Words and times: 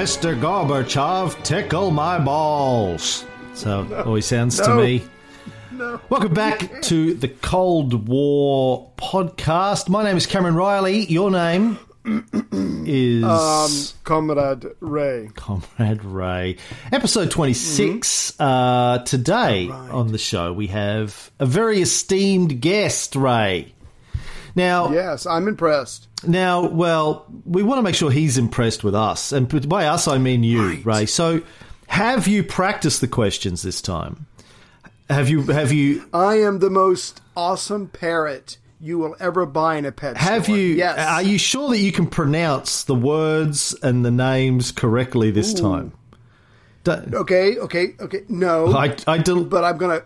Mr. 0.00 0.34
Gorbachev, 0.40 1.42
tickle 1.44 1.90
my 1.90 2.18
balls. 2.18 3.26
So 3.52 3.82
it 3.82 3.92
always 4.06 4.24
sounds 4.24 4.58
to 4.58 4.68
No. 4.68 4.76
me. 4.78 5.02
Welcome 6.08 6.32
back 6.32 6.80
to 6.84 7.12
the 7.12 7.28
Cold 7.28 8.08
War 8.08 8.90
podcast. 8.96 9.90
My 9.90 10.02
name 10.02 10.16
is 10.16 10.24
Cameron 10.24 10.54
Reilly. 10.54 11.04
Your 11.04 11.30
name 11.30 11.78
is 12.86 13.22
Um, 13.24 13.70
Comrade 14.04 14.64
Ray. 14.80 15.28
Comrade 15.36 16.02
Ray. 16.02 16.56
Episode 16.90 17.30
26. 17.30 18.40
Uh, 18.40 19.00
today 19.00 19.68
on 19.68 20.12
the 20.12 20.18
show, 20.18 20.50
we 20.54 20.68
have 20.68 21.30
a 21.38 21.44
very 21.44 21.82
esteemed 21.82 22.62
guest, 22.62 23.14
Ray. 23.16 23.74
Now, 24.56 24.90
Yes, 24.92 25.26
I'm 25.26 25.46
impressed. 25.46 26.08
Now, 26.26 26.66
well, 26.68 27.26
we 27.44 27.62
want 27.62 27.78
to 27.78 27.82
make 27.82 27.94
sure 27.94 28.10
he's 28.10 28.38
impressed 28.38 28.84
with 28.84 28.94
us, 28.94 29.32
and 29.32 29.68
by 29.68 29.86
us 29.86 30.06
I 30.08 30.18
mean 30.18 30.42
you, 30.42 30.80
Ray. 30.84 31.06
So, 31.06 31.42
have 31.88 32.28
you 32.28 32.42
practiced 32.44 33.00
the 33.00 33.08
questions 33.08 33.62
this 33.62 33.80
time? 33.80 34.26
Have 35.08 35.28
you? 35.28 35.42
Have 35.42 35.72
you? 35.72 36.04
I 36.12 36.36
am 36.40 36.58
the 36.60 36.70
most 36.70 37.20
awesome 37.36 37.88
parrot 37.88 38.58
you 38.80 38.98
will 38.98 39.14
ever 39.20 39.44
buy 39.44 39.76
in 39.76 39.84
a 39.84 39.92
pet 39.92 40.16
store? 40.16 40.30
Have 40.32 40.44
store. 40.44 40.56
you? 40.56 40.66
Yes. 40.74 40.98
Are 40.98 41.22
you 41.22 41.36
sure 41.38 41.68
that 41.70 41.78
you 41.78 41.92
can 41.92 42.06
pronounce 42.06 42.84
the 42.84 42.94
words 42.94 43.74
and 43.82 44.04
the 44.04 44.10
names 44.10 44.72
correctly 44.72 45.30
this 45.30 45.52
time? 45.52 45.92
Don't- 46.84 47.14
Okay, 47.14 47.58
okay, 47.58 47.94
okay. 48.00 48.22
No, 48.28 48.72
I, 48.74 48.96
I, 49.06 49.18
del- 49.18 49.44
but 49.44 49.64
I'm 49.64 49.76
gonna, 49.76 50.02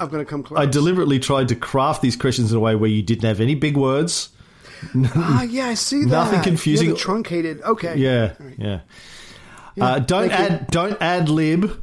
I'm 0.00 0.08
gonna 0.08 0.24
come 0.24 0.42
close. 0.42 0.58
I 0.58 0.66
deliberately 0.66 1.20
tried 1.20 1.48
to 1.48 1.54
craft 1.54 2.02
these 2.02 2.16
questions 2.16 2.50
in 2.50 2.56
a 2.56 2.60
way 2.60 2.74
where 2.74 2.90
you 2.90 3.02
didn't 3.02 3.24
have 3.24 3.40
any 3.40 3.54
big 3.54 3.76
words. 3.76 4.30
Ah, 5.14 5.42
yeah, 5.42 5.66
I 5.66 5.74
see 5.74 6.00
that. 6.04 6.10
Nothing 6.10 6.38
Yeah, 6.38 6.42
confusing. 6.42 6.90
the 6.90 6.96
truncated. 6.96 7.62
Okay. 7.62 7.96
Yeah, 7.96 8.34
yeah. 8.58 8.80
uh, 9.80 9.98
don't 9.98 10.28
thank 10.30 10.50
you. 10.50 10.56
add 10.56 10.66
don't 10.70 11.00
ad 11.02 11.28
lib 11.28 11.82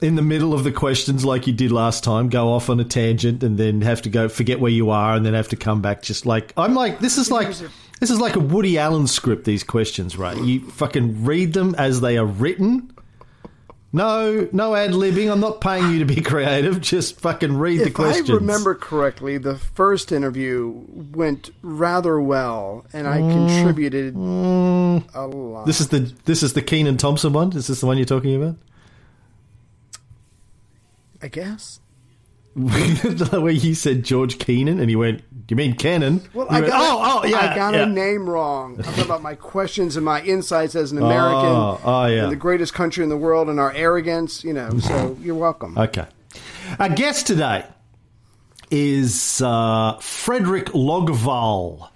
in 0.00 0.16
the 0.16 0.22
middle 0.22 0.52
of 0.52 0.64
the 0.64 0.72
questions 0.72 1.24
like 1.24 1.46
you 1.46 1.52
did 1.52 1.70
last 1.72 2.02
time. 2.04 2.28
Go 2.28 2.52
off 2.52 2.68
on 2.68 2.80
a 2.80 2.84
tangent 2.84 3.42
and 3.42 3.56
then 3.58 3.80
have 3.82 4.02
to 4.02 4.10
go 4.10 4.28
forget 4.28 4.60
where 4.60 4.72
you 4.72 4.90
are 4.90 5.14
and 5.14 5.24
then 5.24 5.34
have 5.34 5.48
to 5.48 5.56
come 5.56 5.80
back. 5.80 6.02
Just 6.02 6.26
like 6.26 6.52
I'm 6.56 6.74
like 6.74 6.98
this 7.00 7.18
is 7.18 7.30
like 7.30 7.48
this 8.00 8.10
is 8.10 8.20
like 8.20 8.34
a 8.36 8.40
Woody 8.40 8.78
Allen 8.78 9.06
script. 9.06 9.44
These 9.44 9.62
questions, 9.64 10.16
right? 10.16 10.36
You 10.36 10.68
fucking 10.70 11.24
read 11.24 11.52
them 11.52 11.74
as 11.76 12.00
they 12.00 12.18
are 12.18 12.26
written. 12.26 12.90
No, 13.94 14.48
no 14.52 14.74
ad 14.74 14.92
libbing. 14.92 15.30
I'm 15.30 15.40
not 15.40 15.60
paying 15.60 15.90
you 15.92 15.98
to 15.98 16.06
be 16.06 16.22
creative. 16.22 16.80
Just 16.80 17.20
fucking 17.20 17.58
read 17.58 17.80
the 17.80 17.90
questions. 17.90 18.30
If. 18.30 18.34
I 18.34 18.38
remember 18.38 18.74
correctly, 18.74 19.36
the 19.36 19.56
first 19.58 20.12
interview 20.12 20.82
went 21.12 21.50
rather 21.60 22.18
well, 22.18 22.86
and 22.94 23.06
I 23.06 23.18
Mm. 23.20 23.32
contributed 23.32 24.14
a 24.16 25.26
lot. 25.26 25.66
This 25.66 25.80
is 25.82 25.88
the 25.88 26.10
this 26.24 26.42
is 26.42 26.54
the 26.54 26.62
Kenan 26.62 26.96
Thompson 26.96 27.34
one. 27.34 27.52
Is 27.54 27.66
this 27.66 27.80
the 27.80 27.86
one 27.86 27.98
you're 27.98 28.06
talking 28.06 28.34
about? 28.34 28.56
I 31.20 31.28
guess. 31.28 31.78
the 32.54 33.40
way 33.42 33.52
you 33.52 33.74
said 33.74 34.04
George 34.04 34.38
Keenan, 34.38 34.78
and 34.78 34.90
he 34.90 34.96
went, 34.96 35.22
you 35.48 35.56
mean 35.56 35.74
Kennan?" 35.74 36.22
Well, 36.34 36.46
I 36.50 36.60
went, 36.60 36.72
got, 36.72 36.80
oh, 36.82 37.22
oh, 37.22 37.26
yeah, 37.26 37.52
I 37.52 37.54
got 37.54 37.72
yeah. 37.72 37.84
a 37.84 37.86
name 37.86 38.28
wrong. 38.28 38.76
I'm 38.76 38.84
talking 38.84 39.04
about 39.04 39.22
my 39.22 39.34
questions 39.34 39.96
and 39.96 40.04
my 40.04 40.22
insights 40.22 40.74
as 40.74 40.92
an 40.92 40.98
American. 41.02 41.48
Oh, 41.48 41.80
oh, 41.82 42.06
yeah. 42.06 42.26
the 42.26 42.36
greatest 42.36 42.74
country 42.74 43.02
in 43.02 43.08
the 43.08 43.16
world 43.16 43.48
and 43.48 43.58
our 43.58 43.72
arrogance, 43.72 44.44
you 44.44 44.52
know. 44.52 44.78
So 44.80 45.16
you're 45.22 45.34
welcome. 45.34 45.78
Okay. 45.78 46.06
Our 46.78 46.90
guest 46.90 47.26
today 47.26 47.64
is 48.70 49.40
uh, 49.42 49.96
Fredrik 50.00 50.66
Logevall. 50.66 51.88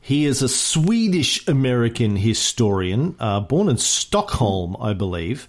He 0.00 0.26
is 0.26 0.42
a 0.42 0.48
Swedish 0.48 1.46
American 1.46 2.16
historian, 2.16 3.14
uh, 3.20 3.40
born 3.40 3.68
in 3.68 3.78
Stockholm, 3.78 4.76
I 4.80 4.92
believe. 4.94 5.46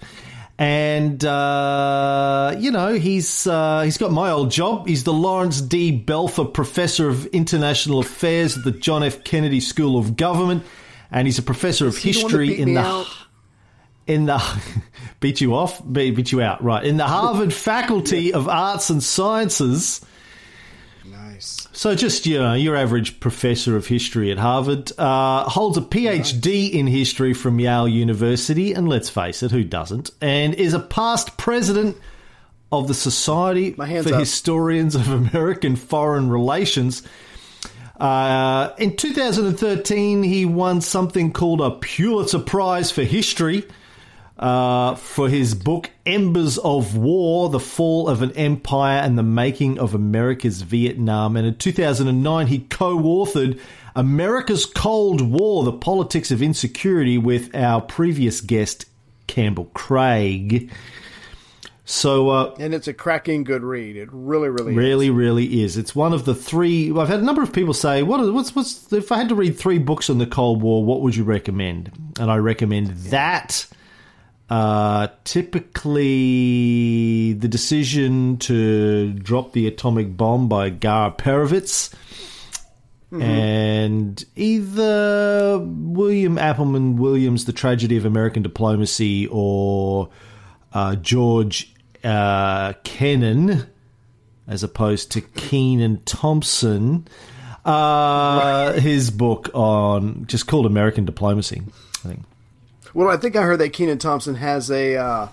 And 0.59 1.23
uh, 1.25 2.55
you 2.59 2.71
know 2.71 2.93
he's 2.93 3.47
uh, 3.47 3.81
he's 3.81 3.97
got 3.97 4.11
my 4.11 4.29
old 4.29 4.51
job. 4.51 4.87
He's 4.87 5.03
the 5.03 5.13
Laurence 5.13 5.61
D. 5.61 5.91
Belfer 5.97 6.53
Professor 6.53 7.09
of 7.09 7.25
International 7.27 7.99
Affairs 7.99 8.57
at 8.57 8.63
the 8.63 8.71
John 8.71 9.03
F. 9.03 9.23
Kennedy 9.23 9.59
School 9.59 9.97
of 9.97 10.15
Government, 10.15 10.63
and 11.11 11.27
he's 11.27 11.39
a 11.39 11.43
professor 11.43 11.87
of 11.87 11.97
he 11.97 12.11
the 12.11 12.21
one 12.23 12.31
that 12.31 12.37
history 12.37 12.61
in 12.61 12.73
the 12.75 12.81
out? 12.81 13.07
in 14.05 14.25
the 14.25 14.61
beat 15.19 15.41
you 15.41 15.55
off, 15.55 15.81
beat, 15.91 16.11
beat 16.11 16.31
you 16.31 16.41
out, 16.41 16.63
right? 16.63 16.83
In 16.83 16.97
the 16.97 17.07
Harvard 17.07 17.53
Faculty 17.53 18.31
of 18.33 18.47
Arts 18.47 18.89
and 18.89 19.01
Sciences. 19.01 20.01
So 21.75 21.95
just 21.95 22.27
you 22.27 22.37
know, 22.37 22.53
your 22.53 22.75
average 22.75 23.19
professor 23.19 23.75
of 23.75 23.87
history 23.87 24.31
at 24.31 24.37
Harvard 24.37 24.91
uh, 24.97 25.49
holds 25.49 25.75
a 25.75 25.81
PhD 25.81 26.71
in 26.71 26.85
history 26.85 27.33
from 27.33 27.59
Yale 27.59 27.87
University, 27.87 28.73
and 28.73 28.87
let's 28.87 29.09
face 29.09 29.41
it, 29.41 29.49
who 29.49 29.63
doesn't? 29.63 30.11
And 30.21 30.53
is 30.53 30.75
a 30.75 30.79
past 30.79 31.35
president 31.37 31.97
of 32.71 32.87
the 32.87 32.93
Society 32.93 33.71
for 33.71 33.81
up. 33.81 34.19
Historians 34.19 34.93
of 34.93 35.09
American 35.09 35.75
Foreign 35.75 36.29
Relations. 36.29 37.01
Uh, 37.99 38.73
in 38.77 38.95
2013, 38.95 40.21
he 40.21 40.45
won 40.45 40.79
something 40.79 41.33
called 41.33 41.59
a 41.59 41.71
Pulitzer 41.71 42.39
Prize 42.39 42.91
for 42.91 43.03
History 43.03 43.65
uh, 44.43 44.95
for 44.95 45.29
his 45.29 45.55
book 45.55 45.89
Embers 46.05 46.57
of 46.57 46.97
War 46.97 47.49
The 47.49 47.61
Fall 47.61 48.09
of 48.09 48.21
an 48.21 48.33
Empire 48.33 48.99
and 48.99 49.17
the 49.17 49.23
Making 49.23 49.79
of 49.79 49.93
America's 49.95 50.61
Vietnam. 50.63 51.37
And 51.37 51.47
in 51.47 51.55
2009, 51.55 52.47
he 52.47 52.59
co 52.59 52.97
authored 52.97 53.57
America's 53.95 54.65
Cold 54.65 55.21
War 55.21 55.63
The 55.63 55.71
Politics 55.71 56.29
of 56.29 56.41
Insecurity 56.41 57.17
with 57.17 57.55
our 57.55 57.79
previous 57.79 58.41
guest, 58.41 58.85
Campbell 59.27 59.69
Craig. 59.73 60.69
So, 61.85 62.29
uh, 62.29 62.55
And 62.59 62.73
it's 62.73 62.87
a 62.89 62.93
cracking 62.93 63.43
good 63.45 63.63
read. 63.63 63.95
It 63.95 64.09
really, 64.11 64.49
really, 64.49 64.73
Really, 64.73 65.07
is. 65.07 65.11
really 65.13 65.61
is. 65.63 65.77
It's 65.77 65.95
one 65.95 66.11
of 66.13 66.25
the 66.25 66.35
three. 66.35 66.91
I've 66.97 67.07
had 67.09 67.19
a 67.19 67.23
number 67.23 67.41
of 67.43 67.51
people 67.53 67.73
say, 67.73 68.03
"What? 68.03 68.33
What's? 68.33 68.53
What's? 68.55 68.91
If 68.91 69.11
I 69.11 69.17
had 69.17 69.29
to 69.29 69.35
read 69.35 69.57
three 69.57 69.79
books 69.79 70.09
on 70.09 70.17
the 70.17 70.25
Cold 70.27 70.61
War, 70.61 70.83
what 70.83 71.01
would 71.01 71.15
you 71.15 71.23
recommend?" 71.23 71.91
And 72.19 72.29
I 72.31 72.37
recommend 72.37 72.87
that. 73.11 73.67
Uh, 74.49 75.07
typically, 75.23 77.33
the 77.33 77.47
decision 77.47 78.37
to 78.37 79.13
drop 79.13 79.53
the 79.53 79.67
atomic 79.67 80.17
bomb 80.17 80.49
by 80.49 80.69
Gar 80.69 81.11
Alperovitz, 81.11 81.93
and 83.11 84.23
either 84.35 85.59
William 85.63 86.37
Appleman 86.37 86.97
Williams, 86.97 87.45
The 87.45 87.53
Tragedy 87.53 87.97
of 87.97 88.05
American 88.05 88.43
Diplomacy, 88.43 89.27
or 89.27 90.09
uh, 90.73 90.95
George 90.95 91.73
uh, 92.03 92.73
Kennan, 92.83 93.65
as 94.47 94.63
opposed 94.63 95.11
to 95.11 95.21
Kenan 95.21 96.01
Thompson. 96.05 97.07
Uh, 97.65 98.73
his 98.73 99.09
book 99.09 99.49
on 99.53 100.25
just 100.25 100.47
called 100.47 100.65
American 100.65 101.05
Diplomacy. 101.05 101.61
Well, 102.93 103.09
I 103.09 103.17
think 103.17 103.35
I 103.35 103.41
heard 103.43 103.59
that 103.59 103.73
Kenan 103.73 103.97
Thompson 103.97 104.35
has 104.35 104.69
a 104.71 104.95
uh, 104.97 105.27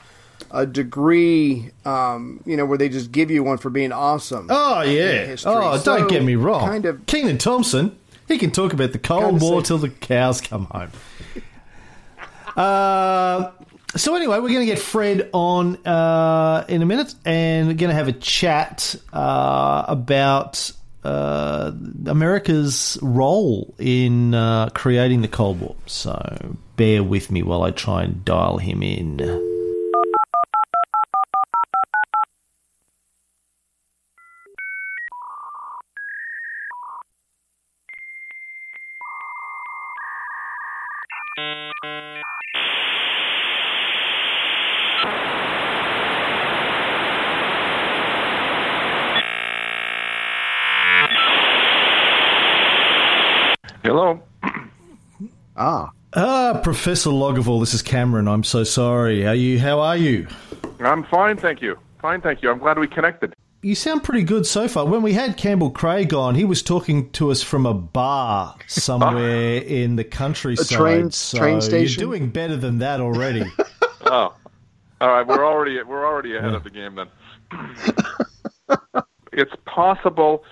a 0.51 0.67
degree, 0.67 1.71
um, 1.85 2.43
you 2.47 2.57
know, 2.57 2.65
where 2.67 2.79
they 2.79 2.89
just 2.89 3.13
give 3.13 3.31
you 3.31 3.43
one 3.45 3.59
for 3.59 3.71
being 3.71 3.93
awesome. 3.93 4.47
Oh 4.51 4.81
yeah. 4.83 5.37
Oh, 5.45 5.77
So, 5.79 5.83
don't 5.99 6.09
get 6.09 6.25
me 6.25 6.35
wrong. 6.37 6.67
kind 6.67 6.85
of- 6.87 7.07
Kenan 7.07 7.39
Thompson. 7.39 7.97
He 8.29 8.39
can 8.39 8.51
talk 8.53 8.73
about 8.73 8.93
the 8.93 8.99
Cold 8.99 9.25
Kinda 9.25 9.45
War 9.45 9.61
say- 9.61 9.67
till 9.69 9.79
the 9.79 9.89
cows 9.91 10.41
come 10.41 10.65
home. 10.67 10.91
Uh, 12.57 13.53
so 13.97 14.15
anyway, 14.15 14.39
we're 14.39 14.49
going 14.49 14.61
to 14.61 14.67
get 14.67 14.79
Fred 14.79 15.31
on 15.33 15.77
uh, 15.87 16.65
in 16.69 16.83
a 16.83 16.87
minute, 16.87 17.15
and 17.25 17.69
we're 17.69 17.75
going 17.75 17.91
to 17.91 17.95
have 17.95 18.09
a 18.09 18.13
chat 18.13 18.95
uh, 19.13 19.85
about 19.89 20.71
uh, 21.05 21.73
America's 22.07 22.99
role 23.03 23.73
in 23.79 24.35
uh, 24.35 24.69
creating 24.75 25.23
the 25.23 25.29
Cold 25.29 25.61
War. 25.61 25.77
So 25.87 26.57
bear 26.81 27.03
with 27.03 27.31
me 27.31 27.43
while 27.43 27.63
I 27.63 27.73
try 27.73 28.05
and 28.05 28.25
dial 28.25 28.57
him 28.57 28.83
in. 28.83 29.21
Professor 56.71 57.11
Logevall, 57.11 57.59
this 57.59 57.75
is 57.75 57.83
Cameron. 57.83 58.29
I'm 58.29 58.45
so 58.45 58.63
sorry. 58.63 59.27
Are 59.27 59.35
you? 59.35 59.59
How 59.59 59.81
are 59.81 59.97
you? 59.97 60.29
I'm 60.79 61.03
fine, 61.03 61.37
thank 61.37 61.61
you. 61.61 61.77
Fine, 62.01 62.21
thank 62.21 62.43
you. 62.43 62.51
I'm 62.51 62.59
glad 62.61 62.79
we 62.79 62.87
connected. 62.87 63.35
You 63.63 63.75
sound 63.75 64.05
pretty 64.05 64.23
good 64.23 64.47
so 64.47 64.69
far. 64.69 64.87
When 64.87 65.03
we 65.03 65.13
had 65.13 65.37
Campbell 65.37 65.73
Craig 65.73 66.15
on, 66.15 66.37
he 66.37 66.45
was 66.45 66.63
talking 66.63 67.11
to 67.11 67.33
us 67.33 67.43
from 67.43 67.67
a 67.67 67.75
bar 67.75 68.55
somewhere 68.69 69.57
in 69.67 69.97
the 69.97 70.05
countryside. 70.05 70.79
train- 70.79 71.11
so 71.11 71.39
train 71.39 71.61
station? 71.61 72.01
You're 72.01 72.09
doing 72.13 72.31
better 72.31 72.55
than 72.57 72.79
that 72.79 73.01
already. 73.01 73.43
Oh, 74.03 74.35
all 75.01 75.09
right. 75.09 75.27
We're 75.27 75.45
already 75.45 75.81
we're 75.83 76.07
already 76.07 76.35
ahead 76.37 76.55
of 76.55 76.65
the 76.65 76.71
game 76.71 76.95
then. 76.95 77.09
it's 79.33 79.53
possible, 79.67 80.43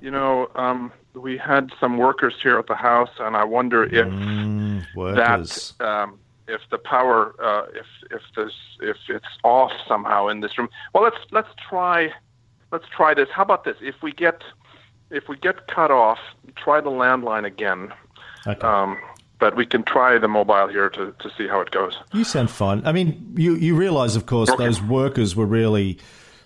you 0.00 0.10
know. 0.10 0.50
Um, 0.54 0.90
we 1.14 1.36
had 1.36 1.70
some 1.78 1.98
workers 1.98 2.34
here 2.42 2.58
at 2.58 2.66
the 2.66 2.74
house, 2.74 3.10
and 3.20 3.36
I 3.36 3.44
wonder 3.44 3.84
if 3.84 4.06
Mm, 4.06 4.57
workers. 4.94 5.74
that 5.78 5.86
um, 5.86 6.18
if 6.46 6.60
the 6.70 6.78
power 6.78 7.34
uh, 7.42 7.66
if 7.74 7.86
if 8.10 8.22
there's 8.34 8.56
if 8.80 8.96
it's 9.08 9.26
off 9.44 9.72
somehow 9.86 10.28
in 10.28 10.40
this 10.40 10.56
room. 10.58 10.68
Well, 10.94 11.02
let's 11.04 11.18
let's 11.30 11.48
try 11.68 12.12
let's 12.72 12.86
try 12.88 13.14
this. 13.14 13.28
How 13.32 13.42
about 13.42 13.64
this? 13.64 13.76
If 13.80 13.96
we 14.02 14.12
get 14.12 14.42
if 15.10 15.28
we 15.28 15.36
get 15.36 15.66
cut 15.68 15.90
off, 15.90 16.18
try 16.56 16.80
the 16.80 16.90
landline 16.90 17.44
again. 17.46 17.92
Okay. 18.46 18.66
Um, 18.66 18.98
but 19.38 19.54
we 19.56 19.64
can 19.66 19.84
try 19.84 20.18
the 20.18 20.26
mobile 20.26 20.66
here 20.68 20.90
to, 20.90 21.14
to 21.20 21.30
see 21.38 21.46
how 21.46 21.60
it 21.60 21.70
goes. 21.70 21.96
You 22.12 22.24
sound 22.24 22.50
fine. 22.50 22.82
I 22.84 22.92
mean, 22.92 23.34
you 23.36 23.54
you 23.54 23.76
realise, 23.76 24.16
of 24.16 24.26
course, 24.26 24.50
Okay. 24.50 24.64
those 24.64 24.82
workers 24.82 25.36
were 25.36 25.46
really 25.46 25.98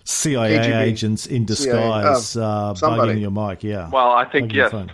CIA 0.03 0.59
KGB. 0.59 0.81
agents 0.81 1.25
in 1.25 1.45
disguise, 1.45 2.29
CIA. 2.29 2.43
Oh, 2.43 2.47
uh, 2.47 2.73
bugging 2.75 3.21
your 3.21 3.31
mic. 3.31 3.63
Yeah. 3.63 3.89
Well, 3.89 4.11
I 4.11 4.25
think 4.25 4.51
Bugging 4.51 4.55
your 4.55 4.63
yes, 4.65 4.71
phone. 4.71 4.91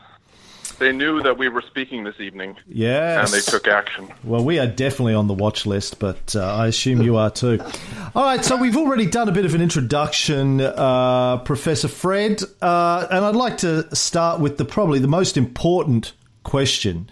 They 0.79 0.91
knew 0.91 1.21
that 1.21 1.37
we 1.37 1.49
were 1.49 1.61
speaking 1.61 2.03
this 2.03 2.19
evening, 2.19 2.55
Yes. 2.67 3.31
and 3.31 3.33
they 3.41 3.43
took 3.45 3.67
action. 3.67 4.07
Well, 4.23 4.43
we 4.43 4.57
are 4.59 4.67
definitely 4.67 5.13
on 5.13 5.27
the 5.27 5.33
watch 5.33 5.65
list, 5.65 5.99
but 5.99 6.35
uh, 6.35 6.41
I 6.43 6.67
assume 6.67 7.01
you 7.01 7.17
are 7.17 7.29
too. 7.29 7.59
All 8.15 8.23
right, 8.23 8.43
so 8.43 8.55
we've 8.57 8.77
already 8.77 9.05
done 9.05 9.29
a 9.29 9.31
bit 9.31 9.45
of 9.45 9.53
an 9.53 9.61
introduction, 9.61 10.61
uh, 10.61 11.37
Professor 11.39 11.87
Fred, 11.87 12.41
uh, 12.61 13.07
and 13.11 13.23
I'd 13.25 13.35
like 13.35 13.57
to 13.59 13.93
start 13.95 14.39
with 14.39 14.57
the 14.57 14.65
probably 14.65 14.99
the 14.99 15.07
most 15.07 15.37
important 15.37 16.13
question. 16.43 17.09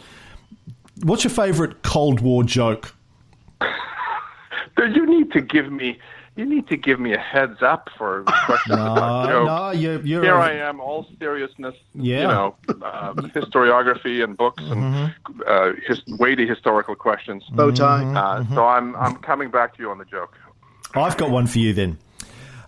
What's 1.04 1.24
your 1.24 1.32
favourite 1.32 1.84
Cold 1.84 2.22
War 2.22 2.44
joke? 2.44 2.94
Do 3.62 4.86
you 4.92 5.06
need 5.06 5.32
to 5.34 5.42
give 5.42 5.72
me 5.72 6.00
you 6.38 6.46
need 6.46 6.68
to 6.70 6.78
give 6.78 7.00
me 7.00 7.14
a 7.14 7.18
heads 7.18 7.62
up 7.62 7.90
for 7.98 8.24
questions 8.46 8.74
about 8.76 9.26
No, 9.28 9.32
jokes. 9.32 9.48
no, 9.48 9.72
you're, 9.72 10.02
you're 10.06 10.24
Here 10.24 10.36
I 10.36 10.54
am, 10.54 10.80
all 10.80 11.06
seriousness. 11.20 11.76
Yeah. 11.96 12.22
You 12.22 12.28
know, 12.28 12.56
uh, 12.86 13.14
historiography 13.14 14.24
and 14.24 14.38
books 14.38 14.64
and 14.64 15.14
uh, 15.46 15.72
his, 15.88 16.02
weighty 16.20 16.48
historical 16.48 16.96
questions. 16.96 17.44
bow 17.52 17.72
tie. 17.72 18.04
Uh, 18.06 18.46
So 18.54 18.66
I'm 18.66 18.96
I'm 18.96 19.16
coming 19.18 19.50
back 19.52 19.76
to 19.76 19.82
you 19.84 19.90
on 19.92 19.98
the 19.98 20.06
joke. 20.06 20.38
I've 20.94 21.18
got 21.18 21.30
one 21.32 21.48
for 21.48 21.60
you 21.60 21.74
then. 21.74 21.98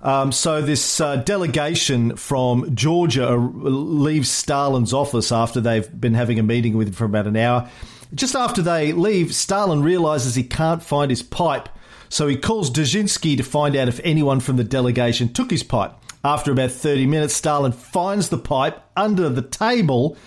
Um, 0.01 0.31
so 0.31 0.61
this 0.61 1.01
uh, 1.01 1.17
delegation 1.17 2.15
from 2.15 2.73
Georgia 2.73 3.33
uh, 3.33 3.35
leaves 3.35 4.29
Stalin's 4.29 4.93
office 4.93 5.29
after 5.31 5.59
they've 5.59 5.89
been 5.99 6.13
having 6.13 6.39
a 6.39 6.43
meeting 6.43 6.77
with 6.77 6.87
him 6.87 6.93
for 6.93 7.03
about 7.05 7.27
an 7.27 7.35
hour. 7.35 7.69
Just 8.15 8.33
after 8.33 8.61
they 8.61 8.93
leave, 8.93 9.35
Stalin 9.35 9.83
realizes 9.83 10.35
he 10.35 10.43
can't 10.43 10.81
find 10.81 11.11
his 11.11 11.21
pipe, 11.21 11.67
so 12.09 12.27
he 12.27 12.35
calls 12.35 12.71
Dzerzhinsky 12.71 13.37
to 13.37 13.43
find 13.43 13.75
out 13.75 13.87
if 13.87 13.99
anyone 14.03 14.39
from 14.39 14.57
the 14.57 14.63
delegation 14.63 15.31
took 15.31 15.51
his 15.51 15.63
pipe. 15.63 15.93
After 16.23 16.51
about 16.51 16.71
30 16.71 17.05
minutes, 17.05 17.35
Stalin 17.35 17.71
finds 17.71 18.29
the 18.29 18.37
pipe 18.37 18.81
under 18.97 19.29
the 19.29 19.41
table, 19.41 20.17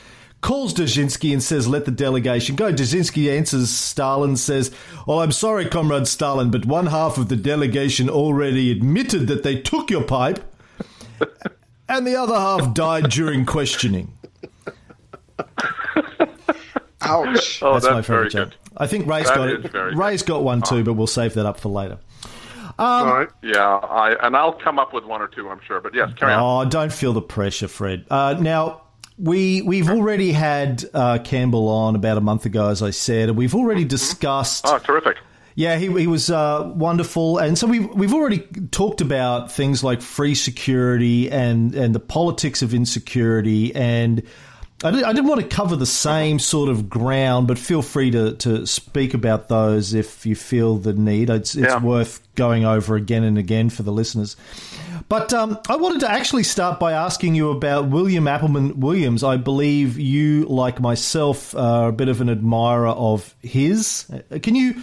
calls 0.41 0.73
Dzerzhinsky 0.73 1.33
and 1.33 1.43
says, 1.43 1.69
Let 1.69 1.85
the 1.85 1.91
delegation 1.91 2.57
go. 2.57 2.73
Dzerzhinsky 2.73 3.37
answers 3.37 3.69
Stalin, 3.69 4.37
says, 4.37 4.71
Well, 5.07 5.21
I'm 5.21 5.33
sorry, 5.33 5.67
Comrade 5.67 6.09
Stalin, 6.09 6.51
but 6.51 6.65
one 6.65 6.87
half 6.87 7.19
of 7.19 7.29
the 7.29 7.37
delegation 7.37 8.09
already 8.09 8.71
admitted 8.71 9.27
that 9.27 9.43
they 9.43 9.61
took 9.61 9.91
your 9.91 10.05
pipe, 10.05 10.39
and 11.89 12.07
the 12.07 12.17
other 12.17 12.35
half 12.37 12.73
died 12.73 13.11
during 13.11 13.45
questioning. 13.45 14.15
Ouch. 17.03 17.63
Oh, 17.63 17.75
That's, 17.75 17.85
that's, 17.85 17.85
my 17.85 18.01
very 18.01 18.03
favorite 18.03 18.31
joke. 18.33 18.62
Good. 18.83 18.85
I 18.85 18.89
think 18.89 19.07
Ray's 19.07 19.29
That 19.29 19.73
got 19.73 19.89
it. 19.89 19.97
Ray's 19.97 20.23
got 20.23 20.43
one 20.43 20.63
too, 20.63 20.85
but 20.85 20.95
we'll 20.95 21.07
save 21.07 21.35
that 21.35 21.47
up 21.47 21.61
for 21.61 21.69
later. 21.69 21.99
All 22.79 23.07
right. 23.07 23.29
Yeah, 23.43 23.77
I 23.77 24.17
and 24.27 24.37
I'll 24.37 24.53
come 24.55 24.79
up 24.79 24.93
with 24.93 25.05
one 25.05 25.21
or 25.21 25.29
two, 25.29 25.49
I'm 25.49 25.61
sure. 25.67 25.81
But 25.81 25.95
yes, 25.95 26.13
carry 26.15 26.33
on. 26.33 26.67
Oh, 26.67 26.71
don't 26.71 26.93
feel 26.93 27.13
the 27.13 27.23
pressure, 27.23 27.69
Fred. 27.69 28.07
Uh, 28.11 28.37
now 28.41 28.83
we 29.19 29.63
we've 29.63 29.91
already 29.91 30.33
had 30.33 30.85
uh, 30.95 31.19
Campbell 31.19 31.69
on 31.69 31.95
about 31.95 32.19
a 32.19 32.21
month 32.21 32.47
ago, 32.47 32.69
as 32.69 32.83
I 32.83 32.91
said, 32.91 33.29
and 33.29 33.39
we've 33.39 33.55
already 33.55 33.85
discussed. 33.85 34.67
Oh, 34.67 34.79
terrific. 34.79 35.19
Yeah, 35.55 35.77
he, 35.77 35.87
he 35.93 36.07
was 36.07 36.31
uh, 36.31 36.73
wonderful, 36.75 37.39
and 37.39 37.59
so 37.59 37.67
we've 37.67 37.87
we've 37.95 38.15
already 38.15 38.39
talked 38.71 39.01
about 39.03 39.53
things 39.53 39.85
like 39.85 40.01
free 40.01 40.35
security 40.35 41.31
and 41.31 41.75
and 41.75 41.95
the 41.95 42.01
politics 42.01 42.63
of 42.63 42.73
insecurity, 42.73 43.75
and 43.75 44.23
I, 44.85 44.91
did, 44.91 45.05
I 45.05 45.13
didn't 45.13 45.29
want 45.29 45.41
to 45.41 45.47
cover 45.47 45.77
the 45.77 45.87
same 45.87 46.39
sort 46.39 46.69
of 46.69 46.89
ground, 46.91 47.47
but 47.49 47.59
feel 47.59 47.83
free 47.83 48.11
to, 48.11 48.35
to 48.37 48.67
speak 48.67 49.15
about 49.15 49.49
those 49.49 49.95
if 49.95 50.27
you 50.27 50.35
feel 50.35 50.77
the 50.77 50.93
need. 50.93 51.31
It's, 51.31 51.55
it's 51.55 51.69
Yeah. 51.69 51.81
worth 51.81 52.21
going 52.35 52.65
over 52.65 52.97
again 52.97 53.23
and 53.25 53.39
again 53.39 53.71
for 53.71 53.83
the 53.83 53.93
listeners. 53.93 54.37
But 55.09 55.33
um, 55.33 55.59
I 55.69 55.77
wanted 55.77 56.01
to 56.01 56.11
actually 56.11 56.43
start 56.45 56.81
by 56.81 56.93
asking 56.93 57.35
you 57.35 57.51
about 57.51 57.89
William 57.89 58.25
Appleman 58.27 58.77
Williams. 58.77 59.23
I 59.23 59.37
believe 59.37 59.99
you, 59.99 60.45
like 60.47 60.81
myself, 60.81 61.55
are 61.55 61.89
a 61.89 61.93
bit 61.93 62.09
of 62.09 62.21
an 62.21 62.29
admirer 62.31 62.89
of 62.89 63.35
his. 63.43 64.07
Uh, 64.33 64.39
Can 64.39 64.55
you 64.55 64.75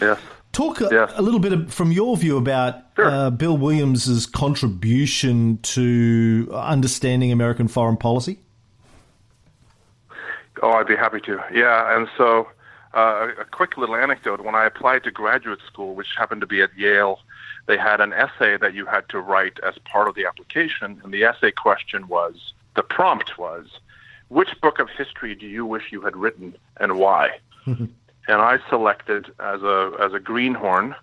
talk 0.51 0.81
a, 0.81 1.13
a 1.15 1.21
little 1.21 1.39
bit 1.39 1.71
from 1.71 1.91
your 1.91 2.15
view 2.17 2.37
about 2.37 2.75
Sure. 2.95 3.07
uh, 3.09 3.29
Bill 3.31 3.57
Williams's 3.57 4.25
contribution 4.25 5.57
to 5.63 6.49
understanding 6.53 7.31
American 7.31 7.67
foreign 7.67 7.97
policy? 7.97 8.39
Oh, 10.61 10.71
I'd 10.71 10.87
be 10.87 10.95
happy 10.95 11.19
to. 11.21 11.43
Yeah, 11.53 11.95
and 11.95 12.07
so 12.17 12.47
uh, 12.93 13.29
a 13.39 13.45
quick 13.45 13.77
little 13.77 13.95
anecdote. 13.95 14.41
When 14.41 14.55
I 14.55 14.65
applied 14.65 15.03
to 15.03 15.11
graduate 15.11 15.59
school, 15.65 15.95
which 15.95 16.07
happened 16.17 16.41
to 16.41 16.47
be 16.47 16.61
at 16.61 16.75
Yale, 16.77 17.19
they 17.67 17.77
had 17.77 18.01
an 18.01 18.13
essay 18.13 18.57
that 18.57 18.73
you 18.73 18.85
had 18.85 19.07
to 19.09 19.19
write 19.19 19.59
as 19.63 19.75
part 19.85 20.07
of 20.07 20.15
the 20.15 20.25
application, 20.25 20.99
and 21.03 21.13
the 21.13 21.23
essay 21.23 21.51
question 21.51 22.07
was 22.07 22.53
the 22.75 22.83
prompt 22.83 23.37
was, 23.37 23.67
which 24.29 24.59
book 24.61 24.79
of 24.79 24.89
history 24.89 25.35
do 25.35 25.47
you 25.47 25.65
wish 25.65 25.91
you 25.91 26.01
had 26.01 26.15
written 26.15 26.55
and 26.77 26.97
why? 26.97 27.39
and 27.65 27.91
I 28.27 28.59
selected 28.69 29.31
as 29.39 29.61
a 29.63 29.91
as 29.99 30.13
a 30.13 30.19
greenhorn. 30.19 30.95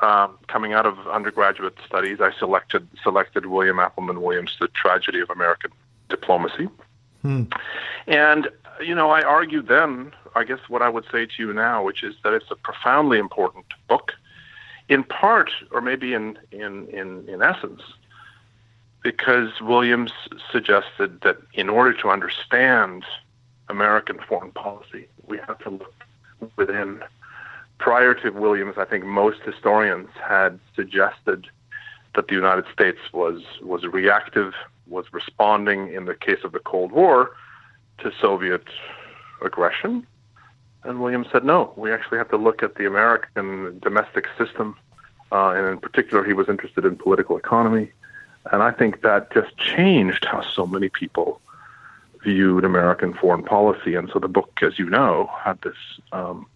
Um, 0.00 0.38
coming 0.46 0.74
out 0.74 0.86
of 0.86 1.08
undergraduate 1.08 1.74
studies, 1.84 2.20
I 2.20 2.32
selected 2.38 2.86
selected 3.02 3.46
William 3.46 3.78
Appleman 3.78 4.22
Williams, 4.22 4.56
The 4.60 4.68
Tragedy 4.68 5.18
of 5.20 5.28
American 5.28 5.72
Diplomacy. 6.08 6.68
And, 8.06 8.48
you 8.80 8.94
know, 8.94 9.10
I 9.10 9.22
argued 9.22 9.68
then, 9.68 10.12
I 10.34 10.44
guess 10.44 10.60
what 10.68 10.82
I 10.82 10.88
would 10.88 11.04
say 11.10 11.26
to 11.26 11.32
you 11.38 11.52
now, 11.52 11.82
which 11.82 12.02
is 12.02 12.14
that 12.24 12.32
it's 12.32 12.50
a 12.50 12.56
profoundly 12.56 13.18
important 13.18 13.66
book, 13.88 14.12
in 14.88 15.04
part, 15.04 15.50
or 15.70 15.80
maybe 15.80 16.14
in, 16.14 16.38
in, 16.50 16.86
in, 16.88 17.28
in 17.28 17.42
essence, 17.42 17.82
because 19.02 19.60
Williams 19.60 20.12
suggested 20.50 21.20
that 21.22 21.38
in 21.54 21.68
order 21.68 21.92
to 21.94 22.08
understand 22.08 23.04
American 23.68 24.18
foreign 24.28 24.52
policy, 24.52 25.08
we 25.26 25.38
have 25.38 25.58
to 25.60 25.70
look 25.70 25.94
within. 26.56 27.02
Prior 27.78 28.12
to 28.14 28.30
Williams, 28.30 28.74
I 28.76 28.84
think 28.84 29.04
most 29.04 29.40
historians 29.42 30.08
had 30.20 30.58
suggested 30.74 31.46
that 32.16 32.26
the 32.26 32.34
United 32.34 32.64
States 32.72 32.98
was 33.12 33.42
was 33.62 33.84
reactive, 33.84 34.54
was 34.88 35.12
responding 35.12 35.92
in 35.92 36.06
the 36.06 36.14
case 36.14 36.42
of 36.42 36.50
the 36.50 36.58
Cold 36.58 36.90
War 36.90 37.36
to 37.98 38.12
Soviet 38.20 38.64
aggression. 39.42 40.06
And 40.84 41.00
Williams 41.00 41.26
said, 41.32 41.44
no, 41.44 41.72
we 41.76 41.92
actually 41.92 42.18
have 42.18 42.30
to 42.30 42.36
look 42.36 42.62
at 42.62 42.76
the 42.76 42.86
American 42.86 43.78
domestic 43.80 44.26
system. 44.38 44.76
Uh, 45.30 45.50
and 45.50 45.66
in 45.66 45.78
particular, 45.78 46.24
he 46.24 46.32
was 46.32 46.48
interested 46.48 46.84
in 46.84 46.96
political 46.96 47.36
economy. 47.36 47.90
And 48.52 48.62
I 48.62 48.70
think 48.70 49.02
that 49.02 49.32
just 49.32 49.56
changed 49.58 50.24
how 50.24 50.42
so 50.42 50.66
many 50.66 50.88
people 50.88 51.40
viewed 52.22 52.64
American 52.64 53.12
foreign 53.12 53.42
policy. 53.42 53.94
And 53.94 54.08
so 54.12 54.18
the 54.18 54.28
book, 54.28 54.60
as 54.62 54.78
you 54.78 54.88
know, 54.88 55.30
had 55.44 55.60
this 55.62 55.76
um, 56.12 56.46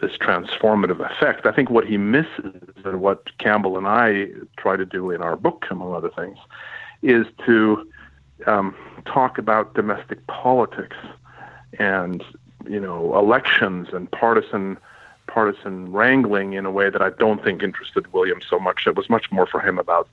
this 0.00 0.12
transformative 0.16 1.00
effect. 1.00 1.46
I 1.46 1.52
think 1.52 1.70
what 1.70 1.86
he 1.86 1.98
misses, 1.98 2.54
and 2.84 3.00
what 3.00 3.36
Campbell 3.38 3.76
and 3.76 3.86
I 3.86 4.28
try 4.56 4.76
to 4.76 4.86
do 4.86 5.10
in 5.10 5.22
our 5.22 5.36
book, 5.36 5.66
among 5.70 5.94
other 5.94 6.08
things, 6.10 6.38
is 7.02 7.26
to 7.46 7.89
um, 8.46 8.74
talk 9.04 9.38
about 9.38 9.74
domestic 9.74 10.26
politics 10.26 10.96
and 11.78 12.22
you 12.68 12.80
know 12.80 13.16
elections 13.16 13.88
and 13.92 14.10
partisan 14.10 14.76
partisan 15.26 15.92
wrangling 15.92 16.54
in 16.54 16.66
a 16.66 16.70
way 16.70 16.90
that 16.90 17.00
I 17.00 17.10
don't 17.10 17.42
think 17.42 17.62
interested 17.62 18.12
William 18.12 18.40
so 18.46 18.58
much. 18.58 18.86
It 18.86 18.96
was 18.96 19.08
much 19.08 19.30
more 19.30 19.46
for 19.46 19.60
him 19.60 19.78
about 19.78 20.08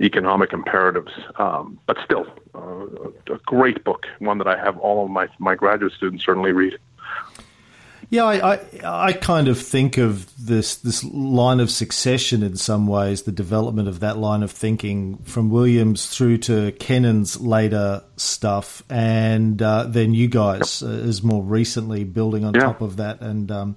economic 0.00 0.52
imperatives. 0.52 1.12
Um, 1.38 1.78
but 1.86 1.96
still, 2.04 2.26
uh, 2.54 3.34
a 3.34 3.38
great 3.46 3.82
book, 3.84 4.06
one 4.18 4.38
that 4.38 4.46
I 4.46 4.56
have 4.56 4.78
all 4.78 5.04
of 5.04 5.10
my, 5.10 5.28
my 5.38 5.54
graduate 5.54 5.92
students 5.92 6.24
certainly 6.24 6.52
read. 6.52 6.78
Yeah, 8.08 8.24
I, 8.24 8.54
I, 8.54 8.60
I 9.08 9.12
kind 9.12 9.48
of 9.48 9.60
think 9.60 9.98
of 9.98 10.30
this 10.46 10.76
this 10.76 11.02
line 11.04 11.58
of 11.60 11.70
succession 11.70 12.42
in 12.44 12.56
some 12.56 12.86
ways, 12.86 13.22
the 13.22 13.32
development 13.32 13.88
of 13.88 14.00
that 14.00 14.16
line 14.16 14.42
of 14.44 14.50
thinking 14.52 15.18
from 15.24 15.50
Williams 15.50 16.06
through 16.06 16.38
to 16.38 16.70
Kennan's 16.72 17.40
later 17.40 18.04
stuff, 18.16 18.82
and 18.88 19.60
uh, 19.60 19.84
then 19.84 20.14
you 20.14 20.28
guys 20.28 20.82
uh, 20.82 20.88
as 20.88 21.22
more 21.24 21.42
recently 21.42 22.04
building 22.04 22.44
on 22.44 22.54
Yeah. 22.54 22.60
top 22.60 22.80
of 22.80 22.96
that, 22.98 23.20
and. 23.20 23.50
Um, 23.50 23.76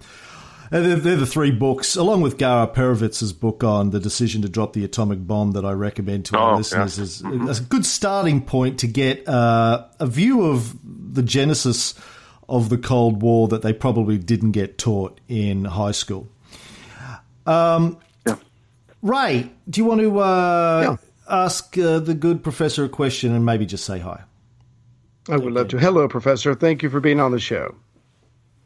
they're, 0.71 0.97
they're 0.97 1.15
the 1.15 1.25
three 1.25 1.49
books, 1.49 1.95
along 1.95 2.21
with 2.21 2.37
Gar 2.37 2.67
Alperovitz's 2.67 3.33
book 3.33 3.63
on 3.63 3.89
the 3.89 3.99
decision 3.99 4.43
to 4.43 4.49
drop 4.49 4.73
the 4.73 4.83
atomic 4.85 5.25
bomb, 5.25 5.53
that 5.53 5.65
I 5.65 5.71
recommend 5.71 6.25
to 6.25 6.37
our 6.37 6.53
Oh, 6.53 6.57
listeners. 6.57 7.23
yeah. 7.25 7.45
Is 7.49 7.59
a 7.59 7.63
good 7.63 7.87
starting 7.87 8.39
point 8.41 8.77
to 8.81 8.85
get 8.87 9.27
uh, 9.27 9.87
a 9.99 10.05
view 10.05 10.43
of 10.45 10.75
the 11.15 11.23
genesis 11.23 11.95
of 12.49 12.69
the 12.69 12.77
Cold 12.77 13.21
War 13.21 13.47
that 13.47 13.61
they 13.61 13.73
probably 13.73 14.17
didn't 14.17 14.51
get 14.51 14.77
taught 14.77 15.19
in 15.27 15.65
high 15.65 15.91
school. 15.91 16.27
Um, 17.45 17.97
Yeah. 18.25 18.35
Ray, 19.01 19.51
do 19.69 19.81
you 19.81 19.85
want 19.85 20.01
to 20.01 20.19
uh, 20.19 20.81
Yeah. 20.83 20.95
ask 21.29 21.77
uh, 21.77 21.99
the 21.99 22.13
good 22.13 22.43
professor 22.43 22.83
a 22.85 22.89
question 22.89 23.33
and 23.33 23.45
maybe 23.45 23.65
just 23.65 23.85
say 23.85 23.99
hi? 23.99 24.23
I 25.29 25.37
would 25.37 25.53
love 25.53 25.67
to. 25.69 25.79
Hello, 25.79 26.07
Professor. 26.07 26.55
Thank 26.55 26.81
you 26.83 26.89
for 26.89 26.99
being 26.99 27.19
on 27.19 27.31
the 27.31 27.39
show. 27.39 27.75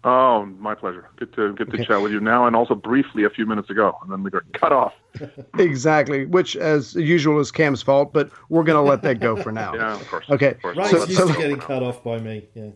Oh, 0.06 0.46
my 0.60 0.76
pleasure. 0.76 1.10
Good 1.16 1.34
to 1.36 1.54
good 1.54 1.72
to 1.72 1.86
chat 1.86 2.02
with 2.02 2.12
you 2.12 2.20
now, 2.20 2.46
and 2.46 2.56
also 2.58 2.76
briefly 2.76 3.24
a 3.24 3.30
few 3.30 3.46
minutes 3.46 3.70
ago, 3.70 3.98
and 4.02 4.12
then 4.12 4.22
we 4.24 4.30
got 4.32 4.44
cut 4.54 4.72
off. 4.74 4.94
Exactly, 5.60 6.26
which, 6.26 6.56
as 6.58 6.96
usual, 6.96 7.40
is 7.40 7.52
Cam's 7.52 7.82
fault, 7.82 8.12
but 8.12 8.30
we're 8.50 8.64
going 8.64 8.76
to 8.84 8.90
let 8.90 9.02
that 9.04 9.20
go 9.22 9.36
for 9.42 9.52
now. 9.52 9.74
Yeah, 9.76 9.94
of 9.94 10.08
course. 10.10 10.26
Okay. 10.30 10.52
Of 10.52 10.62
course. 10.62 10.78
Ray's 10.78 10.90
So- 10.92 10.98
used 11.06 11.18
so- 11.18 11.28
to 11.28 11.34
getting 11.38 11.58
cut 11.60 11.84
off 11.84 12.04
by 12.04 12.20
me. 12.20 12.48
Yeah. 12.54 12.70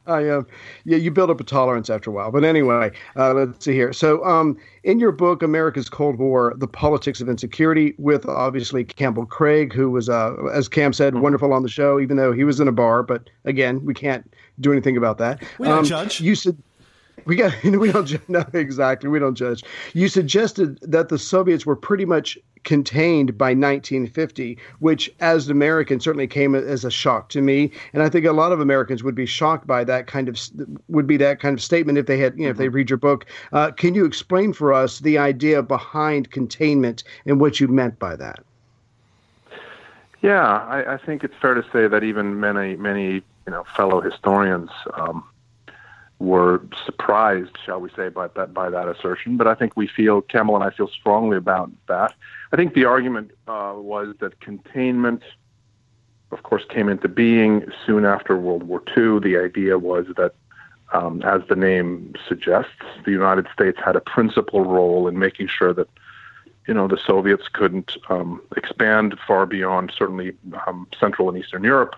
I 0.06 0.28
um, 0.28 0.46
yeah, 0.84 0.96
you 0.96 1.10
build 1.10 1.30
up 1.30 1.40
a 1.40 1.44
tolerance 1.44 1.90
after 1.90 2.10
a 2.10 2.12
while. 2.12 2.30
But 2.30 2.44
anyway, 2.44 2.90
uh, 3.16 3.32
let's 3.34 3.64
see 3.64 3.72
here. 3.72 3.92
So, 3.92 4.24
um, 4.24 4.56
in 4.84 4.98
your 4.98 5.12
book, 5.12 5.42
America's 5.42 5.88
Cold 5.88 6.18
War: 6.18 6.54
The 6.56 6.66
Politics 6.68 7.20
of 7.20 7.28
Insecurity, 7.28 7.94
with 7.98 8.26
obviously 8.26 8.84
Campbell 8.84 9.26
Craig, 9.26 9.72
who 9.72 9.90
was, 9.90 10.08
uh, 10.08 10.34
as 10.52 10.68
Cam 10.68 10.92
said, 10.92 11.16
wonderful 11.16 11.52
on 11.52 11.62
the 11.62 11.68
show, 11.68 12.00
even 12.00 12.16
though 12.16 12.32
he 12.32 12.44
was 12.44 12.60
in 12.60 12.68
a 12.68 12.72
bar. 12.72 13.02
But 13.02 13.30
again, 13.44 13.84
we 13.84 13.94
can't 13.94 14.32
do 14.60 14.72
anything 14.72 14.96
about 14.96 15.18
that. 15.18 15.42
We 15.58 15.68
don't 15.68 15.78
Um, 15.78 15.84
judge. 15.84 16.20
You 16.20 16.34
said. 16.34 16.56
We 17.24 17.36
got 17.36 17.62
we 17.64 17.92
don't 17.92 18.06
ju- 18.06 18.20
no 18.28 18.44
exactly 18.52 19.08
we 19.08 19.18
don't 19.18 19.34
judge. 19.34 19.64
You 19.92 20.08
suggested 20.08 20.78
that 20.82 21.08
the 21.08 21.18
Soviets 21.18 21.66
were 21.66 21.76
pretty 21.76 22.04
much 22.04 22.38
contained 22.64 23.36
by 23.36 23.50
1950, 23.50 24.56
which 24.78 25.12
as 25.18 25.46
an 25.46 25.52
American 25.52 25.98
certainly 25.98 26.28
came 26.28 26.54
as 26.54 26.84
a 26.84 26.90
shock 26.90 27.28
to 27.30 27.42
me, 27.42 27.72
and 27.92 28.04
I 28.04 28.08
think 28.08 28.24
a 28.24 28.32
lot 28.32 28.52
of 28.52 28.60
Americans 28.60 29.02
would 29.02 29.16
be 29.16 29.26
shocked 29.26 29.66
by 29.66 29.82
that 29.84 30.06
kind 30.06 30.28
of 30.28 30.38
would 30.88 31.06
be 31.06 31.16
that 31.16 31.40
kind 31.40 31.54
of 31.54 31.62
statement 31.62 31.98
if 31.98 32.06
they 32.06 32.18
had 32.18 32.36
you 32.38 32.44
know 32.44 32.50
if 32.50 32.56
they 32.56 32.68
read 32.68 32.90
your 32.90 32.98
book. 32.98 33.26
Uh, 33.52 33.70
can 33.70 33.94
you 33.94 34.04
explain 34.04 34.52
for 34.52 34.72
us 34.72 35.00
the 35.00 35.18
idea 35.18 35.62
behind 35.62 36.30
containment 36.30 37.04
and 37.26 37.40
what 37.40 37.60
you 37.60 37.68
meant 37.68 37.98
by 37.98 38.16
that? 38.16 38.40
Yeah, 40.22 40.44
I, 40.44 40.94
I 40.94 40.98
think 40.98 41.24
it's 41.24 41.34
fair 41.42 41.54
to 41.54 41.64
say 41.72 41.88
that 41.88 42.04
even 42.04 42.38
many, 42.38 42.76
many, 42.76 43.14
you 43.14 43.22
know, 43.48 43.64
fellow 43.76 44.00
historians 44.00 44.70
um, 44.94 45.24
were 46.22 46.62
surprised, 46.86 47.56
shall 47.64 47.80
we 47.80 47.90
say, 47.96 48.08
by 48.08 48.28
that 48.28 48.54
by 48.54 48.70
that 48.70 48.88
assertion. 48.88 49.36
But 49.36 49.48
I 49.48 49.54
think 49.54 49.76
we 49.76 49.86
feel, 49.86 50.22
Campbell 50.22 50.54
and 50.54 50.64
I 50.64 50.70
feel 50.70 50.88
strongly 50.88 51.36
about 51.36 51.70
that. 51.88 52.14
I 52.52 52.56
think 52.56 52.74
the 52.74 52.84
argument 52.84 53.32
uh, 53.48 53.74
was 53.76 54.14
that 54.20 54.40
containment, 54.40 55.22
of 56.30 56.42
course, 56.44 56.64
came 56.68 56.88
into 56.88 57.08
being 57.08 57.66
soon 57.84 58.04
after 58.04 58.36
World 58.36 58.62
War 58.62 58.82
II. 58.96 59.18
The 59.18 59.36
idea 59.36 59.78
was 59.78 60.06
that, 60.16 60.34
um, 60.92 61.22
as 61.22 61.42
the 61.48 61.56
name 61.56 62.14
suggests, 62.28 62.70
the 63.04 63.10
United 63.10 63.48
States 63.52 63.78
had 63.84 63.96
a 63.96 64.00
principal 64.00 64.64
role 64.64 65.08
in 65.08 65.18
making 65.18 65.48
sure 65.48 65.72
that 65.74 65.88
you 66.68 66.74
know, 66.74 66.86
the 66.86 66.96
Soviets 66.96 67.48
couldn't 67.52 67.96
um, 68.08 68.40
expand 68.56 69.18
far 69.26 69.46
beyond 69.46 69.92
certainly 69.96 70.36
um, 70.66 70.86
Central 70.98 71.28
and 71.28 71.36
Eastern 71.36 71.64
Europe. 71.64 71.96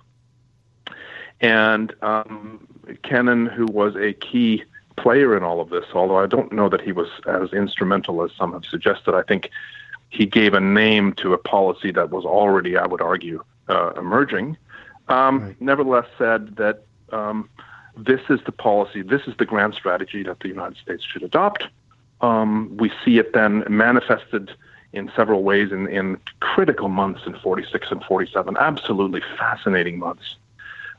And 1.43 1.95
um, 2.00 2.66
Kennan, 3.03 3.47
who 3.47 3.67
was 3.67 3.97
a 3.97 4.12
key 4.12 4.64
player 4.97 5.37
in 5.37 5.43
all 5.43 5.61
of 5.61 5.71
this, 5.71 5.85
although 5.95 6.19
I 6.19 6.26
don't 6.26 6.53
know 6.53 6.69
that 6.69 6.81
he 6.81 6.93
was 6.93 7.09
as 7.26 7.53
instrumental 7.53 8.23
as 8.23 8.31
some 8.33 8.53
have 8.53 8.64
suggested, 8.64 9.14
I 9.14 9.23
think 9.23 9.50
he 10.11 10.26
gave 10.26 10.55
a 10.55 10.61
name 10.61 11.12
to 11.14 11.33
a 11.35 11.38
policy 11.38 11.91
that 11.93 12.11
was 12.11 12.25
already, 12.25 12.76
I 12.76 12.87
would 12.87 13.00
argue, 13.00 13.43
uh, 13.69 13.93
emerging. 13.97 14.57
Um, 15.09 15.57
Nevertheless, 15.61 16.07
said 16.17 16.57
that 16.57 16.85
um, 17.12 17.49
this 17.97 18.21
is 18.29 18.41
the 18.47 18.53
policy, 18.53 19.03
this 19.03 19.23
is 19.26 19.35
the 19.38 19.45
grand 19.45 19.75
strategy 19.75 20.23
that 20.23 20.41
the 20.41 20.49
United 20.49 20.79
States 20.79 21.05
should 21.05 21.23
adopt. 21.23 21.67
Um, 22.21 22.76
we 22.76 22.93
see 23.05 23.19
it 23.19 23.33
then 23.33 23.64
manifested 23.69 24.53
in 24.93 25.11
several 25.17 25.43
ways 25.43 25.73
in, 25.73 25.88
in 25.88 26.19
critical 26.41 26.88
months 26.88 27.23
in 27.26 27.35
46 27.35 27.91
and 27.91 28.05
47, 28.05 28.57
absolutely 28.59 29.21
fascinating 29.37 29.99
months 29.99 30.37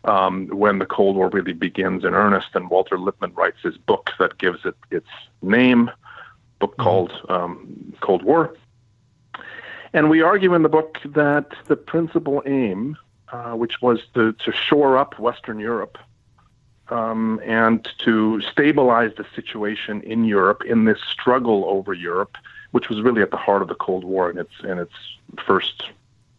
um, 0.06 0.48
when 0.48 0.80
the 0.80 0.86
Cold 0.86 1.16
War 1.16 1.30
really 1.30 1.54
begins 1.54 2.04
in 2.04 2.14
earnest. 2.14 2.48
And 2.54 2.70
Walter 2.70 2.98
Lippmann 2.98 3.34
writes 3.34 3.58
his 3.62 3.78
book 3.78 4.12
that 4.20 4.38
gives 4.38 4.66
it 4.66 4.76
its 4.92 5.10
name, 5.42 5.92
book 6.60 6.78
called 6.78 7.12
um, 7.30 7.94
Cold 8.02 8.24
War. 8.24 8.56
And 9.94 10.10
we 10.10 10.22
argue 10.22 10.54
in 10.54 10.64
the 10.64 10.70
book 10.70 11.00
that 11.06 11.52
the 11.68 11.76
principal 11.76 12.44
aim, 12.46 12.98
uh, 13.32 13.54
which 13.54 13.82
was 13.82 14.00
to, 14.14 14.34
to 14.34 14.52
shore 14.52 14.98
up 14.98 15.20
Western 15.20 15.60
Europe 15.60 15.98
um, 16.90 17.40
and 17.44 17.88
to 18.00 18.42
stabilize 18.42 19.12
the 19.18 19.26
situation 19.36 20.02
in 20.02 20.26
Europe 20.26 20.64
in 20.66 20.86
this 20.86 21.00
struggle 21.12 21.66
over 21.66 21.94
Europe, 21.94 22.38
which 22.72 22.90
was 22.90 23.02
really 23.02 23.22
at 23.22 23.32
the 23.32 23.38
heart 23.38 23.62
of 23.62 23.68
the 23.68 23.76
Cold 23.76 24.04
War 24.04 24.30
in 24.30 24.38
its 24.38 24.54
in 24.64 24.78
its 24.78 24.94
first 25.46 25.84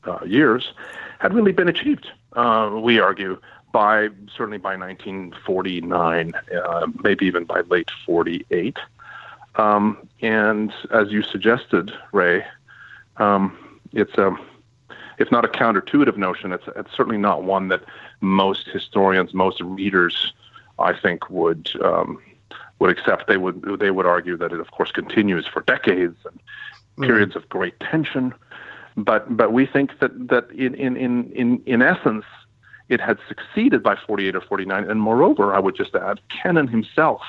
uh, 0.05 0.25
years, 0.25 0.73
had 1.19 1.35
really 1.35 1.53
been 1.53 1.69
achieved. 1.69 2.09
Uh, 2.35 2.79
we 2.81 3.01
argue 3.01 3.39
by 3.77 4.09
certainly 4.35 4.57
by 4.57 4.75
1949, 4.75 6.33
uh, 6.65 6.87
maybe 7.05 7.27
even 7.27 7.45
by 7.45 7.61
late 7.69 7.91
48. 8.07 8.79
Um, 9.57 10.09
and 10.23 10.73
as 10.91 11.11
you 11.11 11.23
suggested, 11.23 11.93
Ray, 12.11 12.43
um, 13.19 13.55
it's 13.93 14.15
a 14.15 14.35
if 15.19 15.31
not 15.31 15.45
a 15.45 15.49
counterintuitive 15.49 16.17
notion, 16.17 16.55
it's 16.55 16.65
it's 16.75 16.91
certainly 16.97 17.19
not 17.19 17.43
one 17.43 17.69
that 17.69 17.83
most 18.23 18.67
historians, 18.67 19.35
most 19.35 19.61
readers, 19.61 20.33
I 20.79 20.99
think 20.99 21.29
would 21.29 21.71
um, 21.85 22.23
would 22.79 22.89
accept. 22.89 23.27
They 23.27 23.37
would 23.37 23.79
they 23.79 23.91
would 23.91 24.07
argue 24.07 24.39
that 24.39 24.53
it, 24.53 24.61
of 24.61 24.71
course, 24.71 24.91
continues 24.91 25.47
for 25.47 25.61
decades 25.61 26.17
and 26.25 26.41
periods 27.07 27.37
of 27.37 27.47
great 27.51 27.79
tension. 27.81 28.33
But 28.97 29.37
but 29.37 29.53
we 29.53 29.67
think 29.67 29.99
that 29.99 30.29
that 30.29 30.51
in 30.53 30.75
in 30.77 30.97
in 30.97 31.31
in, 31.33 31.63
in 31.67 31.83
essence, 31.83 32.25
it 32.89 33.01
had 33.01 33.19
succeeded 33.29 33.83
by 33.83 33.97
48 34.07 34.37
or 34.37 34.41
49. 34.41 34.91
And 34.91 35.01
moreover, 35.01 35.55
I 35.55 35.59
would 35.59 35.77
just 35.77 35.95
add, 35.95 36.21
Kennan 36.29 36.69
himself, 36.69 37.23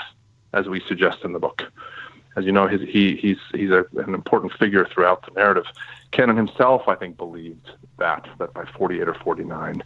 as 0.53 0.67
we 0.67 0.81
suggest 0.87 1.23
in 1.23 1.33
the 1.33 1.39
book, 1.39 1.63
as 2.35 2.45
you 2.45 2.51
know, 2.51 2.67
his, 2.67 2.81
he 2.81 3.15
he's 3.15 3.39
he's 3.51 3.71
a, 3.71 3.83
an 3.97 4.13
important 4.13 4.53
figure 4.53 4.85
throughout 4.85 5.25
the 5.25 5.31
narrative. 5.31 5.65
Kennan 6.11 6.37
himself, 6.37 6.87
I 6.87 6.95
think, 6.95 7.17
believed 7.17 7.71
that 7.97 8.27
that 8.37 8.53
by 8.53 8.65
48 8.65 9.07
or 9.07 9.13
49, 9.15 9.81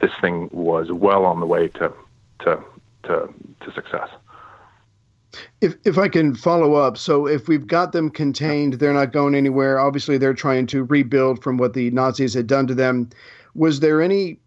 this 0.00 0.10
thing 0.20 0.48
was 0.50 0.90
well 0.90 1.26
on 1.26 1.40
the 1.40 1.46
way 1.46 1.68
to 1.68 1.92
to 2.40 2.64
to, 3.02 3.34
to 3.60 3.72
success. 3.74 4.08
If 5.60 5.76
if 5.84 5.98
I 5.98 6.08
can 6.08 6.34
follow 6.34 6.74
up, 6.74 6.96
so 6.96 7.26
if 7.26 7.48
we've 7.48 7.66
got 7.66 7.92
them 7.92 8.10
contained, 8.10 8.74
they're 8.74 8.94
not 8.94 9.12
going 9.12 9.34
anywhere. 9.34 9.78
Obviously, 9.78 10.16
they're 10.16 10.34
trying 10.34 10.66
to 10.68 10.84
rebuild 10.84 11.42
from 11.42 11.58
what 11.58 11.74
the 11.74 11.90
Nazis 11.90 12.34
had 12.34 12.46
done 12.46 12.66
to 12.66 12.74
them. 12.74 13.10
Was 13.54 13.80
there 13.80 14.00
any? 14.00 14.38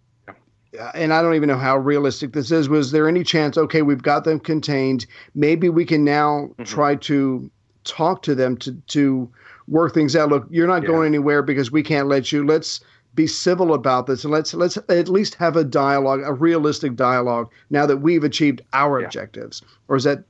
Uh, 0.80 0.92
and 0.96 1.14
I 1.14 1.22
don't 1.22 1.36
even 1.36 1.50
know 1.50 1.58
how 1.58 1.78
realistic 1.78 2.34
this 2.34 2.52
is. 2.52 2.70
Was 2.70 2.92
there 2.92 3.08
any 3.08 3.24
chance? 3.24 3.58
Okay, 3.58 3.82
we've 3.82 4.02
got 4.02 4.24
them 4.24 4.40
contained. 4.40 5.06
Maybe 5.36 5.70
we 5.70 5.86
can 5.86 6.04
now 6.04 6.50
mm-hmm. 6.52 6.64
try 6.64 6.96
to 6.96 7.50
talk 7.84 8.24
to 8.24 8.36
them 8.36 8.58
to 8.58 8.72
to 8.72 9.30
work 9.68 9.94
things 9.94 10.16
out. 10.16 10.30
Look, 10.30 10.48
you're 10.50 10.68
not 10.68 10.86
going 10.86 11.08
anywhere 11.08 11.42
because 11.42 11.72
we 11.72 11.84
can't 11.84 12.08
let 12.08 12.32
you. 12.32 12.46
Let's 12.46 12.82
be 13.16 13.28
civil 13.28 13.74
about 13.74 14.08
this 14.08 14.24
and 14.24 14.34
let's 14.34 14.54
let's 14.54 14.78
at 14.90 15.08
least 15.08 15.36
have 15.36 15.56
a 15.56 15.64
dialogue, 15.64 16.22
a 16.24 16.34
realistic 16.34 16.96
dialogue 16.96 17.52
now 17.70 17.86
that 17.86 17.98
we've 17.98 18.24
achieved 18.24 18.62
our 18.74 19.00
yeah. 19.00 19.06
objectives? 19.06 19.62
Or 19.88 19.96
is 19.96 20.04
that 20.06 20.24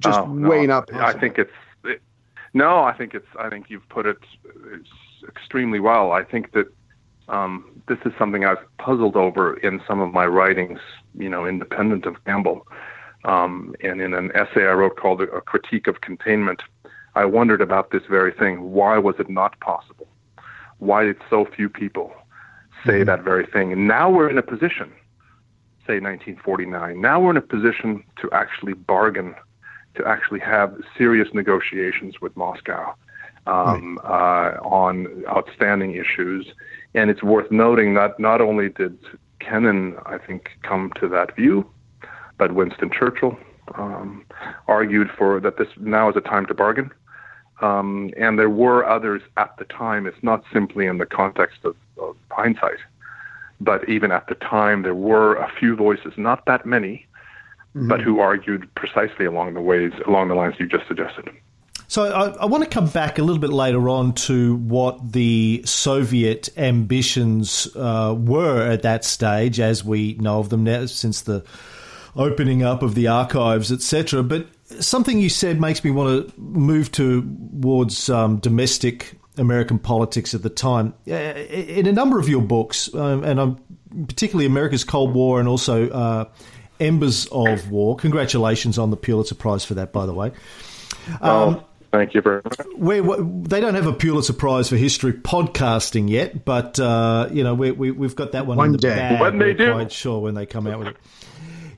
just 0.00 0.20
oh, 0.20 0.24
way 0.24 0.66
not 0.66 0.88
possible? 0.88 1.06
I 1.06 1.18
think 1.18 1.38
it's 1.38 1.52
it, 1.84 2.02
no, 2.52 2.82
I 2.82 2.92
think 2.92 3.14
it's 3.14 3.28
I 3.38 3.48
think 3.48 3.70
you've 3.70 3.88
put 3.88 4.06
it 4.06 4.18
extremely 5.26 5.80
well. 5.80 6.12
I 6.12 6.22
think 6.22 6.52
that 6.52 6.66
um, 7.28 7.82
this 7.88 7.98
is 8.04 8.12
something 8.18 8.44
I've 8.44 8.64
puzzled 8.78 9.16
over 9.16 9.56
in 9.58 9.80
some 9.86 10.00
of 10.00 10.12
my 10.12 10.26
writings, 10.26 10.78
you 11.18 11.28
know, 11.28 11.46
independent 11.46 12.06
of 12.06 12.22
Campbell. 12.24 12.66
Um, 13.24 13.74
and 13.82 14.00
in 14.00 14.14
an 14.14 14.30
essay 14.34 14.66
I 14.66 14.72
wrote 14.72 14.96
called 14.96 15.20
A 15.20 15.40
Critique 15.40 15.86
of 15.86 16.00
Containment, 16.00 16.62
I 17.14 17.24
wondered 17.24 17.60
about 17.60 17.90
this 17.90 18.02
very 18.08 18.32
thing. 18.32 18.72
Why 18.72 18.98
was 18.98 19.16
it 19.18 19.28
not 19.28 19.58
possible? 19.60 20.06
Why 20.78 21.04
did 21.04 21.16
so 21.28 21.44
few 21.44 21.68
people 21.68 22.12
say 22.84 22.92
mm-hmm. 22.92 23.04
that 23.06 23.22
very 23.22 23.46
thing? 23.46 23.72
And 23.72 23.88
now 23.88 24.10
we're 24.10 24.30
in 24.30 24.38
a 24.38 24.42
position, 24.42 24.92
say 25.86 25.98
1949, 25.98 27.00
now 27.00 27.20
we're 27.20 27.30
in 27.30 27.36
a 27.36 27.40
position 27.40 28.04
to 28.20 28.30
actually 28.32 28.74
bargain, 28.74 29.34
to 29.94 30.06
actually 30.06 30.40
have 30.40 30.76
serious 30.96 31.28
negotiations 31.32 32.20
with 32.20 32.36
Moscow 32.36 32.94
um, 33.46 33.98
uh, 34.04 34.58
on 34.62 35.24
outstanding 35.28 35.92
issues. 35.94 36.46
And 36.94 37.10
it's 37.10 37.22
worth 37.22 37.50
noting 37.50 37.94
that 37.94 38.18
not 38.18 38.40
only 38.40 38.68
did 38.68 38.98
Kennan, 39.40 39.96
I 40.06 40.18
think, 40.18 40.50
come 40.62 40.92
to 41.00 41.08
that 41.08 41.36
view, 41.36 41.68
but 42.38 42.54
Winston 42.54 42.90
Churchill 42.90 43.38
um, 43.74 44.24
argued 44.68 45.10
for 45.16 45.40
that 45.40 45.58
this 45.58 45.68
now 45.78 46.08
is 46.08 46.16
a 46.16 46.20
time 46.20 46.46
to 46.46 46.54
bargain. 46.54 46.90
Um, 47.62 48.10
and 48.18 48.38
there 48.38 48.50
were 48.50 48.86
others 48.86 49.22
at 49.36 49.56
the 49.58 49.64
time. 49.64 50.06
It's 50.06 50.22
not 50.22 50.44
simply 50.52 50.86
in 50.86 50.98
the 50.98 51.06
context 51.06 51.58
of, 51.64 51.74
of 51.98 52.16
hindsight, 52.30 52.78
but 53.60 53.88
even 53.88 54.12
at 54.12 54.26
the 54.26 54.34
time, 54.34 54.82
there 54.82 54.94
were 54.94 55.36
a 55.36 55.50
few 55.58 55.74
voices, 55.74 56.12
not 56.18 56.44
that 56.44 56.66
many, 56.66 57.06
mm-hmm. 57.74 57.88
but 57.88 58.00
who 58.00 58.20
argued 58.20 58.68
precisely 58.74 59.24
along 59.24 59.54
the 59.54 59.62
ways, 59.62 59.92
along 60.06 60.28
the 60.28 60.34
lines 60.34 60.56
you 60.58 60.66
just 60.66 60.86
suggested. 60.86 61.30
So 61.88 62.04
I, 62.04 62.42
I, 62.42 62.46
want 62.46 62.64
to 62.64 62.70
come 62.70 62.88
back 62.88 63.18
a 63.18 63.22
little 63.22 63.40
bit 63.40 63.50
later 63.50 63.88
on 63.88 64.12
to 64.14 64.56
what 64.56 65.12
the 65.12 65.62
Soviet 65.64 66.48
ambitions 66.56 67.68
uh, 67.76 68.14
were 68.16 68.62
at 68.62 68.82
that 68.82 69.04
stage, 69.04 69.60
as 69.60 69.84
we 69.84 70.14
know 70.14 70.40
of 70.40 70.48
them 70.48 70.64
now 70.64 70.86
since 70.86 71.22
the 71.22 71.44
opening 72.16 72.62
up 72.62 72.82
of 72.82 72.94
the 72.94 73.06
archives, 73.06 73.70
etc. 73.70 74.22
But 74.22 74.48
something 74.80 75.20
you 75.20 75.28
said 75.28 75.60
makes 75.60 75.84
me 75.84 75.90
want 75.90 76.28
to 76.28 76.40
move 76.40 76.90
towards 76.90 78.10
um, 78.10 78.38
domestic 78.38 79.14
American 79.38 79.78
politics 79.78 80.34
at 80.34 80.42
the 80.42 80.50
time. 80.50 80.94
Uh, 81.08 81.12
in 81.14 81.86
a 81.86 81.92
number 81.92 82.18
of 82.18 82.28
your 82.28 82.42
books, 82.42 82.92
um, 82.94 83.22
and 83.22 83.40
I'm 83.40 83.60
particularly 84.06 84.46
America's 84.46 84.84
Cold 84.84 85.14
War 85.14 85.38
and 85.38 85.48
also 85.48 85.88
uh, 85.90 86.24
Embers 86.80 87.26
of 87.26 87.70
War. 87.70 87.96
Congratulations 87.96 88.78
on 88.78 88.90
the 88.90 88.96
Pulitzer 88.96 89.34
Prize 89.34 89.64
for 89.64 89.74
that, 89.74 89.92
by 89.92 90.06
the 90.06 90.14
way. 90.14 90.32
Um, 91.20 91.62
Thank 91.96 92.12
you 92.12 92.20
very 92.20 92.42
much. 92.44 92.58
we 92.76 93.00
they 93.00 93.58
don't 93.58 93.74
have 93.74 93.86
a 93.86 93.92
Pulitzer 93.94 94.34
Prize 94.34 94.68
for 94.68 94.76
history 94.76 95.14
podcasting 95.14 96.10
yet, 96.10 96.44
but 96.44 96.78
uh, 96.78 97.30
you 97.32 97.42
know 97.42 97.54
we, 97.54 97.70
we 97.70 98.06
have 98.06 98.14
got 98.14 98.32
that 98.32 98.46
one, 98.46 98.58
one 98.58 98.66
in 98.66 98.72
the 98.72 98.78
day. 98.78 98.96
bag. 98.96 99.18
When 99.18 99.38
they 99.38 99.52
We're 99.52 99.54
do, 99.54 99.72
quite 99.72 99.92
sure 99.92 100.20
when 100.20 100.34
they 100.34 100.44
come 100.44 100.66
out 100.66 100.78
with 100.78 100.88
it. 100.88 100.96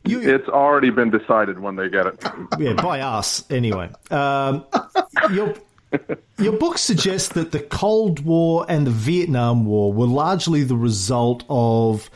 You, 0.04 0.20
it's 0.20 0.48
already 0.48 0.90
been 0.90 1.10
decided 1.10 1.60
when 1.60 1.76
they 1.76 1.88
get 1.88 2.06
it. 2.06 2.24
Yeah, 2.58 2.72
by 2.72 3.00
us 3.00 3.48
anyway. 3.48 3.90
Um, 4.10 4.64
your 5.32 5.54
your 6.38 6.54
book 6.58 6.78
suggests 6.78 7.28
that 7.34 7.52
the 7.52 7.60
Cold 7.60 8.24
War 8.24 8.66
and 8.68 8.88
the 8.88 8.90
Vietnam 8.90 9.66
War 9.66 9.92
were 9.92 10.06
largely 10.06 10.64
the 10.64 10.76
result 10.76 11.44
of 11.48 12.10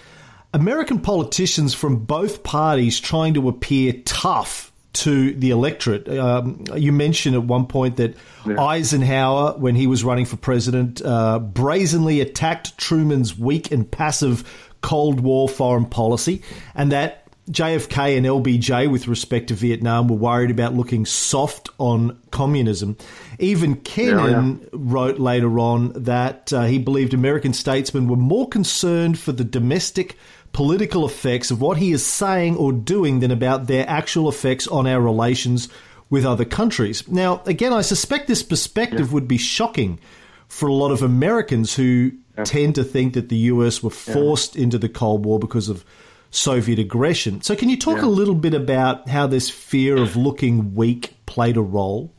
American 0.53 0.99
politicians 1.01 1.73
from 1.73 2.05
both 2.05 2.43
parties 2.43 2.99
trying 2.99 3.35
to 3.35 3.49
appear 3.49 3.93
tough 4.05 4.72
to 4.95 5.33
the 5.35 5.51
electorate. 5.51 6.09
Um, 6.09 6.65
you 6.77 6.93
mentioned 6.93 7.35
at 7.35 7.45
one 7.45 7.67
point 7.67 7.97
that 7.97 8.15
yeah. 8.47 8.61
Eisenhower, 8.61 9.53
when 9.59 9.75
he 9.75 9.87
was 9.87 10.05
running 10.05 10.27
for 10.27 10.37
president, 10.37 11.01
uh, 11.03 11.39
brazenly 11.39 12.21
attacked 12.21 12.77
Truman's 12.79 13.39
weak 13.39 13.71
and 13.71 13.91
passive 13.91 14.49
Cold 14.83 15.21
War 15.21 15.49
foreign 15.49 15.87
policy, 15.87 16.43
and 16.75 16.93
that 16.93 17.23
JFK 17.51 18.17
and 18.17 18.25
LBJ, 18.25 18.91
with 18.91 19.09
respect 19.09 19.49
to 19.49 19.55
Vietnam, 19.55 20.07
were 20.07 20.17
worried 20.17 20.51
about 20.51 20.75
looking 20.75 21.05
soft 21.05 21.69
on 21.79 22.19
communism. 22.31 22.97
Even 23.39 23.77
Kennan 23.77 24.61
yeah, 24.61 24.65
yeah. 24.65 24.69
wrote 24.73 25.19
later 25.19 25.59
on 25.59 25.93
that 25.95 26.53
uh, 26.53 26.63
he 26.63 26.79
believed 26.79 27.15
American 27.15 27.53
statesmen 27.53 28.07
were 28.07 28.17
more 28.17 28.49
concerned 28.49 29.19
for 29.19 29.33
the 29.33 29.45
domestic 29.45 30.17
political 30.53 31.07
effects 31.07 31.51
of 31.51 31.61
what 31.61 31.79
he 31.79 31.93
is 31.93 32.05
saying 32.05 32.57
or 32.57 32.73
doing 32.73 33.21
than 33.21 33.31
about 33.31 33.67
their 33.67 33.89
actual 33.89 34.29
effects 34.29 34.67
on 34.67 34.87
our 34.87 35.01
relations 35.01 35.69
with 36.11 36.27
other 36.27 36.45
countries. 36.45 37.09
Now, 37.09 37.43
again, 37.47 37.73
I 37.73 37.81
suspect 37.81 38.27
this 38.27 38.43
perspective 38.43 39.09
yeah. 39.09 39.15
would 39.15 39.27
be 39.27 39.39
shocking 39.39 39.99
for 40.47 40.69
a 40.69 40.75
lot 40.75 40.91
of 40.91 41.03
Americans 41.03 41.75
who 41.75 42.13
yeah. 42.37 42.45
tend 42.45 42.75
to 42.75 42.85
think 42.85 43.15
that 43.15 43.31
the 43.31 43.37
US 43.37 43.83
were 43.83 43.91
forced 43.91 44.55
yeah. 44.55 44.65
into 44.65 44.79
the 44.79 44.91
Cold 44.91 45.25
War 45.25 45.39
because 45.39 45.71
of 45.71 45.85
Soviet 46.31 46.79
aggression. 46.79 47.41
So, 47.43 47.57
can 47.57 47.69
you 47.69 47.79
talk 47.79 48.03
a 48.03 48.07
little 48.07 48.35
bit 48.35 48.55
about 48.55 49.09
how 49.09 49.27
this 49.27 49.51
fear 49.51 49.97
of 49.97 50.17
looking 50.17 50.75
weak 50.75 51.15
played 51.27 51.57
a 51.57 51.63
role? 51.63 52.13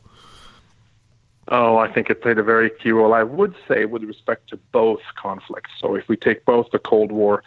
Oh, 1.48 1.76
I 1.76 1.92
think 1.92 2.10
it 2.10 2.22
played 2.22 2.38
a 2.38 2.42
very 2.42 2.70
key 2.70 2.90
role. 2.90 3.12
I 3.12 3.22
would 3.22 3.54
say, 3.68 3.84
with 3.84 4.02
respect 4.04 4.50
to 4.50 4.56
both 4.72 5.00
conflicts. 5.16 5.70
So, 5.80 5.96
if 5.96 6.08
we 6.08 6.16
take 6.16 6.44
both 6.44 6.70
the 6.70 6.78
Cold 6.78 7.10
War 7.10 7.42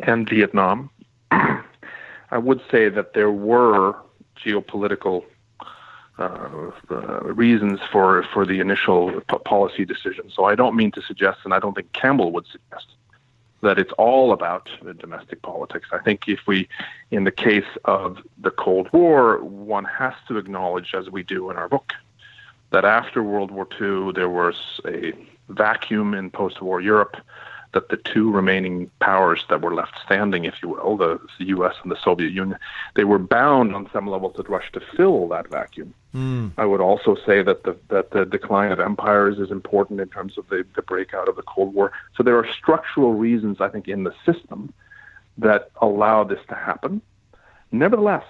and 0.00 0.28
Vietnam, 0.28 0.90
I 1.30 2.38
would 2.38 2.60
say 2.70 2.88
that 2.88 3.14
there 3.14 3.30
were 3.30 3.94
geopolitical 4.36 5.24
uh, 6.18 6.70
uh, 6.90 7.20
reasons 7.22 7.78
for 7.92 8.24
for 8.32 8.44
the 8.44 8.58
initial 8.60 9.20
p- 9.28 9.38
policy 9.44 9.84
decision. 9.84 10.30
So 10.34 10.44
I 10.44 10.54
don't 10.56 10.74
mean 10.74 10.90
to 10.92 11.02
suggest, 11.02 11.38
and 11.44 11.54
I 11.54 11.60
don't 11.60 11.74
think 11.74 11.92
Campbell 11.92 12.32
would 12.32 12.46
suggest 12.46 12.86
that 13.60 13.78
it's 13.78 13.92
all 13.92 14.32
about 14.32 14.68
domestic 14.98 15.42
politics. 15.42 15.88
I 15.92 15.98
think 15.98 16.28
if 16.28 16.40
we, 16.46 16.68
in 17.10 17.24
the 17.24 17.32
case 17.32 17.66
of 17.84 18.18
the 18.38 18.50
Cold 18.50 18.88
War, 18.92 19.38
one 19.42 19.84
has 19.84 20.14
to 20.28 20.38
acknowledge, 20.38 20.94
as 20.94 21.10
we 21.10 21.22
do 21.24 21.50
in 21.50 21.56
our 21.56 21.68
book, 21.68 21.92
that 22.70 22.84
after 22.84 23.22
World 23.22 23.50
War 23.50 23.66
II 23.80 24.12
there 24.12 24.28
was 24.28 24.80
a 24.86 25.12
vacuum 25.48 26.14
in 26.14 26.30
post-war 26.30 26.80
Europe 26.80 27.16
that 27.72 27.88
the 27.88 27.96
two 27.96 28.30
remaining 28.30 28.90
powers 29.00 29.44
that 29.48 29.60
were 29.60 29.74
left 29.74 29.94
standing, 30.04 30.44
if 30.44 30.54
you 30.62 30.70
will, 30.70 30.96
the, 30.96 31.20
the 31.38 31.46
U.S. 31.46 31.74
and 31.82 31.92
the 31.92 32.00
Soviet 32.02 32.32
Union, 32.32 32.58
they 32.94 33.04
were 33.04 33.18
bound 33.18 33.74
on 33.74 33.88
some 33.92 34.06
level 34.06 34.30
to 34.30 34.42
rush 34.42 34.72
to 34.72 34.80
fill 34.96 35.28
that 35.28 35.48
vacuum. 35.48 35.92
Mm. 36.14 36.52
I 36.56 36.64
would 36.64 36.80
also 36.80 37.16
say 37.26 37.42
that 37.42 37.64
the 37.64 37.76
that 37.88 38.10
the 38.12 38.24
decline 38.24 38.72
of 38.72 38.80
empires 38.80 39.38
is 39.38 39.50
important 39.50 40.00
in 40.00 40.08
terms 40.08 40.38
of 40.38 40.48
the, 40.48 40.64
the 40.74 40.82
breakout 40.82 41.28
of 41.28 41.36
the 41.36 41.42
Cold 41.42 41.74
War. 41.74 41.92
So 42.16 42.22
there 42.22 42.38
are 42.38 42.46
structural 42.50 43.12
reasons, 43.12 43.60
I 43.60 43.68
think, 43.68 43.88
in 43.88 44.04
the 44.04 44.14
system 44.24 44.72
that 45.36 45.70
allow 45.80 46.24
this 46.24 46.40
to 46.48 46.54
happen. 46.54 47.02
Nevertheless, 47.70 48.24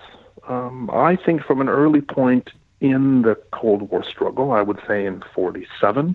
um, 0.48 0.90
I 0.92 1.16
think 1.16 1.42
from 1.42 1.60
an 1.60 1.68
early 1.68 2.00
point 2.00 2.50
in 2.80 3.22
the 3.22 3.36
Cold 3.52 3.82
War 3.90 4.02
struggle, 4.02 4.52
I 4.52 4.62
would 4.62 4.80
say 4.86 5.06
in 5.06 5.22
47, 5.34 6.14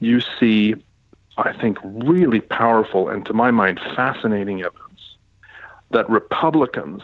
you 0.00 0.20
see 0.38 0.74
I 1.38 1.52
think, 1.52 1.78
really 1.84 2.40
powerful 2.40 3.08
and, 3.08 3.24
to 3.26 3.32
my 3.32 3.52
mind, 3.52 3.80
fascinating 3.94 4.62
evidence 4.62 5.16
that 5.90 6.10
Republicans 6.10 7.02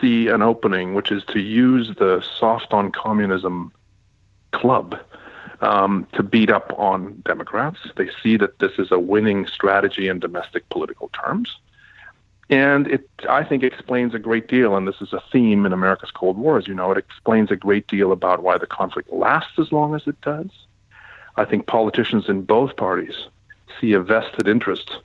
see 0.00 0.28
an 0.28 0.40
opening, 0.40 0.94
which 0.94 1.12
is 1.12 1.22
to 1.26 1.40
use 1.40 1.94
the 1.98 2.24
soft 2.38 2.72
on 2.72 2.90
communism 2.90 3.70
club 4.52 4.98
um, 5.60 6.06
to 6.14 6.22
beat 6.22 6.50
up 6.50 6.72
on 6.78 7.22
Democrats. 7.26 7.78
They 7.96 8.08
see 8.22 8.38
that 8.38 8.58
this 8.60 8.72
is 8.78 8.90
a 8.90 8.98
winning 8.98 9.46
strategy 9.46 10.08
in 10.08 10.20
domestic 10.20 10.66
political 10.70 11.08
terms. 11.08 11.54
And 12.48 12.88
it, 12.88 13.08
I 13.28 13.44
think, 13.44 13.62
explains 13.62 14.14
a 14.14 14.18
great 14.18 14.48
deal, 14.48 14.74
and 14.74 14.88
this 14.88 15.00
is 15.02 15.12
a 15.12 15.22
theme 15.30 15.66
in 15.66 15.72
America's 15.72 16.10
Cold 16.10 16.36
War, 16.38 16.58
as 16.58 16.66
you 16.66 16.74
know, 16.74 16.90
it 16.90 16.98
explains 16.98 17.50
a 17.50 17.56
great 17.56 17.86
deal 17.86 18.10
about 18.10 18.42
why 18.42 18.56
the 18.56 18.66
conflict 18.66 19.12
lasts 19.12 19.58
as 19.58 19.70
long 19.70 19.94
as 19.94 20.06
it 20.06 20.20
does. 20.22 20.50
I 21.36 21.44
think 21.44 21.66
politicians 21.66 22.28
in 22.28 22.42
both 22.42 22.76
parties 22.76 23.28
see 23.80 23.92
a 23.92 24.00
vested 24.00 24.48
interest 24.48 24.98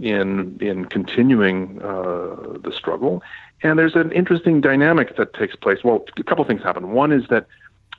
in 0.00 0.58
in 0.60 0.86
continuing 0.86 1.80
uh, 1.82 2.58
the 2.62 2.72
struggle. 2.74 3.22
And 3.62 3.78
there's 3.78 3.94
an 3.94 4.10
interesting 4.12 4.60
dynamic 4.60 5.16
that 5.16 5.34
takes 5.34 5.54
place. 5.54 5.84
Well, 5.84 6.04
a 6.16 6.22
couple 6.24 6.44
things 6.44 6.62
happen. 6.62 6.92
One 6.92 7.12
is 7.12 7.28
that 7.28 7.46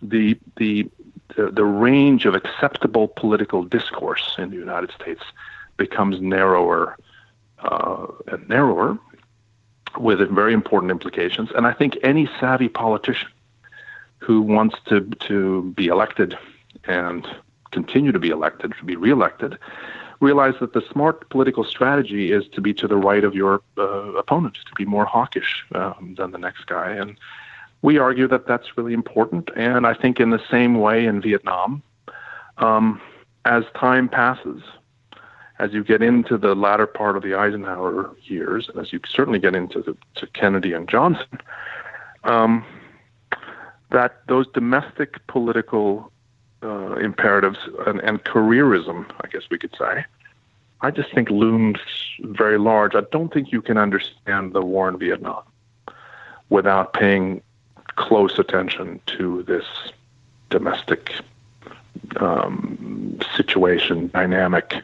the 0.02 0.38
the 0.58 0.90
the, 1.36 1.66
range 1.66 2.26
of 2.26 2.36
acceptable 2.36 3.08
political 3.08 3.64
discourse 3.64 4.36
in 4.38 4.52
the 4.52 4.56
United 4.56 4.92
States 4.92 5.24
becomes 5.78 6.22
narrower 6.22 6.96
uh, 7.60 8.06
and 8.28 8.48
narrower, 8.48 9.00
with 9.98 10.20
very 10.30 10.54
important 10.54 10.92
implications. 10.92 11.50
And 11.56 11.66
I 11.66 11.74
think 11.74 11.98
any 12.04 12.30
savvy 12.40 12.70
politician 12.70 13.30
who 14.20 14.42
wants 14.42 14.76
to 14.86 15.02
to 15.02 15.74
be 15.76 15.88
elected 15.88 16.38
and 16.86 17.28
continue 17.74 18.12
to 18.12 18.20
be 18.20 18.30
elected, 18.30 18.74
to 18.80 18.86
be 18.86 18.96
reelected, 18.96 19.58
realize 20.20 20.54
that 20.62 20.74
the 20.74 20.84
smart 20.92 21.30
political 21.30 21.64
strategy 21.64 22.32
is 22.32 22.48
to 22.50 22.62
be 22.62 22.74
to 22.74 22.88
the 22.88 22.96
right 22.96 23.24
of 23.24 23.36
your 23.36 23.62
uh, 23.78 24.14
opponent, 24.24 24.56
to 24.56 24.74
be 24.76 24.86
more 24.86 25.06
hawkish 25.06 25.66
um, 25.76 26.16
than 26.18 26.32
the 26.32 26.38
next 26.38 26.66
guy. 26.68 26.92
And 26.92 27.18
we 27.82 27.98
argue 27.98 28.28
that 28.30 28.48
that's 28.48 28.78
really 28.78 28.94
important. 28.94 29.50
And 29.56 29.86
I 29.86 29.94
think 29.94 30.20
in 30.20 30.30
the 30.30 30.42
same 30.50 30.80
way 30.80 31.06
in 31.06 31.22
Vietnam, 31.22 31.84
um, 32.58 33.02
as 33.44 33.64
time 33.76 34.08
passes, 34.08 34.62
as 35.60 35.74
you 35.74 35.84
get 35.84 36.02
into 36.02 36.38
the 36.38 36.56
latter 36.56 36.88
part 36.88 37.18
of 37.18 37.24
the 37.24 37.36
Eisenhower 37.36 38.16
years, 38.24 38.70
and 38.70 38.80
as 38.80 38.94
you 38.94 39.00
certainly 39.06 39.40
get 39.40 39.56
into 39.56 39.82
the, 39.82 39.98
to 40.16 40.28
Kennedy 40.28 40.72
and 40.74 40.88
Johnson, 40.88 41.42
um, 42.24 42.64
that 43.92 44.22
those 44.28 44.48
domestic 44.54 45.26
political 45.28 46.13
uh, 46.64 46.96
imperatives 46.96 47.60
and, 47.86 48.00
and 48.02 48.24
careerism, 48.24 49.10
I 49.22 49.28
guess 49.28 49.44
we 49.52 49.58
could 49.58 49.76
say, 49.78 50.06
I 50.82 50.92
just 50.92 51.14
think 51.14 51.30
looms 51.30 51.80
very 52.20 52.58
large. 52.58 52.96
I 52.96 53.02
don't 53.12 53.34
think 53.34 53.52
you 53.52 53.62
can 53.62 53.78
understand 53.78 54.54
the 54.54 54.62
war 54.62 54.90
in 54.90 54.98
Vietnam 54.98 55.44
without 56.50 56.94
paying 56.94 57.42
close 57.96 58.38
attention 58.40 59.00
to 59.06 59.44
this 59.44 59.66
domestic 60.50 61.14
um, 62.18 63.18
situation, 63.36 64.08
dynamic, 64.08 64.76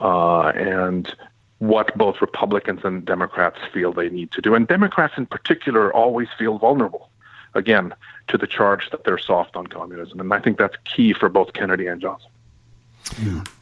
uh, 0.00 0.48
and 0.48 1.14
what 1.58 1.96
both 1.96 2.20
Republicans 2.20 2.80
and 2.84 3.04
Democrats 3.04 3.58
feel 3.72 3.92
they 3.92 4.10
need 4.10 4.30
to 4.32 4.42
do. 4.42 4.54
And 4.54 4.68
Democrats 4.68 5.14
in 5.16 5.26
particular 5.26 5.92
always 5.92 6.28
feel 6.38 6.58
vulnerable, 6.58 7.08
again, 7.56 7.94
to 8.28 8.38
the 8.38 8.46
charge 8.46 8.90
that 8.90 9.04
they're 9.04 9.18
soft 9.18 9.56
on 9.56 9.66
communism. 9.66 10.20
And 10.20 10.32
I 10.32 10.38
think 10.38 10.58
that's 10.58 10.76
key 10.84 11.12
for 11.12 11.28
both 11.28 11.52
Kennedy 11.52 11.86
and 11.86 12.00
Johnson. 12.00 12.30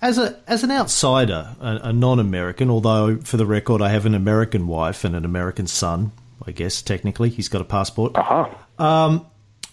As 0.01 0.17
a 0.19 0.41
as 0.47 0.65
an 0.65 0.71
outsider, 0.71 1.55
a, 1.61 1.81
a 1.85 1.93
non-American, 1.93 2.71
although 2.71 3.19
for 3.19 3.37
the 3.37 3.45
record 3.47 3.83
I 3.83 3.91
have 3.91 4.07
an 4.07 4.15
American 4.15 4.67
wife 4.67 5.05
and 5.05 5.15
an 5.15 5.25
American 5.25 5.67
son, 5.67 6.13
I 6.47 6.53
guess 6.53 6.81
technically 6.81 7.29
he's 7.29 7.49
got 7.49 7.61
a 7.61 7.65
passport. 7.65 8.17
Uh-huh. 8.17 8.49
Um, 8.83 9.27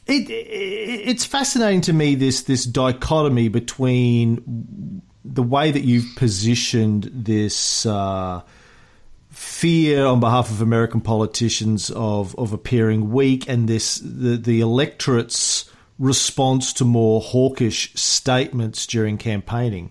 it, 0.07 0.29
it, 0.29 0.33
it's 0.33 1.25
fascinating 1.25 1.81
to 1.81 1.93
me 1.93 2.15
this 2.15 2.43
this 2.43 2.65
dichotomy 2.65 3.47
between 3.47 5.01
the 5.23 5.43
way 5.43 5.71
that 5.71 5.83
you've 5.83 6.17
positioned 6.17 7.09
this 7.13 7.85
uh, 7.85 8.41
fear 9.31 10.05
on 10.05 10.19
behalf 10.19 10.51
of 10.51 10.61
American 10.61 11.01
politicians 11.01 11.89
of 11.91 12.35
of 12.35 12.53
appearing 12.53 13.11
weak 13.11 13.47
and 13.49 13.67
this 13.67 13.95
the 13.99 14.37
the 14.37 14.59
electorate's 14.59 15.69
response 15.97 16.73
to 16.73 16.83
more 16.83 17.21
hawkish 17.21 17.93
statements 17.93 18.85
during 18.85 19.17
campaigning 19.17 19.89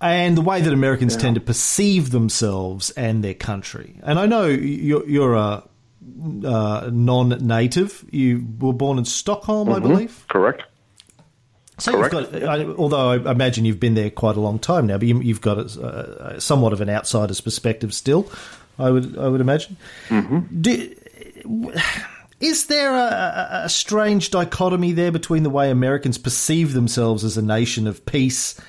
and 0.00 0.36
the 0.36 0.42
way 0.42 0.60
that 0.60 0.72
Americans 0.72 1.14
yeah. 1.14 1.20
tend 1.20 1.34
to 1.36 1.40
perceive 1.40 2.10
themselves 2.10 2.90
and 2.90 3.24
their 3.24 3.34
country. 3.34 3.98
And 4.02 4.18
I 4.18 4.26
know 4.26 4.46
you're, 4.46 5.08
you're 5.08 5.34
a 5.34 5.66
uh, 6.44 6.90
non-native. 6.92 8.04
You 8.10 8.46
were 8.58 8.74
born 8.74 8.98
in 8.98 9.06
Stockholm, 9.06 9.68
mm-hmm. 9.68 9.76
I 9.76 9.88
believe. 9.88 10.26
Correct. 10.28 10.62
So 11.78 11.92
Correct. 11.92 12.14
you've 12.14 12.42
got, 12.42 12.42
I, 12.44 12.64
although 12.64 13.10
I 13.10 13.30
imagine 13.30 13.64
you've 13.64 13.80
been 13.80 13.94
there 13.94 14.10
quite 14.10 14.36
a 14.36 14.40
long 14.40 14.58
time 14.58 14.86
now, 14.86 14.98
but 14.98 15.08
you, 15.08 15.34
have 15.34 15.40
got 15.40 15.58
a, 15.58 16.36
a, 16.36 16.40
somewhat 16.40 16.72
of 16.72 16.80
an 16.80 16.88
outsider's 16.88 17.40
perspective 17.40 17.92
still. 17.92 18.30
I 18.78 18.90
would, 18.90 19.18
I 19.18 19.28
would 19.28 19.40
imagine. 19.40 19.76
Mm-hmm. 20.08 20.60
Do, 20.60 20.94
is 22.40 22.66
there 22.66 22.94
a, 22.94 23.62
a, 23.64 23.68
strange 23.68 24.30
dichotomy 24.30 24.92
there 24.92 25.10
between 25.10 25.42
the 25.42 25.50
way 25.50 25.70
Americans 25.70 26.18
perceive 26.18 26.74
themselves 26.74 27.24
as 27.24 27.36
a 27.36 27.42
nation 27.42 27.86
of 27.86 28.04
peace 28.06 28.60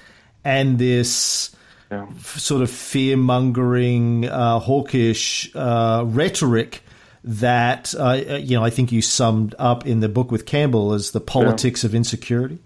and 0.44 0.80
this 0.80 1.56
yeah. 1.92 2.08
f- 2.10 2.38
sort 2.38 2.62
of 2.62 2.72
fear 2.72 3.18
mongering, 3.18 4.26
uh, 4.26 4.60
hawkish 4.60 5.52
uh, 5.56 6.04
rhetoric 6.08 6.82
that 7.24 7.96
uh, 7.98 8.38
you 8.40 8.56
know 8.56 8.64
I 8.64 8.70
think 8.70 8.92
you 8.92 9.02
summed 9.02 9.56
up 9.58 9.88
in 9.88 10.00
the 10.00 10.10
book 10.10 10.32
with 10.32 10.46
Campbell 10.46 10.94
as 10.94 11.12
the 11.12 11.22
politics 11.22 11.84
yeah. 11.84 11.88
of 11.88 11.96
insecurity? 11.96 12.60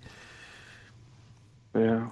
Yeah, 1.80 2.10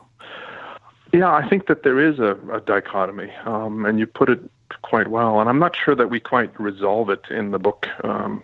yeah, 1.13 1.33
I 1.33 1.47
think 1.47 1.67
that 1.67 1.83
there 1.83 1.99
is 1.99 2.19
a, 2.19 2.37
a 2.51 2.61
dichotomy, 2.61 3.31
um, 3.45 3.85
and 3.85 3.99
you 3.99 4.07
put 4.07 4.29
it 4.29 4.39
quite 4.81 5.07
well. 5.07 5.39
And 5.39 5.49
I'm 5.49 5.59
not 5.59 5.75
sure 5.75 5.95
that 5.95 6.09
we 6.09 6.19
quite 6.19 6.57
resolve 6.59 7.09
it 7.09 7.25
in 7.29 7.51
the 7.51 7.59
book. 7.59 7.87
Um, 8.03 8.43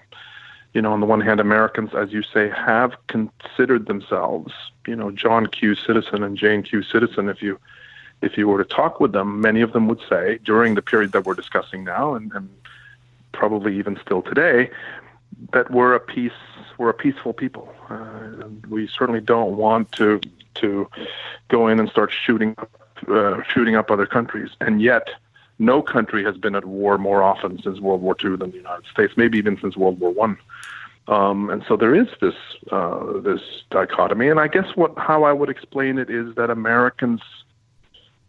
you 0.73 0.81
know, 0.81 0.91
on 0.91 0.99
the 0.99 1.05
one 1.05 1.21
hand, 1.21 1.39
Americans, 1.39 1.91
as 1.93 2.11
you 2.11 2.23
say, 2.23 2.49
have 2.49 2.95
considered 3.07 3.85
themselves, 3.85 4.53
you 4.87 4.95
know, 4.95 5.11
John 5.11 5.47
Q. 5.47 5.75
Citizen 5.75 6.23
and 6.23 6.37
Jane 6.37 6.63
Q. 6.63 6.83
Citizen. 6.83 7.29
If 7.29 7.41
you 7.41 7.59
if 8.21 8.37
you 8.37 8.47
were 8.47 8.63
to 8.63 8.69
talk 8.69 8.99
with 8.99 9.11
them, 9.11 9.41
many 9.41 9.61
of 9.61 9.73
them 9.73 9.87
would 9.87 10.01
say 10.09 10.39
during 10.43 10.75
the 10.75 10.81
period 10.81 11.11
that 11.11 11.25
we're 11.25 11.33
discussing 11.33 11.83
now, 11.83 12.15
and, 12.15 12.31
and 12.33 12.49
probably 13.33 13.77
even 13.77 13.99
still 14.03 14.21
today, 14.21 14.69
that 15.51 15.69
we're 15.69 15.93
a 15.93 15.99
peace 15.99 16.31
we're 16.77 16.89
a 16.89 16.93
peaceful 16.93 17.33
people. 17.33 17.71
Uh, 17.89 18.47
we 18.69 18.87
certainly 18.87 19.21
don't 19.21 19.57
want 19.57 19.91
to 19.91 20.19
to 20.55 20.89
go 21.49 21.67
in 21.67 21.79
and 21.79 21.89
start 21.89 22.11
shooting 22.11 22.55
uh, 23.07 23.41
shooting 23.43 23.75
up 23.75 23.91
other 23.91 24.05
countries, 24.05 24.49
and 24.61 24.81
yet 24.81 25.09
no 25.59 25.81
country 25.81 26.23
has 26.23 26.37
been 26.37 26.55
at 26.55 26.65
war 26.65 26.97
more 26.97 27.21
often 27.21 27.61
since 27.61 27.79
World 27.79 28.01
War 28.01 28.15
II 28.23 28.37
than 28.37 28.51
the 28.51 28.57
United 28.57 28.85
States, 28.91 29.13
maybe 29.17 29.37
even 29.37 29.59
since 29.59 29.75
World 29.77 29.99
War 29.99 30.11
One. 30.11 30.37
Um, 31.07 31.49
and 31.49 31.63
so 31.67 31.75
there 31.75 31.93
is 31.93 32.07
this 32.21 32.35
uh, 32.71 33.19
this 33.19 33.41
dichotomy, 33.69 34.29
and 34.29 34.39
I 34.39 34.47
guess 34.47 34.75
what 34.75 34.97
how 34.97 35.23
I 35.23 35.33
would 35.33 35.49
explain 35.49 35.97
it 35.97 36.09
is 36.09 36.33
that 36.35 36.49
Americans, 36.49 37.21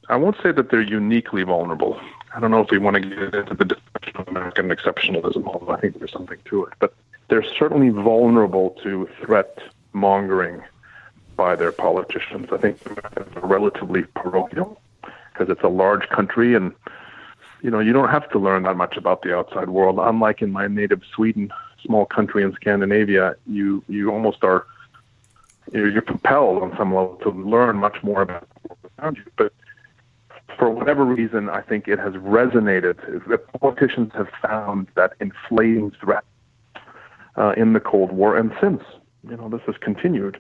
I 0.09 0.17
won't 0.17 0.37
say 0.43 0.51
that 0.53 0.71
they're 0.71 0.83
uniquely 0.83 1.45
vulnerable. 1.45 2.01
I 2.35 2.41
don't 2.41 2.51
know 2.51 2.61
if 2.61 2.71
we 2.71 2.79
want 2.79 2.95
to 2.95 3.01
get 3.01 3.35
into 3.35 3.55
the 3.55 3.65
discussion 3.65 4.17
of 4.17 4.29
American 4.29 4.71
exceptionalism, 4.71 5.47
although 5.47 5.73
I 5.73 5.81
think 5.81 5.99
there's 5.99 6.13
something 6.13 6.39
to 6.47 6.65
it. 6.65 6.73
But 6.81 6.95
they're 7.29 7.45
certainly 7.45 7.91
vulnerable 7.91 8.71
to 8.83 9.09
threat 9.23 9.59
mongering 9.93 10.61
by 11.37 11.57
their 11.57 11.73
politicians. 11.73 12.49
I 12.53 12.59
think 12.59 12.85
Americans 12.87 13.37
are 13.37 13.47
relatively 13.47 14.03
parochial 14.15 14.81
because 15.33 15.49
it's 15.49 15.63
a 15.63 15.69
large 15.69 16.09
country 16.09 16.55
and 16.55 16.73
you 17.63 17.71
know, 17.71 17.81
you 17.81 17.95
don't 17.95 18.11
have 18.11 18.29
to 18.33 18.39
learn 18.39 18.65
that 18.65 18.77
much 18.77 18.99
about 18.99 19.23
the 19.23 19.35
outside 19.35 19.71
world. 19.71 19.99
Unlike 19.99 20.43
in 20.43 20.53
my 20.53 20.69
native 20.69 21.01
Sweden, 21.15 21.51
small 21.83 22.05
country 22.05 22.43
in 22.43 22.53
Scandinavia, 22.53 23.37
you 23.47 23.83
you 23.89 24.11
almost 24.11 24.45
are 24.45 24.67
you're, 25.73 25.91
you're 25.91 26.03
compelled 26.03 26.63
on 26.63 26.77
some 26.77 26.95
level 26.95 27.17
to 27.23 27.31
learn 27.31 27.77
much 27.77 27.97
more 28.03 28.21
about 28.21 28.47
the 28.51 28.69
world 28.69 28.93
around 28.99 29.17
you. 29.17 29.25
But 29.39 29.55
for 30.59 30.69
whatever 30.69 31.07
reason, 31.07 31.49
I 31.49 31.63
think 31.63 31.89
it 31.89 31.99
has 31.99 32.13
resonated. 32.15 32.97
The 33.27 33.39
politicians 33.39 34.13
have 34.15 34.29
found 34.43 34.89
that 34.95 35.15
inflating 35.21 35.91
threat 35.93 36.25
uh, 37.37 37.55
in 37.57 37.73
the 37.73 37.81
Cold 37.81 38.13
War 38.13 38.37
and 38.37 38.53
since. 38.61 38.83
You 39.29 39.39
know, 39.39 39.49
this 39.49 39.63
has 39.67 39.77
continued. 39.81 40.39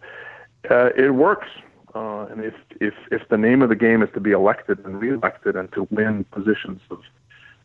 Uh, 0.70 0.90
it 0.96 1.10
works. 1.10 1.48
Uh, 1.94 2.26
and 2.26 2.44
if, 2.44 2.54
if 2.80 2.94
if 3.12 3.28
the 3.28 3.36
name 3.36 3.62
of 3.62 3.68
the 3.68 3.76
game 3.76 4.02
is 4.02 4.10
to 4.14 4.20
be 4.20 4.32
elected 4.32 4.84
and 4.84 5.00
reelected 5.00 5.54
and 5.54 5.70
to 5.72 5.86
win 5.90 6.24
positions 6.24 6.80
of 6.90 7.00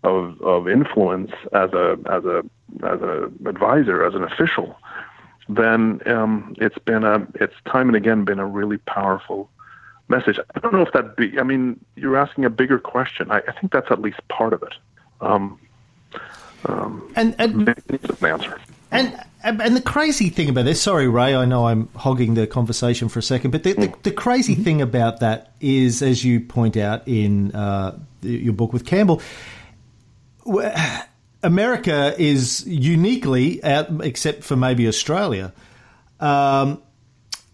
of, 0.04 0.40
of 0.42 0.70
influence 0.70 1.32
as 1.52 1.74
a 1.74 1.98
as 2.10 2.24
a 2.26 2.44
as 2.84 3.02
an 3.02 3.48
advisor 3.48 4.04
as 4.04 4.14
an 4.14 4.24
official, 4.24 4.78
then 5.48 6.00
um, 6.06 6.54
it's 6.60 6.78
been 6.78 7.04
a 7.04 7.26
it's 7.36 7.56
time 7.66 7.90
and 7.90 7.96
again 7.96 8.24
been 8.24 8.40
a 8.40 8.46
really 8.46 8.78
powerful 8.78 9.50
message. 10.10 10.40
I 10.56 10.60
don't 10.60 10.74
know 10.74 10.82
if 10.82 10.94
that 10.94 11.18
be. 11.18 11.40
I 11.40 11.44
mean, 11.44 11.84
you're 11.96 12.18
asking 12.18 12.46
a 12.46 12.52
bigger 12.52 12.78
question. 12.78 13.32
I, 13.32 13.42
I 13.48 13.52
think 13.54 13.72
that's 13.72 13.90
at 13.90 14.00
least 14.00 14.20
part 14.28 14.54
of 14.54 14.62
it. 14.62 14.74
Um, 15.22 15.60
um, 16.66 17.12
and 17.16 17.36
and 17.40 17.68
an 17.68 18.26
answer. 18.26 18.60
And 18.92 19.20
and 19.42 19.76
the 19.76 19.82
crazy 19.82 20.30
thing 20.30 20.50
about 20.50 20.66
this, 20.66 20.82
sorry, 20.82 21.08
Ray, 21.08 21.34
I 21.34 21.46
know 21.46 21.68
I'm 21.68 21.88
hogging 21.96 22.34
the 22.34 22.46
conversation 22.46 23.08
for 23.08 23.20
a 23.20 23.24
second, 23.24 23.52
but 23.52 23.64
the, 23.64 23.74
the, 23.74 23.94
the 24.04 24.12
crazy 24.12 24.54
thing 24.54 24.82
about 24.82 25.22
that 25.22 25.54
is, 25.62 26.02
as 26.02 26.26
you 26.26 26.42
point 26.42 26.76
out 26.76 27.08
in 27.08 27.54
uh, 27.54 27.98
your 28.22 28.52
book 28.52 28.74
with 28.74 28.86
Campbell, 28.86 29.22
America 31.42 32.14
is 32.18 32.68
uniquely, 32.68 33.64
out, 33.64 34.04
except 34.04 34.44
for 34.44 34.58
maybe 34.58 34.88
Australia, 34.90 35.54
um, 36.20 36.82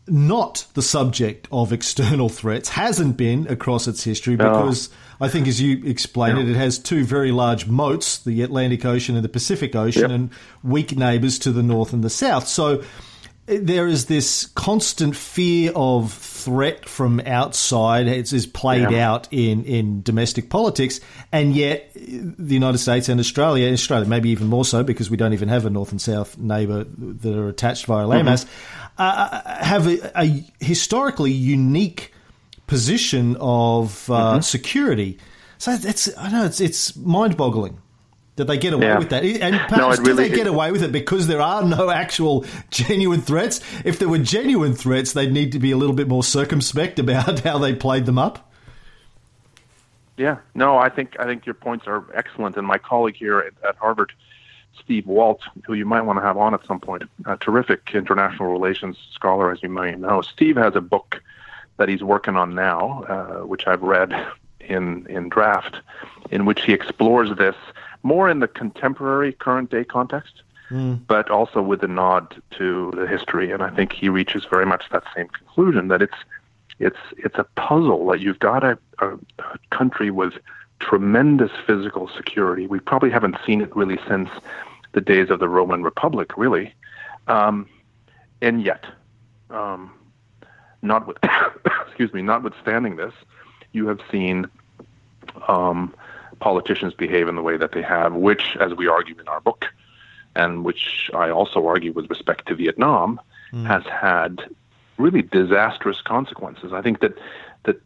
not 0.08 0.66
the 0.74 0.82
subject 0.82 1.48
of 1.52 1.72
external 1.72 2.30
threats, 2.30 2.70
hasn't 2.70 3.16
been 3.16 3.46
across 3.48 3.88
its 3.88 4.04
history 4.04 4.36
because 4.36 4.90
no. 4.90 4.96
I 5.20 5.28
think, 5.28 5.48
as 5.48 5.62
you 5.62 5.84
explained 5.86 6.40
it, 6.40 6.50
it 6.50 6.56
has 6.56 6.78
two 6.78 7.04
very 7.06 7.32
large 7.32 7.68
moats 7.68 8.20
the 8.20 8.42
Atlantic 8.42 8.86
Ocean 8.86 9.16
and 9.16 9.24
the 9.24 9.30
Pacific 9.30 9.76
Ocean, 9.76 10.02
yep. 10.04 10.12
and 10.12 10.30
weak 10.64 10.98
neighbours 10.98 11.40
to 11.40 11.52
the 11.52 11.64
north 11.64 11.94
and 11.94 12.04
the 12.04 12.10
south. 12.10 12.48
So 12.48 12.84
there 13.48 13.88
is 13.88 14.08
this 14.08 14.48
constant 14.48 15.16
fear 15.16 15.72
of 15.76 16.12
threat 16.12 16.90
from 16.90 17.20
outside. 17.22 18.08
It's, 18.08 18.34
is 18.34 18.48
played 18.48 18.90
yeah. 18.90 19.12
out 19.12 19.28
in, 19.32 19.64
in 19.66 20.02
domestic 20.02 20.50
politics, 20.50 21.00
and 21.32 21.56
yet 21.56 21.92
the 21.94 22.54
United 22.56 22.80
States 22.80 23.08
and 23.08 23.20
Australia, 23.20 23.72
Australia 23.72 24.08
maybe 24.08 24.30
even 24.30 24.48
more 24.48 24.66
so 24.66 24.84
because 24.84 25.12
we 25.12 25.18
don't 25.18 25.34
even 25.34 25.50
have 25.50 25.66
a 25.66 25.70
north 25.70 25.92
and 25.92 26.02
south 26.02 26.38
neighbour 26.38 26.86
that 26.86 27.38
are 27.38 27.48
attached 27.48 27.86
via 27.86 28.06
landmass, 28.06 28.46
mm-hmm. 28.46 28.94
uh, 28.98 29.64
have 29.64 29.88
a, 29.88 30.20
a 30.20 30.44
historically 30.60 31.32
unique 31.32 32.12
position 32.68 33.36
of 33.40 34.10
uh, 34.10 34.14
Mm-hmm. 34.34 34.42
security. 34.42 35.18
So 35.58 35.72
it's 35.72 36.16
I 36.18 36.30
know 36.32 36.46
it's 36.46 36.60
it's 36.60 36.96
mind 36.98 37.38
boggling 37.38 37.80
that 38.36 38.46
they 38.46 38.58
get 38.58 38.74
away 38.74 38.88
Yeah. 38.88 38.98
with 39.00 39.10
that. 39.12 39.24
And 39.24 39.56
perhaps 39.70 39.98
No, 40.00 40.04
really- 40.04 40.28
they 40.28 40.36
get 40.36 40.48
away 40.48 40.72
with 40.72 40.84
it 40.84 40.92
because 40.92 41.28
there 41.28 41.42
are 41.42 41.64
no 41.64 41.90
actual 41.90 42.44
genuine 42.70 43.22
threats? 43.22 43.62
If 43.86 43.98
there 44.00 44.10
were 44.10 44.18
genuine 44.20 44.74
threats, 44.74 45.14
they'd 45.14 45.32
need 45.32 45.54
to 45.54 45.60
be 45.60 45.72
a 45.72 45.78
little 45.78 45.96
bit 45.96 46.10
more 46.10 46.24
circumspect 46.24 47.00
about 47.00 47.40
how 47.48 47.58
they 47.60 47.74
played 47.74 48.06
them 48.06 48.18
up. 48.18 48.52
Yeah, 50.18 50.38
no, 50.54 50.78
I 50.78 50.90
think 50.90 51.16
I 51.20 51.26
think 51.26 51.46
your 51.46 51.56
points 51.56 51.88
are 51.88 52.06
excellent, 52.14 52.56
and 52.58 52.66
my 52.66 52.78
colleague 52.78 53.16
here 53.18 53.40
at, 53.40 53.54
at 53.68 53.76
Harvard, 53.76 54.14
Steve 54.82 55.06
Walt, 55.08 55.42
who 55.66 55.74
you 55.74 55.86
might 55.86 56.02
want 56.04 56.18
to 56.20 56.24
have 56.24 56.38
on 56.38 56.54
at 56.54 56.66
some 56.66 56.80
point, 56.80 57.04
a 57.26 57.36
terrific 57.38 57.92
international 57.94 58.50
relations 58.52 58.98
scholar, 59.14 59.52
as 59.52 59.62
you 59.62 59.68
may 59.70 59.94
know. 59.96 60.22
Steve 60.22 60.56
has 60.56 60.76
a 60.76 60.82
book 60.82 61.22
that 61.78 61.90
he's 61.90 62.04
working 62.04 62.36
on 62.36 62.56
now, 62.56 63.04
uh, 63.04 63.46
which 63.46 63.68
I've 63.68 63.82
read 63.82 64.14
in 64.60 65.06
in 65.08 65.30
draft, 65.30 65.78
in 66.32 66.46
which 66.46 66.64
he 66.64 66.74
explores 66.74 67.36
this 67.38 67.56
more 68.04 68.30
in 68.30 68.40
the 68.40 68.48
contemporary, 68.48 69.34
current 69.34 69.70
day 69.72 69.84
context, 69.84 70.44
but 71.08 71.30
also 71.30 71.62
with 71.62 71.84
a 71.84 71.88
nod 71.88 72.42
to 72.52 72.92
the 72.96 73.08
history. 73.08 73.52
And 73.52 73.62
I 73.64 73.70
think 73.70 73.94
he 73.94 74.10
reaches 74.10 74.46
very 74.46 74.66
much 74.66 74.84
that 74.92 75.04
same 75.16 75.28
conclusion 75.28 75.88
that 75.90 76.02
it's 76.02 76.18
it's 76.80 76.98
it's 77.18 77.38
a 77.38 77.46
puzzle 77.56 78.08
that 78.08 78.20
you've 78.20 78.40
got 78.40 78.64
a, 78.64 78.78
a, 79.00 79.14
a 79.40 79.58
country 79.70 80.12
with 80.12 80.34
tremendous 80.80 81.52
physical 81.66 82.10
security. 82.16 82.68
We 82.68 82.80
probably 82.80 83.10
haven't 83.10 83.38
seen 83.46 83.62
it 83.62 83.76
really 83.76 84.00
since 84.08 84.30
the 84.92 85.02
days 85.02 85.30
of 85.30 85.40
the 85.40 85.50
Roman 85.50 85.84
Republic, 85.84 86.38
really, 86.38 86.74
um, 87.28 87.68
and 88.42 88.62
yet, 88.62 88.86
um, 89.50 89.92
not 90.86 91.08
with, 91.08 91.18
excuse 91.88 92.14
me, 92.14 92.22
notwithstanding 92.22 92.96
this, 92.96 93.14
you 93.74 93.88
have 93.88 94.00
seen 94.12 94.48
um, 95.48 95.94
politicians 96.40 96.94
behave 96.94 97.28
in 97.28 97.36
the 97.36 97.42
way 97.42 97.58
that 97.58 97.72
they 97.72 97.82
have, 97.82 98.14
which, 98.14 98.56
as 98.60 98.74
we 98.74 98.88
argue 98.88 99.16
in 99.20 99.28
our 99.28 99.42
book, 99.42 99.66
and 100.36 100.64
which 100.66 101.10
I 101.14 101.30
also 101.30 101.66
argue 101.68 101.94
with 101.94 102.10
respect 102.10 102.48
to 102.48 102.56
Vietnam, 102.56 103.20
has 103.68 103.84
had 103.86 104.42
really 104.98 105.22
disastrous 105.22 106.02
consequences. 106.02 106.74
I 106.74 106.82
think 106.82 107.00
that 107.00 107.18
that 107.64 107.82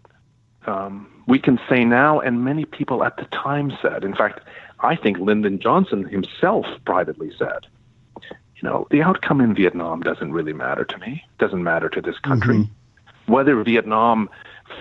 um, 0.65 1.23
we 1.27 1.39
can 1.39 1.59
say 1.69 1.85
now, 1.85 2.19
and 2.19 2.43
many 2.43 2.65
people 2.65 3.03
at 3.03 3.17
the 3.17 3.25
time 3.25 3.71
said. 3.81 4.03
In 4.03 4.15
fact, 4.15 4.39
I 4.79 4.95
think 4.95 5.17
Lyndon 5.19 5.59
Johnson 5.59 6.05
himself 6.05 6.65
privately 6.85 7.31
said, 7.37 7.67
"You 8.21 8.63
know, 8.63 8.87
the 8.89 9.03
outcome 9.03 9.41
in 9.41 9.53
Vietnam 9.53 10.01
doesn't 10.01 10.31
really 10.31 10.53
matter 10.53 10.85
to 10.85 10.97
me. 10.97 11.23
Doesn't 11.37 11.63
matter 11.63 11.89
to 11.89 12.01
this 12.01 12.17
country. 12.19 12.67
Whether 13.29 13.61
Vietnam 13.63 14.29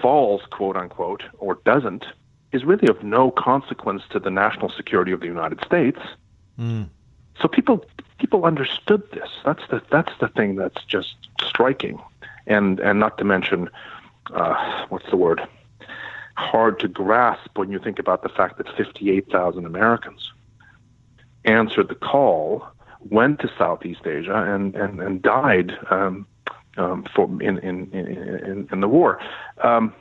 falls, 0.02 0.42
quote 0.50 0.76
unquote, 0.76 1.22
or 1.38 1.58
doesn't." 1.64 2.04
Is 2.50 2.64
really 2.64 2.88
of 2.88 3.02
no 3.02 3.30
consequence 3.30 4.02
to 4.08 4.18
the 4.18 4.30
national 4.30 4.70
security 4.70 5.12
of 5.12 5.20
the 5.20 5.26
United 5.26 5.62
States. 5.62 5.98
So 7.40 7.46
people 7.46 7.84
people 8.18 8.44
understood 8.44 9.02
this. 9.12 9.28
That's 9.44 9.62
the 9.70 9.82
that's 9.90 10.12
the 10.18 10.28
thing 10.28 10.56
that's 10.56 10.82
just 10.84 11.14
striking, 11.42 12.00
and 12.46 12.80
and 12.80 12.98
not 12.98 13.18
to 13.18 13.24
mention, 13.24 13.68
uh, 14.32 14.86
what's 14.88 15.08
the 15.10 15.16
word? 15.16 15.46
Hard 16.36 16.80
to 16.80 16.88
grasp 16.88 17.56
when 17.56 17.70
you 17.70 17.78
think 17.78 17.98
about 17.98 18.22
the 18.22 18.28
fact 18.28 18.58
that 18.58 18.68
58,000 18.76 19.66
Americans 19.66 20.32
answered 21.44 21.88
the 21.88 21.96
call, 21.96 22.66
went 23.10 23.40
to 23.40 23.50
Southeast 23.58 24.06
Asia, 24.06 24.34
and 24.34 24.74
and 24.74 25.00
and 25.00 25.22
died 25.22 25.76
um, 25.90 26.26
um, 26.78 27.04
for 27.14 27.26
in 27.42 27.58
in, 27.58 27.90
in 27.92 28.68
in 28.70 28.80
the 28.80 28.88
war. 28.88 29.20
Um, 29.62 29.92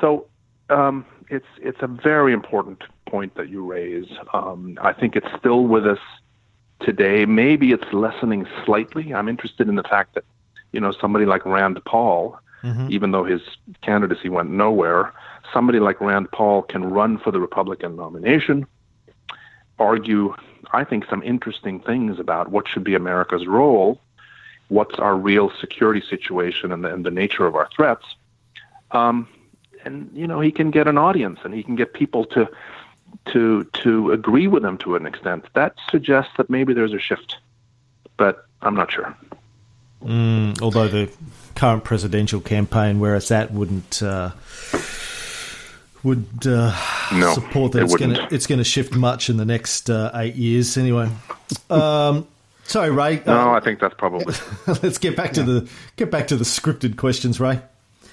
so 0.00 0.26
um, 0.70 1.04
it's 1.28 1.46
it's 1.60 1.78
a 1.80 1.86
very 1.86 2.32
important 2.32 2.82
point 3.06 3.34
that 3.36 3.48
you 3.48 3.64
raise. 3.64 4.08
Um, 4.32 4.78
I 4.80 4.92
think 4.92 5.16
it's 5.16 5.28
still 5.38 5.64
with 5.64 5.86
us 5.86 5.98
today. 6.80 7.26
Maybe 7.26 7.72
it's 7.72 7.92
lessening 7.92 8.46
slightly. 8.64 9.12
I'm 9.12 9.28
interested 9.28 9.68
in 9.68 9.74
the 9.74 9.82
fact 9.82 10.14
that 10.14 10.24
you 10.72 10.80
know 10.80 10.92
somebody 10.92 11.26
like 11.26 11.44
Rand 11.44 11.80
Paul, 11.84 12.38
even 12.90 13.10
though 13.12 13.24
his 13.24 13.40
candidacy 13.82 14.28
went 14.28 14.50
nowhere, 14.50 15.12
somebody 15.52 15.80
like 15.80 16.00
Rand 16.00 16.30
Paul 16.32 16.62
can 16.62 16.84
run 16.84 17.18
for 17.18 17.30
the 17.30 17.40
Republican 17.40 17.96
nomination, 17.96 18.66
argue, 19.78 20.34
I 20.72 20.84
think, 20.84 21.04
some 21.08 21.22
interesting 21.22 21.80
things 21.80 22.18
about 22.18 22.50
what 22.50 22.68
should 22.68 22.84
be 22.84 22.94
America's 22.94 23.46
role, 23.46 24.00
what's 24.68 24.98
our 24.98 25.16
real 25.16 25.50
security 25.60 26.02
situation, 26.08 26.72
and 26.72 26.84
the, 26.84 26.92
and 26.92 27.04
the 27.04 27.10
nature 27.10 27.46
of 27.46 27.54
our 27.54 27.68
threats. 27.74 28.04
Um, 28.90 29.28
and 29.84 30.10
you 30.14 30.26
know 30.26 30.40
he 30.40 30.50
can 30.50 30.70
get 30.70 30.88
an 30.88 30.98
audience 30.98 31.40
and 31.44 31.54
he 31.54 31.62
can 31.62 31.76
get 31.76 31.92
people 31.92 32.24
to 32.26 32.48
to 33.26 33.64
to 33.64 34.12
agree 34.12 34.46
with 34.46 34.64
him 34.64 34.78
to 34.78 34.96
an 34.96 35.06
extent. 35.06 35.44
That 35.54 35.74
suggests 35.90 36.32
that 36.36 36.50
maybe 36.50 36.74
there's 36.74 36.92
a 36.92 36.98
shift, 36.98 37.36
but 38.16 38.46
I'm 38.62 38.74
not 38.74 38.92
sure. 38.92 39.16
Although 40.00 40.88
the 40.88 41.10
current 41.54 41.84
presidential 41.84 42.40
campaign, 42.40 43.00
where 43.00 43.16
it's 43.16 43.30
at, 43.30 43.52
wouldn't 43.52 44.02
uh, 44.02 44.30
would 46.04 46.46
uh, 46.46 46.74
No, 47.12 47.34
support 47.34 47.72
that 47.72 47.80
it 47.80 47.84
it's 47.84 47.96
going 47.96 48.14
to 48.14 48.28
it's 48.30 48.46
going 48.46 48.58
to 48.58 48.64
shift 48.64 48.94
much 48.94 49.28
in 49.28 49.36
the 49.36 49.44
next 49.44 49.90
uh, 49.90 50.10
eight 50.14 50.36
years. 50.36 50.76
Anyway, 50.76 51.08
um, 51.70 52.26
sorry, 52.68 52.90
Ray. 52.90 53.22
No, 53.26 53.50
Uh, 53.50 53.50
I 53.52 53.60
think 53.60 53.80
that's 53.80 53.94
probably 53.94 54.34
let's 54.82 54.98
get 54.98 55.16
back 55.16 55.32
to 55.32 55.42
the 55.42 55.68
get 55.96 56.10
back 56.10 56.28
to 56.28 56.36
the 56.36 56.44
scripted 56.44 56.96
questions, 56.96 57.40
Ray. 57.40 57.60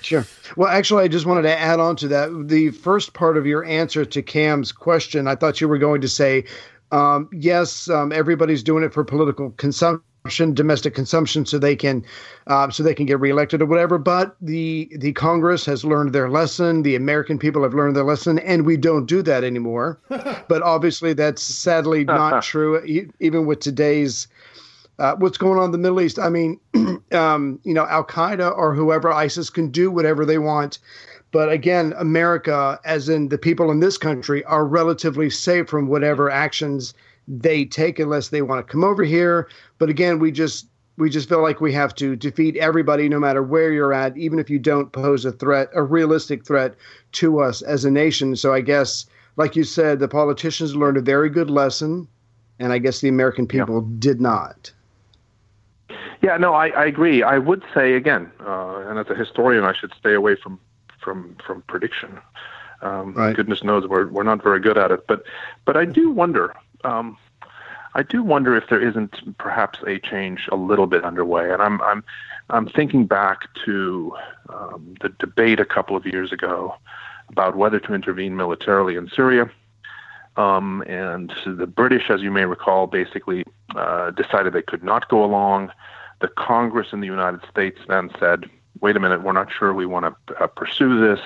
Sure. 0.01 0.25
Well, 0.55 0.69
actually, 0.69 1.03
I 1.03 1.07
just 1.07 1.25
wanted 1.25 1.43
to 1.43 1.57
add 1.59 1.79
on 1.79 1.95
to 1.97 2.07
that. 2.09 2.47
The 2.47 2.69
first 2.71 3.13
part 3.13 3.37
of 3.37 3.45
your 3.47 3.65
answer 3.65 4.05
to 4.05 4.21
Cam's 4.21 4.71
question, 4.71 5.27
I 5.27 5.35
thought 5.35 5.59
you 5.59 5.67
were 5.67 5.79
going 5.79 6.01
to 6.01 6.07
say, 6.07 6.43
um, 6.91 7.27
yes, 7.33 7.89
um, 7.89 8.11
everybody's 8.11 8.61
doing 8.61 8.83
it 8.83 8.93
for 8.93 9.03
political 9.03 9.49
consumption, 9.57 10.53
domestic 10.53 10.93
consumption, 10.93 11.47
so 11.47 11.57
they 11.57 11.75
can, 11.75 12.05
uh, 12.45 12.69
so 12.69 12.83
they 12.83 12.93
can 12.93 13.07
get 13.07 13.19
reelected 13.19 13.63
or 13.63 13.65
whatever. 13.65 13.97
But 13.97 14.35
the 14.41 14.89
the 14.95 15.11
Congress 15.13 15.65
has 15.65 15.83
learned 15.83 16.13
their 16.13 16.29
lesson. 16.29 16.83
The 16.83 16.95
American 16.95 17.39
people 17.39 17.63
have 17.63 17.73
learned 17.73 17.95
their 17.95 18.03
lesson, 18.05 18.37
and 18.39 18.63
we 18.63 18.77
don't 18.77 19.07
do 19.07 19.23
that 19.23 19.43
anymore. 19.43 19.99
but 20.09 20.61
obviously, 20.61 21.13
that's 21.13 21.41
sadly 21.41 22.03
not 22.05 22.43
true, 22.43 22.83
e- 22.85 23.07
even 23.19 23.47
with 23.47 23.59
today's 23.59 24.27
uh, 24.99 25.15
what's 25.15 25.37
going 25.37 25.59
on 25.59 25.65
in 25.65 25.71
the 25.71 25.77
Middle 25.77 26.01
East. 26.01 26.19
I 26.19 26.29
mean, 26.29 26.59
um, 27.11 27.59
you 27.63 27.73
know, 27.73 27.85
Al 27.87 28.05
Qaeda 28.05 28.55
or 28.57 28.73
whoever 28.73 29.11
ISIS 29.11 29.49
can 29.49 29.69
do 29.69 29.91
whatever 29.91 30.25
they 30.25 30.37
want. 30.37 30.79
But 31.31 31.51
again, 31.51 31.93
America, 31.97 32.79
as 32.85 33.09
in 33.09 33.27
the 33.27 33.37
people 33.37 33.69
in 33.69 33.81
this 33.81 33.97
country, 33.97 34.43
are 34.45 34.65
relatively 34.65 35.29
safe 35.29 35.67
from 35.67 35.87
whatever 35.87 36.29
actions 36.29 36.93
they 37.27 37.65
take 37.65 37.99
unless 37.99 38.29
they 38.29 38.41
want 38.41 38.65
to 38.65 38.71
come 38.71 38.83
over 38.83 39.03
here. 39.03 39.49
But 39.77 39.89
again, 39.89 40.19
we 40.19 40.31
just 40.31 40.67
we 40.97 41.09
just 41.09 41.27
feel 41.27 41.41
like 41.41 41.59
we 41.59 41.73
have 41.73 41.93
to 41.95 42.15
defeat 42.15 42.55
everybody 42.55 43.09
no 43.09 43.19
matter 43.19 43.43
where 43.43 43.71
you're 43.71 43.91
at, 43.91 44.15
even 44.17 44.39
if 44.39 44.49
you 44.49 44.59
don't 44.59 44.93
pose 44.93 45.25
a 45.25 45.31
threat, 45.33 45.69
a 45.73 45.83
realistic 45.83 46.45
threat 46.45 46.75
to 47.13 47.41
us 47.41 47.61
as 47.61 47.83
a 47.83 47.91
nation. 47.91 48.35
So 48.37 48.53
I 48.53 48.61
guess, 48.61 49.05
like 49.35 49.57
you 49.57 49.65
said, 49.65 49.99
the 49.99 50.07
politicians 50.07 50.73
learned 50.73 50.95
a 50.95 51.01
very 51.01 51.29
good 51.29 51.49
lesson, 51.49 52.07
and 52.59 52.71
I 52.71 52.77
guess 52.77 53.01
the 53.01 53.09
American 53.09 53.45
people 53.45 53.81
did 53.81 54.21
not. 54.21 54.71
Yeah, 56.25 56.37
no, 56.37 56.55
I, 56.55 56.69
I 56.69 56.85
agree. 56.85 57.21
I 57.21 57.37
would 57.37 57.63
say 57.71 57.93
again, 57.93 58.31
uh, 58.43 58.77
and 58.87 58.97
as 58.97 59.07
a 59.11 59.13
historian, 59.15 59.63
I 59.63 59.73
should 59.73 59.93
stay 59.93 60.15
away 60.15 60.35
from 60.35 60.59
from 60.99 61.37
from 61.45 61.61
prediction. 61.67 62.17
Um, 62.81 63.13
Right. 63.13 63.35
Goodness 63.35 63.63
knows 63.63 63.87
we're 63.87 64.07
we're 64.07 64.23
not 64.23 64.41
very 64.41 64.59
good 64.59 64.75
at 64.75 64.89
it, 64.89 65.05
but 65.07 65.23
but 65.65 65.77
I 65.77 65.85
do 65.85 66.09
wonder. 66.09 66.55
Um, 66.83 67.15
I 67.93 68.01
do 68.01 68.23
wonder 68.23 68.57
if 68.57 68.69
there 68.69 68.81
isn't 68.81 69.37
perhaps 69.37 69.77
a 69.85 69.99
change 69.99 70.49
a 70.51 70.55
little 70.55 70.87
bit 70.87 71.03
underway, 71.03 71.51
and 71.51 71.61
I'm 71.61 71.79
I'm 71.83 72.03
I'm 72.49 72.67
thinking 72.69 73.05
back 73.05 73.41
to 73.65 74.15
um, 74.49 74.95
the 75.01 75.09
debate 75.09 75.59
a 75.59 75.65
couple 75.65 75.95
of 75.95 76.07
years 76.07 76.31
ago 76.31 76.73
about 77.29 77.55
whether 77.55 77.79
to 77.81 77.93
intervene 77.93 78.35
militarily 78.35 78.95
in 78.95 79.09
Syria. 79.09 79.47
Um, 80.37 80.83
and 80.87 81.31
the 81.45 81.67
British, 81.67 82.09
as 82.09 82.21
you 82.21 82.31
may 82.31 82.45
recall, 82.45 82.87
basically 82.87 83.45
uh, 83.75 84.09
decided 84.09 84.53
they 84.53 84.63
could 84.63 84.83
not 84.83 85.07
go 85.07 85.23
along. 85.23 85.71
The 86.21 86.27
Congress 86.29 86.87
in 86.93 86.99
the 87.01 87.07
United 87.07 87.41
States 87.49 87.79
then 87.87 88.09
said, 88.19 88.49
"Wait 88.81 88.95
a 88.95 88.99
minute, 88.99 89.21
we're 89.23 89.33
not 89.33 89.51
sure 89.51 89.73
we 89.73 89.85
want 89.85 90.05
to 90.27 90.43
uh, 90.43 90.47
pursue 90.47 90.99
this." 90.99 91.19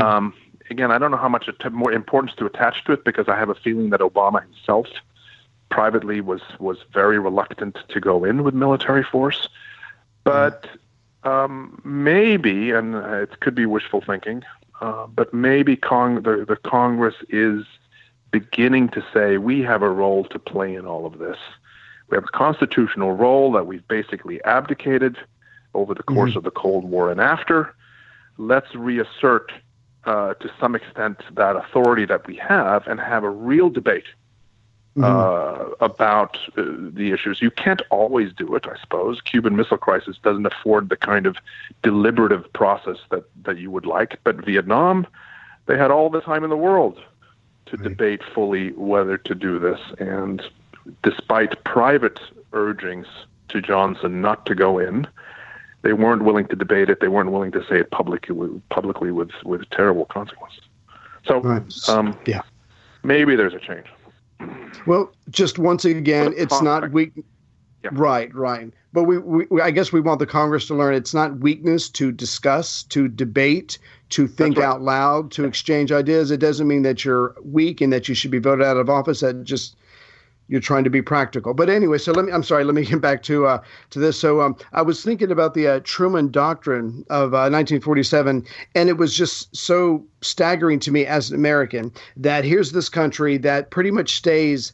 Um, 0.00 0.34
again, 0.70 0.90
I 0.90 0.98
don't 0.98 1.10
know 1.10 1.16
how 1.18 1.28
much 1.28 1.48
att- 1.48 1.72
more 1.72 1.92
importance 1.92 2.34
to 2.36 2.46
attach 2.46 2.84
to 2.84 2.92
it 2.92 3.04
because 3.04 3.28
I 3.28 3.36
have 3.36 3.50
a 3.50 3.54
feeling 3.54 3.90
that 3.90 4.00
Obama 4.00 4.42
himself 4.42 4.86
privately 5.70 6.20
was 6.20 6.40
was 6.58 6.78
very 6.92 7.18
reluctant 7.18 7.78
to 7.88 8.00
go 8.00 8.24
in 8.24 8.44
with 8.44 8.54
military 8.54 9.02
force. 9.04 9.48
But 10.24 10.66
um, 11.24 11.80
maybe, 11.84 12.70
and 12.70 12.94
uh, 12.94 13.22
it 13.22 13.40
could 13.40 13.54
be 13.54 13.66
wishful 13.66 14.00
thinking, 14.00 14.42
uh, 14.80 15.06
but 15.06 15.32
maybe 15.34 15.76
Cong- 15.76 16.22
the, 16.22 16.44
the 16.46 16.56
Congress 16.56 17.14
is 17.28 17.64
beginning 18.30 18.88
to 18.90 19.04
say 19.12 19.38
we 19.38 19.60
have 19.62 19.82
a 19.82 19.88
role 19.88 20.24
to 20.24 20.38
play 20.38 20.74
in 20.74 20.86
all 20.86 21.06
of 21.06 21.18
this. 21.18 21.38
We 22.08 22.16
have 22.16 22.24
a 22.24 22.36
constitutional 22.36 23.12
role 23.12 23.52
that 23.52 23.66
we've 23.66 23.86
basically 23.88 24.42
abdicated 24.44 25.16
over 25.72 25.94
the 25.94 26.02
course 26.02 26.36
of 26.36 26.44
the 26.44 26.50
Cold 26.50 26.84
War 26.84 27.10
and 27.10 27.20
after. 27.20 27.74
let's 28.36 28.74
reassert 28.74 29.52
uh, 30.04 30.34
to 30.34 30.50
some 30.60 30.74
extent 30.74 31.20
that 31.32 31.56
authority 31.56 32.04
that 32.04 32.26
we 32.26 32.36
have 32.36 32.86
and 32.86 33.00
have 33.00 33.24
a 33.24 33.30
real 33.30 33.70
debate 33.70 34.04
uh, 35.02 35.70
about 35.80 36.38
uh, 36.56 36.62
the 36.92 37.10
issues. 37.12 37.42
You 37.42 37.50
can't 37.50 37.82
always 37.90 38.32
do 38.32 38.54
it, 38.54 38.66
I 38.66 38.78
suppose. 38.80 39.20
Cuban 39.20 39.56
Missile 39.56 39.76
Crisis 39.76 40.16
doesn't 40.22 40.46
afford 40.46 40.88
the 40.88 40.96
kind 40.96 41.26
of 41.26 41.36
deliberative 41.82 42.52
process 42.52 42.98
that, 43.10 43.24
that 43.42 43.58
you 43.58 43.70
would 43.70 43.86
like. 43.86 44.20
But 44.22 44.44
Vietnam, 44.44 45.06
they 45.66 45.76
had 45.76 45.90
all 45.90 46.10
the 46.10 46.20
time 46.20 46.44
in 46.44 46.50
the 46.50 46.56
world 46.56 47.00
to 47.66 47.76
debate 47.76 48.22
fully 48.22 48.70
whether 48.72 49.18
to 49.18 49.34
do 49.34 49.58
this. 49.58 49.80
And 49.98 50.42
despite 51.02 51.62
private 51.64 52.18
urgings 52.52 53.06
to 53.48 53.60
Johnson 53.60 54.20
not 54.20 54.46
to 54.46 54.54
go 54.54 54.78
in, 54.78 55.06
they 55.82 55.92
weren't 55.92 56.24
willing 56.24 56.46
to 56.48 56.56
debate 56.56 56.88
it. 56.88 57.00
They 57.00 57.08
weren't 57.08 57.30
willing 57.30 57.52
to 57.52 57.62
say 57.68 57.78
it 57.78 57.90
publicly, 57.90 58.60
publicly 58.70 59.10
with, 59.10 59.30
with 59.44 59.68
terrible 59.70 60.06
consequences. 60.06 60.62
So, 61.26 61.40
Right. 61.40 61.88
um, 61.88 62.16
Yeah. 62.26 62.42
maybe 63.02 63.36
there's 63.36 63.54
a 63.54 63.58
change. 63.58 63.86
Well, 64.86 65.12
just 65.30 65.58
once 65.58 65.84
again, 65.84 66.34
it's 66.36 66.60
not 66.60 66.90
weak. 66.90 67.12
Yeah. 67.82 67.90
Right, 67.92 68.34
right. 68.34 68.72
But 68.94 69.04
we, 69.04 69.18
we, 69.18 69.60
I 69.60 69.70
guess 69.70 69.92
we 69.92 70.00
want 70.00 70.20
the 70.20 70.26
Congress 70.26 70.66
to 70.68 70.74
learn 70.74 70.94
it's 70.94 71.12
not 71.12 71.38
weakness 71.40 71.90
to 71.90 72.12
discuss, 72.12 72.82
to 72.84 73.08
debate, 73.08 73.78
to 74.10 74.26
think 74.26 74.56
right. 74.56 74.64
out 74.64 74.80
loud, 74.80 75.30
to 75.32 75.44
exchange 75.44 75.92
ideas. 75.92 76.30
It 76.30 76.38
doesn't 76.38 76.66
mean 76.66 76.82
that 76.82 77.04
you're 77.04 77.34
weak 77.44 77.80
and 77.82 77.92
that 77.92 78.08
you 78.08 78.14
should 78.14 78.30
be 78.30 78.38
voted 78.38 78.64
out 78.64 78.78
of 78.78 78.88
office. 78.88 79.20
That 79.20 79.44
just 79.44 79.76
you're 80.54 80.60
trying 80.60 80.84
to 80.84 80.90
be 80.90 81.02
practical. 81.02 81.52
But 81.52 81.68
anyway, 81.68 81.98
so 81.98 82.12
let 82.12 82.26
me. 82.26 82.32
I'm 82.32 82.44
sorry. 82.44 82.62
Let 82.62 82.76
me 82.76 82.84
get 82.84 83.00
back 83.00 83.24
to 83.24 83.46
uh, 83.46 83.62
to 83.90 83.98
this. 83.98 84.16
So 84.16 84.40
um, 84.40 84.54
I 84.72 84.82
was 84.82 85.02
thinking 85.02 85.32
about 85.32 85.54
the 85.54 85.66
uh, 85.66 85.80
Truman 85.82 86.30
Doctrine 86.30 87.04
of 87.10 87.34
uh, 87.34 87.50
1947, 87.50 88.46
and 88.76 88.88
it 88.88 88.96
was 88.96 89.16
just 89.16 89.54
so 89.54 90.06
staggering 90.22 90.78
to 90.78 90.92
me 90.92 91.06
as 91.06 91.30
an 91.30 91.34
American 91.34 91.92
that 92.16 92.44
here's 92.44 92.70
this 92.70 92.88
country 92.88 93.36
that 93.38 93.72
pretty 93.72 93.90
much 93.90 94.14
stays 94.14 94.72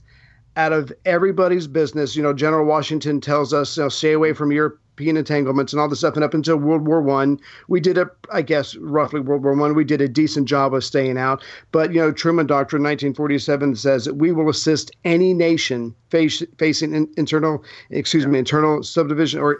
out 0.56 0.74
of 0.74 0.92
everybody's 1.06 1.66
business. 1.66 2.14
You 2.14 2.22
know, 2.22 2.34
General 2.34 2.66
Washington 2.66 3.18
tells 3.18 3.54
us, 3.54 3.78
you 3.78 3.84
know, 3.84 3.88
stay 3.88 4.12
away 4.12 4.34
from 4.34 4.52
European 5.00 5.16
entanglements 5.16 5.72
and 5.72 5.80
all 5.80 5.88
this 5.88 6.00
stuff. 6.00 6.14
And 6.14 6.24
up 6.24 6.34
until 6.34 6.56
World 6.56 6.86
War 6.86 7.00
One, 7.00 7.40
we 7.68 7.80
did 7.80 7.96
a, 7.96 8.10
I 8.30 8.42
guess, 8.42 8.76
roughly 8.76 9.20
World 9.20 9.42
War 9.42 9.54
One, 9.54 9.74
we 9.74 9.84
did 9.84 10.00
a 10.00 10.08
decent 10.08 10.46
job 10.46 10.74
of 10.74 10.84
staying 10.84 11.16
out. 11.16 11.42
But 11.72 11.92
you 11.92 12.00
know, 12.00 12.12
Truman 12.12 12.46
Doctrine, 12.46 12.82
1947, 12.82 13.76
says 13.76 14.04
that 14.04 14.14
we 14.14 14.30
will 14.32 14.50
assist 14.50 14.90
any 15.04 15.32
nation 15.32 15.94
face, 16.10 16.42
facing 16.58 16.94
in, 16.94 17.08
internal, 17.16 17.64
excuse 17.90 18.26
me, 18.26 18.38
internal 18.38 18.82
subdivision 18.82 19.40
or. 19.40 19.58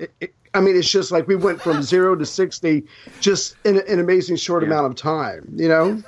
I 0.53 0.61
mean, 0.61 0.77
it's 0.77 0.91
just 0.91 1.13
like 1.13 1.29
we 1.29 1.37
went 1.37 1.63
from 1.63 1.81
zero 1.95 2.17
to 2.17 2.27
sixty, 2.27 2.83
just 3.21 3.55
in 3.65 3.79
an 3.87 4.01
amazing 4.01 4.35
short 4.35 4.65
amount 4.65 4.87
of 4.87 4.97
time. 4.97 5.49
You 5.55 5.69
know, 5.69 6.03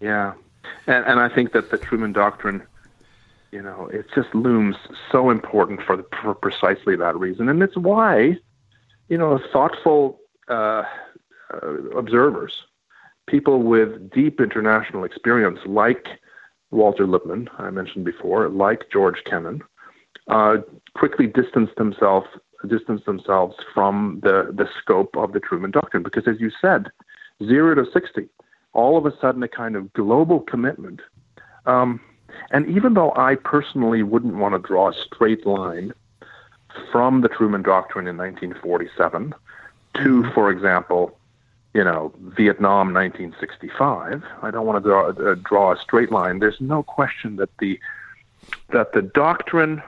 Yeah, 0.00 0.34
and 0.86 1.04
and 1.04 1.18
I 1.18 1.28
think 1.28 1.52
that 1.52 1.70
the 1.72 1.76
Truman 1.76 2.12
Doctrine, 2.12 2.62
you 3.52 3.62
know, 3.62 3.88
it 3.92 4.06
just 4.14 4.34
looms 4.34 4.76
so 5.10 5.30
important 5.30 5.80
for 5.86 5.96
the, 5.96 6.04
for 6.22 6.34
precisely 6.34 6.96
that 6.96 7.16
reason, 7.16 7.48
and 7.48 7.62
it's 7.62 7.76
why, 7.76 8.36
you 9.08 9.18
know, 9.18 9.40
thoughtful 9.52 10.20
uh, 10.48 10.82
uh, 11.52 11.74
observers, 11.96 12.52
people 13.26 13.62
with 13.62 14.10
deep 14.10 14.40
international 14.40 15.04
experience, 15.04 15.60
like 15.66 16.06
Walter 16.70 17.06
Lippmann, 17.06 17.48
I 17.58 17.70
mentioned 17.70 18.04
before, 18.04 18.48
like 18.48 18.90
George 18.92 19.22
Kennan, 19.24 19.62
uh, 20.28 20.58
quickly 20.94 21.26
distanced 21.26 21.76
themselves 21.76 22.28
distanced 22.68 23.06
themselves 23.06 23.54
from 23.72 24.18
the 24.24 24.50
the 24.52 24.68
scope 24.80 25.16
of 25.16 25.32
the 25.32 25.40
Truman 25.40 25.70
Doctrine, 25.70 26.02
because 26.02 26.26
as 26.26 26.40
you 26.40 26.50
said, 26.60 26.90
zero 27.42 27.74
to 27.74 27.90
sixty 27.92 28.28
all 28.72 28.96
of 28.96 29.06
a 29.06 29.12
sudden 29.20 29.42
a 29.42 29.48
kind 29.48 29.76
of 29.76 29.92
global 29.92 30.40
commitment. 30.40 31.00
Um, 31.66 32.00
and 32.50 32.66
even 32.66 32.94
though 32.94 33.12
I 33.16 33.34
personally 33.34 34.02
wouldn't 34.02 34.36
want 34.36 34.54
to 34.54 34.66
draw 34.66 34.90
a 34.90 34.94
straight 34.94 35.46
line 35.46 35.92
from 36.90 37.20
the 37.22 37.28
Truman 37.28 37.62
Doctrine 37.62 38.06
in 38.06 38.16
1947 38.16 39.34
to, 39.94 40.30
for 40.32 40.50
example, 40.50 41.18
you 41.74 41.84
know, 41.84 42.12
Vietnam 42.20 42.92
1965, 42.94 44.22
I 44.42 44.50
don't 44.50 44.66
want 44.66 44.82
to 44.82 44.88
draw, 44.88 45.08
uh, 45.08 45.34
draw 45.34 45.72
a 45.72 45.78
straight 45.78 46.10
line. 46.10 46.38
There's 46.38 46.60
no 46.60 46.82
question 46.82 47.36
that 47.36 47.50
the 47.58 47.78
that 48.70 48.92
the 48.92 49.02
doctrine, 49.02 49.82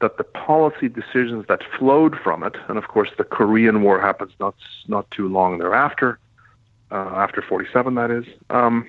that 0.00 0.16
the 0.16 0.24
policy 0.24 0.88
decisions 0.88 1.46
that 1.48 1.62
flowed 1.78 2.16
from 2.18 2.42
it, 2.44 2.54
and 2.68 2.78
of 2.78 2.88
course 2.88 3.10
the 3.18 3.24
Korean 3.24 3.82
War 3.82 4.00
happens 4.00 4.32
not 4.38 4.54
not 4.86 5.10
too 5.10 5.28
long 5.28 5.58
thereafter, 5.58 6.18
uh, 6.90 7.12
after 7.14 7.42
47, 7.42 7.94
that 7.94 8.10
is, 8.10 8.24
um, 8.50 8.86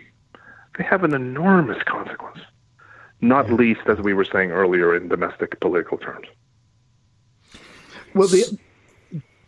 they 0.78 0.84
have 0.84 1.04
an 1.04 1.13
enormous 1.13 1.82
consequence, 1.84 2.39
not 3.22 3.52
least, 3.52 3.82
as 3.88 4.00
we 4.00 4.14
were 4.14 4.26
saying 4.26 4.52
earlier, 4.52 4.96
in 4.96 5.08
domestic 5.08 5.60
political 5.60 5.98
terms. 5.98 6.28
Well, 8.14 8.28
the 8.28 8.58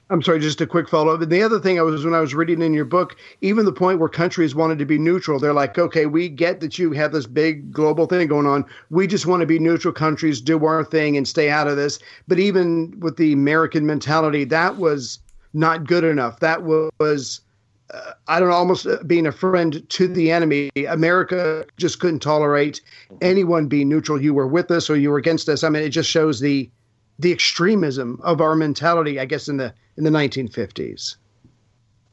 I'm 0.10 0.22
sorry, 0.22 0.40
just 0.40 0.62
a 0.62 0.68
quick 0.68 0.90
follow 0.90 1.14
up. 1.14 1.22
And 1.22 1.32
the 1.32 1.42
other 1.42 1.60
thing 1.60 1.80
I 1.80 1.82
was 1.82 2.06
when 2.06 2.14
I 2.14 2.20
was 2.20 2.36
reading 2.36 2.62
in 2.62 2.74
your 2.74 2.86
book, 2.86 3.16
even 3.42 3.66
the 3.66 3.72
point 3.72 4.00
where 4.00 4.10
countries 4.10 4.54
wanted 4.54 4.78
to 4.78 4.86
be 4.86 5.00
neutral, 5.00 5.40
they're 5.40 5.54
like, 5.54 5.80
okay, 5.80 6.06
we 6.06 6.30
get 6.30 6.60
that 6.60 6.78
you 6.78 6.92
have 6.92 7.14
this 7.14 7.26
big 7.26 7.72
global 7.72 8.06
thing 8.06 8.28
going 8.28 8.46
on. 8.46 8.64
We 8.92 9.08
just 9.08 9.26
want 9.26 9.40
to 9.40 9.48
be 9.48 9.58
neutral 9.58 9.94
countries, 9.94 10.40
do 10.40 10.64
our 10.66 10.84
thing, 10.84 11.18
and 11.18 11.28
stay 11.28 11.50
out 11.50 11.68
of 11.68 11.78
this. 11.78 11.98
But 12.28 12.38
even 12.38 13.00
with 13.00 13.18
the 13.18 13.34
American 13.34 13.88
mentality, 13.88 14.44
that 14.44 14.78
was 14.78 15.18
not 15.54 15.86
good 15.86 16.04
enough. 16.04 16.40
That 16.42 16.64
was 16.64 17.42
I 18.28 18.40
don't 18.40 18.50
know, 18.50 18.56
almost 18.56 18.88
uh, 18.88 18.98
being 19.06 19.28
a 19.28 19.32
friend 19.32 19.88
to 19.90 20.08
the 20.08 20.32
enemy. 20.32 20.72
America 20.88 21.66
just 21.78 22.00
couldn't 22.00 22.20
tolerate 22.20 22.82
anyone 23.22 23.68
being 23.68 23.90
neutral. 23.90 24.22
You 24.22 24.34
were 24.34 24.48
with 24.48 24.72
us 24.72 24.90
or 24.90 24.96
you 24.96 25.12
were 25.12 25.18
against 25.18 25.50
us. 25.50 25.64
I 25.64 25.70
mean, 25.70 25.84
it 25.84 25.90
just 25.90 26.10
shows 26.10 26.40
the 26.40 26.70
the 27.20 27.32
extremism 27.32 28.20
of 28.24 28.42
our 28.42 28.56
mentality, 28.56 29.20
I 29.20 29.26
guess, 29.26 29.48
in 29.48 29.58
the 29.58 29.74
in 29.98 30.04
the 30.04 30.10
1950s. 30.10 31.16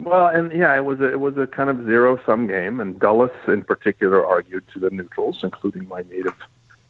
Well, 0.03 0.27
and 0.29 0.53
yeah, 0.53 0.75
it 0.77 0.85
was 0.85 1.01
a, 1.01 1.13
it 1.13 1.21
was 1.21 1.37
a 1.37 1.47
kind 1.47 1.71
of 1.71 1.85
zero 1.85 2.19
sum 2.25 2.47
game, 2.47 2.81
and 2.81 2.99
Dulles 2.99 3.31
in 3.49 3.63
particular 3.63 4.25
argued 4.25 4.65
to 4.73 4.79
the 4.79 4.91
neutrals, 4.91 5.41
including 5.43 5.89
my 5.89 6.03
native, 6.11 6.35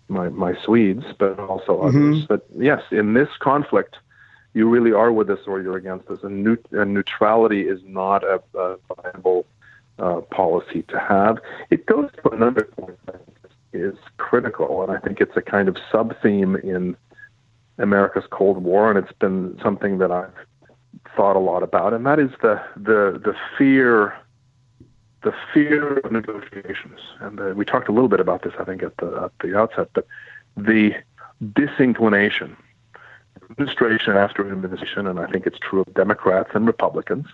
my 0.09 0.29
my 0.29 0.55
Swedes, 0.65 1.05
but 1.19 1.39
also 1.39 1.81
others, 1.81 2.27
that 2.29 2.43
yes, 2.57 2.83
in 2.91 3.15
this 3.15 3.29
conflict, 3.41 3.97
you 4.53 4.69
really 4.69 4.93
are 4.93 5.13
with 5.13 5.31
us 5.31 5.41
or 5.47 5.61
you're 5.61 5.77
against 5.77 6.09
us, 6.11 6.19
and, 6.23 6.45
neut- 6.45 6.73
and 6.73 6.93
neutrality 6.95 7.69
is 7.69 7.81
not 7.85 8.25
a, 8.25 8.43
a 8.59 8.77
viable 8.97 9.47
uh, 9.99 10.21
policy 10.23 10.83
to 10.89 10.99
have. 10.99 11.39
It 11.71 11.87
goes 11.87 12.11
to 12.23 12.31
another 12.31 12.65
point 12.65 12.99
that 13.07 13.23
is 13.73 13.95
critical, 14.17 14.83
and 14.83 14.91
I 14.91 14.99
think 14.99 15.21
it's 15.21 15.37
a 15.37 15.43
kind 15.43 15.69
of 15.69 15.77
sub 15.93 16.21
theme 16.23 16.57
in 16.57 16.97
America's 17.79 18.25
Cold 18.31 18.59
War, 18.63 18.91
and 18.91 18.99
it's 18.99 19.17
been 19.19 19.59
something 19.63 19.99
that 19.99 20.11
I've 20.11 20.35
thought 21.17 21.37
a 21.37 21.41
lot 21.41 21.63
about, 21.63 21.93
and 21.93 22.05
that 22.07 22.19
is 22.19 22.31
the 22.43 22.61
the 22.77 23.21
the 23.25 23.35
fear, 23.57 24.17
the 25.23 25.33
fear 25.53 25.99
of 25.99 26.13
negotiations. 26.13 26.99
And 27.21 27.41
uh, 27.41 27.53
we 27.57 27.65
talked 27.65 27.89
a 27.89 27.93
little 27.93 28.09
bit 28.09 28.21
about 28.21 28.43
this, 28.43 28.53
I 28.59 28.65
think, 28.65 28.83
at 28.83 28.97
the 28.99 29.25
at 29.25 29.33
the 29.41 29.59
outset, 29.59 29.89
but 29.93 30.07
the 30.57 30.95
disinclination, 31.55 32.57
administration 33.51 34.17
after 34.17 34.51
administration, 34.51 35.07
and 35.07 35.19
I 35.19 35.27
think 35.27 35.47
it's 35.47 35.59
true 35.59 35.81
of 35.81 35.95
Democrats 35.95 36.51
and 36.55 36.67
Republicans. 36.67 37.27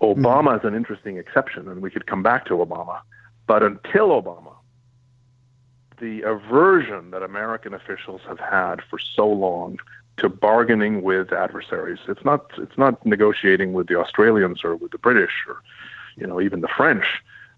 Obama 0.00 0.58
is 0.58 0.64
an 0.64 0.74
interesting 0.74 1.18
exception, 1.18 1.68
and 1.68 1.80
we 1.80 1.90
could 1.90 2.06
come 2.06 2.22
back 2.22 2.46
to 2.46 2.54
Obama, 2.54 3.00
but 3.46 3.62
until 3.62 4.08
Obama, 4.08 4.52
the 6.00 6.22
aversion 6.22 7.10
that 7.12 7.22
American 7.22 7.72
officials 7.72 8.20
have 8.26 8.40
had 8.40 8.82
for 8.90 8.98
so 8.98 9.28
long 9.28 9.78
to 10.16 10.28
bargaining 10.28 11.02
with 11.02 11.32
adversaries. 11.32 11.98
It's 12.08 12.24
not 12.24 12.50
it's 12.58 12.78
not 12.78 13.04
negotiating 13.04 13.72
with 13.72 13.88
the 13.88 13.98
Australians 13.98 14.64
or 14.64 14.76
with 14.76 14.92
the 14.92 14.98
British 14.98 15.32
or 15.48 15.60
you 16.16 16.26
know 16.26 16.40
even 16.40 16.60
the 16.60 16.68
French. 16.68 17.04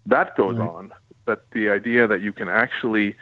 That 0.07 0.37
goes 0.37 0.59
on, 0.59 0.93
but 1.25 1.47
the 1.53 1.69
idea 1.69 2.07
that 2.07 2.21
you 2.21 2.33
can 2.33 2.49
actually 2.49 3.17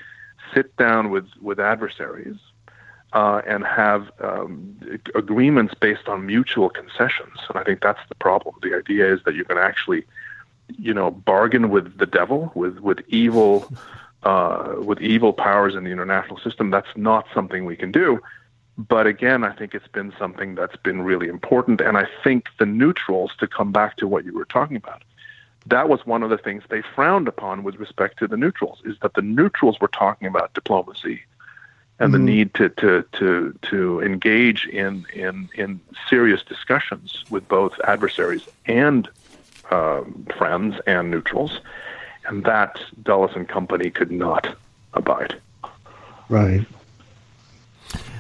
sit 0.53 0.77
down 0.77 1.11
with 1.11 1.27
with 1.41 1.59
adversaries 1.59 2.37
uh, 3.15 3.41
and 3.47 3.65
have 3.65 4.11
um, 4.21 4.77
agreements 5.15 5.73
based 5.75 6.09
on 6.09 6.27
mutual 6.27 6.69
concessions, 6.69 7.39
and 7.49 7.57
I 7.57 7.63
think 7.63 7.81
that's 7.81 8.01
the 8.09 8.17
problem. 8.17 8.57
The 8.61 8.75
idea 8.75 9.13
is 9.13 9.23
that 9.25 9.35
you 9.35 9.45
can 9.45 9.57
actually 9.57 10.05
you 10.79 10.95
know 10.95 11.11
bargain 11.11 11.71
with 11.71 11.99
the 11.99 12.07
devil 12.07 12.51
with 12.55 12.79
with 12.81 13.01
evil 13.09 13.73
uh, 14.25 14.75
with 14.79 15.01
evil 15.01 15.33
powers 15.33 15.75
in 15.75 15.85
the 15.85 15.91
international 15.91 16.39
system. 16.39 16.71
That's 16.71 16.95
not 16.97 17.27
something 17.33 17.65
we 17.65 17.77
can 17.77 17.93
do. 17.93 18.21
But 18.77 19.07
again, 19.07 19.45
I 19.45 19.53
think 19.53 19.73
it's 19.73 19.87
been 19.87 20.13
something 20.19 20.57
that's 20.57 20.77
been 20.77 21.03
really 21.03 21.29
important. 21.29 21.81
And 21.81 21.97
I 21.97 22.09
think 22.25 22.49
the 22.59 22.67
neutrals, 22.67 23.31
to 23.39 23.47
come 23.47 23.71
back 23.71 23.97
to 23.99 24.09
what 24.09 24.25
you 24.25 24.35
were 24.35 24.47
talking 24.47 24.77
about, 24.77 25.03
that 25.67 25.89
was 25.89 26.05
one 26.05 26.25
of 26.25 26.31
the 26.31 26.39
things 26.39 26.65
they 26.69 26.83
frowned 26.83 27.29
upon 27.29 27.63
with 27.63 27.77
respect 27.77 28.19
to 28.19 28.27
the 28.27 28.37
neutrals, 28.37 28.81
is 28.85 28.97
that 29.01 29.15
the 29.15 29.23
neutrals 29.23 29.79
were 29.79 29.89
talking 29.89 30.27
about 30.27 30.55
diplomacy 30.55 31.23
and 31.99 32.13
the 32.13 32.19
need 32.19 32.53
to, 32.55 32.69
to, 32.71 33.05
to, 33.13 33.59
to 33.63 34.01
engage 34.03 34.67
in, 34.67 35.07
in, 35.15 35.49
in 35.55 35.81
serious 36.09 36.43
discussions 36.43 37.25
with 37.31 37.47
both 37.49 37.79
adversaries 37.85 38.47
and 38.67 39.09
uh, 39.71 40.03
friends 40.37 40.77
and 40.87 41.11
neutrals, 41.11 41.61
and 42.27 42.45
that 42.45 42.81
Dulles 43.03 43.31
and 43.35 43.49
Company 43.49 43.91
could 43.91 44.11
not 44.11 44.57
abide. 44.95 45.41
Right. 46.29 46.67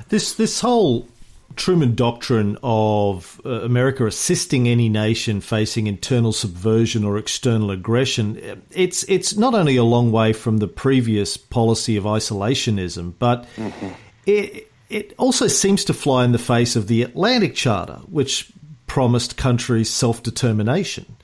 This 0.08 0.34
this 0.34 0.60
whole 0.60 1.08
Truman 1.56 1.94
doctrine 1.94 2.58
of 2.62 3.40
uh, 3.44 3.50
America 3.62 4.06
assisting 4.06 4.68
any 4.68 4.88
nation 4.88 5.40
facing 5.40 5.86
internal 5.86 6.32
subversion 6.32 7.04
or 7.04 7.18
external 7.18 7.70
aggression, 7.70 8.62
it's 8.70 9.04
it's 9.04 9.36
not 9.36 9.54
only 9.54 9.76
a 9.76 9.84
long 9.84 10.12
way 10.12 10.32
from 10.32 10.58
the 10.58 10.68
previous 10.68 11.36
policy 11.36 11.96
of 11.96 12.04
isolationism, 12.04 13.14
but 13.18 13.46
mm-hmm. 13.56 13.88
it 14.26 14.70
it 14.90 15.14
also 15.18 15.46
seems 15.46 15.84
to 15.84 15.94
fly 15.94 16.24
in 16.24 16.32
the 16.32 16.38
face 16.38 16.76
of 16.76 16.88
the 16.88 17.02
Atlantic 17.02 17.54
Charter, 17.54 18.00
which 18.08 18.52
promised 18.86 19.36
countries 19.36 19.90
self 19.90 20.22
determination. 20.22 21.16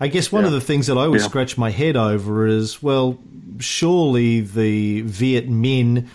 I 0.00 0.08
guess 0.08 0.32
one 0.32 0.42
yeah. 0.42 0.48
of 0.48 0.52
the 0.52 0.60
things 0.60 0.86
that 0.88 0.98
I 0.98 1.02
always 1.02 1.22
yeah. 1.22 1.28
scratch 1.28 1.56
my 1.56 1.70
head 1.70 1.96
over 1.96 2.46
is 2.46 2.82
well, 2.82 3.18
surely 3.58 4.40
the 4.40 5.02
Viet 5.02 5.48
Minh 5.48 6.08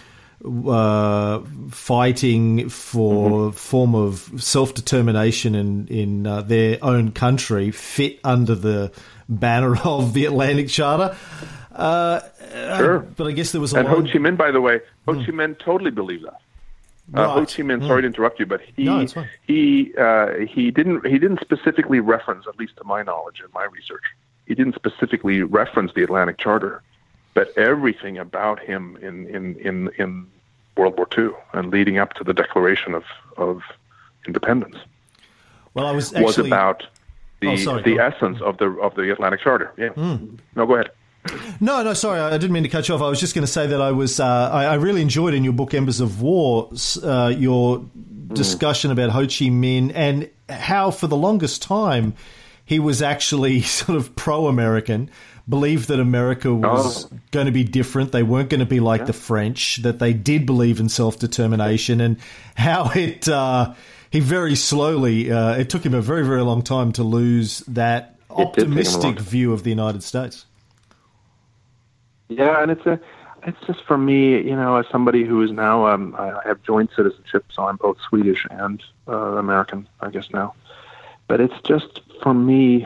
uh, 0.45 1.41
fighting 1.71 2.69
for 2.69 3.29
mm-hmm. 3.29 3.55
form 3.55 3.95
of 3.95 4.31
self 4.37 4.73
determination 4.73 5.55
in 5.55 5.87
in 5.87 6.27
uh, 6.27 6.41
their 6.41 6.77
own 6.81 7.11
country 7.11 7.71
fit 7.71 8.19
under 8.23 8.55
the 8.55 8.91
banner 9.27 9.77
of 9.83 10.13
the 10.13 10.25
Atlantic 10.25 10.69
Charter. 10.69 11.15
Uh, 11.71 12.21
sure, 12.77 12.99
but 12.99 13.27
I 13.27 13.31
guess 13.31 13.51
there 13.51 13.61
was 13.61 13.73
a 13.73 13.79
and 13.79 13.87
Ho 13.87 14.01
Chi 14.01 14.17
Minh, 14.17 14.37
by 14.37 14.51
the 14.51 14.61
way, 14.61 14.79
Ho 15.05 15.13
hmm. 15.13 15.21
Chi 15.21 15.31
Minh 15.31 15.59
totally 15.59 15.91
believed 15.91 16.25
that. 16.25 16.41
Uh, 17.15 17.21
right. 17.21 17.29
Ho 17.29 17.39
Chi 17.41 17.63
Minh. 17.63 17.85
Sorry 17.85 18.01
to 18.01 18.07
interrupt 18.07 18.39
you, 18.39 18.45
but 18.45 18.61
he 18.75 18.83
no, 18.83 19.05
he 19.45 19.93
uh, 19.97 20.33
he 20.47 20.71
didn't 20.71 21.05
he 21.05 21.19
didn't 21.19 21.39
specifically 21.41 21.99
reference, 21.99 22.45
at 22.47 22.57
least 22.57 22.77
to 22.77 22.83
my 22.83 23.03
knowledge 23.03 23.41
and 23.43 23.51
my 23.53 23.65
research, 23.65 24.03
he 24.45 24.55
didn't 24.55 24.75
specifically 24.75 25.43
reference 25.43 25.91
the 25.95 26.03
Atlantic 26.03 26.37
Charter, 26.39 26.81
but 27.37 27.55
everything 27.55 28.17
about 28.17 28.59
him 28.59 28.97
in 28.99 29.27
in 29.27 29.55
in 29.59 29.91
in 29.99 30.25
World 30.75 30.97
War 30.97 31.07
II 31.15 31.29
and 31.53 31.69
leading 31.69 31.99
up 31.99 32.15
to 32.15 32.23
the 32.23 32.33
Declaration 32.33 32.95
of 32.95 33.03
of 33.37 33.61
Independence. 34.25 34.77
Well, 35.75 35.85
I 35.85 35.91
was 35.91 36.11
actually... 36.13 36.25
was 36.25 36.37
about 36.39 36.87
the 37.39 37.49
oh, 37.49 37.55
sorry, 37.57 37.83
the 37.83 37.99
essence 37.99 38.41
of 38.41 38.57
the 38.57 38.69
of 38.81 38.95
the 38.95 39.11
Atlantic 39.11 39.41
Charter. 39.41 39.71
Yeah. 39.77 39.89
Mm. 39.89 40.39
No, 40.55 40.65
go 40.65 40.73
ahead. 40.73 40.89
No, 41.59 41.83
no, 41.83 41.93
sorry, 41.93 42.19
I 42.19 42.37
didn't 42.39 42.53
mean 42.53 42.63
to 42.63 42.69
cut 42.69 42.87
you 42.87 42.95
off. 42.95 43.01
I 43.03 43.09
was 43.09 43.19
just 43.19 43.35
going 43.35 43.45
to 43.45 43.51
say 43.51 43.67
that 43.67 43.81
I 43.81 43.91
was, 43.91 44.17
uh, 44.17 44.25
I, 44.25 44.63
I, 44.63 44.75
really 44.75 45.01
enjoyed 45.01 45.33
in 45.33 45.43
your 45.43 45.51
book 45.51 45.73
Embers 45.73 45.99
of 45.99 46.21
War 46.21 46.69
uh, 47.03 47.33
your 47.35 47.83
discussion 48.31 48.91
about 48.91 49.09
Ho 49.09 49.23
Chi 49.23 49.51
Minh 49.51 49.91
and 49.93 50.29
how, 50.47 50.89
for 50.89 51.07
the 51.07 51.17
longest 51.17 51.61
time, 51.61 52.13
he 52.63 52.79
was 52.79 53.01
actually 53.01 53.61
sort 53.79 53.97
of 53.97 54.15
pro-American, 54.15 55.09
believed 55.47 55.87
that 55.87 55.99
America 55.99 56.53
was 56.53 57.05
oh. 57.05 57.17
going 57.31 57.45
to 57.45 57.51
be 57.51 57.63
different. 57.63 58.11
They 58.11 58.23
weren't 58.23 58.49
going 58.49 58.59
to 58.59 58.65
be 58.65 58.79
like 58.79 59.01
yeah. 59.01 59.05
the 59.05 59.13
French. 59.13 59.77
That 59.77 59.99
they 59.99 60.13
did 60.13 60.45
believe 60.45 60.79
in 60.79 60.89
self-determination, 60.89 62.01
and 62.01 62.17
how 62.55 62.91
it. 62.93 63.27
Uh, 63.27 63.73
he 64.09 64.19
very 64.21 64.55
slowly. 64.55 65.31
Uh, 65.31 65.55
it 65.55 65.69
took 65.69 65.85
him 65.85 65.93
a 65.93 66.01
very, 66.01 66.25
very 66.25 66.41
long 66.41 66.61
time 66.61 66.91
to 66.93 67.03
lose 67.03 67.59
that 67.67 68.15
optimistic 68.29 69.19
view 69.19 69.51
of 69.53 69.63
the 69.63 69.69
United 69.69 70.03
States. 70.03 70.45
Yeah, 72.29 72.61
and 72.61 72.71
it's 72.71 72.85
a, 72.85 72.99
it's 73.43 73.59
just 73.65 73.83
for 73.85 73.97
me, 73.97 74.41
you 74.41 74.55
know, 74.55 74.77
as 74.77 74.85
somebody 74.91 75.23
who 75.23 75.41
is 75.41 75.51
now, 75.51 75.87
um, 75.87 76.15
I 76.17 76.41
have 76.45 76.61
joint 76.63 76.89
citizenship, 76.95 77.45
so 77.51 77.67
I'm 77.67 77.77
both 77.77 77.97
Swedish 78.09 78.45
and 78.49 78.83
uh, 79.07 79.37
American, 79.37 79.87
I 80.01 80.09
guess 80.09 80.29
now. 80.31 80.53
But 81.27 81.41
it's 81.41 81.59
just 81.63 82.01
for 82.21 82.33
me, 82.33 82.85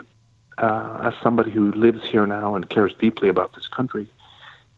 uh, 0.62 1.00
as 1.04 1.14
somebody 1.22 1.52
who 1.52 1.72
lives 1.72 2.04
here 2.06 2.28
now 2.28 2.56
and 2.56 2.70
cares 2.70 2.94
deeply 3.00 3.30
about 3.30 3.54
this 3.56 3.68
country, 3.68 4.08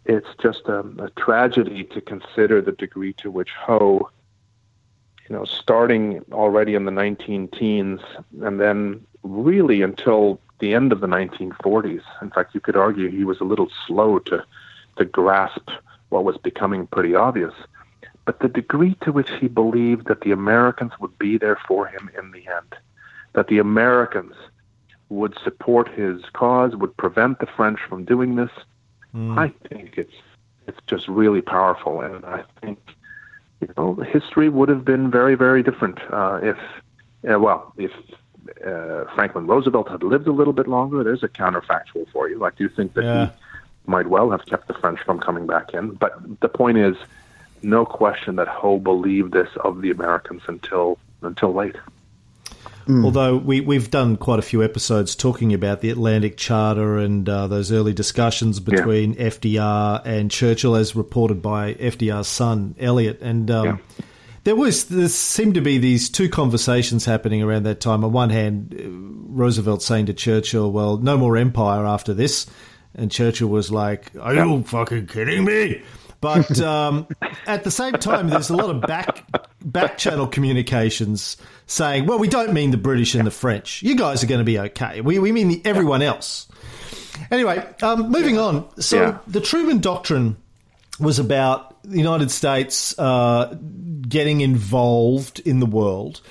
it's 0.06 0.30
just 0.42 0.62
a, 0.68 0.80
a 1.00 1.10
tragedy 1.18 1.84
to 1.84 2.02
consider 2.02 2.62
the 2.62 2.72
degree 2.72 3.14
to 3.14 3.30
which 3.30 3.52
Ho, 3.52 4.10
you 5.30 5.36
know, 5.36 5.46
starting 5.46 6.24
already 6.32 6.76
in 6.76 6.86
the 6.86 6.92
19 6.92 7.50
teens 7.50 8.02
and 8.42 8.60
then 8.60 9.06
really 9.24 9.82
until 9.82 10.40
the 10.60 10.74
end 10.74 10.92
of 10.94 11.02
the 11.02 11.08
1940s. 11.08 12.02
In 12.22 12.30
fact, 12.32 12.56
you 12.56 12.62
could 12.62 12.78
argue 12.78 13.10
he 13.10 13.26
was 13.26 13.40
a 13.42 13.46
little 13.46 13.70
slow 13.86 14.20
to, 14.20 14.44
to 14.98 15.06
grasp 15.06 15.70
what 16.10 16.24
was 16.24 16.38
becoming 16.38 16.88
pretty 16.88 17.16
obvious. 17.16 17.54
But 18.26 18.40
the 18.40 18.48
degree 18.48 18.96
to 19.02 19.12
which 19.12 19.30
he 19.42 19.50
believed 19.50 20.08
that 20.08 20.22
the 20.22 20.32
Americans 20.32 20.94
would 21.02 21.18
be 21.20 21.38
there 21.38 21.58
for 21.68 21.88
him 21.88 22.10
in 22.18 22.32
the 22.32 22.48
end, 22.48 22.76
that 23.34 23.48
the 23.48 23.60
Americans 23.60 24.36
would 25.14 25.38
support 25.44 25.88
his 25.90 26.22
cause, 26.34 26.76
would 26.76 26.96
prevent 26.98 27.40
the 27.40 27.46
French 27.46 27.80
from 27.88 28.04
doing 28.04 28.36
this, 28.36 28.52
mm. 29.14 29.38
I 29.38 29.50
think 29.68 29.98
it's 29.98 30.14
it's 30.68 30.80
just 30.88 31.08
really 31.08 31.42
powerful, 31.42 32.02
and 32.02 32.26
I 32.26 32.44
think 32.62 32.80
you 33.62 33.70
know 33.78 33.96
history 33.96 34.50
would 34.50 34.70
have 34.70 34.84
been 34.84 35.12
very 35.12 35.36
very 35.36 35.64
different 35.64 36.00
uh, 36.12 36.40
if 36.42 36.58
uh, 37.30 37.40
well 37.40 37.74
if 37.78 37.92
uh, 38.66 39.06
Franklin 39.16 39.48
Roosevelt 39.48 39.90
had 39.90 40.04
lived 40.04 40.28
a 40.28 40.32
little 40.32 40.54
bit 40.54 40.68
longer, 40.68 41.04
there's 41.04 41.24
a 41.24 41.30
counterfactual 41.30 42.10
for 42.12 42.30
you. 42.30 42.44
I 42.44 42.52
do 42.52 42.68
think 42.68 42.94
that 42.96 43.04
yeah. 43.04 43.26
he 43.28 43.32
might 43.92 44.08
well 44.08 44.32
have 44.32 44.46
kept 44.46 44.68
the 44.68 44.74
French 44.74 45.00
from 45.02 45.20
coming 45.20 45.48
back 45.48 45.74
in. 45.74 45.92
But 45.92 46.42
the 46.42 46.50
point 46.50 46.78
is, 46.78 46.96
no 47.62 47.86
question 47.86 48.36
that 48.36 48.48
Ho 48.48 48.80
believed 48.80 49.34
this 49.34 49.50
of 49.64 49.82
the 49.82 49.92
Americans 49.92 50.42
until 50.48 50.98
until 51.22 51.54
late. 51.54 51.78
Mm. 52.88 53.06
Although 53.06 53.38
we, 53.38 53.62
we've 53.62 53.90
done 53.90 54.18
quite 54.18 54.40
a 54.40 54.44
few 54.44 54.64
episodes 54.64 55.16
talking 55.16 55.54
about 55.54 55.82
the 55.82 55.90
Atlantic 55.90 56.38
Charter 56.38 56.98
and 56.98 57.28
uh, 57.28 57.48
those 57.48 57.72
early 57.72 57.94
discussions 57.94 58.60
between 58.60 59.14
yeah. 59.14 59.28
FDR 59.28 60.02
and 60.06 60.30
Churchill, 60.30 60.76
as 60.76 60.96
reported 60.96 61.42
by 61.42 61.76
FDR's 61.76 62.28
son, 62.28 62.76
Elliot. 62.80 63.22
And 63.22 63.50
um, 63.50 63.66
yeah 63.66 64.06
there 64.44 64.56
was 64.56 64.86
there 64.86 65.08
seemed 65.08 65.54
to 65.56 65.62
be 65.62 65.78
these 65.78 66.10
two 66.10 66.30
conversations 66.30 67.06
happening 67.06 67.42
around 67.42 67.64
that 67.64 67.80
time. 67.80 68.04
On 68.04 68.12
one 68.12 68.30
hand, 68.30 68.76
uh, 68.78 68.84
Roosevelt 69.32 69.82
saying 69.82 70.08
to 70.08 70.14
Churchill, 70.14 70.72
"Well, 70.72 70.98
no 70.98 71.18
more 71.18 71.38
empire 71.38 71.86
after 71.86 72.14
this," 72.14 72.46
and 72.94 73.10
Churchill 73.10 73.48
was 73.48 73.72
like, 73.72 74.12
"Are 74.20 74.34
you 74.34 74.64
fucking 74.64 75.08
kidding 75.08 75.46
me?" 75.46 75.82
But 76.24 76.62
um, 76.62 77.06
at 77.48 77.66
the 77.66 77.70
same 77.70 77.92
time, 77.96 78.30
there's 78.30 78.50
a 78.50 78.56
lot 78.56 78.70
of 78.70 78.80
back 78.80 79.26
back 79.60 79.98
channel 79.98 80.26
communications 80.26 81.36
saying, 81.68 82.06
"Well, 82.06 82.18
we 82.18 82.30
don't 82.30 82.54
mean 82.54 82.72
the 82.72 82.78
British 82.78 83.14
and 83.14 83.28
the 83.28 83.32
French. 83.32 83.84
You 83.84 83.98
guys 83.98 84.24
are 84.24 84.28
going 84.28 84.40
to 84.40 84.46
be 84.46 84.58
okay. 84.58 85.02
We 85.02 85.20
we 85.20 85.34
mean 85.34 85.50
the, 85.50 85.62
everyone 85.66 86.02
else." 86.02 86.48
Anyway, 87.30 87.68
um, 87.82 88.10
moving 88.10 88.40
on. 88.40 88.70
So 88.80 89.02
yeah. 89.02 89.18
the 89.28 89.42
Truman 89.42 89.80
Doctrine 89.80 90.38
was 90.98 91.20
about 91.20 91.84
the 91.84 91.98
United 91.98 92.32
States 92.32 92.98
uh, 92.98 93.54
getting 94.08 94.40
involved 94.40 95.42
in 95.42 95.60
the 95.60 95.66
world, 95.66 96.22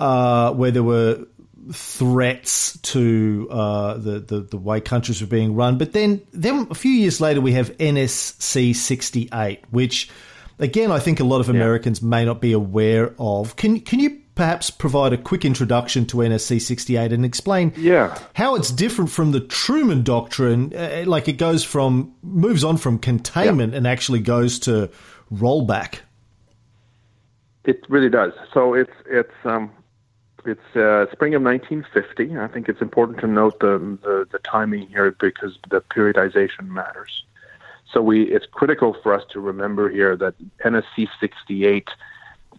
uh, 0.00 0.52
where 0.52 0.72
there 0.72 0.82
were 0.82 1.24
threats 1.72 2.78
to 2.78 3.48
uh, 3.50 3.94
the, 3.94 4.20
the, 4.20 4.40
the 4.40 4.56
way 4.56 4.80
countries 4.80 5.20
were 5.20 5.26
being 5.26 5.54
run. 5.54 5.78
But 5.78 5.92
then 5.92 6.22
then 6.32 6.68
a 6.70 6.74
few 6.74 6.92
years 6.92 7.20
later, 7.20 7.40
we 7.40 7.52
have 7.52 7.76
NSC 7.78 8.74
sixty 8.74 9.28
eight, 9.32 9.64
which 9.70 10.10
again 10.58 10.90
I 10.90 10.98
think 10.98 11.20
a 11.20 11.24
lot 11.24 11.40
of 11.40 11.48
Americans 11.48 12.00
yeah. 12.02 12.08
may 12.08 12.24
not 12.24 12.40
be 12.40 12.52
aware 12.52 13.14
of. 13.18 13.56
Can 13.56 13.80
can 13.80 14.00
you 14.00 14.20
perhaps 14.38 14.70
provide 14.70 15.12
a 15.12 15.18
quick 15.18 15.44
introduction 15.44 16.06
to 16.06 16.18
NSC 16.18 16.62
68 16.62 17.12
and 17.12 17.24
explain 17.24 17.72
yeah. 17.76 18.16
how 18.34 18.54
it's 18.54 18.70
different 18.70 19.10
from 19.10 19.32
the 19.32 19.40
Truman 19.40 20.04
Doctrine? 20.04 20.72
Uh, 20.72 21.02
like 21.06 21.26
it 21.26 21.38
goes 21.38 21.64
from, 21.64 22.14
moves 22.22 22.62
on 22.62 22.76
from 22.76 23.00
containment 23.00 23.72
yeah. 23.72 23.78
and 23.78 23.86
actually 23.86 24.20
goes 24.20 24.60
to 24.60 24.90
rollback. 25.32 25.98
It 27.64 27.84
really 27.88 28.08
does. 28.08 28.32
So 28.54 28.74
it's, 28.74 28.92
it's, 29.06 29.34
um, 29.44 29.72
it's 30.44 30.76
uh, 30.76 31.06
spring 31.12 31.34
of 31.34 31.42
1950. 31.42 32.38
I 32.38 32.48
think 32.48 32.68
it's 32.68 32.80
important 32.80 33.18
to 33.20 33.26
note 33.26 33.60
the, 33.60 33.78
the, 34.02 34.26
the 34.30 34.38
timing 34.38 34.86
here 34.88 35.10
because 35.12 35.58
the 35.68 35.80
periodization 35.80 36.68
matters. 36.68 37.24
So 37.92 38.02
we, 38.02 38.24
it's 38.24 38.46
critical 38.46 38.94
for 39.02 39.14
us 39.14 39.24
to 39.30 39.40
remember 39.40 39.88
here 39.88 40.16
that 40.16 40.34
NSC 40.64 41.08
68 41.20 41.88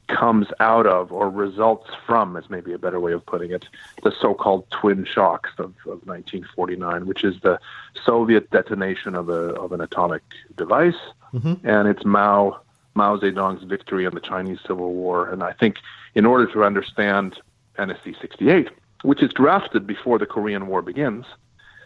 comes 0.08 0.48
out 0.60 0.88
of 0.88 1.12
or 1.12 1.30
results 1.30 1.90
from, 2.06 2.36
is 2.36 2.50
maybe 2.50 2.74
a 2.74 2.80
better 2.80 3.00
way 3.00 3.14
of 3.14 3.26
putting 3.26 3.52
it, 3.52 3.66
the 4.04 4.12
so-called 4.20 4.70
twin 4.72 5.06
shocks 5.06 5.52
of, 5.60 5.76
of 5.86 6.06
1949, 6.08 7.06
which 7.06 7.24
is 7.24 7.40
the 7.42 7.60
Soviet 8.04 8.50
detonation 8.50 9.16
of 9.16 9.30
a 9.30 9.54
of 9.54 9.72
an 9.72 9.82
atomic 9.82 10.24
device, 10.58 10.98
mm-hmm. 11.32 11.66
and 11.68 11.88
it's 11.88 12.04
Mao 12.04 12.60
Mao 12.96 13.18
Zedong's 13.18 13.64
victory 13.64 14.06
in 14.06 14.14
the 14.16 14.20
Chinese 14.20 14.60
Civil 14.66 14.94
War. 14.94 15.30
And 15.30 15.44
I 15.44 15.54
think 15.54 15.78
in 16.16 16.26
order 16.26 16.52
to 16.54 16.64
understand 16.64 17.40
NSC 17.80 18.20
68, 18.20 18.70
which 19.04 19.24
is 19.24 19.32
drafted 19.34 19.88
before 19.88 20.20
the 20.20 20.26
Korean 20.26 20.68
War 20.68 20.82
begins, 20.82 21.26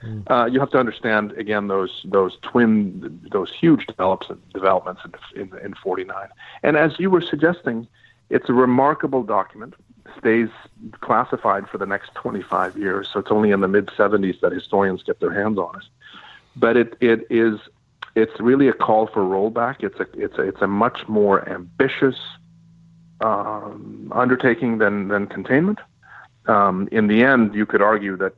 mm. 0.04 0.30
uh, 0.30 0.46
you 0.46 0.60
have 0.60 0.72
to 0.72 0.80
understand 0.80 1.32
again 1.34 1.68
those 1.68 2.02
those 2.06 2.38
twin 2.42 3.20
those 3.32 3.52
huge 3.54 3.86
develops, 3.86 4.28
developments 4.54 5.02
in, 5.36 5.42
in 5.42 5.58
in 5.66 5.74
49. 5.76 6.28
And 6.64 6.78
as 6.78 7.00
you 7.00 7.10
were 7.10 7.22
suggesting, 7.22 7.88
it's 8.30 8.50
a 8.50 8.54
remarkable 8.54 9.24
document 9.24 9.76
stays 10.18 10.50
classified 11.02 11.68
for 11.70 11.78
the 11.78 11.86
next 11.86 12.14
25 12.16 12.78
years. 12.78 13.10
So 13.12 13.20
it's 13.20 13.32
only 13.32 13.52
in 13.52 13.62
the 13.62 13.68
mid 13.68 13.88
70s 13.88 14.40
that 14.42 14.52
historians 14.52 15.04
get 15.04 15.20
their 15.20 15.34
hands 15.34 15.58
on 15.58 15.76
it. 15.76 15.86
But 16.56 16.78
it, 16.78 16.98
it 17.00 17.26
is 17.30 17.60
it's 18.16 18.40
really 18.40 18.68
a 18.68 18.74
call 18.74 19.08
for 19.08 19.22
rollback. 19.22 19.84
It's 19.84 20.00
a 20.00 20.08
it's 20.14 20.38
a 20.38 20.42
it's 20.42 20.62
a 20.62 20.68
much 20.68 21.08
more 21.08 21.48
ambitious 21.50 22.16
um, 23.24 24.12
undertaking 24.14 24.78
than 24.78 25.08
than 25.08 25.28
containment. 25.28 25.80
Um, 26.46 26.90
in 26.92 27.08
the 27.08 27.24
end, 27.24 27.56
you 27.56 27.66
could 27.66 27.82
argue 27.82 28.18
that 28.18 28.34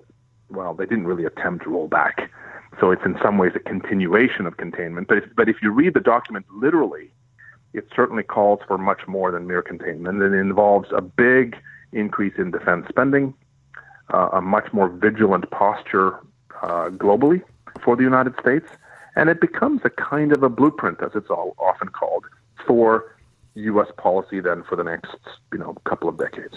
well, 0.49 0.73
they 0.73 0.85
didn't 0.85 1.07
really 1.07 1.25
attempt 1.25 1.63
to 1.63 1.69
roll 1.69 1.87
back. 1.87 2.29
So 2.79 2.91
it's 2.91 3.03
in 3.05 3.17
some 3.21 3.37
ways 3.37 3.53
a 3.55 3.59
continuation 3.59 4.45
of 4.45 4.57
containment. 4.57 5.07
But 5.07 5.17
if, 5.19 5.23
but 5.35 5.49
if 5.49 5.57
you 5.61 5.71
read 5.71 5.93
the 5.93 6.01
document 6.01 6.45
literally, 6.51 7.09
it 7.73 7.87
certainly 7.95 8.23
calls 8.23 8.59
for 8.67 8.77
much 8.77 9.07
more 9.07 9.31
than 9.31 9.47
mere 9.47 9.61
containment. 9.61 10.21
It 10.21 10.33
involves 10.33 10.89
a 10.91 11.01
big 11.01 11.55
increase 11.93 12.33
in 12.37 12.51
defense 12.51 12.85
spending, 12.89 13.33
uh, 14.13 14.29
a 14.33 14.41
much 14.41 14.71
more 14.73 14.89
vigilant 14.89 15.49
posture 15.51 16.19
uh, 16.61 16.89
globally 16.89 17.41
for 17.83 17.95
the 17.95 18.03
United 18.03 18.33
States, 18.39 18.67
and 19.15 19.29
it 19.29 19.39
becomes 19.41 19.81
a 19.83 19.89
kind 19.89 20.31
of 20.31 20.43
a 20.43 20.49
blueprint, 20.49 21.01
as 21.01 21.11
it's 21.15 21.29
all 21.29 21.55
often 21.57 21.89
called, 21.89 22.25
for 22.65 23.14
U.S. 23.55 23.87
policy 23.97 24.39
then 24.39 24.63
for 24.63 24.75
the 24.75 24.83
next 24.83 25.15
you 25.51 25.59
know 25.59 25.73
couple 25.85 26.09
of 26.09 26.17
decades. 26.17 26.55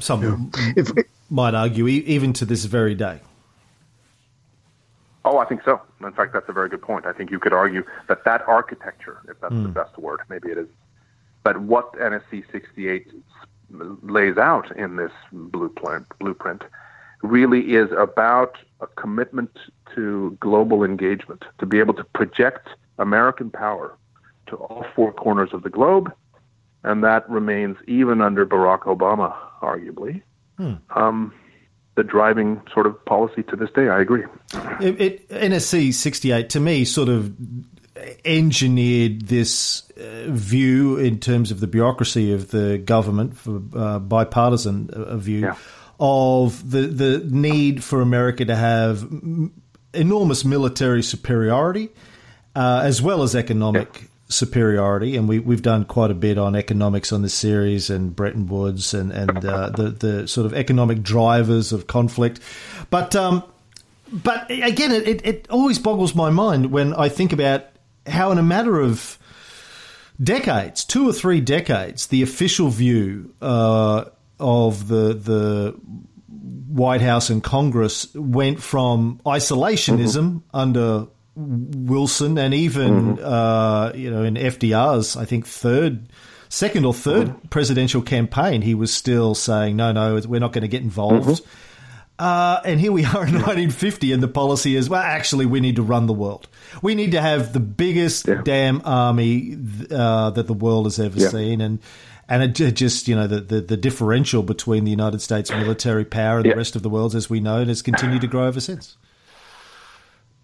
Some 0.00 0.50
yeah. 0.76 1.02
might 1.30 1.54
argue, 1.54 1.86
even 1.86 2.32
to 2.34 2.44
this 2.44 2.64
very 2.64 2.94
day. 2.94 3.20
Oh, 5.24 5.38
I 5.38 5.44
think 5.44 5.62
so. 5.64 5.80
In 6.00 6.12
fact, 6.12 6.32
that's 6.32 6.48
a 6.48 6.52
very 6.52 6.68
good 6.68 6.82
point. 6.82 7.06
I 7.06 7.12
think 7.12 7.30
you 7.30 7.38
could 7.38 7.52
argue 7.52 7.84
that 8.08 8.24
that 8.24 8.42
architecture, 8.48 9.20
if 9.28 9.40
that's 9.40 9.54
mm. 9.54 9.62
the 9.62 9.68
hmm. 9.68 9.74
best 9.74 9.96
word, 9.98 10.20
maybe 10.28 10.50
it 10.50 10.58
is, 10.58 10.66
but 11.44 11.60
what 11.60 11.92
NSC 11.92 12.44
68 12.50 13.12
lays 14.02 14.36
out 14.36 14.74
in 14.76 14.96
this 14.96 15.12
blueprint, 15.32 16.06
blueprint 16.18 16.62
really 17.22 17.74
is 17.74 17.90
about 17.96 18.58
a 18.80 18.86
commitment 18.86 19.50
to 19.94 20.36
global 20.40 20.82
engagement, 20.82 21.44
to 21.58 21.66
be 21.66 21.78
able 21.78 21.94
to 21.94 22.04
project 22.04 22.68
American 22.98 23.50
power 23.50 23.94
to 24.48 24.56
all 24.56 24.84
four 24.94 25.12
corners 25.12 25.50
of 25.52 25.62
the 25.62 25.70
globe, 25.70 26.12
and 26.82 27.02
that 27.04 27.28
remains 27.28 27.76
even 27.86 28.20
under 28.20 28.44
Barack 28.44 28.82
Obama, 28.82 29.34
arguably. 29.60 30.22
Hmm. 30.56 30.74
Um, 30.94 31.34
the 31.94 32.02
driving 32.02 32.62
sort 32.72 32.86
of 32.86 33.04
policy 33.04 33.42
to 33.44 33.56
this 33.56 33.70
day. 33.70 33.88
I 33.88 34.00
agree. 34.00 34.24
It, 34.80 35.00
it, 35.00 35.28
NSC 35.28 35.92
68 35.92 36.48
to 36.50 36.60
me 36.60 36.84
sort 36.84 37.08
of 37.08 37.34
engineered 38.24 39.22
this 39.22 39.90
uh, 39.90 40.30
view 40.30 40.96
in 40.96 41.18
terms 41.18 41.50
of 41.50 41.60
the 41.60 41.66
bureaucracy 41.66 42.32
of 42.32 42.50
the 42.50 42.78
government 42.78 43.36
for 43.36 43.62
uh, 43.74 43.98
bipartisan 43.98 44.90
uh, 44.90 45.16
view 45.16 45.40
yeah. 45.40 45.56
of 46.00 46.70
the 46.70 46.86
the 46.86 47.18
need 47.30 47.84
for 47.84 48.00
America 48.00 48.44
to 48.44 48.56
have 48.56 49.06
enormous 49.92 50.44
military 50.44 51.02
superiority 51.02 51.90
uh, 52.56 52.80
as 52.82 53.02
well 53.02 53.22
as 53.22 53.36
economic 53.36 54.08
superiority, 54.32 55.16
and 55.16 55.28
we 55.28 55.38
we've 55.38 55.62
done 55.62 55.84
quite 55.84 56.10
a 56.10 56.14
bit 56.14 56.38
on 56.38 56.56
economics 56.56 57.12
on 57.12 57.22
this 57.22 57.34
series 57.34 57.90
and 57.90 58.14
Bretton 58.14 58.46
Woods 58.46 58.94
and 58.94 59.12
and 59.12 59.44
uh, 59.44 59.70
the 59.70 59.90
the 59.90 60.28
sort 60.28 60.46
of 60.46 60.54
economic 60.54 61.02
drivers 61.02 61.72
of 61.72 61.86
conflict, 61.86 62.40
but 62.90 63.14
um, 63.14 63.42
but 64.12 64.50
again, 64.50 64.92
it 64.92 65.24
it 65.24 65.46
always 65.50 65.78
boggles 65.78 66.14
my 66.14 66.30
mind 66.30 66.72
when 66.72 66.94
I 66.94 67.08
think 67.08 67.32
about 67.32 67.66
how 68.06 68.32
in 68.32 68.38
a 68.38 68.42
matter 68.42 68.80
of 68.80 69.18
decades, 70.22 70.84
two 70.84 71.08
or 71.08 71.12
three 71.12 71.40
decades, 71.40 72.08
the 72.08 72.22
official 72.22 72.68
view 72.68 73.34
uh, 73.40 74.04
of 74.38 74.88
the 74.88 75.14
the 75.14 75.76
White 76.72 77.00
House 77.00 77.30
and 77.30 77.42
Congress 77.42 78.12
went 78.14 78.62
from 78.62 79.20
isolationism 79.26 80.24
mm-hmm. 80.24 80.56
under 80.56 81.06
Wilson 81.34 82.36
and 82.38 82.52
even 82.52 83.16
mm-hmm. 83.16 83.24
uh, 83.24 83.92
you 83.94 84.10
know 84.10 84.22
in 84.22 84.34
FDR's 84.34 85.16
I 85.16 85.24
think 85.24 85.46
third, 85.46 86.08
second 86.48 86.84
or 86.84 86.92
3rd 86.92 87.26
mm-hmm. 87.26 87.48
presidential 87.48 88.02
campaign, 88.02 88.62
he 88.62 88.74
was 88.74 88.92
still 88.92 89.34
saying 89.34 89.76
no, 89.76 89.92
no, 89.92 90.20
we're 90.26 90.40
not 90.40 90.52
going 90.52 90.62
to 90.62 90.68
get 90.68 90.82
involved. 90.82 91.28
Mm-hmm. 91.28 91.68
Uh, 92.18 92.60
and 92.64 92.78
here 92.78 92.92
we 92.92 93.04
are 93.04 93.26
in 93.26 93.34
1950, 93.34 94.12
and 94.12 94.22
the 94.22 94.28
policy 94.28 94.76
is 94.76 94.88
well, 94.88 95.02
actually, 95.02 95.46
we 95.46 95.60
need 95.60 95.76
to 95.76 95.82
run 95.82 96.06
the 96.06 96.12
world. 96.12 96.48
We 96.82 96.94
need 96.94 97.12
to 97.12 97.20
have 97.20 97.52
the 97.52 97.60
biggest 97.60 98.28
yeah. 98.28 98.42
damn 98.44 98.82
army 98.84 99.56
uh, 99.90 100.30
that 100.30 100.46
the 100.46 100.52
world 100.52 100.86
has 100.86 101.00
ever 101.00 101.18
yeah. 101.18 101.28
seen, 101.28 101.60
and 101.60 101.80
and 102.28 102.42
it 102.42 102.74
just 102.74 103.08
you 103.08 103.16
know 103.16 103.26
the, 103.26 103.40
the, 103.40 103.60
the 103.62 103.76
differential 103.76 104.42
between 104.42 104.84
the 104.84 104.90
United 104.90 105.20
States 105.22 105.50
military 105.50 106.04
power 106.04 106.36
and 106.36 106.46
yeah. 106.46 106.52
the 106.52 106.58
rest 106.58 106.76
of 106.76 106.82
the 106.82 106.90
world, 106.90 107.14
as 107.14 107.28
we 107.28 107.40
know 107.40 107.62
it, 107.62 107.68
has 107.68 107.82
continued 107.82 108.20
to 108.20 108.28
grow 108.28 108.46
ever 108.46 108.60
since 108.60 108.96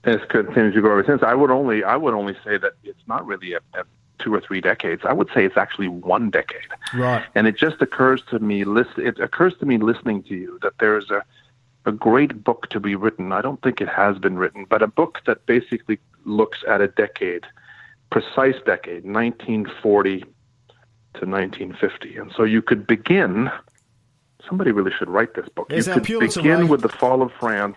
has 0.05 0.20
continued 0.28 0.74
to 0.74 0.80
grow 0.80 0.92
ever 0.92 1.05
since. 1.05 1.22
I 1.22 1.34
would 1.34 1.51
only 1.51 1.84
I 1.84 1.96
would 1.96 2.14
only 2.14 2.34
say 2.44 2.57
that 2.59 2.72
it's 2.84 3.07
not 3.07 3.26
really 3.26 3.55
a, 3.55 3.61
a 3.74 3.84
two 4.18 4.34
or 4.34 4.40
three 4.40 4.61
decades. 4.61 5.03
I 5.05 5.12
would 5.12 5.28
say 5.34 5.44
it's 5.44 5.57
actually 5.57 5.88
one 5.88 6.30
decade. 6.30 6.68
Right. 6.94 7.24
And 7.34 7.46
it 7.46 7.57
just 7.57 7.80
occurs 7.80 8.22
to 8.30 8.38
me 8.38 8.64
listen 8.64 9.07
it 9.07 9.18
occurs 9.18 9.55
to 9.59 9.66
me 9.66 9.78
listening 9.78 10.22
to 10.24 10.34
you 10.34 10.59
that 10.62 10.74
there's 10.78 11.11
a 11.11 11.24
a 11.84 11.92
great 11.92 12.44
book 12.44 12.68
to 12.70 12.80
be 12.80 12.94
written. 12.94 13.32
I 13.32 13.40
don't 13.40 13.61
think 13.62 13.80
it 13.80 13.88
has 13.88 14.18
been 14.18 14.36
written, 14.36 14.66
but 14.68 14.82
a 14.82 14.86
book 14.86 15.20
that 15.26 15.46
basically 15.46 15.99
looks 16.24 16.59
at 16.68 16.80
a 16.80 16.88
decade, 16.88 17.46
precise 18.11 18.57
decade, 18.66 19.05
1940 19.05 20.20
to 20.20 20.26
1950. 21.26 22.16
And 22.16 22.32
so 22.36 22.44
you 22.44 22.61
could 22.61 22.86
begin 22.86 23.51
somebody 24.46 24.70
really 24.70 24.92
should 24.99 25.09
write 25.09 25.34
this 25.34 25.49
book. 25.49 25.72
Is 25.72 25.86
you 25.86 25.94
could 25.94 26.20
begin 26.20 26.68
with 26.68 26.82
the 26.82 26.88
fall 26.88 27.22
of 27.22 27.32
France 27.32 27.76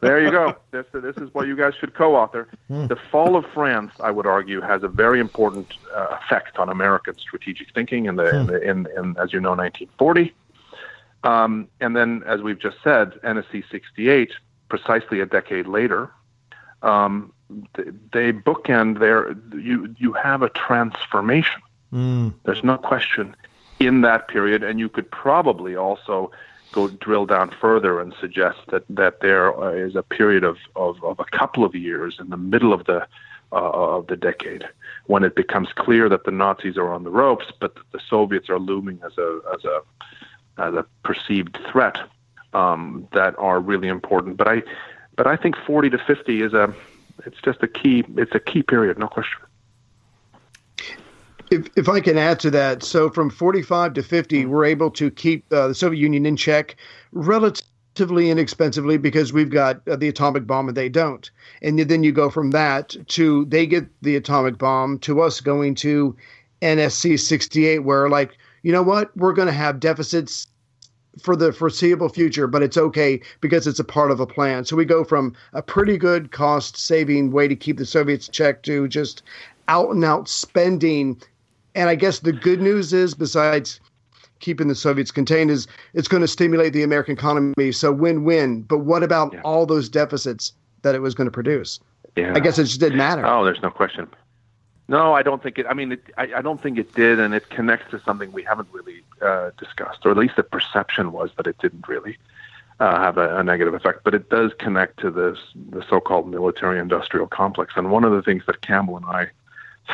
there 0.00 0.20
you 0.20 0.30
go. 0.30 0.56
This 0.70 0.86
this 0.92 1.16
is 1.16 1.32
what 1.34 1.46
you 1.46 1.56
guys 1.56 1.74
should 1.74 1.94
co-author. 1.94 2.48
Mm. 2.70 2.88
The 2.88 2.96
fall 3.10 3.36
of 3.36 3.44
France, 3.52 3.92
I 4.00 4.10
would 4.10 4.26
argue, 4.26 4.60
has 4.60 4.82
a 4.82 4.88
very 4.88 5.20
important 5.20 5.74
uh, 5.94 6.18
effect 6.20 6.58
on 6.58 6.68
American 6.68 7.18
strategic 7.18 7.74
thinking 7.74 8.06
in 8.06 8.16
the, 8.16 8.24
mm. 8.24 8.40
in, 8.40 8.46
the 8.46 8.62
in, 8.62 8.86
in, 8.96 9.16
as 9.18 9.32
you 9.32 9.40
know 9.40 9.54
1940. 9.54 10.34
Um, 11.24 11.68
and 11.80 11.94
then, 11.96 12.22
as 12.26 12.42
we've 12.42 12.58
just 12.58 12.78
said, 12.82 13.12
NSC 13.22 13.64
68, 13.70 14.32
precisely 14.68 15.20
a 15.20 15.26
decade 15.26 15.66
later, 15.66 16.10
um, 16.82 17.32
they 18.12 18.32
bookend 18.32 18.98
there. 18.98 19.36
You 19.56 19.94
you 19.98 20.12
have 20.12 20.42
a 20.42 20.48
transformation. 20.48 21.60
Mm. 21.92 22.34
There's 22.44 22.64
no 22.64 22.78
question 22.78 23.36
in 23.78 24.00
that 24.02 24.28
period, 24.28 24.62
and 24.62 24.78
you 24.80 24.88
could 24.88 25.10
probably 25.10 25.76
also 25.76 26.30
go 26.72 26.88
drill 26.88 27.26
down 27.26 27.54
further 27.60 28.00
and 28.00 28.14
suggest 28.20 28.58
that 28.70 28.84
that 28.88 29.20
there 29.20 29.76
is 29.76 29.94
a 29.94 30.02
period 30.02 30.44
of, 30.44 30.56
of, 30.74 31.02
of 31.04 31.20
a 31.20 31.24
couple 31.24 31.64
of 31.64 31.74
years 31.74 32.16
in 32.18 32.30
the 32.30 32.36
middle 32.36 32.72
of 32.72 32.84
the 32.86 33.06
uh, 33.52 33.70
of 33.70 34.06
the 34.06 34.16
decade 34.16 34.64
when 35.06 35.22
it 35.22 35.36
becomes 35.36 35.68
clear 35.74 36.08
that 36.08 36.24
the 36.24 36.30
Nazis 36.30 36.78
are 36.78 36.92
on 36.92 37.04
the 37.04 37.10
ropes, 37.10 37.46
but 37.60 37.76
the 37.92 38.00
Soviets 38.08 38.48
are 38.48 38.58
looming 38.58 38.98
as 39.04 39.16
a 39.18 39.40
as 39.54 39.64
a 39.64 39.82
as 40.58 40.74
a 40.74 40.86
perceived 41.04 41.58
threat 41.70 41.98
um, 42.54 43.06
that 43.12 43.38
are 43.38 43.60
really 43.60 43.88
important. 43.88 44.36
But 44.36 44.48
I 44.48 44.62
but 45.16 45.26
I 45.26 45.36
think 45.36 45.56
40 45.66 45.90
to 45.90 45.98
50 45.98 46.42
is 46.42 46.54
a 46.54 46.74
it's 47.26 47.40
just 47.44 47.62
a 47.62 47.68
key 47.68 48.04
it's 48.16 48.34
a 48.34 48.40
key 48.40 48.62
period, 48.62 48.98
no 48.98 49.08
question. 49.08 49.40
If, 51.52 51.68
if 51.76 51.86
I 51.86 52.00
can 52.00 52.16
add 52.16 52.40
to 52.40 52.50
that, 52.52 52.82
so 52.82 53.10
from 53.10 53.28
45 53.28 53.92
to 53.92 54.02
50, 54.02 54.46
we're 54.46 54.64
able 54.64 54.90
to 54.92 55.10
keep 55.10 55.44
uh, 55.52 55.68
the 55.68 55.74
Soviet 55.74 56.00
Union 56.00 56.24
in 56.24 56.34
check 56.34 56.76
relatively 57.12 58.30
inexpensively 58.30 58.96
because 58.96 59.34
we've 59.34 59.50
got 59.50 59.86
uh, 59.86 59.96
the 59.96 60.08
atomic 60.08 60.46
bomb 60.46 60.68
and 60.68 60.76
they 60.78 60.88
don't. 60.88 61.30
And 61.60 61.78
then 61.78 62.02
you 62.02 62.10
go 62.10 62.30
from 62.30 62.52
that 62.52 62.96
to 63.08 63.44
they 63.44 63.66
get 63.66 63.86
the 64.00 64.16
atomic 64.16 64.56
bomb 64.56 64.98
to 65.00 65.20
us 65.20 65.42
going 65.42 65.74
to 65.76 66.16
NSC 66.62 67.20
68, 67.20 67.80
where, 67.80 68.08
like, 68.08 68.38
you 68.62 68.72
know 68.72 68.82
what? 68.82 69.14
We're 69.14 69.34
going 69.34 69.48
to 69.48 69.52
have 69.52 69.78
deficits 69.78 70.46
for 71.22 71.36
the 71.36 71.52
foreseeable 71.52 72.08
future, 72.08 72.46
but 72.46 72.62
it's 72.62 72.78
okay 72.78 73.20
because 73.42 73.66
it's 73.66 73.78
a 73.78 73.84
part 73.84 74.10
of 74.10 74.20
a 74.20 74.26
plan. 74.26 74.64
So 74.64 74.74
we 74.74 74.86
go 74.86 75.04
from 75.04 75.34
a 75.52 75.60
pretty 75.60 75.98
good 75.98 76.32
cost 76.32 76.78
saving 76.78 77.30
way 77.30 77.46
to 77.46 77.56
keep 77.56 77.76
the 77.76 77.84
Soviets 77.84 78.28
checked 78.28 78.64
to 78.66 78.88
just 78.88 79.22
out 79.68 79.90
and 79.90 80.02
out 80.02 80.28
spending 80.28 81.20
and 81.74 81.88
I 81.88 81.94
guess 81.94 82.20
the 82.20 82.32
good 82.32 82.60
news 82.60 82.92
is, 82.92 83.14
besides 83.14 83.80
keeping 84.40 84.68
the 84.68 84.74
Soviets 84.74 85.10
contained, 85.10 85.50
is 85.50 85.66
it's 85.94 86.08
going 86.08 86.20
to 86.20 86.28
stimulate 86.28 86.72
the 86.72 86.82
American 86.82 87.14
economy. 87.14 87.72
So 87.72 87.92
win 87.92 88.24
win. 88.24 88.62
But 88.62 88.78
what 88.78 89.02
about 89.02 89.32
yeah. 89.32 89.40
all 89.42 89.66
those 89.66 89.88
deficits 89.88 90.52
that 90.82 90.94
it 90.94 91.00
was 91.00 91.14
going 91.14 91.26
to 91.26 91.32
produce? 91.32 91.80
Yeah. 92.16 92.34
I 92.34 92.40
guess 92.40 92.58
it 92.58 92.64
just 92.64 92.80
didn't 92.80 92.98
matter. 92.98 93.24
Oh, 93.24 93.44
there's 93.44 93.62
no 93.62 93.70
question. 93.70 94.08
No, 94.88 95.14
I 95.14 95.22
don't 95.22 95.42
think 95.42 95.58
it. 95.58 95.66
I 95.68 95.74
mean, 95.74 95.92
it, 95.92 96.02
I, 96.18 96.28
I, 96.36 96.42
don't 96.42 96.60
think 96.60 96.76
it 96.76 96.92
did, 96.94 97.18
and 97.18 97.32
it 97.34 97.48
connects 97.48 97.90
to 97.92 98.00
something 98.00 98.30
we 98.32 98.42
haven't 98.42 98.68
really 98.72 99.02
uh, 99.22 99.50
discussed, 99.56 100.04
or 100.04 100.10
at 100.10 100.18
least 100.18 100.36
the 100.36 100.42
perception 100.42 101.12
was 101.12 101.30
that 101.36 101.46
it 101.46 101.56
didn't 101.58 101.88
really 101.88 102.18
uh, 102.80 102.98
have 102.98 103.16
a, 103.16 103.38
a, 103.38 103.44
negative 103.44 103.72
effect. 103.72 104.00
But 104.04 104.12
it 104.14 104.28
does 104.28 104.52
connect 104.58 104.98
to 105.00 105.10
this 105.10 105.38
the 105.70 105.82
so-called 105.88 106.28
military-industrial 106.28 107.28
complex. 107.28 107.72
And 107.76 107.90
one 107.90 108.04
of 108.04 108.12
the 108.12 108.22
things 108.22 108.42
that 108.46 108.60
Campbell 108.60 108.96
and 108.96 109.06
I 109.06 109.30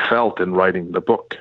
felt 0.08 0.40
in 0.40 0.54
writing 0.54 0.90
the 0.92 1.00
book 1.00 1.36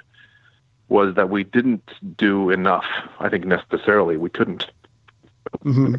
was 0.90 1.16
that 1.16 1.30
we 1.30 1.44
didn't 1.44 1.90
do 2.18 2.50
enough. 2.50 2.86
I 3.20 3.30
think 3.30 3.46
necessarily 3.46 4.18
we 4.18 4.30
couldn't. 4.30 4.68
Mm-hmm. 5.64 5.96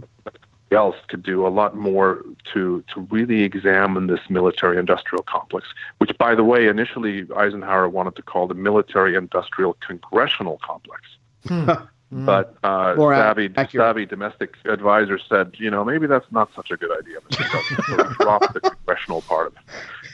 Else 0.70 0.96
could 1.08 1.22
do 1.22 1.46
a 1.46 1.48
lot 1.48 1.76
more 1.76 2.22
to 2.52 2.84
to 2.92 3.00
really 3.10 3.42
examine 3.42 4.06
this 4.06 4.20
military-industrial 4.28 5.22
complex, 5.22 5.68
which, 5.96 6.16
by 6.18 6.34
the 6.34 6.44
way, 6.44 6.68
initially 6.68 7.26
Eisenhower 7.34 7.88
wanted 7.88 8.16
to 8.16 8.22
call 8.22 8.46
the 8.46 8.54
military-industrial 8.54 9.78
congressional 9.80 10.58
complex. 10.62 11.02
Hmm. 11.46 11.70
But 12.10 12.56
uh, 12.64 12.96
savvy, 12.96 13.50
savvy 13.70 14.06
domestic 14.06 14.54
advisors 14.64 15.22
said, 15.28 15.52
you 15.58 15.70
know, 15.70 15.84
maybe 15.84 16.06
that's 16.06 16.30
not 16.30 16.48
such 16.56 16.70
a 16.70 16.76
good 16.76 16.90
idea. 16.98 17.18
drop 18.20 18.52
the 18.54 18.60
congressional 18.60 19.20
part 19.22 19.48
of 19.48 19.52
it. 19.54 19.62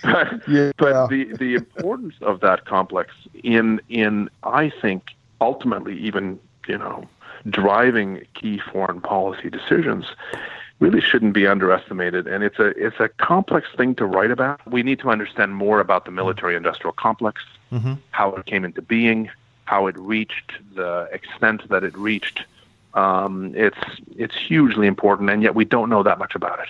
But, 0.02 0.48
yeah. 0.48 0.72
but 0.76 1.08
the 1.08 1.36
the 1.36 1.54
importance 1.54 2.14
of 2.20 2.40
that 2.40 2.64
complex 2.64 3.14
in 3.42 3.80
in 3.88 4.28
I 4.42 4.70
think 4.82 5.10
ultimately 5.40 5.96
even 5.98 6.40
you 6.66 6.78
know 6.78 7.06
driving 7.48 8.26
key 8.34 8.58
foreign 8.72 9.00
policy 9.00 9.48
decisions 9.48 10.06
really 10.80 11.00
shouldn't 11.00 11.32
be 11.32 11.46
underestimated 11.46 12.26
and 12.26 12.42
it's 12.42 12.58
a 12.58 12.68
it's 12.70 12.98
a 12.98 13.08
complex 13.08 13.68
thing 13.76 13.94
to 13.94 14.04
write 14.04 14.30
about 14.30 14.60
we 14.70 14.82
need 14.82 14.98
to 14.98 15.10
understand 15.10 15.54
more 15.54 15.78
about 15.80 16.04
the 16.04 16.10
military 16.10 16.56
industrial 16.56 16.92
complex 16.92 17.42
mm-hmm. 17.70 17.94
how 18.10 18.34
it 18.34 18.46
came 18.46 18.64
into 18.64 18.82
being 18.82 19.30
how 19.64 19.86
it 19.86 19.96
reached 19.98 20.52
the 20.74 21.08
extent 21.12 21.68
that 21.68 21.84
it 21.84 21.96
reached 21.96 22.42
um, 22.94 23.52
it's 23.54 23.78
it's 24.16 24.36
hugely 24.36 24.86
important 24.86 25.30
and 25.30 25.42
yet 25.42 25.54
we 25.54 25.64
don't 25.64 25.88
know 25.88 26.02
that 26.02 26.18
much 26.18 26.34
about 26.34 26.60
it 26.60 26.68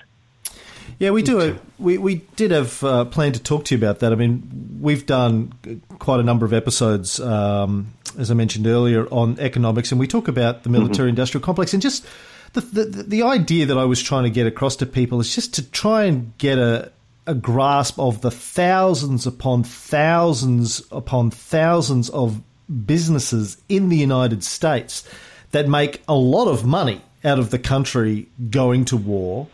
yeah, 0.98 1.10
we 1.10 1.22
do. 1.22 1.58
We 1.78 1.98
we 1.98 2.16
did 2.36 2.50
have 2.50 2.82
uh, 2.84 3.04
planned 3.06 3.34
to 3.34 3.42
talk 3.42 3.64
to 3.66 3.74
you 3.74 3.78
about 3.78 4.00
that. 4.00 4.12
I 4.12 4.14
mean, 4.14 4.78
we've 4.80 5.04
done 5.06 5.52
quite 5.98 6.20
a 6.20 6.22
number 6.22 6.46
of 6.46 6.52
episodes, 6.52 7.18
um, 7.18 7.92
as 8.18 8.30
I 8.30 8.34
mentioned 8.34 8.66
earlier, 8.66 9.06
on 9.06 9.38
economics, 9.40 9.90
and 9.90 9.98
we 9.98 10.06
talk 10.06 10.28
about 10.28 10.62
the 10.62 10.70
military-industrial 10.70 11.40
mm-hmm. 11.40 11.46
complex 11.46 11.72
and 11.72 11.82
just 11.82 12.06
the, 12.52 12.60
the 12.60 12.84
the 12.84 13.22
idea 13.22 13.66
that 13.66 13.76
I 13.76 13.84
was 13.84 14.02
trying 14.02 14.24
to 14.24 14.30
get 14.30 14.46
across 14.46 14.76
to 14.76 14.86
people 14.86 15.20
is 15.20 15.34
just 15.34 15.54
to 15.54 15.70
try 15.70 16.04
and 16.04 16.36
get 16.38 16.58
a 16.58 16.92
a 17.26 17.34
grasp 17.34 17.98
of 17.98 18.20
the 18.20 18.30
thousands 18.30 19.26
upon 19.26 19.64
thousands 19.64 20.82
upon 20.92 21.30
thousands 21.30 22.10
of 22.10 22.40
businesses 22.86 23.56
in 23.68 23.88
the 23.88 23.96
United 23.96 24.44
States 24.44 25.08
that 25.50 25.68
make 25.68 26.02
a 26.08 26.14
lot 26.14 26.48
of 26.48 26.64
money 26.64 27.00
out 27.24 27.38
of 27.38 27.50
the 27.50 27.58
country 27.58 28.28
going 28.50 28.84
to 28.86 28.96
war 28.96 29.48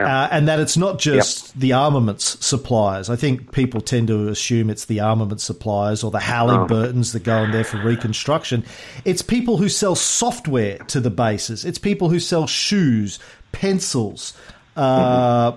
uh, 0.00 0.28
and 0.30 0.48
that 0.48 0.58
it's 0.60 0.76
not 0.76 0.98
just 0.98 1.48
yep. 1.48 1.54
the 1.56 1.72
armaments 1.72 2.44
suppliers. 2.44 3.10
I 3.10 3.16
think 3.16 3.52
people 3.52 3.80
tend 3.80 4.08
to 4.08 4.28
assume 4.28 4.70
it's 4.70 4.86
the 4.86 5.00
armament 5.00 5.40
suppliers 5.40 6.02
or 6.02 6.10
the 6.10 6.20
Halliburtons 6.20 7.10
oh. 7.10 7.18
that 7.18 7.24
go 7.24 7.44
in 7.44 7.50
there 7.50 7.64
for 7.64 7.76
reconstruction. 7.78 8.64
It's 9.04 9.20
people 9.20 9.58
who 9.58 9.68
sell 9.68 9.94
software 9.94 10.78
to 10.78 11.00
the 11.00 11.10
bases. 11.10 11.64
It's 11.64 11.78
people 11.78 12.08
who 12.08 12.18
sell 12.18 12.46
shoes, 12.46 13.18
pencils. 13.52 14.32
Uh, 14.74 15.52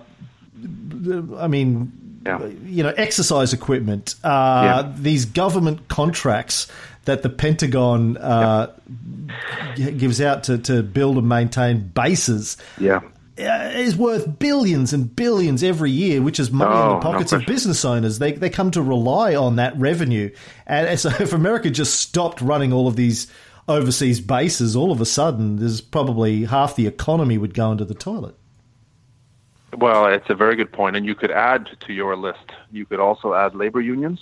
mm-hmm. 0.59 1.35
I 1.35 1.47
mean, 1.47 1.91
yeah. 2.25 2.45
you 2.65 2.83
know, 2.83 2.93
exercise 2.95 3.53
equipment. 3.53 4.15
Uh, 4.23 4.83
yeah. 4.85 4.93
These 4.97 5.25
government 5.25 5.87
contracts 5.87 6.67
that 7.05 7.21
the 7.21 7.29
Pentagon 7.29 8.17
uh, 8.17 8.73
gives 9.75 10.21
out 10.21 10.45
to, 10.45 10.57
to 10.59 10.83
build 10.83 11.17
and 11.17 11.27
maintain 11.27 11.87
bases. 11.87 12.57
Yeah. 12.79 13.01
Uh, 13.37 13.71
is 13.73 13.97
worth 13.97 14.37
billions 14.37 14.93
and 14.93 15.15
billions 15.15 15.63
every 15.63 15.89
year, 15.89 16.21
which 16.21 16.39
is 16.39 16.51
money 16.51 16.71
oh, 16.71 16.83
in 16.83 16.89
the 16.89 16.95
oh, 16.97 17.11
pockets 17.11 17.31
no 17.31 17.39
of 17.39 17.47
business 17.47 17.83
owners. 17.83 18.19
They 18.19 18.33
they 18.33 18.51
come 18.51 18.69
to 18.71 18.81
rely 18.81 19.33
on 19.33 19.55
that 19.55 19.75
revenue, 19.75 20.29
and 20.67 20.99
so 20.99 21.09
if 21.19 21.33
America 21.33 21.71
just 21.71 21.99
stopped 21.99 22.41
running 22.41 22.71
all 22.71 22.87
of 22.87 22.95
these 22.95 23.25
overseas 23.67 24.21
bases, 24.21 24.75
all 24.75 24.91
of 24.91 25.01
a 25.01 25.05
sudden, 25.05 25.55
there's 25.55 25.81
probably 25.81 26.45
half 26.45 26.75
the 26.75 26.85
economy 26.85 27.39
would 27.39 27.55
go 27.55 27.71
into 27.71 27.85
the 27.85 27.95
toilet. 27.95 28.35
Well, 29.77 30.07
it's 30.07 30.29
a 30.29 30.35
very 30.35 30.55
good 30.55 30.71
point, 30.71 30.95
and 30.95 31.05
you 31.05 31.15
could 31.15 31.31
add 31.31 31.69
to 31.81 31.93
your 31.93 32.15
list. 32.15 32.51
You 32.71 32.85
could 32.85 32.99
also 32.99 33.33
add 33.33 33.55
labor 33.55 33.81
unions. 33.81 34.19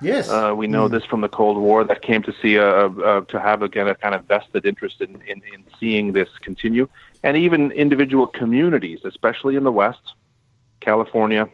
Yes, 0.00 0.28
uh, 0.28 0.52
we 0.56 0.66
know 0.66 0.88
mm. 0.88 0.90
this 0.90 1.04
from 1.04 1.20
the 1.20 1.28
Cold 1.28 1.56
War 1.56 1.84
that 1.84 2.02
came 2.02 2.22
to 2.24 2.34
see 2.42 2.56
a, 2.56 2.86
a, 2.86 3.24
to 3.26 3.40
have 3.40 3.62
again 3.62 3.86
a 3.86 3.94
kind 3.94 4.16
of 4.16 4.24
vested 4.24 4.66
interest 4.66 5.00
in, 5.00 5.22
in, 5.22 5.42
in 5.54 5.64
seeing 5.78 6.12
this 6.12 6.28
continue 6.40 6.88
and 7.22 7.36
even 7.36 7.70
individual 7.72 8.26
communities, 8.26 9.00
especially 9.04 9.54
in 9.56 9.64
the 9.64 9.72
West, 9.72 10.14
California, 10.80 11.48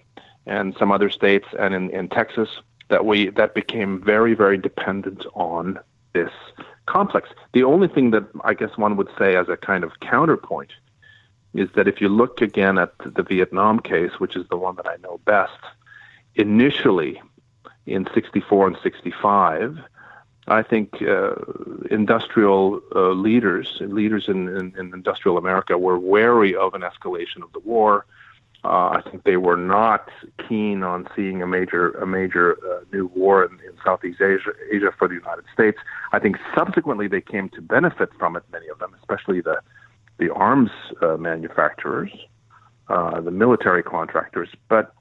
and 0.47 0.75
some 0.79 0.91
other 0.91 1.11
states, 1.11 1.47
and 1.59 1.75
in, 1.75 1.91
in 1.91 2.09
Texas, 2.09 2.49
that 2.89 3.05
we 3.05 3.29
that 3.31 3.55
became 3.55 4.03
very, 4.03 4.35
very 4.35 4.57
dependent 4.57 5.27
on 5.35 5.79
this 6.15 6.33
complex. 6.87 7.29
The 7.53 7.65
only 7.65 7.89
thing 7.89 8.13
that 8.13 8.25
I 8.45 8.55
guess 8.55 8.79
one 8.79 8.97
would 8.97 9.11
say 9.19 9.37
as 9.37 9.49
a 9.51 9.59
kind 9.59 9.85
of 9.85 10.01
counterpoint 10.01 10.73
is 11.55 11.69
that 11.75 11.89
if 11.89 12.01
you 12.01 12.09
look 12.09 12.41
again 12.41 12.79
at 12.79 12.93
the 12.99 13.23
Vietnam 13.23 13.81
case, 13.81 14.13
which 14.19 14.37
is 14.37 14.47
the 14.49 14.57
one 14.57 14.77
that 14.77 14.87
I 14.87 14.97
know 15.03 15.19
best, 15.25 15.59
initially 16.35 17.21
in 17.87 18.07
64 18.15 18.69
and 18.69 18.77
65, 18.83 19.79
I 20.47 20.63
think 20.63 21.03
uh, 21.03 21.35
industrial 21.91 22.81
uh, 22.95 23.11
leaders, 23.11 23.79
leaders 23.81 24.29
in, 24.29 24.49
in, 24.49 24.75
in, 24.79 24.95
industrial 24.95 25.37
America, 25.37 25.77
were 25.77 25.99
wary 25.99 26.55
of 26.57 26.75
an 26.75 26.83
escalation 26.83 27.43
of 27.43 27.53
the 27.53 27.61
war. 27.61 28.07
Uh, 28.65 28.89
I 28.89 29.03
think 29.09 29.25
they 29.25 29.37
were 29.37 29.57
not 29.57 30.11
keen 30.49 30.83
on 30.83 31.09
seeing 31.15 31.43
a 31.43 31.47
major, 31.47 31.91
a 31.93 32.07
major 32.07 32.57
uh, 32.67 32.81
new 32.93 33.07
war 33.15 33.45
in, 33.45 33.53
in 33.61 33.73
Southeast 33.85 34.21
Asia, 34.21 34.51
Asia 34.73 34.93
for 34.99 35.07
the 35.07 35.15
United 35.15 35.45
States. 35.53 35.79
I 36.13 36.19
think 36.19 36.37
subsequently 36.57 37.09
they 37.09 37.21
came 37.21 37.51
to 37.51 37.61
benefit 37.61 38.11
from 38.19 38.35
it. 38.37 38.43
Many 38.51 38.69
of 38.69 38.79
them, 38.79 38.95
especially 38.99 39.41
the 39.41 39.61
the 40.19 40.33
arms 40.33 40.71
uh, 41.01 41.17
manufacturers, 41.17 42.11
uh, 42.89 43.21
the 43.21 43.31
military 43.31 43.83
contractors. 43.83 44.49
But 44.69 44.93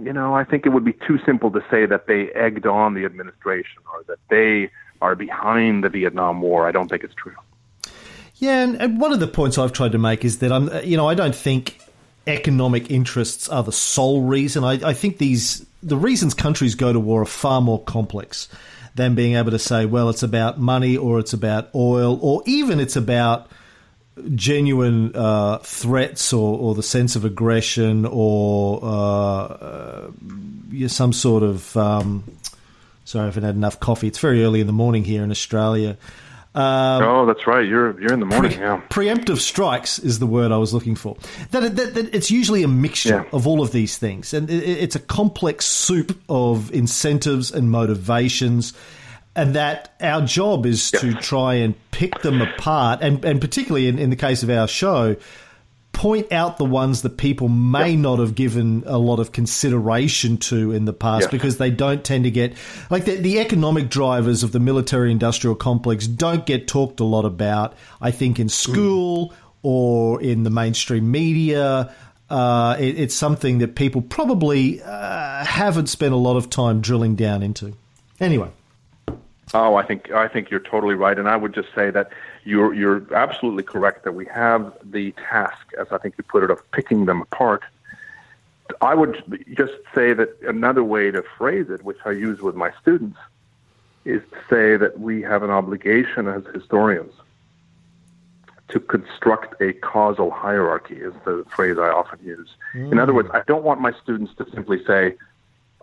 you 0.00 0.12
know, 0.12 0.34
I 0.34 0.44
think 0.44 0.66
it 0.66 0.70
would 0.70 0.84
be 0.84 0.94
too 1.06 1.18
simple 1.24 1.50
to 1.52 1.60
say 1.70 1.86
that 1.86 2.06
they 2.06 2.30
egged 2.32 2.66
on 2.66 2.94
the 2.94 3.04
administration 3.04 3.82
or 3.92 4.02
that 4.08 4.18
they 4.28 4.70
are 5.00 5.14
behind 5.14 5.84
the 5.84 5.88
Vietnam 5.88 6.40
War. 6.40 6.66
I 6.66 6.72
don't 6.72 6.88
think 6.88 7.04
it's 7.04 7.14
true. 7.14 7.36
Yeah, 8.36 8.62
and, 8.62 8.80
and 8.80 9.00
one 9.00 9.12
of 9.12 9.20
the 9.20 9.28
points 9.28 9.58
I've 9.58 9.72
tried 9.72 9.92
to 9.92 9.98
make 9.98 10.24
is 10.24 10.38
that 10.38 10.50
I'm, 10.50 10.68
you 10.84 10.96
know, 10.96 11.08
I 11.08 11.14
don't 11.14 11.34
think 11.34 11.80
economic 12.26 12.90
interests 12.90 13.48
are 13.48 13.62
the 13.62 13.72
sole 13.72 14.22
reason. 14.22 14.64
I, 14.64 14.72
I 14.88 14.92
think 14.94 15.18
these 15.18 15.64
the 15.82 15.96
reasons 15.96 16.34
countries 16.34 16.74
go 16.74 16.92
to 16.92 16.98
war 16.98 17.22
are 17.22 17.26
far 17.26 17.60
more 17.60 17.82
complex 17.82 18.48
than 18.94 19.14
being 19.14 19.36
able 19.36 19.50
to 19.50 19.58
say, 19.58 19.86
well, 19.86 20.08
it's 20.08 20.22
about 20.22 20.58
money 20.58 20.96
or 20.96 21.18
it's 21.18 21.32
about 21.32 21.68
oil 21.74 22.18
or 22.22 22.42
even 22.46 22.80
it's 22.80 22.96
about 22.96 23.50
genuine 24.34 25.14
uh, 25.14 25.58
threats 25.58 26.32
or, 26.32 26.58
or, 26.58 26.74
the 26.74 26.82
sense 26.82 27.16
of 27.16 27.24
aggression 27.24 28.06
or 28.06 28.78
uh, 28.82 28.88
uh, 28.88 30.10
some 30.86 31.12
sort 31.12 31.42
of 31.42 31.76
um, 31.76 32.22
Sorry, 33.04 33.24
I 33.24 33.26
haven't 33.26 33.42
had 33.42 33.54
enough 33.54 33.80
coffee. 33.80 34.06
It's 34.08 34.18
very 34.18 34.42
early 34.42 34.60
in 34.60 34.66
the 34.66 34.72
morning 34.72 35.04
here 35.04 35.22
in 35.22 35.30
Australia. 35.30 35.98
Um, 36.54 37.02
oh, 37.02 37.26
that's 37.26 37.46
right. 37.46 37.66
You're 37.66 38.00
you're 38.00 38.12
in 38.12 38.20
the 38.20 38.26
morning. 38.26 38.52
Pre- 38.52 38.60
yeah. 38.60 38.80
Preemptive 38.88 39.38
strikes 39.38 39.98
is 39.98 40.20
the 40.20 40.26
word 40.26 40.52
I 40.52 40.56
was 40.56 40.72
looking 40.72 40.94
for. 40.94 41.16
That, 41.50 41.76
that, 41.76 41.94
that 41.94 42.14
it's 42.14 42.30
usually 42.30 42.62
a 42.62 42.68
mixture 42.68 43.08
yeah. 43.08 43.24
of 43.32 43.46
all 43.46 43.60
of 43.60 43.72
these 43.72 43.98
things, 43.98 44.32
and 44.32 44.48
it, 44.48 44.62
it's 44.62 44.96
a 44.96 45.00
complex 45.00 45.66
soup 45.66 46.18
of 46.28 46.72
incentives 46.72 47.50
and 47.50 47.70
motivations, 47.70 48.72
and 49.36 49.54
that 49.54 49.94
our 50.00 50.22
job 50.22 50.66
is 50.66 50.92
yeah. 50.92 51.00
to 51.00 51.14
try 51.14 51.54
and 51.54 51.74
pick 51.90 52.20
them 52.20 52.40
apart, 52.40 53.00
and 53.02 53.24
and 53.24 53.40
particularly 53.40 53.88
in, 53.88 53.98
in 53.98 54.10
the 54.10 54.16
case 54.16 54.42
of 54.42 54.50
our 54.50 54.68
show, 54.68 55.16
point 55.94 56.32
out 56.32 56.58
the 56.58 56.64
ones 56.64 57.02
that 57.02 57.16
people 57.16 57.48
may 57.48 57.92
yep. 57.92 57.98
not 58.00 58.18
have 58.18 58.34
given 58.34 58.82
a 58.84 58.98
lot 58.98 59.20
of 59.20 59.32
consideration 59.32 60.36
to 60.36 60.72
in 60.72 60.84
the 60.84 60.92
past 60.92 61.22
yes. 61.22 61.30
because 61.30 61.56
they 61.56 61.70
don't 61.70 62.04
tend 62.04 62.24
to 62.24 62.30
get 62.30 62.52
like 62.90 63.04
the, 63.04 63.16
the 63.16 63.38
economic 63.38 63.88
drivers 63.88 64.42
of 64.42 64.52
the 64.52 64.60
military 64.60 65.10
industrial 65.10 65.54
complex 65.54 66.06
don't 66.06 66.44
get 66.46 66.66
talked 66.66 66.98
a 67.00 67.04
lot 67.04 67.24
about 67.24 67.74
i 68.00 68.10
think 68.10 68.40
in 68.40 68.48
school 68.48 69.30
mm. 69.30 69.34
or 69.62 70.20
in 70.20 70.42
the 70.42 70.50
mainstream 70.50 71.10
media 71.10 71.94
uh, 72.30 72.76
it, 72.80 72.98
it's 72.98 73.14
something 73.14 73.58
that 73.58 73.76
people 73.76 74.02
probably 74.02 74.82
uh, 74.82 75.44
haven't 75.44 75.86
spent 75.86 76.12
a 76.12 76.16
lot 76.16 76.36
of 76.36 76.50
time 76.50 76.80
drilling 76.80 77.14
down 77.14 77.42
into 77.42 77.72
anyway 78.18 78.50
oh 79.54 79.76
i 79.76 79.84
think 79.84 80.10
i 80.10 80.28
think 80.28 80.50
you're 80.50 80.60
totally 80.60 80.94
right 80.94 81.18
and 81.18 81.28
i 81.28 81.36
would 81.36 81.54
just 81.54 81.68
say 81.74 81.90
that 81.90 82.10
you're, 82.44 82.74
you're 82.74 83.14
absolutely 83.14 83.62
correct 83.62 84.04
that 84.04 84.12
we 84.12 84.26
have 84.26 84.72
the 84.84 85.12
task, 85.12 85.72
as 85.78 85.86
I 85.90 85.98
think 85.98 86.14
you 86.18 86.24
put 86.24 86.44
it, 86.44 86.50
of 86.50 86.70
picking 86.72 87.06
them 87.06 87.22
apart. 87.22 87.62
I 88.80 88.94
would 88.94 89.22
just 89.56 89.72
say 89.94 90.14
that 90.14 90.36
another 90.42 90.84
way 90.84 91.10
to 91.10 91.22
phrase 91.36 91.68
it, 91.70 91.82
which 91.84 91.98
I 92.04 92.12
use 92.12 92.40
with 92.40 92.54
my 92.54 92.72
students, 92.80 93.18
is 94.04 94.22
to 94.30 94.36
say 94.48 94.76
that 94.76 95.00
we 95.00 95.22
have 95.22 95.42
an 95.42 95.50
obligation 95.50 96.28
as 96.28 96.44
historians 96.52 97.12
to 98.68 98.80
construct 98.80 99.60
a 99.60 99.72
causal 99.74 100.30
hierarchy, 100.30 100.96
is 100.96 101.12
the 101.24 101.44
phrase 101.54 101.78
I 101.78 101.88
often 101.88 102.18
use. 102.24 102.48
Mm. 102.74 102.92
In 102.92 102.98
other 102.98 103.14
words, 103.14 103.28
I 103.32 103.42
don't 103.46 103.62
want 103.62 103.80
my 103.80 103.92
students 104.02 104.34
to 104.36 104.46
simply 104.50 104.84
say, 104.84 105.14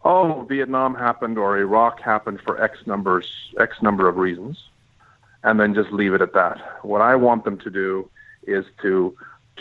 oh, 0.03 0.45
Vietnam 0.49 0.95
happened 0.95 1.37
or 1.37 1.57
Iraq 1.57 2.01
happened 2.01 2.41
for 2.41 2.61
X 2.61 2.79
numbers, 2.85 3.53
X 3.59 3.81
number 3.81 4.07
of 4.07 4.17
reasons 4.17 4.69
and 5.43 5.59
then 5.59 5.73
just 5.73 5.91
leave 5.91 6.13
it 6.13 6.21
at 6.21 6.33
that. 6.33 6.79
What 6.83 7.01
I 7.01 7.15
want 7.15 7.43
them 7.45 7.57
to 7.59 7.69
do 7.69 8.09
is 8.43 8.65
to 8.81 9.15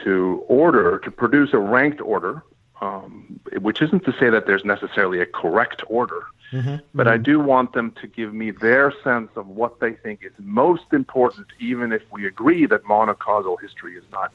to 0.05 0.45
order 0.49 0.99
to 1.01 1.11
produce 1.11 1.53
a 1.53 1.59
ranked 1.59 2.01
order, 2.01 2.43
um, 2.80 3.38
which 3.61 3.82
isn't 3.82 4.05
to 4.05 4.12
say 4.18 4.30
that 4.30 4.47
there's 4.47 4.64
necessarily 4.64 5.20
a 5.20 5.26
correct 5.26 5.82
order, 5.88 6.22
mm-hmm. 6.53 6.76
but 6.95 7.07
I 7.07 7.18
do 7.18 7.38
want 7.38 7.74
them 7.74 7.91
to 8.01 8.07
give 8.07 8.32
me 8.32 8.51
their 8.51 8.95
sense 9.05 9.30
of 9.36 9.49
what 9.49 9.80
they 9.80 9.93
think 9.93 10.20
is 10.22 10.32
most 10.38 10.93
important, 10.93 11.49
even 11.59 11.93
if 11.93 12.03
we 12.11 12.26
agree 12.26 12.64
that 12.66 12.84
monocausal 12.84 13.61
history 13.61 13.97
is 13.97 14.05
not 14.11 14.32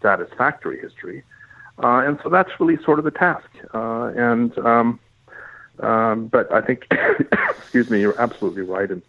satisfactory 0.00 0.78
history. 0.78 1.24
Uh, 1.82 2.02
and 2.06 2.20
so 2.22 2.28
that's 2.28 2.60
really 2.60 2.80
sort 2.84 2.98
of 2.98 3.04
the 3.04 3.10
task. 3.10 3.48
Uh, 3.74 4.12
and 4.14 4.56
um, 4.58 5.00
um, 5.80 6.26
but 6.26 6.52
I 6.52 6.60
think, 6.60 6.86
excuse 7.50 7.90
me, 7.90 8.00
you're 8.00 8.20
absolutely 8.20 8.62
right 8.62 8.90
in 8.90 9.02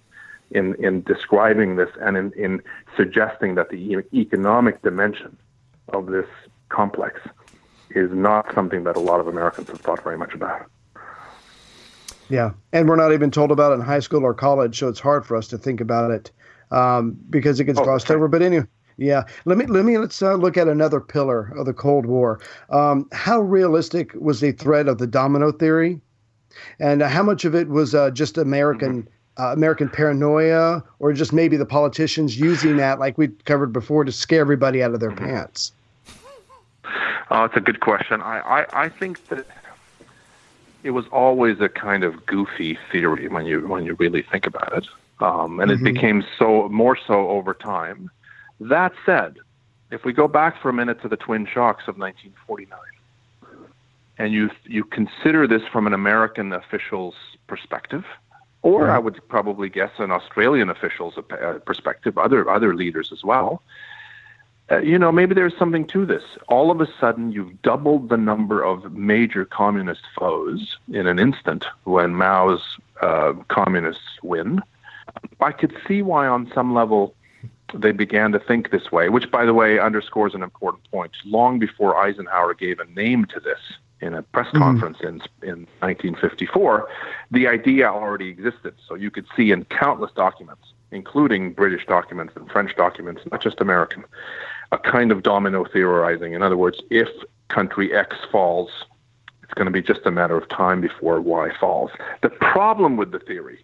in, 0.51 0.75
in 0.75 1.01
describing 1.01 1.75
this 1.75 1.89
and 1.99 2.15
in, 2.15 2.31
in 2.33 2.61
suggesting 2.95 3.55
that 3.55 3.69
the 3.69 4.03
economic 4.13 4.81
dimension 4.81 5.35
of 5.89 6.07
this 6.07 6.27
complex 6.69 7.19
is 7.91 8.11
not 8.11 8.53
something 8.53 8.83
that 8.83 8.95
a 8.95 8.99
lot 8.99 9.19
of 9.19 9.27
Americans 9.27 9.69
have 9.69 9.79
thought 9.79 10.03
very 10.03 10.17
much 10.17 10.33
about. 10.33 10.65
Yeah, 12.29 12.51
and 12.71 12.87
we're 12.87 12.95
not 12.95 13.13
even 13.13 13.31
told 13.31 13.51
about 13.51 13.71
it 13.71 13.75
in 13.75 13.81
high 13.81 13.99
school 13.99 14.23
or 14.23 14.33
college, 14.33 14.79
so 14.79 14.87
it's 14.87 14.99
hard 14.99 15.25
for 15.25 15.35
us 15.35 15.47
to 15.49 15.57
think 15.57 15.81
about 15.81 16.11
it 16.11 16.31
um, 16.71 17.17
because 17.29 17.59
it 17.59 17.65
gets 17.65 17.79
oh, 17.79 17.83
glossed 17.83 18.07
okay. 18.07 18.15
over. 18.15 18.27
But 18.27 18.41
anyway, 18.41 18.65
yeah, 18.97 19.23
let 19.45 19.57
me 19.57 19.65
let 19.65 19.85
me 19.85 19.97
let's 19.97 20.21
uh, 20.21 20.35
look 20.35 20.57
at 20.57 20.67
another 20.67 20.99
pillar 20.99 21.51
of 21.57 21.65
the 21.65 21.73
Cold 21.73 22.05
War. 22.05 22.39
Um, 22.69 23.07
how 23.11 23.39
realistic 23.39 24.13
was 24.15 24.39
the 24.39 24.53
threat 24.53 24.87
of 24.87 24.97
the 24.97 25.07
domino 25.07 25.51
theory, 25.51 25.99
and 26.79 27.01
uh, 27.01 27.07
how 27.07 27.23
much 27.23 27.45
of 27.45 27.55
it 27.55 27.69
was 27.69 27.95
uh, 27.95 28.11
just 28.11 28.37
American 28.37 29.03
mm-hmm. 29.03 29.43
uh, 29.43 29.53
American 29.53 29.89
paranoia, 29.89 30.83
or 30.99 31.13
just 31.13 31.33
maybe 31.33 31.57
the 31.57 31.65
politicians 31.65 32.39
using 32.39 32.77
that, 32.77 32.99
like 32.99 33.17
we 33.17 33.27
covered 33.45 33.73
before, 33.73 34.03
to 34.03 34.11
scare 34.11 34.41
everybody 34.41 34.83
out 34.83 34.93
of 34.93 34.99
their 34.99 35.11
mm-hmm. 35.11 35.25
pants? 35.25 35.71
Oh, 37.31 37.45
it's 37.45 37.55
a 37.55 37.61
good 37.61 37.79
question. 37.79 38.21
I, 38.21 38.39
I, 38.39 38.83
I 38.85 38.89
think 38.89 39.27
that 39.29 39.45
it 40.83 40.91
was 40.91 41.05
always 41.11 41.61
a 41.61 41.69
kind 41.69 42.03
of 42.03 42.25
goofy 42.25 42.77
theory 42.91 43.27
when 43.27 43.45
you 43.45 43.67
when 43.67 43.85
you 43.85 43.95
really 43.95 44.21
think 44.21 44.45
about 44.45 44.77
it, 44.77 44.87
um, 45.19 45.59
and 45.59 45.71
mm-hmm. 45.71 45.87
it 45.87 45.93
became 45.93 46.23
so 46.37 46.67
more 46.69 46.97
so 47.07 47.29
over 47.29 47.53
time 47.53 48.11
that 48.59 48.93
said, 49.05 49.37
if 49.91 50.05
we 50.05 50.13
go 50.13 50.27
back 50.27 50.61
for 50.61 50.69
a 50.69 50.73
minute 50.73 51.01
to 51.01 51.07
the 51.07 51.17
twin 51.17 51.45
shocks 51.45 51.83
of 51.87 51.97
1949, 51.97 52.79
and 54.17 54.33
you 54.33 54.49
you 54.65 54.83
consider 54.83 55.47
this 55.47 55.63
from 55.71 55.87
an 55.87 55.93
American 55.93 56.53
official's 56.53 57.15
perspective, 57.47 58.05
or 58.61 58.89
I 58.89 58.99
would 58.99 59.19
probably 59.27 59.69
guess 59.69 59.91
an 59.97 60.11
Australian 60.11 60.69
official's 60.69 61.17
uh, 61.17 61.59
perspective, 61.65 62.17
other 62.17 62.49
other 62.49 62.75
leaders 62.75 63.11
as 63.11 63.23
well. 63.23 63.61
Uh, 64.71 64.79
you 64.79 64.97
know, 64.97 65.11
maybe 65.11 65.35
there's 65.35 65.57
something 65.57 65.85
to 65.87 66.05
this. 66.05 66.23
All 66.47 66.71
of 66.71 66.79
a 66.79 66.87
sudden, 66.99 67.31
you've 67.33 67.61
doubled 67.61 68.09
the 68.09 68.17
number 68.17 68.63
of 68.63 68.93
major 68.93 69.43
communist 69.43 70.03
foes 70.17 70.77
in 70.91 71.05
an 71.05 71.19
instant 71.19 71.65
when 71.83 72.15
Mao's 72.15 72.77
uh, 73.01 73.33
communists 73.49 74.21
win. 74.23 74.61
I 75.41 75.51
could 75.51 75.75
see 75.85 76.01
why, 76.01 76.27
on 76.27 76.49
some 76.55 76.73
level, 76.73 77.13
they 77.73 77.91
began 77.91 78.31
to 78.31 78.39
think 78.39 78.71
this 78.71 78.89
way, 78.89 79.09
which, 79.09 79.29
by 79.29 79.45
the 79.45 79.53
way, 79.53 79.79
underscores 79.79 80.33
an 80.33 80.43
important 80.43 80.89
point. 80.89 81.11
Long 81.25 81.59
before 81.59 81.97
Eisenhower 81.97 82.53
gave 82.53 82.79
a 82.79 82.85
name 82.85 83.25
to 83.25 83.41
this 83.41 83.59
in 84.03 84.13
a 84.13 84.21
press 84.21 84.47
mm-hmm. 84.47 84.59
conference 84.59 84.97
in, 85.01 85.21
in 85.41 85.67
1954, 85.79 86.87
the 87.31 87.47
idea 87.47 87.87
already 87.87 88.27
existed. 88.27 88.75
So 88.87 88.95
you 88.95 89.09
could 89.09 89.25
see 89.35 89.51
in 89.51 89.65
countless 89.65 90.11
documents, 90.11 90.73
including 90.91 91.53
British 91.53 91.85
documents 91.85 92.33
and 92.35 92.49
French 92.51 92.75
documents, 92.75 93.21
not 93.31 93.41
just 93.41 93.61
American, 93.61 94.03
a 94.71 94.77
kind 94.77 95.11
of 95.11 95.23
domino 95.23 95.65
theorizing. 95.65 96.33
In 96.33 96.43
other 96.43 96.57
words, 96.57 96.81
if 96.89 97.07
country 97.47 97.93
X 97.93 98.17
falls, 98.31 98.69
it's 99.41 99.53
going 99.53 99.67
to 99.67 99.71
be 99.71 99.81
just 99.81 100.01
a 100.05 100.11
matter 100.11 100.35
of 100.35 100.49
time 100.49 100.81
before 100.81 101.21
Y 101.21 101.51
falls. 101.59 101.91
The 102.21 102.29
problem 102.29 102.97
with 102.97 103.11
the 103.11 103.19
theory 103.19 103.63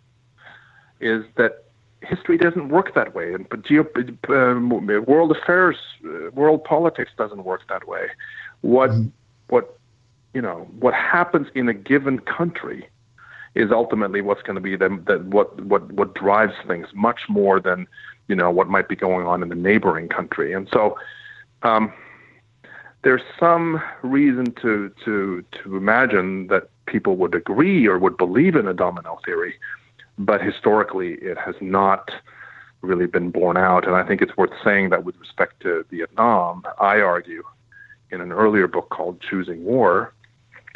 is 1.01 1.23
that 1.35 1.65
history 2.01 2.37
doesn't 2.37 2.69
work 2.69 2.93
that 2.95 3.13
way, 3.13 3.33
and 3.33 3.47
but 3.49 3.63
geo, 3.63 3.81
uh, 4.29 4.59
world 4.59 5.31
affairs, 5.31 5.77
uh, 6.05 6.29
world 6.31 6.63
politics 6.63 7.11
doesn't 7.17 7.43
work 7.43 7.61
that 7.67 7.87
way. 7.87 8.07
What 8.61 8.91
mm-hmm. 8.91 9.09
what 9.47 9.78
you 10.33 10.41
know 10.41 10.67
what 10.79 10.93
happens 10.93 11.47
in 11.55 11.67
a 11.69 11.73
given 11.73 12.19
country 12.19 12.87
is 13.55 13.71
ultimately 13.71 14.21
what's 14.21 14.41
going 14.43 14.55
to 14.55 14.61
be 14.61 14.75
the, 14.75 14.89
the 15.07 15.17
what 15.29 15.59
what 15.63 15.91
what 15.91 16.13
drives 16.15 16.53
things 16.67 16.87
much 16.93 17.21
more 17.27 17.59
than 17.59 17.87
you 18.27 18.35
know 18.35 18.51
what 18.51 18.67
might 18.67 18.87
be 18.87 18.95
going 18.95 19.25
on 19.25 19.41
in 19.41 19.49
the 19.49 19.55
neighboring 19.55 20.07
country, 20.07 20.53
and 20.53 20.67
so. 20.71 20.97
Um, 21.61 21.91
there's 23.01 23.21
some 23.39 23.81
reason 24.01 24.53
to 24.61 24.93
to 25.05 25.43
to 25.63 25.77
imagine 25.77 26.47
that 26.47 26.69
people 26.85 27.15
would 27.15 27.33
agree 27.33 27.87
or 27.87 27.97
would 27.97 28.17
believe 28.17 28.55
in 28.55 28.67
a 28.67 28.73
domino 28.73 29.17
theory 29.23 29.55
but 30.19 30.41
historically 30.41 31.13
it 31.13 31.37
has 31.37 31.55
not 31.61 32.11
really 32.81 33.07
been 33.07 33.31
borne 33.31 33.57
out. 33.57 33.87
And 33.87 33.95
I 33.95 34.03
think 34.03 34.21
it's 34.21 34.35
worth 34.37 34.51
saying 34.63 34.89
that 34.89 35.03
with 35.03 35.17
respect 35.17 35.61
to 35.61 35.85
Vietnam, 35.89 36.63
I 36.79 36.99
argue 36.99 37.43
in 38.11 38.21
an 38.21 38.31
earlier 38.31 38.67
book 38.67 38.89
called 38.89 39.21
Choosing 39.21 39.63
War, 39.63 40.13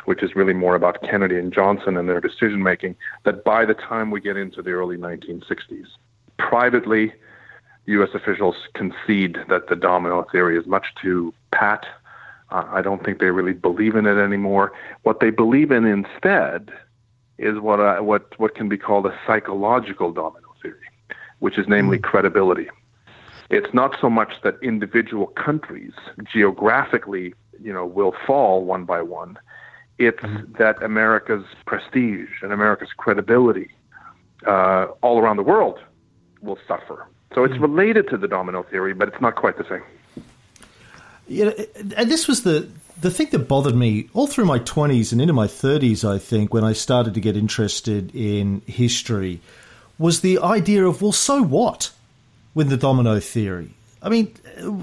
which 0.06 0.24
is 0.24 0.36
really 0.36 0.54
more 0.54 0.76
about 0.76 1.02
Kennedy 1.04 1.38
and 1.38 1.54
Johnson 1.54 1.98
and 1.98 2.08
their 2.08 2.22
decision 2.22 2.62
making, 2.62 2.96
that 3.24 3.44
by 3.44 3.66
the 3.66 3.74
time 3.74 4.12
we 4.12 4.22
get 4.22 4.38
into 4.38 4.62
the 4.62 4.72
early 4.72 4.98
1960s, 4.98 5.88
privately, 6.38 7.14
U.S. 7.86 8.10
officials 8.14 8.56
concede 8.74 9.38
that 9.50 9.68
the 9.68 9.76
domino 9.76 10.26
theory 10.32 10.58
is 10.58 10.66
much 10.66 10.88
too 11.02 11.34
pat. 11.52 11.86
Uh, 12.50 12.66
I 12.72 12.82
don't 12.82 13.04
think 13.04 13.20
they 13.20 13.32
really 13.32 13.54
believe 13.54 13.96
in 13.96 14.06
it 14.06 14.18
anymore. 14.18 14.72
What 15.04 15.20
they 15.20 15.30
believe 15.30 15.72
in 15.72 15.86
instead 15.86 16.72
is 17.38 17.60
what 17.60 17.80
I, 17.80 18.00
what 18.00 18.38
what 18.40 18.56
can 18.56 18.70
be 18.70 18.78
called 18.78 19.06
a 19.06 19.18
psychological 19.26 20.12
domino 20.12 20.54
theory, 20.62 20.88
which 21.40 21.58
is 21.58 21.68
namely 21.68 21.98
mm. 21.98 22.04
credibility. 22.04 22.70
It's 23.50 23.74
not 23.74 23.96
so 24.00 24.10
much 24.10 24.34
that 24.44 24.58
individual 24.62 25.28
countries 25.28 25.94
geographically, 26.32 27.34
you 27.62 27.74
know, 27.74 27.86
will 27.86 28.16
fall 28.26 28.64
one 28.64 28.86
by 28.86 29.02
one. 29.02 29.38
It's 29.98 30.20
mm. 30.20 30.58
that 30.58 30.82
America's 30.82 31.46
prestige 31.66 32.30
and 32.42 32.52
America's 32.52 32.90
credibility 32.98 33.70
uh, 34.46 34.88
all 35.02 35.20
around 35.20 35.38
the 35.38 35.44
world 35.44 35.80
will 36.42 36.58
suffer. 36.68 37.08
So 37.36 37.44
it's 37.44 37.56
mm. 37.56 37.62
related 37.62 38.10
to 38.10 38.18
the 38.18 38.28
domino 38.28 38.64
theory, 38.64 38.94
but 38.94 39.08
it's 39.08 39.22
not 39.22 39.36
quite 39.36 39.58
the 39.58 39.68
same. 39.70 39.84
You 41.28 41.46
know, 41.46 41.54
and 41.96 42.12
this 42.12 42.28
was 42.28 42.44
the 42.44 42.70
the 43.00 43.12
thing 43.12 43.28
that 43.32 43.48
bothered 43.48 43.76
me 43.76 44.10
all 44.14 44.28
through 44.28 44.46
my 44.46 44.60
20s 44.60 45.12
and 45.12 45.20
into 45.20 45.34
my 45.34 45.48
30s, 45.48 46.08
I 46.08 46.20
think, 46.20 46.54
when 46.54 46.64
I 46.64 46.74
started 46.74 47.14
to 47.16 47.20
get 47.20 47.36
interested 47.36 48.16
in 48.16 48.62
history, 48.66 49.42
was 49.98 50.22
the 50.22 50.40
idea 50.40 50.86
of, 50.86 51.02
well, 51.02 51.12
so 51.12 51.42
what 51.42 51.92
with 52.54 52.70
the 52.70 52.78
domino 52.78 53.20
theory? 53.20 53.72
I 54.04 54.10
mean, 54.10 54.34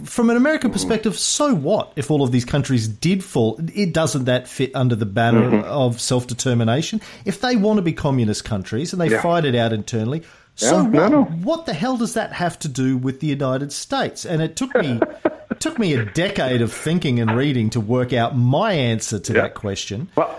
from 0.05 0.31
an 0.31 0.37
American 0.39 0.71
perspective, 0.71 1.19
so 1.19 1.55
what 1.55 1.93
if 1.95 2.11
all 2.11 2.23
of 2.23 2.33
these 2.33 2.47
countries 2.47 2.89
did 2.89 3.23
fall? 3.23 3.61
It 3.75 3.93
doesn't 3.93 4.25
that 4.25 4.49
fit 4.49 4.75
under 4.75 4.97
the 4.97 5.07
banner 5.07 5.51
mm-hmm. 5.51 5.65
of 5.69 6.01
self 6.01 6.27
determination? 6.27 7.03
If 7.27 7.43
they 7.43 7.57
want 7.57 7.77
to 7.77 7.83
be 7.83 7.93
communist 7.93 8.45
countries 8.47 8.95
and 8.95 9.01
they 9.01 9.11
yeah. 9.11 9.21
fight 9.21 9.45
it 9.45 9.55
out 9.55 9.75
internally, 9.75 10.23
so 10.55 10.77
yeah, 10.77 10.83
what? 10.83 10.93
No, 10.93 11.09
no. 11.09 11.25
What 11.25 11.67
the 11.67 11.75
hell 11.75 11.99
does 11.99 12.15
that 12.15 12.33
have 12.33 12.59
to 12.61 12.69
do 12.69 12.97
with 12.97 13.21
the 13.21 13.27
United 13.27 13.73
States? 13.73 14.25
And 14.25 14.41
it 14.41 14.57
took 14.57 14.75
me 14.75 15.01
it 15.25 15.61
took 15.61 15.79
me 15.79 15.93
a 15.95 16.05
decade 16.07 16.63
of 16.63 16.73
thinking 16.73 17.21
and 17.21 17.37
reading 17.37 17.71
to 17.71 17.81
work 17.81 18.13
out 18.15 18.37
my 18.37 18.73
answer 18.73 19.19
to 19.19 19.33
yeah. 19.35 19.43
that 19.43 19.55
question. 19.55 20.09
Well, 20.17 20.35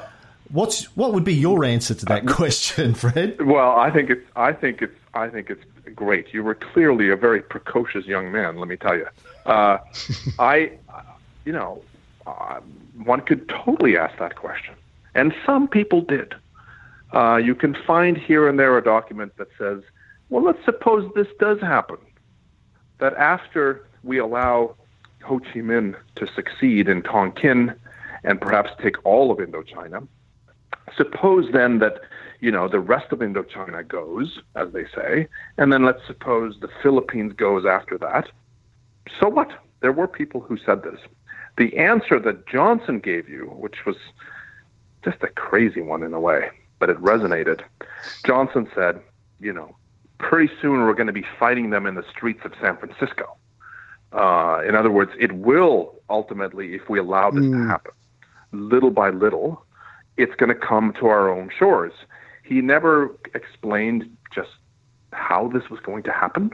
what's 0.49 0.85
what 0.97 1.13
would 1.13 1.23
be 1.23 1.33
your 1.33 1.63
answer 1.63 1.93
to 1.93 2.05
that 2.05 2.27
uh, 2.27 2.33
question, 2.35 2.93
Fred? 2.93 3.41
Well, 3.41 3.71
I 3.77 3.91
think 3.91 4.09
it's 4.09 4.25
I 4.35 4.53
think 4.53 4.81
it's 4.81 4.97
I 5.13 5.27
think 5.27 5.49
it's 5.49 5.63
great. 5.95 6.33
You 6.33 6.43
were 6.43 6.55
clearly 6.55 7.09
a 7.09 7.15
very 7.15 7.41
precocious 7.41 8.05
young 8.05 8.31
man. 8.31 8.57
Let 8.57 8.67
me 8.67 8.77
tell 8.77 8.95
you. 8.95 9.07
Uh, 9.45 9.77
I, 10.39 10.77
you 11.45 11.53
know, 11.53 11.83
uh, 12.25 12.59
one 13.03 13.21
could 13.21 13.47
totally 13.49 13.97
ask 13.97 14.17
that 14.19 14.35
question, 14.35 14.75
and 15.15 15.33
some 15.45 15.67
people 15.67 16.01
did. 16.01 16.35
Uh, 17.13 17.35
you 17.35 17.55
can 17.55 17.75
find 17.85 18.17
here 18.17 18.47
and 18.47 18.57
there 18.57 18.77
a 18.77 18.83
document 18.83 19.35
that 19.37 19.49
says 19.57 19.83
well, 20.31 20.43
let's 20.43 20.63
suppose 20.63 21.11
this 21.13 21.27
does 21.39 21.59
happen. 21.59 21.97
That 22.99 23.13
after 23.15 23.85
we 24.01 24.17
allow 24.17 24.75
Ho 25.23 25.39
Chi 25.39 25.59
Minh 25.59 25.93
to 26.15 26.25
succeed 26.33 26.87
in 26.87 27.03
Tonkin 27.03 27.75
and 28.23 28.39
perhaps 28.39 28.71
take 28.81 28.95
all 29.05 29.29
of 29.29 29.39
Indochina, 29.39 30.07
suppose 30.95 31.51
then 31.51 31.79
that 31.79 31.99
you 32.41 32.51
know 32.51 32.67
the 32.67 32.79
rest 32.79 33.11
of 33.11 33.19
Indochina 33.19 33.87
goes, 33.87 34.39
as 34.55 34.71
they 34.73 34.85
say, 34.93 35.27
and 35.57 35.71
then 35.71 35.85
let's 35.85 36.05
suppose 36.05 36.57
the 36.59 36.69
Philippines 36.83 37.33
goes 37.33 37.65
after 37.65 37.97
that. 37.99 38.29
So 39.19 39.29
what? 39.29 39.51
There 39.79 39.91
were 39.91 40.07
people 40.07 40.41
who 40.41 40.57
said 40.57 40.83
this. 40.83 40.99
The 41.57 41.77
answer 41.77 42.19
that 42.19 42.47
Johnson 42.47 42.99
gave 42.99 43.29
you, 43.29 43.45
which 43.45 43.85
was 43.85 43.95
just 45.03 45.21
a 45.23 45.27
crazy 45.27 45.81
one 45.81 46.03
in 46.03 46.13
a 46.13 46.19
way, 46.19 46.49
but 46.79 46.89
it 46.89 46.97
resonated. 46.97 47.61
Johnson 48.25 48.69
said, 48.75 49.01
you 49.39 49.51
know, 49.51 49.75
pretty 50.19 50.53
soon 50.61 50.81
we're 50.81 50.93
going 50.93 51.07
to 51.07 51.13
be 51.13 51.25
fighting 51.39 51.71
them 51.71 51.85
in 51.85 51.95
the 51.95 52.05
streets 52.09 52.41
of 52.45 52.53
San 52.61 52.77
Francisco. 52.77 53.35
Uh, 54.13 54.61
in 54.67 54.75
other 54.75 54.91
words, 54.91 55.11
it 55.19 55.31
will 55.31 55.95
ultimately, 56.09 56.75
if 56.75 56.89
we 56.89 56.99
allow 56.99 57.31
this 57.31 57.45
to 57.45 57.67
happen, 57.67 57.91
little 58.51 58.91
by 58.91 59.09
little, 59.09 59.63
it's 60.17 60.35
going 60.35 60.49
to 60.49 60.55
come 60.55 60.93
to 60.99 61.07
our 61.07 61.29
own 61.29 61.49
shores. 61.57 61.93
He 62.43 62.61
never 62.61 63.15
explained 63.33 64.15
just 64.33 64.49
how 65.13 65.47
this 65.47 65.69
was 65.69 65.79
going 65.79 66.03
to 66.03 66.11
happen, 66.11 66.51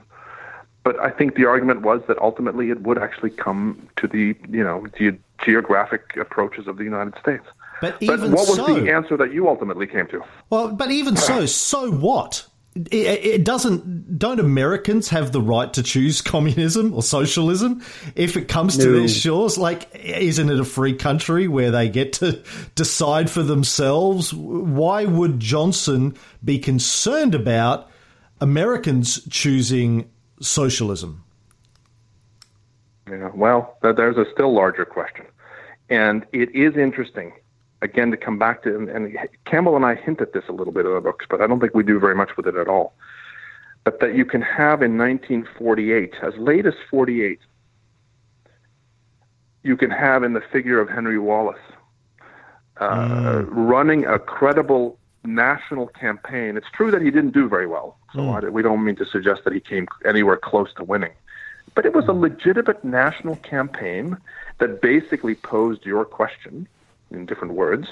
but 0.84 1.00
I 1.00 1.10
think 1.12 1.36
the 1.36 1.46
argument 1.46 1.82
was 1.82 2.02
that 2.08 2.18
ultimately 2.20 2.70
it 2.70 2.82
would 2.82 2.98
actually 2.98 3.32
come 3.32 3.90
to 3.98 4.08
the 4.08 4.36
you 4.50 4.64
know 4.64 4.88
ge- 4.98 5.20
geographic 5.44 6.16
approaches 6.18 6.68
of 6.68 6.78
the 6.78 6.84
United 6.84 7.14
States. 7.20 7.46
But 7.82 8.00
But 8.00 8.04
even 8.04 8.32
what 8.32 8.48
was 8.48 8.56
so, 8.56 8.74
the 8.74 8.92
answer 8.92 9.18
that 9.18 9.34
you 9.34 9.48
ultimately 9.48 9.86
came 9.86 10.08
to? 10.08 10.24
Well, 10.50 10.70
but 10.70 10.90
even 10.92 11.16
so, 11.16 11.46
so 11.46 11.92
what? 11.92 12.48
It, 12.92 13.26
it 13.26 13.44
doesn't. 13.46 14.18
Don't 14.20 14.40
Americans 14.40 15.10
have 15.10 15.32
the 15.32 15.42
right 15.42 15.72
to 15.74 15.84
choose 15.84 16.22
communism 16.22 16.94
or 16.94 17.02
socialism 17.02 17.82
if 18.16 18.38
it 18.38 18.48
comes 18.48 18.78
to 18.78 18.86
No. 18.86 19.00
their 19.00 19.08
shores? 19.08 19.58
Like, 19.58 19.90
isn't 19.96 20.50
it 20.50 20.60
a 20.60 20.66
free 20.66 20.94
country 20.94 21.48
where 21.48 21.72
they 21.72 21.90
get 21.90 22.14
to 22.14 22.42
decide 22.76 23.30
for 23.30 23.44
themselves? 23.44 24.34
Why 24.34 25.06
would 25.06 25.40
Johnson 25.40 26.16
be 26.44 26.60
concerned 26.60 27.34
about 27.36 27.90
Americans 28.42 29.28
choosing 29.30 30.10
socialism? 30.42 31.24
Yeah, 33.10 33.32
well, 33.34 33.78
there's 33.82 34.18
a 34.18 34.26
still 34.34 34.54
larger 34.54 34.86
question. 34.86 35.26
And 35.90 36.26
it 36.34 36.54
is 36.54 36.76
interesting, 36.76 37.32
again, 37.82 38.12
to 38.12 38.18
come 38.18 38.40
back 38.40 38.64
to, 38.64 38.76
and, 38.76 38.90
and 38.90 39.18
Campbell 39.46 39.76
and 39.76 39.86
I 39.86 39.96
hint 39.96 40.22
at 40.22 40.34
this 40.34 40.44
a 40.50 40.52
little 40.52 40.74
bit 40.74 40.86
in 40.86 40.94
the 40.94 41.02
books, 41.02 41.26
but 41.30 41.42
I 41.42 41.48
don't 41.48 41.60
think 41.60 41.76
we 41.76 41.84
do 41.84 42.00
very 42.00 42.16
much 42.16 42.36
with 42.38 42.48
it 42.48 42.56
at 42.56 42.68
all. 42.68 42.94
But 43.84 44.00
that 44.00 44.16
you 44.16 44.26
can 44.26 44.42
have 44.42 44.82
in 44.82 44.98
1948, 44.98 46.16
as 46.22 46.36
late 46.38 46.66
as 46.66 46.74
48, 46.90 47.40
you 49.64 49.78
can 49.78 49.92
have 49.92 50.24
in 50.24 50.34
the 50.34 50.42
figure 50.42 50.80
of 50.80 50.90
Henry 50.90 51.20
Wallace 51.20 51.60
uh, 52.80 52.96
mm. 52.96 53.48
running 53.50 54.06
a 54.06 54.20
credible 54.20 54.98
national 55.24 55.88
campaign. 55.88 56.58
It's 56.58 56.70
true 56.72 56.92
that 56.92 57.02
he 57.02 57.12
didn't 57.12 57.32
do 57.32 57.48
very 57.48 57.68
well, 57.68 57.98
so 58.14 58.20
mm. 58.20 58.44
I, 58.44 58.50
we 58.50 58.62
don't 58.62 58.84
mean 58.84 58.96
to 58.98 59.06
suggest 59.06 59.44
that 59.44 59.54
he 59.54 59.60
came 59.60 59.88
anywhere 60.06 60.38
close 60.38 60.74
to 60.76 60.84
winning. 60.84 61.12
But 61.76 61.86
it 61.86 61.94
was 61.94 62.06
a 62.06 62.10
mm. 62.10 62.22
legitimate 62.22 62.84
national 62.84 63.36
campaign 63.38 64.18
that 64.58 64.82
basically 64.82 65.36
posed 65.36 65.86
your 65.86 66.06
question 66.06 66.68
in 67.12 67.26
different 67.26 67.54
words. 67.54 67.88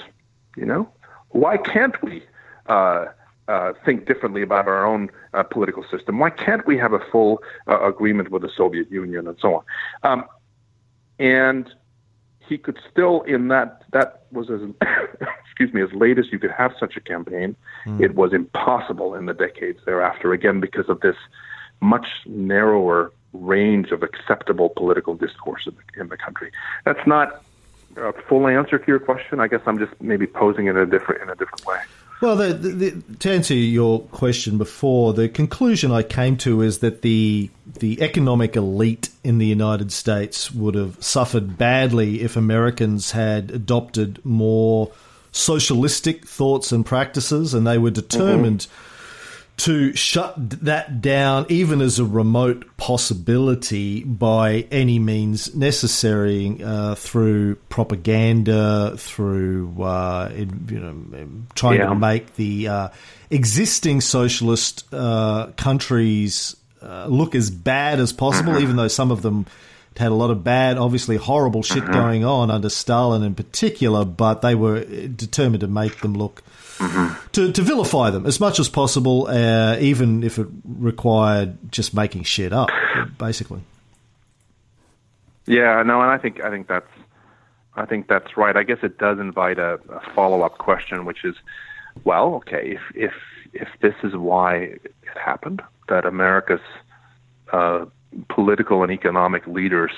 You 0.56 0.66
know, 0.66 0.88
why 1.30 1.56
can't 1.56 2.00
we 2.02 2.22
uh, 2.66 3.06
uh, 3.48 3.72
think 3.84 4.06
differently 4.06 4.42
about 4.42 4.66
our 4.66 4.86
own 4.86 5.10
uh, 5.34 5.42
political 5.42 5.84
system? 5.90 6.18
Why 6.18 6.30
can't 6.30 6.66
we 6.66 6.78
have 6.78 6.92
a 6.92 7.00
full 7.12 7.42
uh, 7.68 7.82
agreement 7.82 8.30
with 8.30 8.42
the 8.42 8.50
Soviet 8.56 8.90
Union 8.90 9.28
and 9.28 9.36
so 9.40 9.56
on? 9.56 9.64
Um, 10.02 10.24
and 11.18 11.72
he 12.40 12.58
could 12.58 12.78
still, 12.90 13.22
in 13.22 13.48
that, 13.48 13.82
that 13.92 14.26
was 14.32 14.50
as, 14.50 14.60
excuse 15.44 15.72
me, 15.72 15.82
as 15.82 15.92
late 15.92 16.18
as 16.18 16.26
you 16.30 16.38
could 16.38 16.50
have 16.50 16.72
such 16.78 16.96
a 16.96 17.00
campaign. 17.00 17.56
It 18.00 18.14
was 18.14 18.32
impossible 18.32 19.14
in 19.14 19.26
the 19.26 19.34
decades 19.34 19.80
thereafter, 19.84 20.32
again, 20.32 20.60
because 20.60 20.88
of 20.88 21.00
this 21.00 21.16
much 21.80 22.06
narrower 22.26 23.12
range 23.32 23.90
of 23.90 24.02
acceptable 24.02 24.70
political 24.70 25.14
discourse 25.14 25.66
in 25.66 25.74
the, 25.74 26.00
in 26.00 26.08
the 26.08 26.16
country. 26.16 26.50
That's 26.84 27.06
not 27.06 27.42
a 27.96 28.12
full 28.28 28.46
answer 28.46 28.78
to 28.78 28.86
your 28.86 28.98
question. 28.98 29.40
I 29.40 29.48
guess 29.48 29.60
I'm 29.66 29.78
just 29.78 29.92
maybe 30.00 30.26
posing 30.26 30.66
it 30.66 30.70
in 30.70 30.76
a 30.78 30.86
different 30.86 31.22
in 31.22 31.28
a 31.28 31.34
different 31.34 31.64
way. 31.66 31.78
Well, 32.22 32.36
the, 32.36 32.54
the, 32.54 32.90
the, 32.90 33.16
to 33.16 33.30
answer 33.30 33.54
your 33.54 34.00
question 34.00 34.56
before, 34.56 35.12
the 35.12 35.28
conclusion 35.28 35.92
I 35.92 36.02
came 36.02 36.38
to 36.38 36.62
is 36.62 36.78
that 36.78 37.02
the 37.02 37.50
the 37.78 38.00
economic 38.00 38.56
elite 38.56 39.10
in 39.22 39.38
the 39.38 39.46
United 39.46 39.92
States 39.92 40.50
would 40.50 40.74
have 40.74 41.02
suffered 41.02 41.58
badly 41.58 42.22
if 42.22 42.36
Americans 42.36 43.10
had 43.10 43.50
adopted 43.50 44.24
more 44.24 44.90
socialistic 45.30 46.26
thoughts 46.26 46.72
and 46.72 46.86
practices, 46.86 47.52
and 47.52 47.66
they 47.66 47.76
were 47.76 47.90
mm-hmm. 47.90 48.00
determined 48.00 48.66
to 49.58 49.94
shut 49.96 50.34
that 50.64 51.00
down, 51.00 51.46
even 51.48 51.80
as 51.80 51.98
a 51.98 52.04
remote 52.04 52.64
possibility, 52.76 54.04
by 54.04 54.66
any 54.70 54.98
means 54.98 55.54
necessary 55.54 56.60
uh, 56.62 56.94
through 56.94 57.54
propaganda, 57.70 58.94
through 58.98 59.82
uh, 59.82 60.30
you 60.34 60.78
know 60.80 61.28
trying 61.54 61.78
Yeah. 61.80 61.88
to 61.88 61.94
make 61.94 62.34
the 62.36 62.68
uh, 62.68 62.88
existing 63.30 64.00
socialist 64.02 64.84
uh, 64.92 65.46
countries 65.56 66.54
uh, 66.82 67.06
look 67.06 67.34
as 67.34 67.50
bad 67.50 67.98
as 67.98 68.12
possible, 68.12 68.58
even 68.58 68.76
though 68.76 68.88
some 68.88 69.10
of 69.10 69.22
them 69.22 69.46
had 69.96 70.08
a 70.12 70.14
lot 70.14 70.30
of 70.30 70.44
bad, 70.44 70.76
obviously 70.76 71.16
horrible 71.16 71.62
shit 71.62 71.84
going 71.90 72.22
on 72.24 72.50
under 72.50 72.68
Stalin 72.68 73.22
in 73.22 73.34
particular, 73.34 74.04
but 74.04 74.42
they 74.42 74.54
were 74.54 74.84
determined 74.84 75.62
to 75.62 75.66
make 75.66 76.00
them 76.02 76.12
look 76.12 76.42
to, 77.32 77.52
to 77.52 77.62
vilify 77.62 78.10
them 78.10 78.26
as 78.26 78.40
much 78.40 78.58
as 78.58 78.68
possible, 78.68 79.26
uh, 79.28 79.76
even 79.78 80.22
if 80.22 80.38
it 80.38 80.46
required 80.64 81.58
just 81.70 81.94
making 81.94 82.24
shit 82.24 82.52
up, 82.52 82.70
basically. 83.18 83.60
Yeah, 85.46 85.82
no, 85.82 86.00
and 86.02 86.10
I 86.10 86.18
think 86.18 86.42
I 86.42 86.50
think 86.50 86.66
that's 86.66 86.90
I 87.76 87.86
think 87.86 88.08
that's 88.08 88.36
right. 88.36 88.56
I 88.56 88.62
guess 88.62 88.78
it 88.82 88.98
does 88.98 89.18
invite 89.18 89.58
a, 89.58 89.74
a 89.90 90.00
follow 90.14 90.42
up 90.42 90.58
question, 90.58 91.04
which 91.04 91.24
is, 91.24 91.36
well, 92.04 92.34
okay, 92.36 92.72
if 92.72 92.80
if 92.94 93.12
if 93.52 93.68
this 93.80 93.94
is 94.02 94.14
why 94.16 94.56
it 94.56 94.94
happened, 95.14 95.62
that 95.88 96.04
America's 96.04 96.60
uh, 97.52 97.86
political 98.28 98.82
and 98.82 98.90
economic 98.90 99.46
leaders 99.46 99.92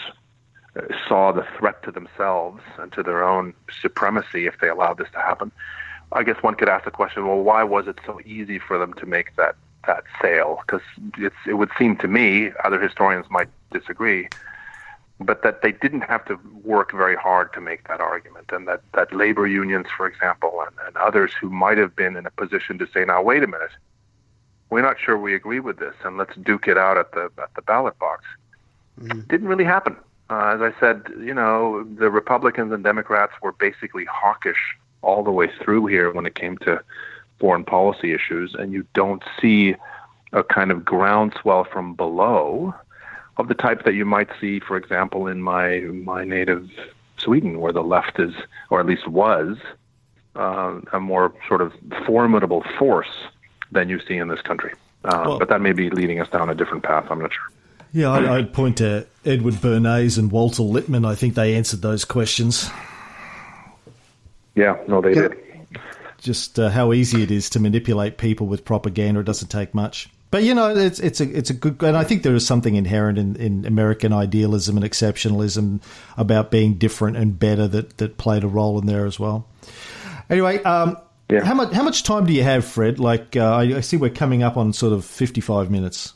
uh, 0.76 0.82
saw 1.08 1.32
the 1.32 1.46
threat 1.58 1.82
to 1.84 1.90
themselves 1.90 2.62
and 2.78 2.92
to 2.92 3.02
their 3.02 3.24
own 3.24 3.54
supremacy 3.80 4.46
if 4.46 4.58
they 4.60 4.68
allowed 4.68 4.98
this 4.98 5.08
to 5.12 5.18
happen. 5.18 5.50
I 6.12 6.22
guess 6.22 6.42
one 6.42 6.54
could 6.54 6.68
ask 6.68 6.84
the 6.84 6.90
question: 6.90 7.26
Well, 7.26 7.42
why 7.42 7.64
was 7.64 7.86
it 7.86 7.98
so 8.06 8.20
easy 8.24 8.58
for 8.58 8.78
them 8.78 8.94
to 8.94 9.06
make 9.06 9.36
that 9.36 9.56
that 9.86 10.04
sale? 10.22 10.62
Because 10.66 10.82
it 11.46 11.54
would 11.54 11.70
seem 11.78 11.96
to 11.98 12.08
me, 12.08 12.50
other 12.64 12.80
historians 12.80 13.26
might 13.30 13.48
disagree, 13.70 14.28
but 15.20 15.42
that 15.42 15.62
they 15.62 15.72
didn't 15.72 16.02
have 16.02 16.24
to 16.26 16.38
work 16.64 16.92
very 16.92 17.16
hard 17.16 17.52
to 17.54 17.60
make 17.60 17.86
that 17.88 18.00
argument, 18.00 18.50
and 18.52 18.66
that 18.68 18.82
that 18.94 19.12
labor 19.12 19.46
unions, 19.46 19.86
for 19.94 20.06
example, 20.06 20.62
and, 20.66 20.74
and 20.86 20.96
others 20.96 21.32
who 21.38 21.50
might 21.50 21.78
have 21.78 21.94
been 21.94 22.16
in 22.16 22.24
a 22.26 22.30
position 22.30 22.78
to 22.78 22.86
say, 22.92 23.04
"Now, 23.04 23.22
wait 23.22 23.42
a 23.42 23.46
minute, 23.46 23.72
we're 24.70 24.82
not 24.82 24.98
sure 24.98 25.18
we 25.18 25.34
agree 25.34 25.60
with 25.60 25.78
this, 25.78 25.94
and 26.04 26.16
let's 26.16 26.34
duke 26.36 26.68
it 26.68 26.78
out 26.78 26.96
at 26.96 27.12
the 27.12 27.30
at 27.38 27.54
the 27.54 27.62
ballot 27.62 27.98
box." 27.98 28.24
Didn't 29.28 29.46
really 29.46 29.64
happen. 29.64 29.96
Uh, 30.30 30.54
as 30.54 30.60
I 30.60 30.78
said, 30.80 31.04
you 31.20 31.32
know, 31.32 31.84
the 31.84 32.10
Republicans 32.10 32.72
and 32.72 32.82
Democrats 32.82 33.32
were 33.40 33.52
basically 33.52 34.04
hawkish 34.04 34.76
all 35.02 35.22
the 35.22 35.30
way 35.30 35.48
through 35.62 35.86
here 35.86 36.12
when 36.12 36.26
it 36.26 36.34
came 36.34 36.58
to 36.58 36.80
foreign 37.38 37.64
policy 37.64 38.12
issues, 38.12 38.54
and 38.54 38.72
you 38.72 38.84
don't 38.94 39.22
see 39.40 39.74
a 40.32 40.42
kind 40.42 40.70
of 40.70 40.84
groundswell 40.84 41.64
from 41.64 41.94
below 41.94 42.74
of 43.36 43.48
the 43.48 43.54
type 43.54 43.84
that 43.84 43.94
you 43.94 44.04
might 44.04 44.28
see, 44.40 44.58
for 44.60 44.76
example, 44.76 45.26
in 45.28 45.40
my 45.40 45.78
my 45.80 46.24
native 46.24 46.68
Sweden, 47.16 47.60
where 47.60 47.72
the 47.72 47.82
left 47.82 48.18
is, 48.20 48.34
or 48.70 48.80
at 48.80 48.86
least 48.86 49.06
was, 49.08 49.56
uh, 50.36 50.80
a 50.92 51.00
more 51.00 51.32
sort 51.48 51.60
of 51.62 51.72
formidable 52.06 52.64
force 52.78 53.10
than 53.72 53.88
you 53.88 54.00
see 54.00 54.16
in 54.16 54.28
this 54.28 54.40
country. 54.42 54.72
Uh, 55.04 55.22
Well- 55.26 55.38
but 55.38 55.48
that 55.48 55.60
may 55.60 55.72
be 55.72 55.90
leading 55.90 56.20
us 56.20 56.28
down 56.28 56.48
a 56.50 56.54
different 56.54 56.82
path. 56.82 57.06
I'm 57.10 57.20
not 57.20 57.32
sure. 57.32 57.50
Yeah, 57.92 58.10
I'd, 58.10 58.24
I'd 58.26 58.52
point 58.52 58.76
to 58.78 59.06
Edward 59.24 59.54
Bernays 59.54 60.18
and 60.18 60.30
Walter 60.30 60.62
Lippmann. 60.62 61.04
I 61.06 61.14
think 61.14 61.34
they 61.34 61.54
answered 61.54 61.80
those 61.80 62.04
questions. 62.04 62.68
Yeah, 64.58 64.76
no, 64.88 65.00
they 65.00 65.14
Yeah. 65.14 65.28
did. 65.28 65.36
Just 66.20 66.58
uh, 66.58 66.68
how 66.68 66.92
easy 66.92 67.22
it 67.22 67.30
is 67.30 67.48
to 67.50 67.60
manipulate 67.60 68.18
people 68.18 68.48
with 68.48 68.64
propaganda. 68.64 69.20
It 69.20 69.26
doesn't 69.26 69.48
take 69.48 69.72
much. 69.72 70.10
But 70.32 70.42
you 70.42 70.52
know, 70.52 70.74
it's 70.76 70.98
it's 70.98 71.20
a 71.20 71.24
it's 71.38 71.48
a 71.48 71.54
good, 71.54 71.80
and 71.82 71.96
I 71.96 72.02
think 72.04 72.22
there 72.24 72.34
is 72.34 72.44
something 72.46 72.74
inherent 72.74 73.18
in, 73.18 73.36
in 73.36 73.64
American 73.64 74.12
idealism 74.12 74.76
and 74.76 74.84
exceptionalism 74.84 75.80
about 76.16 76.50
being 76.50 76.74
different 76.74 77.16
and 77.16 77.38
better 77.38 77.66
that 77.68 77.96
that 77.98 78.18
played 78.18 78.42
a 78.44 78.48
role 78.48 78.78
in 78.80 78.86
there 78.86 79.06
as 79.06 79.18
well. 79.20 79.46
Anyway, 80.28 80.60
um, 80.64 80.96
Yeah. 81.30 81.44
how 81.44 81.54
much 81.54 81.72
how 81.72 81.82
much 81.84 82.02
time 82.02 82.26
do 82.26 82.32
you 82.32 82.42
have, 82.42 82.64
Fred? 82.64 82.98
Like, 82.98 83.36
uh, 83.36 83.54
I, 83.54 83.76
I 83.76 83.80
see 83.80 83.96
we're 83.96 84.10
coming 84.10 84.42
up 84.42 84.56
on 84.56 84.72
sort 84.74 84.92
of 84.92 85.04
fifty 85.04 85.40
five 85.40 85.70
minutes, 85.70 86.12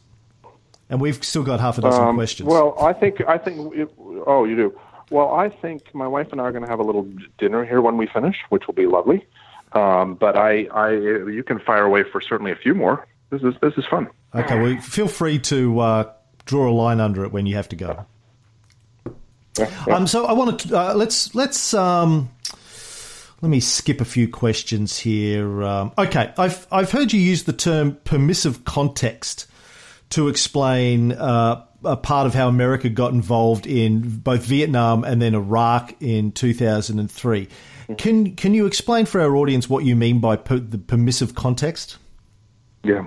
and 0.90 1.00
we've 1.00 1.22
still 1.24 1.44
got 1.44 1.60
half 1.60 1.78
a 1.78 1.80
dozen 1.80 2.04
Um, 2.04 2.16
questions. 2.16 2.48
Well, 2.48 2.74
I 2.82 2.92
think 2.92 3.22
I 3.26 3.38
think. 3.38 3.72
It, 3.74 3.88
oh, 4.26 4.44
you 4.44 4.56
do. 4.56 4.78
Well, 5.12 5.34
I 5.34 5.50
think 5.50 5.94
my 5.94 6.08
wife 6.08 6.28
and 6.32 6.40
I 6.40 6.44
are 6.44 6.52
going 6.52 6.64
to 6.64 6.70
have 6.70 6.80
a 6.80 6.82
little 6.82 7.06
dinner 7.36 7.66
here 7.66 7.82
when 7.82 7.98
we 7.98 8.06
finish, 8.06 8.36
which 8.48 8.66
will 8.66 8.72
be 8.72 8.86
lovely. 8.86 9.26
Um, 9.72 10.14
but 10.14 10.38
I, 10.38 10.64
I, 10.72 10.92
you 10.92 11.44
can 11.46 11.58
fire 11.58 11.84
away 11.84 12.02
for 12.02 12.22
certainly 12.22 12.50
a 12.50 12.56
few 12.56 12.74
more. 12.74 13.06
This 13.28 13.42
is 13.42 13.54
this 13.60 13.74
is 13.76 13.84
fun. 13.90 14.08
okay, 14.34 14.60
well, 14.60 14.80
feel 14.80 15.08
free 15.08 15.38
to 15.40 15.80
uh, 15.80 16.12
draw 16.46 16.68
a 16.68 16.72
line 16.72 17.00
under 17.00 17.24
it 17.24 17.32
when 17.32 17.44
you 17.44 17.56
have 17.56 17.68
to 17.70 17.76
go. 17.76 18.06
Um, 19.90 20.06
so 20.06 20.24
I 20.24 20.32
want 20.32 20.60
to 20.60 20.78
uh, 20.78 20.94
let's 20.94 21.34
let's 21.34 21.74
um, 21.74 22.30
let 23.42 23.48
me 23.48 23.60
skip 23.60 24.00
a 24.00 24.04
few 24.06 24.28
questions 24.28 24.98
here. 24.98 25.62
Um, 25.62 25.92
okay, 25.96 26.32
I've 26.38 26.66
I've 26.72 26.90
heard 26.90 27.12
you 27.12 27.20
use 27.20 27.44
the 27.44 27.52
term 27.52 27.96
permissive 28.04 28.64
context 28.64 29.46
to 30.10 30.28
explain 30.28 31.12
uh, 31.12 31.64
a 31.84 31.96
part 31.96 32.26
of 32.26 32.34
how 32.34 32.48
America 32.48 32.88
got 32.88 33.12
involved 33.12 33.66
in 33.66 34.18
both 34.18 34.44
Vietnam 34.44 35.04
and 35.04 35.20
then 35.20 35.34
Iraq 35.34 35.94
in 36.00 36.32
2003. 36.32 37.48
Can 37.98 38.34
can 38.36 38.54
you 38.54 38.66
explain 38.66 39.06
for 39.06 39.20
our 39.20 39.36
audience 39.36 39.68
what 39.68 39.84
you 39.84 39.96
mean 39.96 40.20
by 40.20 40.36
per, 40.36 40.58
the 40.58 40.78
permissive 40.78 41.34
context? 41.34 41.98
Yeah, 42.84 43.06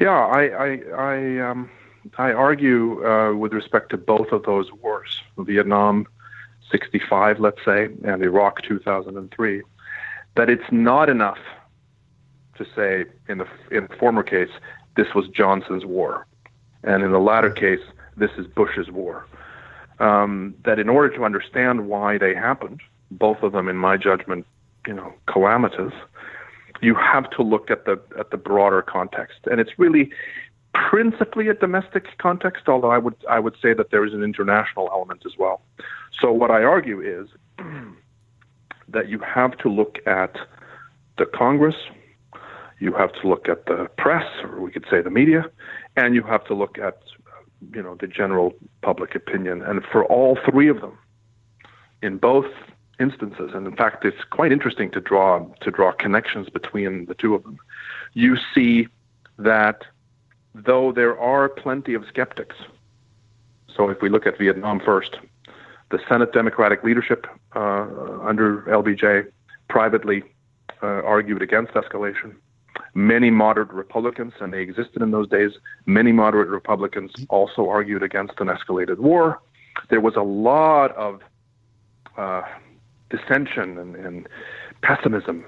yeah. 0.00 0.10
I 0.10 0.42
I 0.46 0.80
I, 0.96 1.38
um, 1.50 1.70
I 2.16 2.32
argue 2.32 3.04
uh, 3.04 3.34
with 3.34 3.52
respect 3.52 3.90
to 3.90 3.96
both 3.96 4.32
of 4.32 4.44
those 4.44 4.72
wars, 4.72 5.20
Vietnam 5.38 6.06
'65, 6.70 7.40
let's 7.40 7.62
say, 7.64 7.88
and 8.04 8.22
Iraq 8.22 8.62
2003, 8.62 9.62
that 10.36 10.48
it's 10.48 10.70
not 10.70 11.08
enough 11.08 11.38
to 12.56 12.66
say 12.74 13.04
in 13.28 13.38
the 13.38 13.46
in 13.70 13.86
the 13.88 13.96
former 13.96 14.22
case 14.22 14.50
this 14.96 15.14
was 15.14 15.28
Johnson's 15.28 15.84
war, 15.84 16.26
and 16.86 17.02
in 17.02 17.12
the 17.12 17.20
latter 17.20 17.50
case 17.50 17.80
this 18.16 18.30
is 18.38 18.46
Bush's 18.46 18.90
war. 18.90 19.26
Um, 19.98 20.54
that 20.64 20.78
in 20.78 20.88
order 20.88 21.14
to 21.16 21.24
understand 21.24 21.88
why 21.88 22.18
they 22.18 22.34
happened, 22.34 22.80
both 23.10 23.42
of 23.42 23.52
them, 23.52 23.68
in 23.68 23.76
my 23.76 23.96
judgment, 23.96 24.46
you 24.86 24.92
know, 24.92 25.12
calamitous, 25.26 25.92
you 26.82 26.94
have 26.94 27.30
to 27.30 27.42
look 27.42 27.70
at 27.70 27.86
the 27.86 28.00
at 28.18 28.30
the 28.30 28.36
broader 28.36 28.82
context, 28.82 29.38
and 29.50 29.60
it's 29.60 29.78
really 29.78 30.10
principally 30.74 31.48
a 31.48 31.54
domestic 31.54 32.18
context. 32.18 32.68
Although 32.68 32.90
I 32.90 32.98
would 32.98 33.14
I 33.28 33.38
would 33.38 33.56
say 33.62 33.72
that 33.72 33.90
there 33.90 34.04
is 34.04 34.12
an 34.12 34.22
international 34.22 34.88
element 34.92 35.22
as 35.24 35.38
well. 35.38 35.62
So 36.20 36.30
what 36.32 36.50
I 36.50 36.62
argue 36.62 37.00
is 37.00 37.28
that 38.88 39.08
you 39.08 39.18
have 39.20 39.56
to 39.58 39.68
look 39.68 39.98
at 40.06 40.36
the 41.16 41.26
Congress, 41.26 41.76
you 42.78 42.92
have 42.92 43.12
to 43.20 43.28
look 43.28 43.48
at 43.48 43.66
the 43.66 43.88
press, 43.96 44.26
or 44.42 44.60
we 44.60 44.70
could 44.70 44.86
say 44.90 45.00
the 45.00 45.10
media, 45.10 45.46
and 45.96 46.14
you 46.14 46.22
have 46.22 46.44
to 46.46 46.54
look 46.54 46.78
at 46.78 46.98
you 47.74 47.82
know 47.82 47.96
the 47.96 48.06
general 48.06 48.54
public 48.82 49.14
opinion. 49.14 49.62
And 49.62 49.82
for 49.84 50.04
all 50.04 50.38
three 50.48 50.68
of 50.68 50.80
them, 50.80 50.98
in 52.02 52.18
both 52.18 52.46
instances, 53.00 53.52
and 53.54 53.66
in 53.66 53.76
fact, 53.76 54.04
it's 54.04 54.24
quite 54.30 54.52
interesting 54.52 54.90
to 54.92 55.00
draw 55.00 55.46
to 55.60 55.70
draw 55.70 55.92
connections 55.92 56.48
between 56.48 57.06
the 57.06 57.14
two 57.14 57.34
of 57.34 57.42
them. 57.42 57.58
You 58.12 58.36
see 58.54 58.88
that 59.38 59.84
though 60.54 60.92
there 60.92 61.18
are 61.18 61.48
plenty 61.48 61.94
of 61.94 62.04
skeptics. 62.08 62.56
So 63.74 63.90
if 63.90 64.00
we 64.00 64.08
look 64.08 64.26
at 64.26 64.38
Vietnam 64.38 64.80
first, 64.80 65.18
the 65.90 65.98
Senate 66.08 66.32
Democratic 66.32 66.82
leadership 66.82 67.26
uh, 67.54 67.86
under 68.22 68.62
LBJ 68.62 69.30
privately 69.68 70.22
uh, 70.82 70.86
argued 70.86 71.42
against 71.42 71.72
escalation. 71.74 72.34
Many 72.96 73.28
moderate 73.28 73.70
Republicans, 73.72 74.32
and 74.40 74.54
they 74.54 74.62
existed 74.62 75.02
in 75.02 75.10
those 75.10 75.28
days, 75.28 75.50
many 75.84 76.12
moderate 76.12 76.48
Republicans 76.48 77.12
also 77.28 77.68
argued 77.68 78.02
against 78.02 78.32
an 78.38 78.46
escalated 78.46 78.96
war. 78.96 79.38
There 79.90 80.00
was 80.00 80.16
a 80.16 80.22
lot 80.22 80.96
of 80.96 81.20
uh, 82.16 82.40
dissension 83.10 83.76
and, 83.76 83.96
and, 83.96 84.26
pessimism 84.80 85.44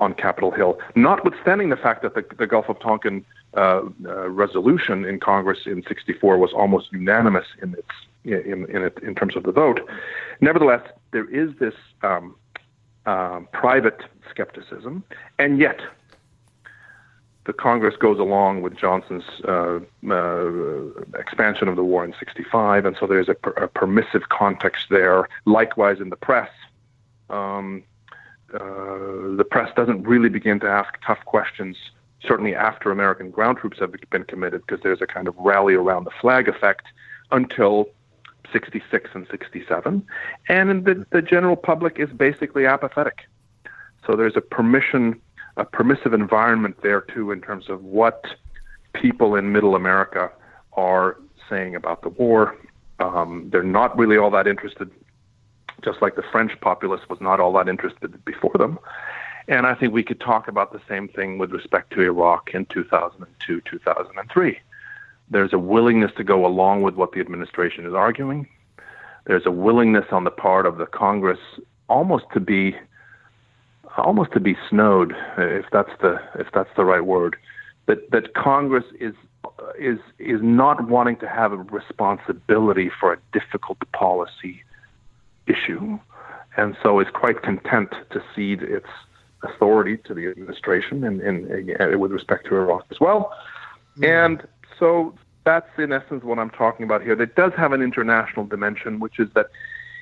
on 0.00 0.14
Capitol 0.14 0.50
Hill, 0.50 0.80
notwithstanding 0.96 1.68
the 1.68 1.76
fact 1.76 2.02
that 2.02 2.16
the, 2.16 2.24
the 2.38 2.46
Gulf 2.48 2.68
of 2.68 2.80
Tonkin 2.80 3.24
uh, 3.56 3.82
uh, 4.04 4.28
resolution 4.28 5.04
in 5.04 5.20
Congress 5.20 5.60
in 5.66 5.84
'64 5.86 6.38
was 6.38 6.52
almost 6.52 6.90
unanimous 6.90 7.46
in 7.62 7.74
its 7.74 7.94
in 8.24 8.66
in, 8.68 8.82
it, 8.82 8.98
in 9.00 9.14
terms 9.14 9.36
of 9.36 9.44
the 9.44 9.52
vote. 9.52 9.80
Nevertheless, 10.40 10.82
there 11.12 11.28
is 11.30 11.50
this 11.60 11.74
um, 12.02 12.34
uh, 13.06 13.40
private 13.52 14.02
skepticism, 14.30 15.04
and 15.38 15.58
yet 15.60 15.80
the 17.50 17.54
Congress 17.54 17.96
goes 17.96 18.20
along 18.20 18.62
with 18.62 18.76
Johnson's 18.76 19.24
uh, 19.48 19.80
uh, 20.08 21.18
expansion 21.18 21.66
of 21.66 21.74
the 21.74 21.82
war 21.82 22.04
in 22.04 22.14
65, 22.16 22.86
and 22.86 22.96
so 23.00 23.08
there's 23.08 23.28
a, 23.28 23.34
per- 23.34 23.64
a, 23.64 23.66
permissive 23.66 24.28
context 24.28 24.86
there. 24.88 25.28
Likewise, 25.46 25.98
in 25.98 26.10
the 26.10 26.16
press, 26.16 26.48
um, 27.28 27.82
uh, 28.54 28.60
the 29.36 29.44
press 29.50 29.68
doesn't 29.74 30.04
really 30.04 30.28
begin 30.28 30.60
to 30.60 30.68
ask 30.68 30.94
tough 31.04 31.18
questions, 31.24 31.76
certainly 32.24 32.54
after 32.54 32.92
American 32.92 33.32
ground 33.32 33.58
troops 33.58 33.80
have 33.80 33.92
been 34.10 34.22
committed, 34.22 34.64
because 34.64 34.80
there's 34.84 35.02
a 35.02 35.08
kind 35.08 35.26
of 35.26 35.34
rally 35.36 35.74
around 35.74 36.04
the 36.04 36.12
flag 36.20 36.46
effect 36.46 36.86
until 37.32 37.88
66 38.52 39.10
and 39.12 39.26
67. 39.28 40.06
And 40.48 40.84
the, 40.84 41.04
the 41.10 41.20
general 41.20 41.56
public 41.56 41.98
is 41.98 42.10
basically 42.10 42.64
apathetic. 42.64 43.22
So 44.06 44.14
there's 44.14 44.36
a 44.36 44.40
permission, 44.40 45.20
a 45.60 45.64
permissive 45.66 46.14
environment 46.14 46.78
there 46.82 47.02
too, 47.02 47.30
in 47.32 47.42
terms 47.42 47.68
of 47.68 47.84
what 47.84 48.24
people 48.94 49.36
in 49.36 49.52
middle 49.52 49.74
America 49.74 50.30
are 50.72 51.18
saying 51.50 51.74
about 51.74 52.00
the 52.00 52.08
war. 52.08 52.56
Um, 52.98 53.50
they're 53.52 53.62
not 53.62 53.96
really 53.98 54.16
all 54.16 54.30
that 54.30 54.46
interested, 54.46 54.90
just 55.84 56.00
like 56.00 56.16
the 56.16 56.24
French 56.32 56.58
populace 56.62 57.02
was 57.10 57.20
not 57.20 57.40
all 57.40 57.52
that 57.52 57.68
interested 57.68 58.24
before 58.24 58.54
them. 58.56 58.78
And 59.48 59.66
I 59.66 59.74
think 59.74 59.92
we 59.92 60.02
could 60.02 60.20
talk 60.20 60.48
about 60.48 60.72
the 60.72 60.80
same 60.88 61.08
thing 61.08 61.36
with 61.36 61.52
respect 61.52 61.92
to 61.92 62.00
Iraq 62.00 62.54
in 62.54 62.64
2002, 62.66 63.60
2003. 63.60 64.58
There's 65.28 65.52
a 65.52 65.58
willingness 65.58 66.12
to 66.16 66.24
go 66.24 66.46
along 66.46 66.82
with 66.82 66.94
what 66.94 67.12
the 67.12 67.20
administration 67.20 67.84
is 67.84 67.92
arguing. 67.92 68.48
There's 69.26 69.44
a 69.44 69.50
willingness 69.50 70.06
on 70.10 70.24
the 70.24 70.30
part 70.30 70.64
of 70.64 70.78
the 70.78 70.86
Congress 70.86 71.40
almost 71.88 72.24
to 72.32 72.40
be 72.40 72.76
almost 73.96 74.32
to 74.32 74.40
be 74.40 74.56
snowed, 74.68 75.14
if 75.38 75.66
that's 75.72 75.92
the 76.00 76.20
if 76.38 76.48
that's 76.52 76.70
the 76.76 76.84
right 76.84 77.04
word. 77.04 77.36
That 77.86 78.10
that 78.10 78.34
Congress 78.34 78.84
is 79.00 79.14
is 79.78 79.98
is 80.18 80.40
not 80.42 80.88
wanting 80.88 81.16
to 81.16 81.28
have 81.28 81.52
a 81.52 81.56
responsibility 81.56 82.90
for 83.00 83.12
a 83.12 83.18
difficult 83.32 83.78
policy 83.92 84.62
issue, 85.46 85.98
and 86.56 86.76
so 86.82 87.00
is 87.00 87.08
quite 87.12 87.42
content 87.42 87.90
to 88.10 88.22
cede 88.34 88.62
its 88.62 88.88
authority 89.42 89.96
to 89.96 90.12
the 90.12 90.26
administration 90.26 91.02
and, 91.04 91.20
and, 91.22 91.50
and 91.50 92.00
with 92.00 92.12
respect 92.12 92.46
to 92.46 92.56
Iraq 92.56 92.84
as 92.90 93.00
well. 93.00 93.32
Mm. 93.96 94.26
And 94.26 94.48
so 94.78 95.14
that's 95.44 95.70
in 95.78 95.92
essence 95.92 96.24
what 96.24 96.38
I'm 96.38 96.50
talking 96.50 96.84
about 96.84 97.02
here. 97.02 97.16
That 97.16 97.34
does 97.36 97.52
have 97.56 97.72
an 97.72 97.82
international 97.82 98.46
dimension, 98.46 99.00
which 99.00 99.18
is 99.18 99.28
that 99.34 99.46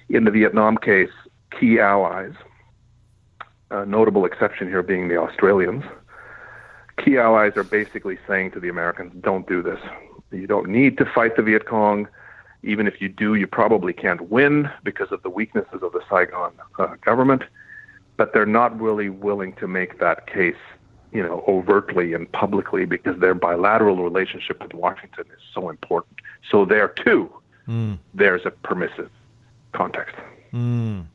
in 0.09 0.25
the 0.25 0.31
Vietnam 0.31 0.77
case, 0.77 1.13
key 1.59 1.79
allies, 1.79 2.33
a 3.71 3.85
notable 3.87 4.25
exception 4.25 4.69
here 4.69 4.83
being 4.83 5.09
the 5.09 5.17
Australians, 5.17 5.85
key 7.03 7.19
allies 7.19 7.57
are 7.57 7.65
basically 7.65 8.19
saying 8.27 8.51
to 8.53 8.61
the 8.61 8.69
Americans, 8.69 9.13
don't 9.21 9.47
do 9.47 9.63
this. 9.63 9.81
You 10.31 10.47
don't 10.47 10.69
need 10.69 10.99
to 10.99 11.05
fight 11.05 11.37
the 11.37 11.43
Viet 11.43 11.67
Cong. 11.67 12.09
Even 12.63 12.87
if 12.87 13.01
you 13.01 13.09
do, 13.09 13.35
you 13.35 13.47
probably 13.47 13.93
can't 13.93 14.31
win 14.31 14.69
because 14.83 15.13
of 15.13 15.23
the 15.23 15.31
weaknesses 15.31 15.81
of 15.83 15.93
the 15.93 16.01
Saigon 16.11 16.53
uh, 16.79 16.97
government. 17.01 17.43
But 18.17 18.33
they're 18.33 18.47
not 18.47 18.79
really 18.81 19.09
willing 19.09 19.53
to 19.55 19.69
make 19.69 20.01
that 20.01 20.27
case 20.27 20.57
you 21.13 21.23
know, 21.23 21.43
overtly 21.49 22.13
and 22.13 22.31
publicly 22.33 22.85
because 22.85 23.19
their 23.19 23.35
bilateral 23.35 23.97
relationship 24.03 24.63
with 24.63 24.75
Washington 24.75 25.25
is 25.33 25.43
so 25.55 25.71
important. 25.71 26.21
So 26.51 26.65
there 26.65 26.89
too, 26.89 27.33
mm. 27.67 27.99
there's 28.15 28.45
a 28.45 28.51
permissive 28.51 29.11
context. 29.73 30.17
Mm. 30.53 31.07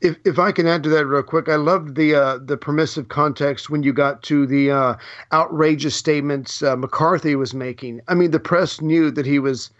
If 0.00 0.16
if 0.24 0.38
I 0.38 0.52
can 0.52 0.66
add 0.66 0.82
to 0.84 0.88
that 0.90 1.06
real 1.06 1.22
quick, 1.22 1.48
I 1.48 1.56
loved 1.56 1.94
the 1.96 2.14
uh, 2.14 2.38
the 2.38 2.56
permissive 2.56 3.08
context 3.08 3.70
when 3.70 3.82
you 3.82 3.92
got 3.92 4.22
to 4.24 4.46
the 4.46 4.70
uh, 4.70 4.96
outrageous 5.32 5.94
statements 5.94 6.62
uh, 6.62 6.76
McCarthy 6.76 7.36
was 7.36 7.54
making. 7.54 8.00
I 8.08 8.14
mean, 8.14 8.30
the 8.30 8.40
press 8.40 8.80
knew 8.80 9.10
that 9.10 9.26
he 9.26 9.38
was 9.38 9.70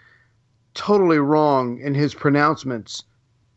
totally 0.75 1.19
wrong 1.19 1.81
in 1.81 1.95
his 1.95 2.15
pronouncements, 2.15 3.05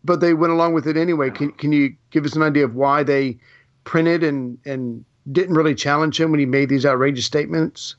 but 0.03 0.21
they 0.21 0.33
went 0.33 0.53
along 0.53 0.73
with 0.73 0.87
it 0.87 0.97
anyway. 0.97 1.29
Can 1.29 1.51
can 1.51 1.71
you 1.71 1.95
give 2.11 2.25
us 2.25 2.35
an 2.35 2.41
idea 2.41 2.65
of 2.65 2.75
why 2.75 3.03
they 3.03 3.37
printed 3.83 4.23
and 4.23 4.57
and 4.65 5.05
didn't 5.31 5.55
really 5.55 5.75
challenge 5.75 6.19
him 6.19 6.31
when 6.31 6.39
he 6.39 6.45
made 6.45 6.69
these 6.69 6.85
outrageous 6.85 7.25
statements? 7.25 7.95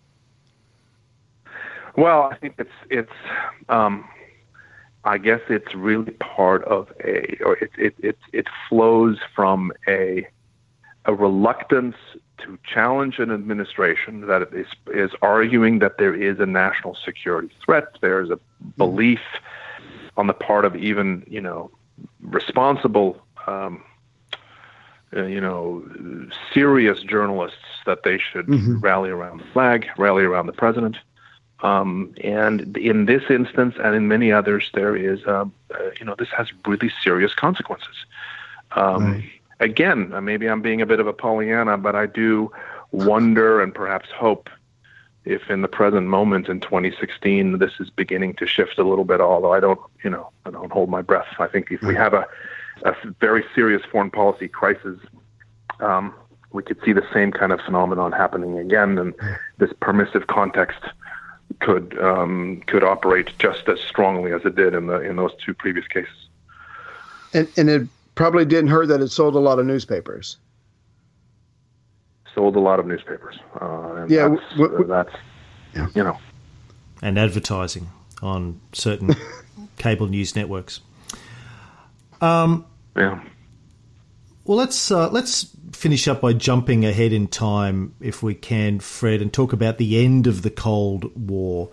Well, 1.96 2.22
I 2.22 2.36
think 2.36 2.54
it's 2.58 2.70
it's 2.88 3.12
um, 3.68 4.08
I 5.04 5.18
guess 5.18 5.40
it's 5.48 5.74
really 5.74 6.12
part 6.12 6.64
of 6.64 6.92
a 7.04 7.38
or 7.42 7.56
it 7.56 7.70
it 7.78 7.94
it, 7.98 8.18
it 8.32 8.46
flows 8.68 9.18
from 9.34 9.72
a 9.88 10.26
a 11.06 11.14
reluctance 11.14 11.96
to 12.38 12.58
challenge 12.64 13.18
an 13.18 13.30
administration 13.30 14.26
that 14.26 14.42
is 14.52 14.66
is 14.92 15.10
arguing 15.22 15.78
that 15.78 15.98
there 15.98 16.14
is 16.14 16.38
a 16.38 16.46
national 16.46 16.96
security 17.04 17.50
threat. 17.64 17.96
There's 18.00 18.30
a 18.30 18.38
belief 18.76 19.20
on 20.16 20.26
the 20.26 20.34
part 20.34 20.64
of 20.64 20.76
even 20.76 21.24
you 21.26 21.40
know 21.40 21.70
responsible 22.20 23.22
um, 23.46 23.82
uh, 25.16 25.24
you 25.24 25.40
know, 25.40 25.84
serious 26.54 27.00
journalists 27.02 27.58
that 27.84 28.04
they 28.04 28.16
should 28.16 28.46
mm-hmm. 28.46 28.78
rally 28.78 29.10
around 29.10 29.40
the 29.40 29.44
flag, 29.52 29.86
rally 29.98 30.22
around 30.22 30.46
the 30.46 30.52
president. 30.52 30.96
Um, 31.62 32.14
and 32.22 32.76
in 32.76 33.06
this 33.06 33.22
instance, 33.28 33.74
and 33.82 33.94
in 33.94 34.08
many 34.08 34.32
others, 34.32 34.70
there 34.72 34.96
is, 34.96 35.20
uh, 35.26 35.44
uh, 35.74 35.78
you 35.98 36.06
know, 36.06 36.14
this 36.18 36.30
has 36.36 36.48
really 36.66 36.90
serious 37.02 37.34
consequences. 37.34 38.06
Um, 38.72 39.12
right. 39.12 39.24
Again, 39.60 40.12
uh, 40.14 40.20
maybe 40.22 40.48
I'm 40.48 40.62
being 40.62 40.80
a 40.80 40.86
bit 40.86 41.00
of 41.00 41.06
a 41.06 41.12
Pollyanna, 41.12 41.76
but 41.76 41.94
I 41.94 42.06
do 42.06 42.50
wonder 42.92 43.60
and 43.60 43.74
perhaps 43.74 44.08
hope 44.10 44.48
if 45.24 45.50
in 45.50 45.60
the 45.60 45.68
present 45.68 46.06
moment 46.06 46.48
in 46.48 46.60
2016 46.60 47.58
this 47.58 47.72
is 47.78 47.90
beginning 47.90 48.34
to 48.34 48.46
shift 48.46 48.78
a 48.78 48.84
little 48.84 49.04
bit, 49.04 49.20
although 49.20 49.52
I 49.52 49.60
don't, 49.60 49.80
you 50.02 50.08
know, 50.08 50.30
I 50.46 50.50
don't 50.50 50.72
hold 50.72 50.88
my 50.88 51.02
breath. 51.02 51.28
I 51.38 51.46
think 51.46 51.70
if 51.70 51.82
we 51.82 51.94
have 51.94 52.14
a, 52.14 52.26
a 52.84 52.94
very 53.20 53.44
serious 53.54 53.82
foreign 53.92 54.10
policy 54.10 54.48
crisis, 54.48 54.98
um, 55.80 56.14
we 56.52 56.62
could 56.62 56.78
see 56.84 56.92
the 56.92 57.06
same 57.12 57.32
kind 57.32 57.52
of 57.52 57.60
phenomenon 57.60 58.12
happening 58.12 58.58
again, 58.58 58.98
and 58.98 59.14
this 59.58 59.70
permissive 59.80 60.26
context 60.26 60.80
could 61.60 61.98
um, 62.00 62.62
could 62.66 62.82
operate 62.84 63.30
just 63.38 63.68
as 63.68 63.80
strongly 63.80 64.32
as 64.32 64.44
it 64.44 64.56
did 64.56 64.74
in 64.74 64.86
the 64.86 65.00
in 65.00 65.16
those 65.16 65.32
two 65.44 65.54
previous 65.54 65.86
cases. 65.86 66.28
And 67.34 67.48
and 67.56 67.68
it 67.70 67.88
probably 68.14 68.44
didn't 68.44 68.68
hurt 68.70 68.86
that 68.88 69.00
it 69.00 69.08
sold 69.08 69.34
a 69.36 69.38
lot 69.38 69.58
of 69.58 69.66
newspapers. 69.66 70.36
Sold 72.34 72.56
a 72.56 72.60
lot 72.60 72.78
of 72.80 72.86
newspapers. 72.86 73.38
Uh, 73.60 74.06
Yeah, 74.08 74.28
that's, 74.28 74.42
w- 74.52 74.70
w- 74.70 74.86
that's 74.86 75.14
you 75.94 76.02
know 76.04 76.16
and 77.02 77.18
advertising 77.18 77.88
on 78.22 78.60
certain 78.72 79.14
cable 79.78 80.06
news 80.06 80.34
networks. 80.36 80.80
yeah. 82.96 83.20
Well, 84.50 84.58
let's 84.58 84.90
uh, 84.90 85.08
let's 85.10 85.46
finish 85.70 86.08
up 86.08 86.22
by 86.22 86.32
jumping 86.32 86.84
ahead 86.84 87.12
in 87.12 87.28
time, 87.28 87.94
if 88.00 88.20
we 88.20 88.34
can, 88.34 88.80
Fred, 88.80 89.22
and 89.22 89.32
talk 89.32 89.52
about 89.52 89.78
the 89.78 90.04
end 90.04 90.26
of 90.26 90.42
the 90.42 90.50
Cold 90.50 91.16
War. 91.16 91.68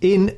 In 0.00 0.36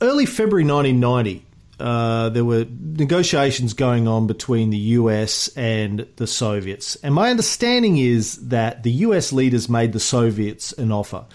early 0.00 0.26
February 0.26 0.64
1990, 0.64 1.46
uh, 1.78 2.30
there 2.30 2.44
were 2.44 2.66
negotiations 2.68 3.74
going 3.74 4.08
on 4.08 4.26
between 4.26 4.70
the 4.70 4.78
US 4.98 5.46
and 5.56 6.04
the 6.16 6.26
Soviets, 6.26 6.96
and 6.96 7.14
my 7.14 7.30
understanding 7.30 7.98
is 7.98 8.48
that 8.48 8.82
the 8.82 8.90
US 9.06 9.32
leaders 9.32 9.68
made 9.68 9.92
the 9.92 10.00
Soviets 10.00 10.72
an 10.72 10.90
offer. 10.90 11.26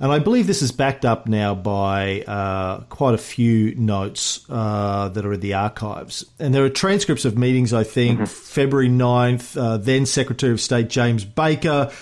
And 0.00 0.10
I 0.10 0.18
believe 0.18 0.46
this 0.46 0.62
is 0.62 0.72
backed 0.72 1.04
up 1.04 1.26
now 1.26 1.54
by 1.54 2.22
uh, 2.22 2.80
quite 2.88 3.12
a 3.12 3.18
few 3.18 3.74
notes 3.74 4.46
uh, 4.48 5.10
that 5.10 5.26
are 5.26 5.34
in 5.34 5.40
the 5.40 5.52
archives. 5.52 6.24
And 6.38 6.54
there 6.54 6.64
are 6.64 6.70
transcripts 6.70 7.26
of 7.26 7.36
meetings, 7.36 7.74
I 7.74 7.84
think, 7.84 8.26
February 8.26 8.88
9th. 8.88 9.60
Uh, 9.60 9.76
then 9.76 10.06
Secretary 10.06 10.52
of 10.52 10.60
State 10.60 10.88
James 10.88 11.26
Baker 11.26 11.92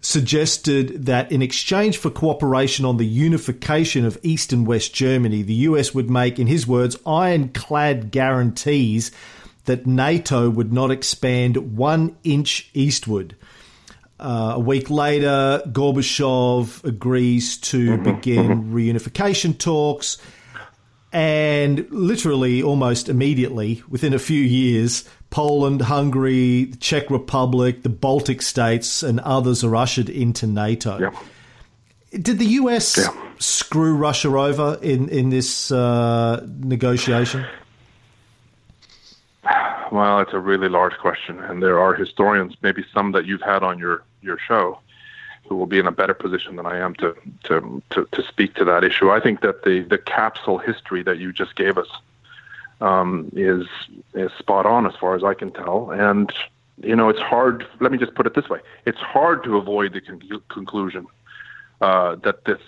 suggested 0.00 1.04
that 1.06 1.30
in 1.30 1.42
exchange 1.42 1.98
for 1.98 2.10
cooperation 2.10 2.86
on 2.86 2.96
the 2.96 3.06
unification 3.06 4.06
of 4.06 4.18
East 4.22 4.54
and 4.54 4.66
West 4.66 4.94
Germany, 4.94 5.42
the 5.42 5.54
US 5.54 5.94
would 5.94 6.08
make, 6.08 6.38
in 6.38 6.46
his 6.46 6.66
words, 6.66 6.96
ironclad 7.06 8.10
guarantees 8.10 9.12
that 9.66 9.86
NATO 9.86 10.48
would 10.48 10.72
not 10.72 10.90
expand 10.90 11.76
one 11.76 12.16
inch 12.24 12.70
eastward. 12.72 13.36
Uh, 14.22 14.52
a 14.54 14.60
week 14.60 14.88
later, 14.88 15.60
Gorbachev 15.66 16.84
agrees 16.84 17.56
to 17.58 17.98
begin 17.98 18.70
reunification 18.72 19.58
talks. 19.58 20.16
And 21.12 21.90
literally, 21.90 22.62
almost 22.62 23.08
immediately, 23.08 23.82
within 23.88 24.14
a 24.14 24.20
few 24.20 24.40
years, 24.40 25.08
Poland, 25.30 25.82
Hungary, 25.82 26.66
the 26.66 26.76
Czech 26.76 27.10
Republic, 27.10 27.82
the 27.82 27.88
Baltic 27.88 28.42
states, 28.42 29.02
and 29.02 29.18
others 29.20 29.64
are 29.64 29.74
ushered 29.74 30.08
into 30.08 30.46
NATO. 30.46 31.00
Yeah. 31.00 31.10
Did 32.12 32.38
the 32.38 32.46
US 32.60 33.04
screw 33.40 33.96
Russia 33.96 34.28
over 34.28 34.78
in, 34.82 35.08
in 35.08 35.30
this 35.30 35.72
uh, 35.72 36.46
negotiation? 36.60 37.44
Well, 39.90 40.20
it's 40.20 40.32
a 40.32 40.38
really 40.38 40.68
large 40.68 40.96
question, 40.98 41.40
and 41.40 41.60
there 41.60 41.80
are 41.80 41.92
historians, 41.92 42.54
maybe 42.62 42.84
some 42.94 43.12
that 43.12 43.26
you've 43.26 43.42
had 43.42 43.64
on 43.64 43.78
your, 43.78 44.04
your 44.22 44.38
show, 44.38 44.78
who 45.48 45.56
will 45.56 45.66
be 45.66 45.78
in 45.78 45.86
a 45.86 45.92
better 45.92 46.14
position 46.14 46.56
than 46.56 46.66
I 46.66 46.78
am 46.78 46.94
to, 46.96 47.14
to, 47.44 47.82
to, 47.90 48.08
to 48.10 48.22
speak 48.22 48.54
to 48.54 48.64
that 48.64 48.84
issue. 48.84 49.10
I 49.10 49.20
think 49.20 49.40
that 49.40 49.64
the, 49.64 49.80
the 49.80 49.98
capsule 49.98 50.58
history 50.58 51.02
that 51.02 51.18
you 51.18 51.32
just 51.32 51.56
gave 51.56 51.76
us 51.78 51.88
um, 52.82 53.30
is 53.34 53.66
is 54.14 54.30
spot 54.38 54.66
on 54.66 54.86
as 54.86 54.94
far 54.96 55.14
as 55.14 55.22
I 55.22 55.34
can 55.34 55.52
tell, 55.52 55.90
and 55.92 56.32
you 56.82 56.96
know 56.96 57.08
it's 57.08 57.20
hard. 57.20 57.66
Let 57.80 57.92
me 57.92 57.98
just 57.98 58.14
put 58.14 58.26
it 58.26 58.34
this 58.34 58.48
way: 58.48 58.58
it's 58.84 58.98
hard 58.98 59.44
to 59.44 59.56
avoid 59.56 59.92
the 59.92 60.00
con- 60.00 60.42
conclusion 60.48 61.06
uh, 61.80 62.16
that 62.16 62.44
this 62.44 62.60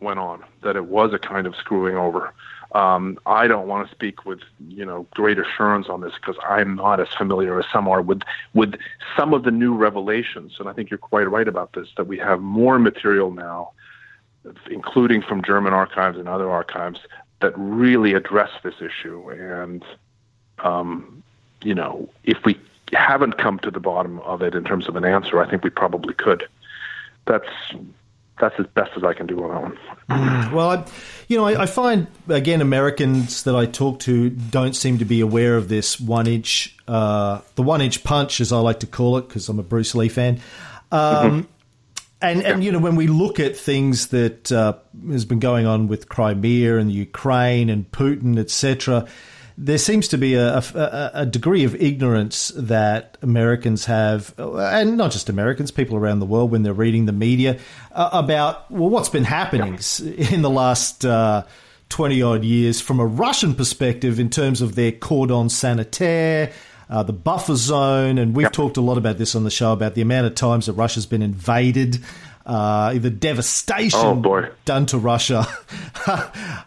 went 0.00 0.18
on, 0.18 0.44
that 0.62 0.76
it 0.76 0.84
was 0.84 1.12
a 1.14 1.18
kind 1.18 1.46
of 1.46 1.56
screwing 1.56 1.96
over. 1.96 2.32
Um, 2.72 3.18
I 3.24 3.46
don't 3.46 3.66
want 3.66 3.88
to 3.88 3.94
speak 3.94 4.26
with 4.26 4.40
you 4.68 4.84
know 4.84 5.06
great 5.12 5.38
assurance 5.38 5.88
on 5.88 6.02
this 6.02 6.12
because 6.14 6.36
I'm 6.46 6.76
not 6.76 7.00
as 7.00 7.08
familiar 7.16 7.58
as 7.58 7.66
some 7.72 7.88
are 7.88 8.02
with 8.02 8.20
with 8.52 8.74
some 9.16 9.32
of 9.32 9.44
the 9.44 9.50
new 9.50 9.74
revelations, 9.74 10.56
and 10.58 10.68
I 10.68 10.72
think 10.74 10.90
you're 10.90 10.98
quite 10.98 11.30
right 11.30 11.48
about 11.48 11.72
this. 11.72 11.88
That 11.96 12.06
we 12.06 12.18
have 12.18 12.40
more 12.40 12.78
material 12.78 13.30
now, 13.30 13.70
including 14.70 15.22
from 15.22 15.42
German 15.42 15.72
archives 15.72 16.18
and 16.18 16.28
other 16.28 16.50
archives, 16.50 17.00
that 17.40 17.52
really 17.56 18.12
address 18.12 18.50
this 18.62 18.74
issue. 18.82 19.30
And 19.30 19.82
um, 20.58 21.22
you 21.62 21.74
know, 21.74 22.08
if 22.24 22.44
we 22.44 22.58
haven't 22.92 23.38
come 23.38 23.58
to 23.60 23.70
the 23.70 23.80
bottom 23.80 24.18
of 24.20 24.42
it 24.42 24.54
in 24.54 24.64
terms 24.64 24.88
of 24.88 24.96
an 24.96 25.04
answer, 25.04 25.40
I 25.40 25.48
think 25.48 25.64
we 25.64 25.70
probably 25.70 26.14
could. 26.14 26.46
That's 27.24 27.48
that's 28.40 28.54
as 28.58 28.66
best 28.68 28.90
as 28.96 29.04
I 29.04 29.14
can 29.14 29.26
do 29.26 29.42
on 29.44 29.50
that 29.50 29.62
one. 29.62 29.78
Well, 30.54 30.70
I, 30.70 30.84
you 31.28 31.36
know, 31.36 31.44
I, 31.44 31.62
I 31.62 31.66
find 31.66 32.06
again 32.28 32.60
Americans 32.62 33.42
that 33.42 33.54
I 33.54 33.66
talk 33.66 34.00
to 34.00 34.30
don't 34.30 34.74
seem 34.74 34.98
to 34.98 35.04
be 35.04 35.20
aware 35.20 35.56
of 35.56 35.68
this 35.68 36.00
one 36.00 36.26
inch, 36.26 36.76
uh, 36.86 37.40
the 37.56 37.62
one 37.62 37.80
inch 37.80 38.02
punch, 38.04 38.40
as 38.40 38.50
I 38.52 38.58
like 38.60 38.80
to 38.80 38.86
call 38.86 39.18
it, 39.18 39.28
because 39.28 39.48
I'm 39.48 39.58
a 39.58 39.62
Bruce 39.62 39.94
Lee 39.94 40.08
fan. 40.08 40.40
Um, 40.90 41.48
And 42.20 42.42
and 42.42 42.64
you 42.64 42.72
know 42.72 42.80
when 42.80 42.96
we 42.96 43.06
look 43.06 43.38
at 43.38 43.56
things 43.56 44.08
that 44.08 44.50
uh, 44.50 44.72
has 45.08 45.24
been 45.24 45.38
going 45.38 45.66
on 45.66 45.86
with 45.86 46.08
Crimea 46.08 46.78
and 46.78 46.90
the 46.90 46.94
Ukraine 46.94 47.70
and 47.70 47.88
Putin, 47.92 48.38
etc., 48.38 49.06
there 49.60 49.78
seems 49.78 50.06
to 50.08 50.18
be 50.18 50.34
a, 50.34 50.58
a, 50.58 51.10
a 51.14 51.26
degree 51.26 51.64
of 51.64 51.74
ignorance 51.74 52.52
that 52.54 53.18
Americans 53.22 53.86
have, 53.86 54.32
and 54.38 54.96
not 54.96 55.10
just 55.10 55.28
Americans, 55.28 55.72
people 55.72 55.96
around 55.96 56.20
the 56.20 56.26
world 56.26 56.52
when 56.52 56.62
they're 56.62 56.72
reading 56.72 57.06
the 57.06 57.12
media 57.12 57.58
uh, 57.90 58.08
about 58.12 58.70
well 58.70 58.88
what's 58.88 59.08
been 59.08 59.24
happening 59.24 59.78
in 60.32 60.42
the 60.42 60.50
last. 60.50 61.04
Uh, 61.04 61.44
20 61.90 62.20
odd 62.20 62.44
years 62.44 62.82
from 62.82 63.00
a 63.00 63.06
Russian 63.06 63.54
perspective 63.54 64.20
in 64.20 64.28
terms 64.28 64.60
of 64.60 64.74
their 64.74 64.92
cordon 64.92 65.48
sanitaire, 65.48 66.52
uh, 66.90 67.02
the 67.02 67.14
buffer 67.14 67.56
zone, 67.56 68.18
and 68.18 68.36
we've 68.36 68.52
talked 68.52 68.76
a 68.76 68.82
lot 68.82 68.98
about 68.98 69.16
this 69.16 69.34
on 69.34 69.42
the 69.42 69.50
show 69.50 69.72
about 69.72 69.94
the 69.94 70.02
amount 70.02 70.26
of 70.26 70.34
times 70.34 70.66
that 70.66 70.74
Russia's 70.74 71.06
been 71.06 71.22
invaded, 71.22 71.98
uh, 72.48 72.94
the 72.94 73.10
devastation 73.10 74.00
Oh, 74.24 74.48
done 74.64 74.86
to 74.86 74.98
Russia 74.98 75.46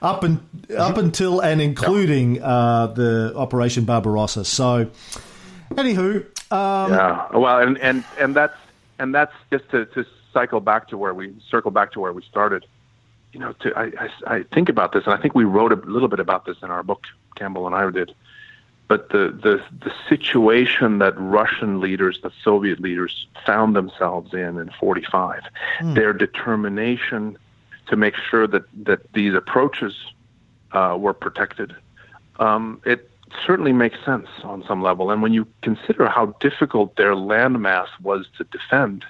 up 0.02 0.24
and 0.24 0.40
up 0.78 0.98
until 0.98 1.40
and 1.40 1.60
including 1.60 2.42
uh, 2.42 2.88
the 2.88 3.34
Operation 3.36 3.86
Barbarossa. 3.86 4.46
So, 4.46 4.90
anywho, 5.72 6.24
um, 6.54 6.94
yeah. 6.94 7.28
Well, 7.34 7.60
and 7.60 7.78
and 7.80 8.04
and 8.20 8.36
that's 8.36 8.58
and 9.00 9.14
that's 9.14 9.34
just 9.52 9.70
to 9.72 9.86
to 9.88 10.06
cycle 10.32 10.60
back 10.60 10.88
to 10.90 10.98
where 10.98 11.14
we 11.16 11.34
circle 11.50 11.72
back 11.72 11.92
to 11.94 12.00
where 12.00 12.14
we 12.14 12.22
started. 12.24 12.66
You 13.34 13.40
know, 13.40 13.54
to 13.62 13.74
I 13.76 13.86
I, 13.86 14.36
I 14.36 14.44
think 14.54 14.70
about 14.70 14.94
this, 14.94 15.06
and 15.06 15.16
I 15.16 15.18
think 15.18 15.34
we 15.34 15.46
wrote 15.46 15.72
a 15.72 15.78
little 15.78 16.10
bit 16.10 16.20
about 16.20 16.46
this 16.46 16.58
in 16.62 16.70
our 16.70 16.84
book. 16.84 17.02
Campbell 17.36 17.66
and 17.66 17.76
I 17.76 17.90
did. 17.90 18.14
But 18.92 19.08
the, 19.08 19.30
the 19.30 19.64
the 19.86 19.94
situation 20.10 20.98
that 20.98 21.14
Russian 21.18 21.80
leaders, 21.80 22.20
the 22.24 22.32
Soviet 22.44 22.82
leaders, 22.82 23.26
found 23.46 23.74
themselves 23.74 24.34
in 24.34 24.58
in 24.60 24.70
'45, 24.78 25.44
their 25.96 26.12
determination 26.12 27.38
to 27.88 27.96
make 27.96 28.16
sure 28.18 28.48
that 28.48 28.64
that 28.84 29.14
these 29.14 29.34
approaches 29.34 29.94
uh, 30.74 30.98
were 31.00 31.14
protected, 31.14 31.74
um, 32.40 32.82
it 32.84 33.10
certainly 33.46 33.72
makes 33.72 33.98
sense 34.04 34.28
on 34.44 34.62
some 34.68 34.82
level. 34.82 35.10
And 35.10 35.22
when 35.22 35.32
you 35.32 35.48
consider 35.62 36.10
how 36.10 36.36
difficult 36.42 36.98
their 36.98 37.14
landmass 37.14 37.88
was 38.02 38.28
to 38.40 38.44
defend, 38.44 39.06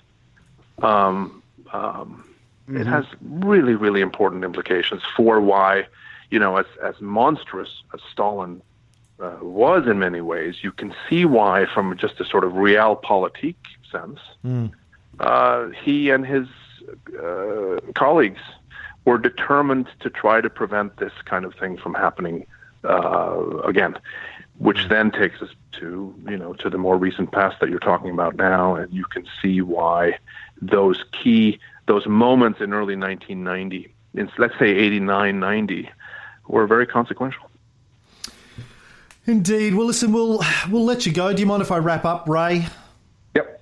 um, 0.83 1.41
um, 1.73 2.23
it 2.67 2.85
has 2.85 3.05
really, 3.19 3.73
really 3.73 4.01
important 4.01 4.43
implications 4.43 5.01
for 5.17 5.41
why, 5.41 5.87
you 6.29 6.37
know, 6.37 6.57
as, 6.57 6.67
as 6.83 7.01
monstrous 7.01 7.81
as 7.95 7.99
Stalin 8.11 8.61
uh, 9.21 9.37
was 9.41 9.87
in 9.87 9.99
many 9.99 10.21
ways, 10.21 10.55
you 10.63 10.71
can 10.71 10.93
see 11.09 11.25
why, 11.25 11.65
from 11.73 11.95
just 11.97 12.19
a 12.19 12.25
sort 12.25 12.43
of 12.43 12.53
realpolitik 12.53 13.55
sense, 13.91 14.19
uh, 15.19 15.67
he 15.83 16.09
and 16.09 16.25
his 16.25 16.47
uh, 17.21 17.79
colleagues 17.93 18.41
were 19.05 19.17
determined 19.17 19.87
to 19.99 20.09
try 20.09 20.41
to 20.41 20.49
prevent 20.49 20.97
this 20.97 21.13
kind 21.25 21.45
of 21.45 21.53
thing 21.55 21.77
from 21.77 21.93
happening 21.93 22.45
uh, 22.83 23.59
again, 23.63 23.95
which 24.57 24.87
then 24.89 25.11
takes 25.11 25.41
us 25.41 25.49
to 25.73 26.13
you 26.27 26.37
know 26.37 26.53
to 26.53 26.69
the 26.69 26.77
more 26.77 26.97
recent 26.97 27.31
past 27.31 27.59
that 27.59 27.69
you're 27.69 27.79
talking 27.79 28.09
about 28.09 28.35
now, 28.35 28.75
and 28.75 28.91
you 28.93 29.05
can 29.05 29.25
see 29.41 29.61
why 29.61 30.17
those 30.61 31.03
key 31.11 31.59
those 31.85 32.07
moments 32.07 32.59
in 32.61 32.73
early 32.73 32.95
1990, 32.95 33.93
in 34.13 34.31
let's 34.37 34.57
say 34.57 34.69
89, 34.69 35.39
90, 35.39 35.89
were 36.47 36.67
very 36.67 36.87
consequential. 36.87 37.50
Indeed. 39.25 39.73
Well, 39.75 39.87
listen, 39.87 40.11
we'll 40.11 40.41
we'll 40.69 40.85
let 40.85 41.05
you 41.05 41.11
go. 41.11 41.33
Do 41.33 41.39
you 41.39 41.45
mind 41.45 41.61
if 41.61 41.71
I 41.71 41.77
wrap 41.77 42.05
up, 42.05 42.27
Ray? 42.27 42.65
Yep. 43.35 43.61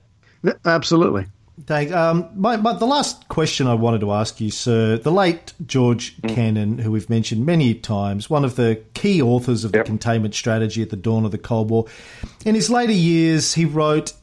Absolutely. 0.65 1.26
Thank, 1.65 1.91
um, 1.91 2.30
my, 2.36 2.56
my, 2.56 2.73
the 2.73 2.86
last 2.86 3.27
question 3.27 3.68
I 3.68 3.73
wanted 3.73 4.02
to 4.02 4.11
ask 4.11 4.40
you, 4.40 4.49
sir. 4.49 4.98
The 4.98 5.11
late 5.11 5.53
George 5.65 6.15
mm. 6.18 6.34
Kennan, 6.34 6.77
who 6.80 6.91
we've 6.91 7.10
mentioned 7.10 7.45
many 7.45 7.73
times, 7.73 8.30
one 8.30 8.45
of 8.45 8.56
the 8.56 8.81
key 8.94 9.22
authors 9.22 9.65
of 9.65 9.76
yep. 9.76 9.86
the 9.86 9.90
containment 9.90 10.36
strategy 10.36 10.81
at 10.81 10.90
the 10.90 10.95
dawn 10.95 11.26
of 11.26 11.31
the 11.31 11.38
Cold 11.38 11.69
War. 11.69 11.86
In 12.45 12.56
his 12.56 12.69
later 12.69 12.94
years, 12.94 13.53
he 13.53 13.65
wrote, 13.65 14.14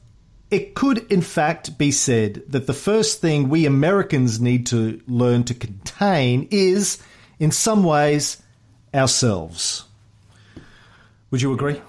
It 0.51 0.75
could, 0.75 1.11
in 1.13 1.21
fact, 1.21 1.77
be 1.77 1.91
said 1.91 2.43
that 2.49 2.67
the 2.67 2.75
first 2.75 3.21
thing 3.21 3.49
we 3.49 3.67
Americans 3.67 4.41
need 4.41 4.67
to 4.69 5.01
learn 5.07 5.45
to 5.45 5.55
contain 5.55 6.49
is, 6.51 7.03
in 7.39 7.51
some 7.51 7.85
ways, 7.85 8.43
ourselves. 8.95 9.86
Would 11.31 11.43
you 11.43 11.53
agree? 11.53 11.81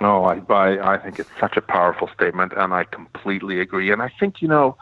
No, 0.00 0.24
I, 0.24 0.40
I 0.48 0.94
I 0.94 0.98
think 0.98 1.18
it's 1.18 1.30
such 1.40 1.56
a 1.56 1.60
powerful 1.60 2.08
statement, 2.14 2.52
and 2.56 2.72
I 2.72 2.84
completely 2.84 3.60
agree. 3.60 3.90
And 3.90 4.00
I 4.00 4.10
think 4.20 4.40
you 4.40 4.48
know, 4.48 4.76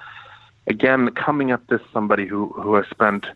again, 0.66 1.10
coming 1.10 1.50
at 1.50 1.66
this 1.68 1.80
somebody 1.92 2.26
who 2.26 2.48
who 2.48 2.74
has 2.74 2.86
spent 2.90 3.26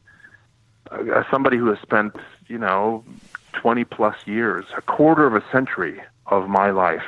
uh, 0.90 1.22
somebody 1.30 1.56
who 1.56 1.66
has 1.66 1.78
spent 1.80 2.16
you 2.48 2.58
know 2.58 3.04
twenty 3.52 3.84
plus 3.84 4.16
years, 4.26 4.66
a 4.76 4.82
quarter 4.82 5.26
of 5.26 5.34
a 5.34 5.44
century 5.50 6.02
of 6.26 6.48
my 6.48 6.70
life 6.70 7.06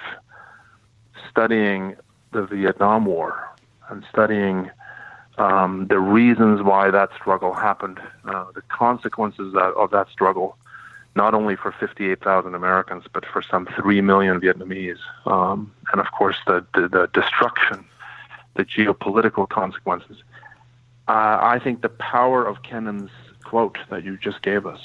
studying 1.28 1.96
the 2.32 2.46
Vietnam 2.46 3.04
War 3.04 3.48
and 3.88 4.04
studying 4.10 4.70
um, 5.38 5.86
the 5.88 5.98
reasons 5.98 6.62
why 6.62 6.90
that 6.90 7.10
struggle 7.14 7.52
happened, 7.52 8.00
uh, 8.24 8.46
the 8.54 8.62
consequences 8.62 9.54
of, 9.54 9.76
of 9.76 9.90
that 9.90 10.08
struggle, 10.10 10.56
not 11.14 11.34
only 11.34 11.56
for 11.56 11.72
58,000 11.72 12.54
Americans, 12.54 13.04
but 13.12 13.24
for 13.26 13.42
some 13.42 13.66
3 13.66 14.00
million 14.00 14.40
Vietnamese. 14.40 14.98
Um, 15.26 15.72
and 15.92 16.00
of 16.00 16.10
course, 16.12 16.36
the, 16.46 16.64
the, 16.74 16.88
the, 16.88 17.06
destruction, 17.12 17.84
the 18.54 18.64
geopolitical 18.64 19.48
consequences. 19.48 20.22
Uh, 21.08 21.38
I 21.42 21.60
think 21.62 21.82
the 21.82 21.88
power 21.88 22.46
of 22.46 22.62
Kennan's 22.62 23.10
quote 23.44 23.76
that 23.90 24.04
you 24.04 24.16
just 24.16 24.40
gave 24.42 24.66
us 24.66 24.80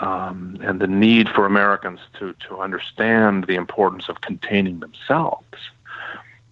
um, 0.00 0.58
and 0.62 0.80
the 0.80 0.86
need 0.86 1.28
for 1.28 1.46
Americans 1.46 2.00
to, 2.18 2.34
to 2.48 2.58
understand 2.60 3.46
the 3.46 3.54
importance 3.54 4.08
of 4.08 4.20
containing 4.20 4.80
themselves. 4.80 5.44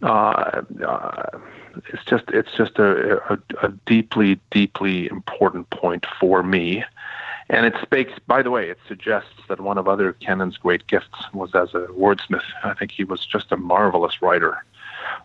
Uh, 0.02 0.62
uh, 0.86 1.38
it's 1.92 2.04
just 2.04 2.24
it's 2.28 2.52
just 2.56 2.78
a, 2.78 3.16
a, 3.32 3.38
a 3.62 3.68
deeply 3.86 4.38
deeply 4.50 5.08
important 5.08 5.68
point 5.70 6.06
for 6.18 6.42
me 6.42 6.84
and 7.48 7.64
it 7.64 7.74
speaks, 7.82 8.12
by 8.26 8.42
the 8.42 8.50
way, 8.50 8.70
it 8.70 8.78
suggests 8.88 9.30
that 9.48 9.60
one 9.60 9.78
of 9.78 9.86
other 9.86 10.12
Kennan's 10.14 10.56
great 10.56 10.86
gifts 10.86 11.32
was 11.32 11.54
as 11.54 11.74
a 11.74 11.86
wordsmith. 11.92 12.42
I 12.64 12.74
think 12.74 12.90
he 12.90 13.04
was 13.04 13.24
just 13.24 13.52
a 13.52 13.56
marvelous 13.56 14.20
writer. 14.20 14.64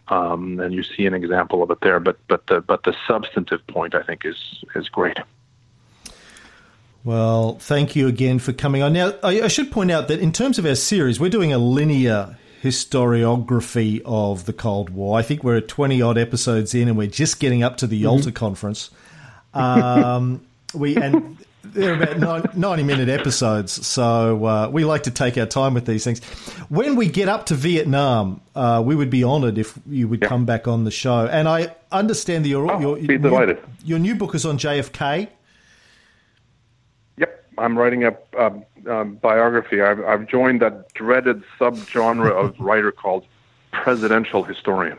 Um, 0.10 0.60
and 0.60 0.74
you 0.74 0.84
see 0.84 1.08
an 1.08 1.16
example 1.16 1.64
of 1.64 1.72
it 1.72 1.80
there. 1.82 2.00
But 2.00 2.18
but 2.28 2.46
the 2.48 2.62
but 2.62 2.84
the 2.84 2.96
substantive 3.08 3.66
point 3.68 3.96
I 3.96 4.04
think 4.04 4.26
is 4.26 4.64
is 4.76 4.88
great. 4.90 5.18
Well, 7.04 7.56
thank 7.56 7.96
you 7.96 8.08
again 8.08 8.38
for 8.38 8.54
coming 8.54 8.84
on. 8.84 8.94
Now, 8.94 9.16
I, 9.24 9.42
I 9.42 9.48
should 9.48 9.72
point 9.72 9.90
out 9.90 10.08
that 10.10 10.20
in 10.20 10.32
terms 10.32 10.60
of 10.60 10.68
our 10.68 10.76
series, 10.76 11.20
we're 11.20 11.32
doing 11.32 11.52
a 11.52 11.58
linear 11.58 12.38
historiography 12.62 14.04
of 14.06 14.46
the 14.46 14.54
Cold 14.54 14.92
War. 14.92 15.18
I 15.18 15.24
think 15.24 15.44
we're 15.44 15.58
at 15.58 15.68
20 15.68 16.00
odd 16.00 16.20
episodes 16.20 16.76
in 16.76 16.88
and 16.88 16.96
we're 16.96 17.08
just 17.08 17.40
getting 17.40 17.64
up 17.64 17.78
to 17.78 17.88
the 17.88 17.96
mm-hmm. 17.96 18.04
Yalta 18.04 18.32
conference. 18.32 18.92
Um, 19.56 20.46
we 20.76 20.96
and 20.96 21.38
they're 21.74 22.02
about 22.02 22.58
90 22.58 22.84
minute 22.84 23.10
episodes, 23.10 23.86
so 23.86 24.46
uh, 24.46 24.70
we 24.70 24.86
like 24.86 25.04
to 25.04 25.12
take 25.12 25.38
our 25.38 25.46
time 25.46 25.74
with 25.74 25.86
these 25.86 26.04
things. 26.04 26.24
When 26.70 26.96
we 26.96 27.08
get 27.08 27.30
up 27.30 27.48
to 27.48 27.56
Vietnam, 27.56 28.42
uh, 28.56 28.82
we 28.86 28.96
would 28.96 29.10
be 29.10 29.24
honoured 29.24 29.58
if 29.58 29.78
you 29.88 30.08
would 30.08 30.22
yeah. 30.22 30.28
come 30.28 30.46
back 30.46 30.68
on 30.68 30.84
the 30.84 30.92
show. 30.92 31.28
And 31.28 31.48
I 31.48 31.76
understand 31.92 32.46
that 32.46 32.50
your, 32.50 32.72
oh, 32.72 32.80
your, 32.80 32.96
be 32.98 33.18
delighted. 33.18 33.58
New, 33.58 33.64
your 33.86 34.00
new 34.00 34.16
book 34.16 34.36
is 34.36 34.46
on 34.46 34.58
JFK. 34.58 35.28
Yep, 37.18 37.46
I'm 37.58 37.78
writing 37.78 38.04
a, 38.04 38.18
a, 38.38 38.54
a 38.88 39.06
biography. 39.06 39.82
I've, 39.82 40.04
I've 40.04 40.28
joined 40.28 40.62
that 40.62 40.94
dreaded 40.94 41.44
subgenre 41.60 42.32
of 42.32 42.60
writer 42.60 42.92
called 42.92 43.26
presidential 43.72 44.44
historian. 44.44 44.98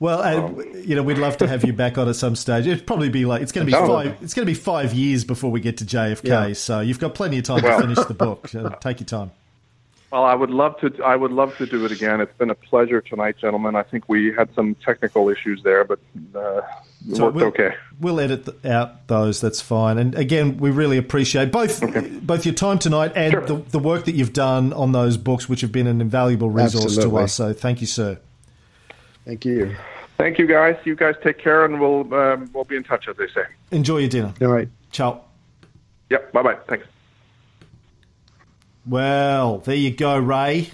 Well, 0.00 0.22
um, 0.22 0.62
you 0.84 0.94
know, 0.94 1.02
we'd 1.02 1.18
love 1.18 1.36
to 1.38 1.48
have 1.48 1.64
you 1.64 1.72
back 1.72 1.98
on 1.98 2.08
at 2.08 2.16
some 2.16 2.36
stage. 2.36 2.66
It'd 2.66 2.86
probably 2.86 3.08
be 3.08 3.24
like 3.24 3.42
it's 3.42 3.52
going 3.52 3.66
to 3.66 3.72
be 3.72 3.78
five. 3.78 4.16
It's 4.22 4.34
going 4.34 4.46
to 4.46 4.50
be 4.50 4.58
five 4.58 4.94
years 4.94 5.24
before 5.24 5.50
we 5.50 5.60
get 5.60 5.78
to 5.78 5.84
JFK. 5.84 6.28
Yeah. 6.28 6.52
So 6.54 6.80
you've 6.80 6.98
got 6.98 7.14
plenty 7.14 7.38
of 7.38 7.44
time 7.44 7.62
well, 7.62 7.80
to 7.80 7.86
finish 7.86 8.04
the 8.06 8.14
book. 8.14 8.48
So 8.48 8.68
take 8.80 9.00
your 9.00 9.06
time. 9.06 9.30
Well, 10.12 10.24
I 10.24 10.34
would 10.34 10.50
love 10.50 10.78
to. 10.80 10.92
I 11.02 11.16
would 11.16 11.32
love 11.32 11.56
to 11.56 11.64
do 11.64 11.86
it 11.86 11.90
again. 11.90 12.20
It's 12.20 12.36
been 12.36 12.50
a 12.50 12.54
pleasure 12.54 13.00
tonight, 13.00 13.36
gentlemen. 13.38 13.74
I 13.74 13.82
think 13.82 14.10
we 14.10 14.30
had 14.30 14.54
some 14.54 14.74
technical 14.74 15.30
issues 15.30 15.62
there, 15.62 15.84
but 15.84 16.00
uh, 16.34 16.60
it 17.08 17.16
so 17.16 17.24
worked 17.24 17.36
we'll, 17.36 17.46
okay. 17.46 17.74
We'll 17.98 18.20
edit 18.20 18.46
out 18.66 19.08
those. 19.08 19.40
That's 19.40 19.62
fine. 19.62 19.96
And 19.96 20.14
again, 20.14 20.58
we 20.58 20.70
really 20.70 20.98
appreciate 20.98 21.50
both 21.50 21.82
okay. 21.82 22.06
both 22.08 22.44
your 22.44 22.54
time 22.54 22.78
tonight 22.78 23.12
and 23.16 23.32
sure. 23.32 23.40
the, 23.40 23.54
the 23.54 23.78
work 23.78 24.04
that 24.04 24.14
you've 24.14 24.34
done 24.34 24.74
on 24.74 24.92
those 24.92 25.16
books, 25.16 25.48
which 25.48 25.62
have 25.62 25.72
been 25.72 25.86
an 25.86 26.02
invaluable 26.02 26.50
resource 26.50 26.84
Absolutely. 26.84 27.10
to 27.10 27.24
us. 27.24 27.32
So, 27.32 27.54
thank 27.54 27.80
you, 27.80 27.86
sir. 27.86 28.18
Thank 29.24 29.44
you. 29.44 29.76
Thank 30.18 30.38
you, 30.38 30.46
guys. 30.46 30.76
You 30.84 30.94
guys 30.94 31.14
take 31.22 31.38
care, 31.38 31.64
and 31.64 31.80
we'll 31.80 32.12
um, 32.14 32.50
we'll 32.52 32.64
be 32.64 32.76
in 32.76 32.84
touch, 32.84 33.08
as 33.08 33.16
they 33.16 33.28
say. 33.28 33.44
Enjoy 33.70 33.98
your 33.98 34.08
dinner. 34.08 34.32
All 34.40 34.48
right. 34.48 34.68
Ciao. 34.90 35.22
Yep. 36.10 36.32
Bye 36.32 36.42
bye. 36.42 36.56
Thanks. 36.68 36.86
Well, 38.86 39.58
there 39.58 39.76
you 39.76 39.92
go, 39.92 40.18
Ray. 40.18 40.70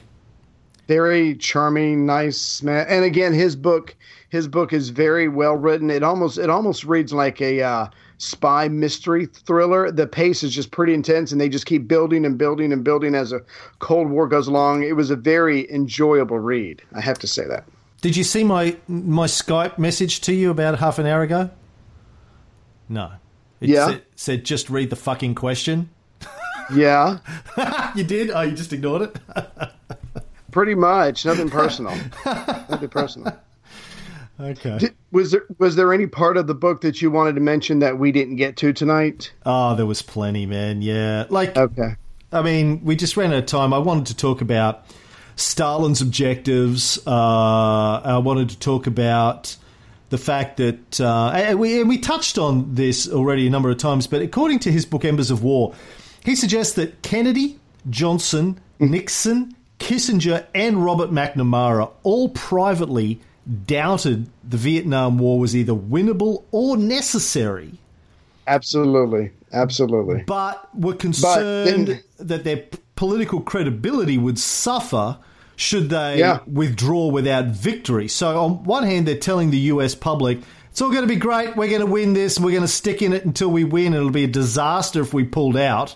Very 0.86 1.34
charming, 1.36 2.06
nice 2.06 2.62
man. 2.62 2.86
And 2.88 3.04
again, 3.04 3.34
his 3.34 3.54
book, 3.54 3.94
his 4.30 4.48
book 4.48 4.72
is 4.72 4.88
very 4.88 5.28
well 5.28 5.54
written. 5.54 5.90
It 5.90 6.02
almost 6.02 6.38
it 6.38 6.48
almost 6.48 6.84
reads 6.84 7.12
like 7.12 7.42
a 7.42 7.62
uh, 7.62 7.88
spy 8.16 8.68
mystery 8.68 9.26
thriller. 9.26 9.90
The 9.90 10.06
pace 10.06 10.42
is 10.42 10.54
just 10.54 10.70
pretty 10.70 10.94
intense, 10.94 11.30
and 11.30 11.40
they 11.40 11.50
just 11.50 11.66
keep 11.66 11.86
building 11.86 12.24
and 12.24 12.38
building 12.38 12.72
and 12.72 12.82
building 12.82 13.14
as 13.14 13.30
the 13.30 13.44
Cold 13.78 14.08
War 14.08 14.26
goes 14.26 14.48
along. 14.48 14.84
It 14.84 14.96
was 14.96 15.10
a 15.10 15.16
very 15.16 15.70
enjoyable 15.70 16.38
read. 16.38 16.82
I 16.94 17.02
have 17.02 17.18
to 17.18 17.26
say 17.26 17.46
that. 17.46 17.64
Did 18.00 18.16
you 18.16 18.24
see 18.24 18.44
my 18.44 18.76
my 18.86 19.26
Skype 19.26 19.78
message 19.78 20.20
to 20.22 20.32
you 20.32 20.50
about 20.50 20.78
half 20.78 20.98
an 20.98 21.06
hour 21.06 21.22
ago? 21.22 21.50
No. 22.88 23.12
It 23.60 23.70
yeah. 23.70 23.86
Said, 23.86 24.02
said 24.14 24.44
just 24.44 24.70
read 24.70 24.90
the 24.90 24.96
fucking 24.96 25.34
question. 25.34 25.90
Yeah. 26.72 27.18
you 27.96 28.04
did? 28.04 28.30
Oh, 28.30 28.42
you 28.42 28.52
just 28.52 28.72
ignored 28.72 29.02
it? 29.02 29.18
Pretty 30.50 30.74
much. 30.74 31.24
Nothing 31.26 31.50
personal. 31.50 31.96
Nothing 32.24 32.88
personal. 32.88 33.38
Okay. 34.40 34.78
Did, 34.78 34.94
was 35.10 35.32
there 35.32 35.46
was 35.58 35.74
there 35.74 35.92
any 35.92 36.06
part 36.06 36.36
of 36.36 36.46
the 36.46 36.54
book 36.54 36.82
that 36.82 37.02
you 37.02 37.10
wanted 37.10 37.34
to 37.34 37.40
mention 37.40 37.80
that 37.80 37.98
we 37.98 38.12
didn't 38.12 38.36
get 38.36 38.56
to 38.58 38.72
tonight? 38.72 39.32
Oh, 39.44 39.74
there 39.74 39.86
was 39.86 40.02
plenty, 40.02 40.46
man. 40.46 40.82
Yeah. 40.82 41.26
Like 41.28 41.56
Okay. 41.56 41.96
I 42.30 42.42
mean, 42.42 42.84
we 42.84 42.94
just 42.94 43.16
ran 43.16 43.32
out 43.32 43.38
of 43.38 43.46
time. 43.46 43.72
I 43.72 43.78
wanted 43.78 44.06
to 44.06 44.16
talk 44.16 44.40
about 44.40 44.84
Stalin's 45.38 46.00
objectives. 46.00 46.98
Uh, 47.06 48.00
I 48.04 48.18
wanted 48.18 48.50
to 48.50 48.58
talk 48.58 48.86
about 48.86 49.56
the 50.10 50.18
fact 50.18 50.56
that 50.56 51.00
uh, 51.00 51.30
and 51.34 51.60
we 51.60 51.80
and 51.80 51.88
we 51.88 51.98
touched 51.98 52.38
on 52.38 52.74
this 52.74 53.08
already 53.08 53.46
a 53.46 53.50
number 53.50 53.70
of 53.70 53.78
times, 53.78 54.06
but 54.06 54.20
according 54.22 54.58
to 54.60 54.72
his 54.72 54.84
book 54.84 55.04
Embers 55.04 55.30
of 55.30 55.42
War, 55.42 55.74
he 56.24 56.34
suggests 56.34 56.74
that 56.74 57.02
Kennedy, 57.02 57.58
Johnson, 57.88 58.58
Nixon, 58.80 59.54
Kissinger, 59.78 60.46
and 60.54 60.84
Robert 60.84 61.10
McNamara 61.10 61.90
all 62.02 62.30
privately 62.30 63.20
doubted 63.66 64.28
the 64.44 64.56
Vietnam 64.56 65.18
War 65.18 65.38
was 65.38 65.54
either 65.54 65.72
winnable 65.72 66.44
or 66.50 66.76
necessary. 66.76 67.78
Absolutely, 68.46 69.30
absolutely. 69.52 70.24
But 70.26 70.68
were 70.74 70.94
concerned 70.94 72.02
but 72.16 72.28
that 72.28 72.44
their 72.44 72.64
political 72.98 73.40
credibility 73.40 74.18
would 74.18 74.40
suffer 74.40 75.18
should 75.54 75.88
they 75.88 76.18
yeah. 76.18 76.40
withdraw 76.48 77.06
without 77.06 77.44
victory. 77.44 78.08
So, 78.08 78.40
on 78.40 78.64
one 78.64 78.82
hand, 78.82 79.06
they're 79.06 79.16
telling 79.16 79.52
the 79.52 79.58
US 79.72 79.94
public, 79.94 80.40
it's 80.72 80.82
all 80.82 80.90
going 80.90 81.02
to 81.02 81.08
be 81.08 81.14
great, 81.14 81.56
we're 81.56 81.68
going 81.68 81.80
to 81.80 81.86
win 81.86 82.12
this, 82.12 82.40
we're 82.40 82.50
going 82.50 82.62
to 82.62 82.68
stick 82.68 83.00
in 83.00 83.12
it 83.12 83.24
until 83.24 83.50
we 83.50 83.62
win, 83.62 83.94
it'll 83.94 84.10
be 84.10 84.24
a 84.24 84.28
disaster 84.28 85.00
if 85.00 85.14
we 85.14 85.22
pulled 85.22 85.56
out. 85.56 85.94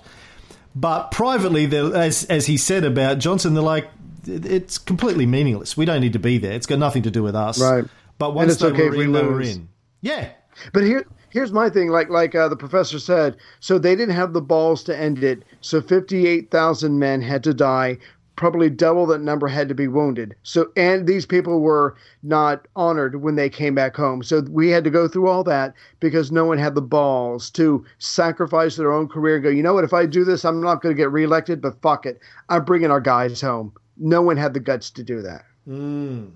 But 0.77 1.11
privately, 1.11 1.65
as, 1.77 2.25
as 2.27 2.47
he 2.47 2.57
said 2.57 2.85
about 2.85 3.19
Johnson, 3.19 3.55
they're 3.55 3.65
like, 3.65 3.91
it's 4.25 4.79
completely 4.79 5.27
meaningless. 5.27 5.77
We 5.77 5.85
don't 5.85 6.03
need 6.03 6.13
to 6.13 6.21
be 6.21 6.39
there. 6.39 6.53
It's 6.53 6.67
got 6.67 6.79
nothing 6.79 7.03
to 7.03 7.11
do 7.11 7.25
with 7.25 7.35
us. 7.35 7.61
Right. 7.61 7.85
But 8.19 8.33
once 8.33 8.59
they 8.59 8.69
okay 8.69 8.91
were 8.91 9.03
in, 9.03 9.11
they 9.11 9.25
were 9.25 9.43
in. 9.43 9.69
Yeah. 10.03 10.31
But 10.73 10.85
here, 10.85 11.05
here's 11.33 11.53
my 11.53 11.69
thing. 11.69 11.89
Like 11.89 12.11
like 12.11 12.35
uh, 12.35 12.49
the 12.49 12.57
professor 12.57 12.99
said, 12.99 13.37
so 13.61 13.79
they 13.79 13.97
didn't 13.97 14.15
have 14.15 14.33
the 14.33 14.41
balls 14.41 14.83
to 14.85 14.97
end 14.97 15.23
it. 15.25 15.43
So 15.61 15.81
fifty 15.81 16.27
eight 16.27 16.51
thousand 16.51 16.99
men 16.99 17.23
had 17.23 17.43
to 17.45 17.55
die 17.55 17.99
probably 18.37 18.71
double 18.71 19.07
that 19.07 19.21
number 19.21 19.47
had 19.47 19.69
to 19.69 19.75
be 19.75 19.89
wounded. 19.89 20.35
So, 20.43 20.73
and 20.77 21.07
these 21.07 21.27
people 21.27 21.61
were 21.61 21.97
not 22.23 22.67
honored 22.75 23.23
when 23.23 23.37
they 23.37 23.49
came 23.49 23.75
back 23.75 23.95
home. 23.95 24.23
So 24.23 24.43
we 24.51 24.71
had 24.71 24.85
to 24.85 24.91
go 24.91 25.07
through 25.07 25.29
all 25.29 25.45
that 25.45 25.75
because 26.01 26.33
no 26.33 26.45
one 26.45 26.59
had 26.59 26.75
the 26.75 26.83
balls 26.83 27.51
to 27.51 27.85
sacrifice 27.99 28.77
their 28.77 28.93
own 28.93 29.09
career 29.09 29.37
and 29.37 29.45
go, 29.45 29.51
you 29.51 29.63
know 29.63 29.75
what, 29.75 29.85
if 29.85 29.93
I 29.93 30.07
do 30.07 30.25
this, 30.25 30.45
I'm 30.45 30.61
not 30.61 30.83
going 30.83 30.95
to 30.95 31.01
get 31.01 31.13
reelected, 31.13 31.61
but 31.61 31.81
fuck 31.83 32.07
it. 32.07 32.21
I'm 32.49 32.65
bringing 32.65 32.91
our 32.91 33.01
guys 33.01 33.41
home. 33.41 33.73
No 33.97 34.23
one 34.23 34.37
had 34.37 34.55
the 34.55 34.61
guts 34.61 34.91
to 34.91 35.05
do 35.05 35.21
that. 35.23 35.45
Mm. 35.69 36.31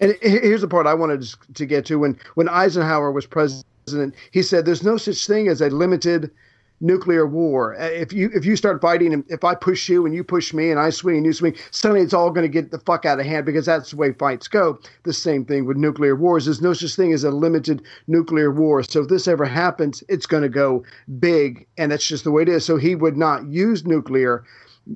And 0.00 0.16
here's 0.20 0.60
the 0.60 0.68
part 0.68 0.86
I 0.86 0.94
wanted 0.94 1.24
to 1.54 1.66
get 1.66 1.86
to 1.86 2.00
when 2.00 2.18
when 2.34 2.48
Eisenhower 2.48 3.12
was 3.12 3.26
president, 3.26 3.64
he 4.30 4.42
said 4.42 4.64
there's 4.64 4.82
no 4.82 4.96
such 4.96 5.26
thing 5.26 5.48
as 5.48 5.60
a 5.60 5.68
limited 5.68 6.30
nuclear 6.80 7.26
war. 7.26 7.74
If 7.74 8.12
you 8.12 8.30
if 8.34 8.44
you 8.44 8.56
start 8.56 8.80
fighting, 8.80 9.12
and 9.12 9.24
if 9.28 9.44
I 9.44 9.54
push 9.54 9.88
you 9.88 10.04
and 10.06 10.14
you 10.14 10.22
push 10.22 10.52
me 10.52 10.70
and 10.70 10.78
I 10.78 10.90
swing 10.90 11.18
and 11.18 11.26
you 11.26 11.32
swing, 11.32 11.56
suddenly 11.70 12.02
it's 12.02 12.14
all 12.14 12.30
going 12.30 12.44
to 12.44 12.48
get 12.48 12.70
the 12.70 12.78
fuck 12.80 13.04
out 13.04 13.20
of 13.20 13.26
hand 13.26 13.46
because 13.46 13.66
that's 13.66 13.90
the 13.90 13.96
way 13.96 14.12
fights 14.12 14.48
go. 14.48 14.78
The 15.04 15.12
same 15.12 15.44
thing 15.44 15.64
with 15.64 15.76
nuclear 15.76 16.14
wars. 16.16 16.44
There's 16.44 16.60
no 16.60 16.72
such 16.72 16.94
thing 16.94 17.12
as 17.12 17.24
a 17.24 17.30
limited 17.30 17.82
nuclear 18.06 18.50
war. 18.50 18.82
So 18.82 19.02
if 19.02 19.08
this 19.08 19.28
ever 19.28 19.44
happens, 19.44 20.02
it's 20.08 20.26
going 20.26 20.42
to 20.42 20.48
go 20.48 20.84
big, 21.18 21.66
and 21.78 21.90
that's 21.90 22.06
just 22.06 22.24
the 22.24 22.30
way 22.30 22.42
it 22.42 22.48
is. 22.48 22.64
So 22.64 22.76
he 22.76 22.94
would 22.94 23.16
not 23.16 23.46
use 23.46 23.84
nuclear. 23.86 24.44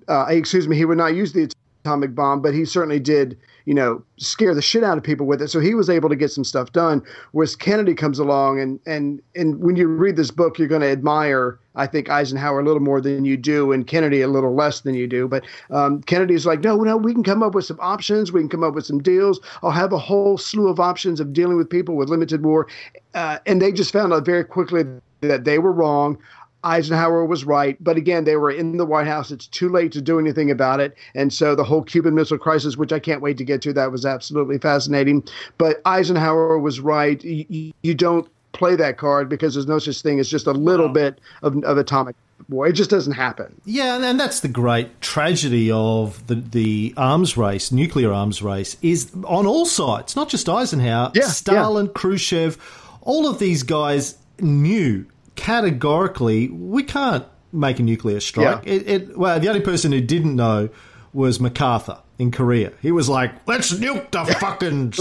Uh, 0.06 0.26
excuse 0.28 0.68
me, 0.68 0.76
he 0.76 0.84
would 0.84 0.98
not 0.98 1.14
use 1.14 1.32
the 1.32 1.50
atomic 1.84 2.14
bomb, 2.14 2.42
but 2.42 2.54
he 2.54 2.64
certainly 2.64 3.00
did 3.00 3.38
you 3.68 3.74
know, 3.74 4.02
scare 4.16 4.54
the 4.54 4.62
shit 4.62 4.82
out 4.82 4.96
of 4.96 5.04
people 5.04 5.26
with 5.26 5.42
it. 5.42 5.48
So 5.48 5.60
he 5.60 5.74
was 5.74 5.90
able 5.90 6.08
to 6.08 6.16
get 6.16 6.30
some 6.30 6.42
stuff 6.42 6.72
done. 6.72 7.02
Whereas 7.32 7.54
Kennedy 7.54 7.94
comes 7.94 8.18
along, 8.18 8.58
and 8.58 8.80
and 8.86 9.20
and 9.36 9.60
when 9.60 9.76
you 9.76 9.86
read 9.88 10.16
this 10.16 10.30
book, 10.30 10.58
you're 10.58 10.68
going 10.68 10.80
to 10.80 10.90
admire, 10.90 11.60
I 11.74 11.86
think, 11.86 12.08
Eisenhower 12.08 12.60
a 12.60 12.64
little 12.64 12.80
more 12.80 13.02
than 13.02 13.26
you 13.26 13.36
do, 13.36 13.70
and 13.72 13.86
Kennedy 13.86 14.22
a 14.22 14.28
little 14.28 14.54
less 14.54 14.80
than 14.80 14.94
you 14.94 15.06
do. 15.06 15.28
But 15.28 15.44
um, 15.68 16.00
Kennedy's 16.04 16.46
like, 16.46 16.60
no, 16.60 16.76
no, 16.78 16.96
we 16.96 17.12
can 17.12 17.22
come 17.22 17.42
up 17.42 17.54
with 17.54 17.66
some 17.66 17.78
options. 17.78 18.32
We 18.32 18.40
can 18.40 18.48
come 18.48 18.64
up 18.64 18.72
with 18.72 18.86
some 18.86 19.02
deals. 19.02 19.38
I'll 19.62 19.70
have 19.70 19.92
a 19.92 19.98
whole 19.98 20.38
slew 20.38 20.68
of 20.68 20.80
options 20.80 21.20
of 21.20 21.34
dealing 21.34 21.58
with 21.58 21.68
people 21.68 21.94
with 21.94 22.08
limited 22.08 22.42
war, 22.42 22.68
uh, 23.12 23.40
and 23.44 23.60
they 23.60 23.70
just 23.70 23.92
found 23.92 24.14
out 24.14 24.24
very 24.24 24.44
quickly 24.44 24.84
that 25.20 25.44
they 25.44 25.58
were 25.58 25.72
wrong. 25.72 26.16
Eisenhower 26.64 27.24
was 27.24 27.44
right, 27.44 27.76
but 27.82 27.96
again, 27.96 28.24
they 28.24 28.36
were 28.36 28.50
in 28.50 28.76
the 28.76 28.86
White 28.86 29.06
House. 29.06 29.30
It's 29.30 29.46
too 29.46 29.68
late 29.68 29.92
to 29.92 30.02
do 30.02 30.18
anything 30.18 30.50
about 30.50 30.80
it. 30.80 30.96
And 31.14 31.32
so 31.32 31.54
the 31.54 31.64
whole 31.64 31.82
Cuban 31.82 32.14
Missile 32.14 32.38
Crisis, 32.38 32.76
which 32.76 32.92
I 32.92 32.98
can't 32.98 33.22
wait 33.22 33.38
to 33.38 33.44
get 33.44 33.62
to, 33.62 33.72
that 33.74 33.92
was 33.92 34.04
absolutely 34.04 34.58
fascinating. 34.58 35.24
But 35.56 35.80
Eisenhower 35.86 36.58
was 36.58 36.80
right. 36.80 37.22
You, 37.22 37.72
you 37.82 37.94
don't 37.94 38.28
play 38.52 38.74
that 38.76 38.98
card 38.98 39.28
because 39.28 39.54
there's 39.54 39.68
no 39.68 39.78
such 39.78 40.02
thing 40.02 40.18
as 40.18 40.28
just 40.28 40.46
a 40.46 40.52
little 40.52 40.88
bit 40.88 41.20
of, 41.42 41.62
of 41.64 41.78
atomic 41.78 42.16
war. 42.48 42.66
It 42.66 42.72
just 42.72 42.90
doesn't 42.90 43.12
happen. 43.12 43.60
Yeah, 43.64 44.02
and 44.02 44.18
that's 44.18 44.40
the 44.40 44.48
great 44.48 45.00
tragedy 45.00 45.70
of 45.70 46.26
the, 46.26 46.36
the 46.36 46.94
arms 46.96 47.36
race, 47.36 47.70
nuclear 47.70 48.12
arms 48.12 48.42
race, 48.42 48.76
is 48.82 49.12
on 49.24 49.46
all 49.46 49.66
sides, 49.66 50.16
not 50.16 50.28
just 50.28 50.48
Eisenhower, 50.48 51.12
yeah, 51.14 51.28
Stalin, 51.28 51.86
yeah. 51.86 51.92
Khrushchev, 51.94 52.58
all 53.02 53.28
of 53.28 53.38
these 53.38 53.62
guys 53.62 54.16
knew 54.40 55.06
categorically, 55.38 56.48
we 56.48 56.82
can't 56.82 57.24
make 57.52 57.78
a 57.78 57.82
nuclear 57.82 58.20
strike. 58.20 58.66
Yeah. 58.66 58.72
It, 58.72 58.88
it, 58.88 59.18
well, 59.18 59.40
the 59.40 59.48
only 59.48 59.60
person 59.60 59.92
who 59.92 60.00
didn't 60.00 60.36
know 60.36 60.68
was 61.12 61.40
MacArthur 61.40 61.98
in 62.18 62.30
Korea. 62.30 62.72
He 62.82 62.92
was 62.92 63.08
like, 63.08 63.32
let's 63.46 63.72
nuke 63.72 64.10
the 64.10 64.24
fucking 64.40 64.92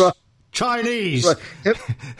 Chinese. 0.51 1.25
Right. 1.25 1.37
Him, 1.63 1.75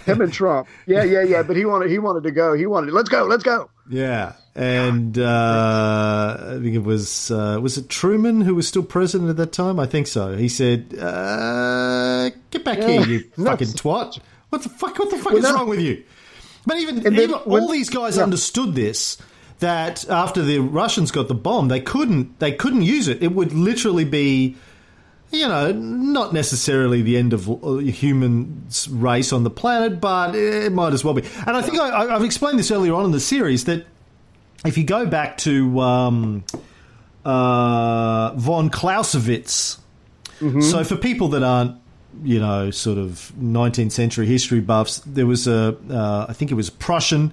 him, 0.05 0.21
and 0.21 0.33
Trump. 0.33 0.67
Yeah, 0.85 1.03
yeah, 1.03 1.21
yeah. 1.21 1.43
But 1.43 1.55
he 1.55 1.65
wanted 1.65 1.89
he 1.89 1.99
wanted 1.99 2.23
to 2.23 2.31
go. 2.31 2.53
He 2.53 2.65
wanted 2.65 2.93
let's 2.93 3.09
go, 3.09 3.23
let's 3.23 3.43
go. 3.43 3.69
Yeah. 3.89 4.33
And 4.55 5.17
uh, 5.19 6.37
I 6.39 6.59
think 6.61 6.75
it 6.75 6.83
was 6.83 7.29
uh, 7.29 7.59
was 7.61 7.77
it 7.77 7.89
Truman 7.89 8.41
who 8.41 8.55
was 8.55 8.67
still 8.67 8.83
president 8.83 9.29
at 9.29 9.37
that 9.37 9.53
time? 9.53 9.79
I 9.79 9.85
think 9.85 10.07
so. 10.07 10.35
He 10.35 10.49
said, 10.49 10.95
uh, 10.99 12.31
"Get 12.49 12.65
back 12.65 12.79
yeah. 12.79 12.87
here, 12.87 13.01
you 13.05 13.19
fucking 13.45 13.67
twat! 13.67 14.19
What 14.49 14.63
the 14.63 14.69
fuck? 14.69 14.97
What 14.97 15.11
the 15.11 15.17
fuck 15.17 15.33
well, 15.33 15.37
is 15.37 15.43
that, 15.43 15.53
wrong 15.53 15.69
with 15.69 15.79
you?" 15.79 16.03
But 16.67 16.77
even, 16.79 16.97
even 16.97 17.31
when, 17.31 17.63
all 17.63 17.71
these 17.71 17.89
guys 17.89 18.17
yeah. 18.17 18.23
understood 18.23 18.75
this 18.75 19.17
that 19.59 20.07
after 20.09 20.43
the 20.43 20.59
Russians 20.59 21.11
got 21.11 21.29
the 21.29 21.33
bomb, 21.33 21.69
they 21.69 21.79
couldn't 21.79 22.39
they 22.39 22.51
couldn't 22.51 22.81
use 22.81 23.07
it. 23.07 23.23
It 23.23 23.31
would 23.31 23.53
literally 23.53 24.03
be, 24.03 24.57
you 25.31 25.47
know, 25.47 25.71
not 25.71 26.33
necessarily 26.33 27.01
the 27.01 27.15
end 27.15 27.31
of 27.31 27.49
uh, 27.49 27.77
human 27.77 28.67
race 28.91 29.31
on 29.31 29.45
the 29.45 29.49
planet, 29.49 30.01
but 30.01 30.35
it 30.35 30.73
might 30.73 30.91
as 30.91 31.05
well 31.05 31.13
be. 31.13 31.23
And 31.47 31.55
I 31.55 31.61
think 31.61 31.79
I, 31.79 32.07
have 32.07 32.23
explained 32.23 32.59
this 32.59 32.69
earlier 32.69 32.93
on 32.93 33.05
in 33.05 33.11
the 33.11 33.21
series 33.21 33.63
that 33.63 33.87
if 34.65 34.77
you 34.77 34.83
go 34.83 35.05
back 35.05 35.37
to 35.39 35.79
um, 35.79 36.43
uh, 37.23 38.33
von 38.35 38.69
Clausewitz, 38.69 39.79
mm-hmm. 40.41 40.59
so 40.59 40.83
for 40.83 40.97
people 40.97 41.29
that 41.29 41.43
aren't 41.43 41.79
you 42.23 42.39
know, 42.39 42.71
sort 42.71 42.97
of 42.97 43.31
19th 43.39 43.91
century 43.91 44.25
history 44.25 44.59
buffs, 44.59 44.99
there 44.99 45.25
was 45.25 45.47
a, 45.47 45.77
uh, 45.89 46.25
I 46.29 46.33
think 46.33 46.51
it 46.51 46.55
was 46.55 46.69
a 46.69 46.73
Prussian 46.73 47.31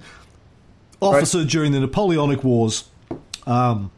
officer 1.01 1.39
right. 1.39 1.47
during 1.47 1.71
the 1.71 1.79
Napoleonic 1.79 2.43
Wars, 2.43 2.89
um, 3.45 3.91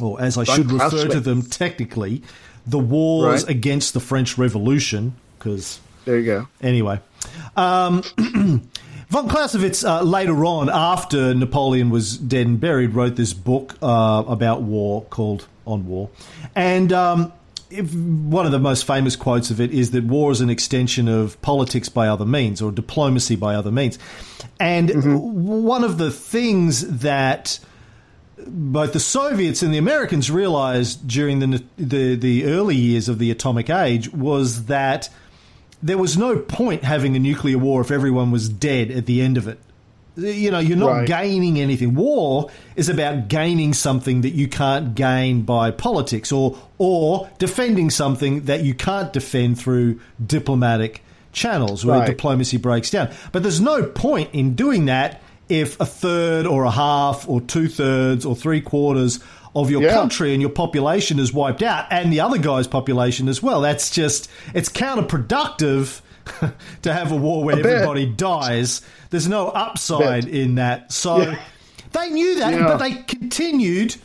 or 0.00 0.20
as 0.20 0.36
I 0.36 0.44
should 0.44 0.70
refer 0.70 1.08
to 1.08 1.20
them 1.20 1.42
technically, 1.42 2.22
the 2.66 2.78
wars 2.78 3.42
right. 3.42 3.50
against 3.50 3.94
the 3.94 4.00
French 4.00 4.38
Revolution, 4.38 5.14
because. 5.38 5.80
There 6.04 6.18
you 6.18 6.24
go. 6.24 6.48
Anyway. 6.60 7.00
Um, 7.56 8.02
Von 9.08 9.28
Clausewitz, 9.28 9.84
uh, 9.84 10.02
later 10.02 10.44
on, 10.44 10.68
after 10.68 11.34
Napoleon 11.34 11.90
was 11.90 12.18
dead 12.18 12.46
and 12.46 12.58
buried, 12.58 12.94
wrote 12.94 13.16
this 13.16 13.32
book 13.32 13.76
uh, 13.82 14.24
about 14.26 14.62
war 14.62 15.04
called 15.04 15.46
On 15.66 15.86
War. 15.86 16.10
And 16.56 16.92
um, 16.92 17.32
one 17.82 18.46
of 18.46 18.52
the 18.52 18.58
most 18.58 18.86
famous 18.86 19.16
quotes 19.16 19.50
of 19.50 19.60
it 19.60 19.72
is 19.72 19.90
that 19.92 20.04
war 20.04 20.30
is 20.30 20.40
an 20.40 20.50
extension 20.50 21.08
of 21.08 21.40
politics 21.42 21.88
by 21.88 22.08
other 22.08 22.26
means 22.26 22.62
or 22.62 22.70
diplomacy 22.70 23.36
by 23.36 23.54
other 23.54 23.70
means. 23.70 23.98
And 24.60 24.88
mm-hmm. 24.88 25.62
one 25.64 25.84
of 25.84 25.98
the 25.98 26.10
things 26.10 26.98
that 27.00 27.58
both 28.46 28.92
the 28.92 29.00
Soviets 29.00 29.62
and 29.62 29.72
the 29.72 29.78
Americans 29.78 30.30
realized 30.30 31.06
during 31.06 31.38
the, 31.38 31.64
the, 31.76 32.14
the 32.16 32.44
early 32.44 32.76
years 32.76 33.08
of 33.08 33.18
the 33.18 33.30
atomic 33.30 33.70
age 33.70 34.12
was 34.12 34.66
that 34.66 35.08
there 35.82 35.98
was 35.98 36.16
no 36.16 36.38
point 36.38 36.82
having 36.82 37.16
a 37.16 37.18
nuclear 37.18 37.58
war 37.58 37.80
if 37.80 37.90
everyone 37.90 38.30
was 38.30 38.48
dead 38.48 38.90
at 38.90 39.06
the 39.06 39.20
end 39.20 39.36
of 39.36 39.48
it. 39.48 39.58
You 40.16 40.52
know, 40.52 40.60
you're 40.60 40.76
not 40.76 40.92
right. 40.92 41.08
gaining 41.08 41.58
anything. 41.58 41.94
War 41.94 42.48
is 42.76 42.88
about 42.88 43.26
gaining 43.26 43.74
something 43.74 44.20
that 44.20 44.30
you 44.30 44.46
can't 44.46 44.94
gain 44.94 45.42
by 45.42 45.72
politics, 45.72 46.30
or 46.30 46.56
or 46.78 47.28
defending 47.38 47.90
something 47.90 48.42
that 48.42 48.62
you 48.62 48.74
can't 48.74 49.12
defend 49.12 49.58
through 49.58 50.00
diplomatic 50.24 51.02
channels 51.32 51.84
where 51.84 51.98
right. 51.98 52.06
diplomacy 52.06 52.58
breaks 52.58 52.90
down. 52.90 53.10
But 53.32 53.42
there's 53.42 53.60
no 53.60 53.82
point 53.82 54.30
in 54.32 54.54
doing 54.54 54.84
that 54.86 55.20
if 55.48 55.80
a 55.80 55.86
third 55.86 56.46
or 56.46 56.62
a 56.62 56.70
half 56.70 57.28
or 57.28 57.40
two 57.40 57.68
thirds 57.68 58.24
or 58.24 58.36
three 58.36 58.60
quarters 58.60 59.18
of 59.56 59.70
your 59.70 59.82
yeah. 59.82 59.92
country 59.92 60.32
and 60.32 60.40
your 60.40 60.50
population 60.50 61.18
is 61.18 61.32
wiped 61.32 61.62
out, 61.62 61.86
and 61.90 62.12
the 62.12 62.20
other 62.20 62.38
guy's 62.38 62.66
population 62.66 63.28
as 63.28 63.42
well. 63.42 63.60
That's 63.60 63.90
just 63.90 64.30
it's 64.54 64.68
counterproductive 64.68 66.00
to 66.82 66.92
have 66.92 67.12
a 67.12 67.16
war 67.16 67.44
where 67.44 67.56
a 67.56 67.58
everybody 67.58 68.06
dies. 68.06 68.82
There's 69.10 69.28
no 69.28 69.48
upside 69.48 70.26
in 70.26 70.56
that. 70.56 70.92
So 70.92 71.18
yeah. 71.18 71.38
they 71.92 72.10
knew 72.10 72.38
that, 72.38 72.54
yeah. 72.54 72.64
but 72.64 72.78
they 72.78 72.94
continued 72.94 73.96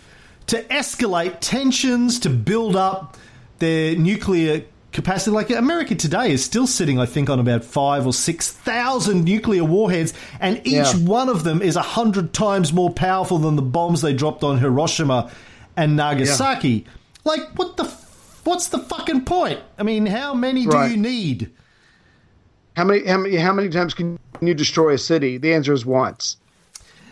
to 0.47 0.63
escalate 0.63 1.37
tensions, 1.41 2.19
to 2.19 2.29
build 2.29 2.75
up 2.75 3.17
their 3.59 3.95
nuclear 3.95 4.63
capacity. 4.91 5.31
Like 5.31 5.49
America 5.49 5.95
today 5.95 6.31
is 6.31 6.43
still 6.43 6.67
sitting, 6.67 6.99
I 6.99 7.05
think, 7.05 7.29
on 7.29 7.39
about 7.39 7.63
five 7.63 8.05
or 8.05 8.13
six 8.13 8.51
thousand 8.51 9.23
nuclear 9.23 9.63
warheads, 9.63 10.13
and 10.39 10.57
each 10.65 10.73
yeah. 10.73 10.93
one 10.95 11.29
of 11.29 11.43
them 11.43 11.61
is 11.61 11.75
a 11.75 11.81
hundred 11.81 12.33
times 12.33 12.73
more 12.73 12.91
powerful 12.91 13.37
than 13.37 13.55
the 13.55 13.61
bombs 13.61 14.01
they 14.01 14.13
dropped 14.13 14.43
on 14.43 14.57
Hiroshima 14.57 15.31
and 15.77 15.95
Nagasaki. 15.95 16.69
Yeah. 16.69 16.91
Like, 17.23 17.57
what 17.57 17.77
the? 17.77 17.85
What's 18.45 18.69
the 18.69 18.79
fucking 18.79 19.25
point? 19.25 19.59
I 19.77 19.83
mean, 19.83 20.05
how 20.05 20.33
many 20.33 20.65
right. 20.65 20.87
do 20.87 20.91
you 20.93 20.97
need? 20.97 21.51
How 22.79 22.85
many? 22.85 23.05
How 23.05 23.17
many? 23.17 23.35
How 23.35 23.51
many 23.51 23.67
times 23.67 23.93
can 23.93 24.17
you 24.39 24.53
destroy 24.53 24.93
a 24.93 24.97
city? 24.97 25.37
The 25.37 25.53
answer 25.53 25.73
is 25.73 25.85
once. 25.85 26.37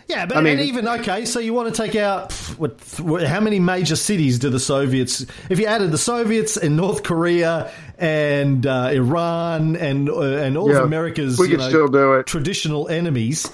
Yeah, 0.06 0.24
but 0.24 0.38
I 0.38 0.40
mean, 0.40 0.60
even 0.60 0.88
okay, 0.88 1.26
so 1.26 1.40
you 1.40 1.52
want 1.52 1.74
to 1.74 1.82
take 1.82 1.94
out 1.94 2.32
what, 2.56 2.80
how 3.26 3.40
many 3.40 3.60
major 3.60 3.94
cities 3.94 4.38
do 4.38 4.48
the 4.48 4.60
Soviets? 4.60 5.26
If 5.50 5.58
you 5.58 5.66
added 5.66 5.90
the 5.90 5.98
Soviets 5.98 6.56
and 6.56 6.74
North 6.74 7.02
Korea 7.02 7.70
and 7.98 8.66
uh, 8.66 8.88
Iran 8.94 9.76
and 9.76 10.08
uh, 10.08 10.22
and 10.22 10.56
all 10.56 10.70
yeah, 10.70 10.78
of 10.78 10.84
America's 10.84 11.38
we 11.38 11.48
could 11.48 11.58
know, 11.58 11.68
still 11.68 11.88
do 11.88 12.14
it. 12.14 12.26
traditional 12.26 12.88
enemies. 12.88 13.52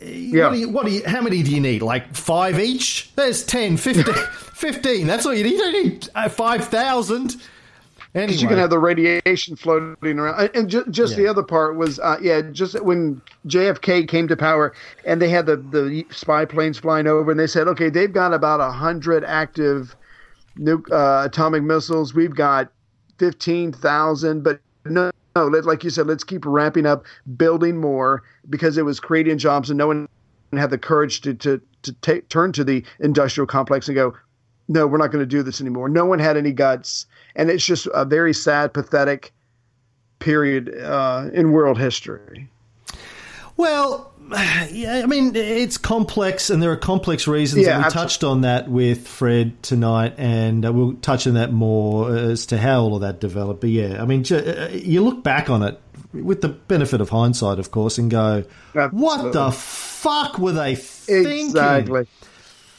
Yeah. 0.00 0.46
What 0.46 0.52
do, 0.54 0.58
you, 0.58 0.68
what 0.70 0.86
do 0.86 0.92
you, 0.92 1.02
how 1.06 1.20
many 1.20 1.42
do 1.42 1.54
you 1.54 1.60
need? 1.60 1.82
Like 1.82 2.14
five 2.14 2.58
each? 2.58 3.14
There's 3.14 3.44
10, 3.44 3.76
15. 3.76 4.14
15 4.54 5.06
that's 5.06 5.26
all 5.26 5.34
you 5.34 5.44
need. 5.44 5.52
You 5.52 5.58
don't 5.58 5.84
need 5.84 6.08
uh, 6.14 6.30
5,000. 6.30 7.36
Anyway. 8.16 8.38
you 8.38 8.48
can 8.48 8.56
have 8.56 8.70
the 8.70 8.78
radiation 8.78 9.56
floating 9.56 10.18
around. 10.18 10.50
And 10.54 10.70
just, 10.70 10.90
just 10.90 11.12
yeah. 11.12 11.18
the 11.18 11.26
other 11.28 11.42
part 11.42 11.76
was, 11.76 11.98
uh, 11.98 12.16
yeah, 12.22 12.40
just 12.40 12.80
when 12.82 13.20
JFK 13.46 14.08
came 14.08 14.26
to 14.28 14.36
power 14.36 14.72
and 15.04 15.20
they 15.20 15.28
had 15.28 15.44
the, 15.44 15.56
the 15.56 16.06
spy 16.10 16.46
planes 16.46 16.78
flying 16.78 17.06
over 17.06 17.30
and 17.30 17.38
they 17.38 17.46
said, 17.46 17.68
okay, 17.68 17.90
they've 17.90 18.12
got 18.12 18.32
about 18.32 18.58
100 18.58 19.22
active 19.22 19.94
nuke, 20.58 20.90
uh, 20.90 21.26
atomic 21.26 21.62
missiles. 21.62 22.14
We've 22.14 22.34
got 22.34 22.72
15,000, 23.18 24.42
but 24.42 24.60
no, 24.86 25.10
no, 25.34 25.44
like 25.48 25.84
you 25.84 25.90
said, 25.90 26.06
let's 26.06 26.24
keep 26.24 26.46
ramping 26.46 26.86
up, 26.86 27.04
building 27.36 27.76
more 27.76 28.22
because 28.48 28.78
it 28.78 28.86
was 28.86 28.98
creating 28.98 29.36
jobs 29.36 29.68
and 29.68 29.76
no 29.76 29.88
one 29.88 30.08
had 30.54 30.70
the 30.70 30.78
courage 30.78 31.20
to, 31.20 31.34
to, 31.34 31.60
to 31.82 31.92
take, 32.00 32.30
turn 32.30 32.52
to 32.52 32.64
the 32.64 32.82
industrial 32.98 33.46
complex 33.46 33.88
and 33.88 33.94
go, 33.94 34.14
no, 34.68 34.86
we're 34.86 34.96
not 34.96 35.12
going 35.12 35.22
to 35.22 35.26
do 35.26 35.42
this 35.42 35.60
anymore. 35.60 35.90
No 35.90 36.06
one 36.06 36.18
had 36.18 36.38
any 36.38 36.50
guts 36.50 37.04
and 37.36 37.50
it's 37.50 37.64
just 37.64 37.86
a 37.94 38.04
very 38.04 38.34
sad, 38.34 38.74
pathetic 38.74 39.32
period 40.18 40.74
uh, 40.76 41.28
in 41.32 41.52
world 41.52 41.78
history. 41.78 42.48
Well, 43.56 44.12
yeah, 44.70 45.00
I 45.02 45.06
mean, 45.06 45.36
it's 45.36 45.78
complex, 45.78 46.50
and 46.50 46.62
there 46.62 46.72
are 46.72 46.76
complex 46.76 47.28
reasons. 47.28 47.64
Yeah, 47.64 47.74
and 47.74 47.78
we 47.82 47.86
absolutely. 47.86 48.08
touched 48.08 48.24
on 48.24 48.40
that 48.40 48.68
with 48.68 49.06
Fred 49.06 49.62
tonight, 49.62 50.14
and 50.18 50.66
uh, 50.66 50.72
we'll 50.72 50.94
touch 50.94 51.26
on 51.26 51.34
that 51.34 51.52
more 51.52 52.14
as 52.14 52.46
to 52.46 52.58
how 52.58 52.82
all 52.82 52.96
of 52.96 53.02
that 53.02 53.20
developed. 53.20 53.60
But 53.60 53.70
yeah, 53.70 54.02
I 54.02 54.04
mean, 54.04 54.24
uh, 54.30 54.70
you 54.72 55.02
look 55.02 55.22
back 55.22 55.48
on 55.48 55.62
it 55.62 55.80
with 56.12 56.40
the 56.40 56.48
benefit 56.48 57.00
of 57.00 57.10
hindsight, 57.10 57.58
of 57.58 57.70
course, 57.70 57.98
and 57.98 58.10
go, 58.10 58.44
"What 58.90 59.32
the 59.32 59.52
fuck 59.52 60.38
were 60.38 60.52
they 60.52 60.74
thinking?" 60.74 61.46
Exactly. 61.46 62.06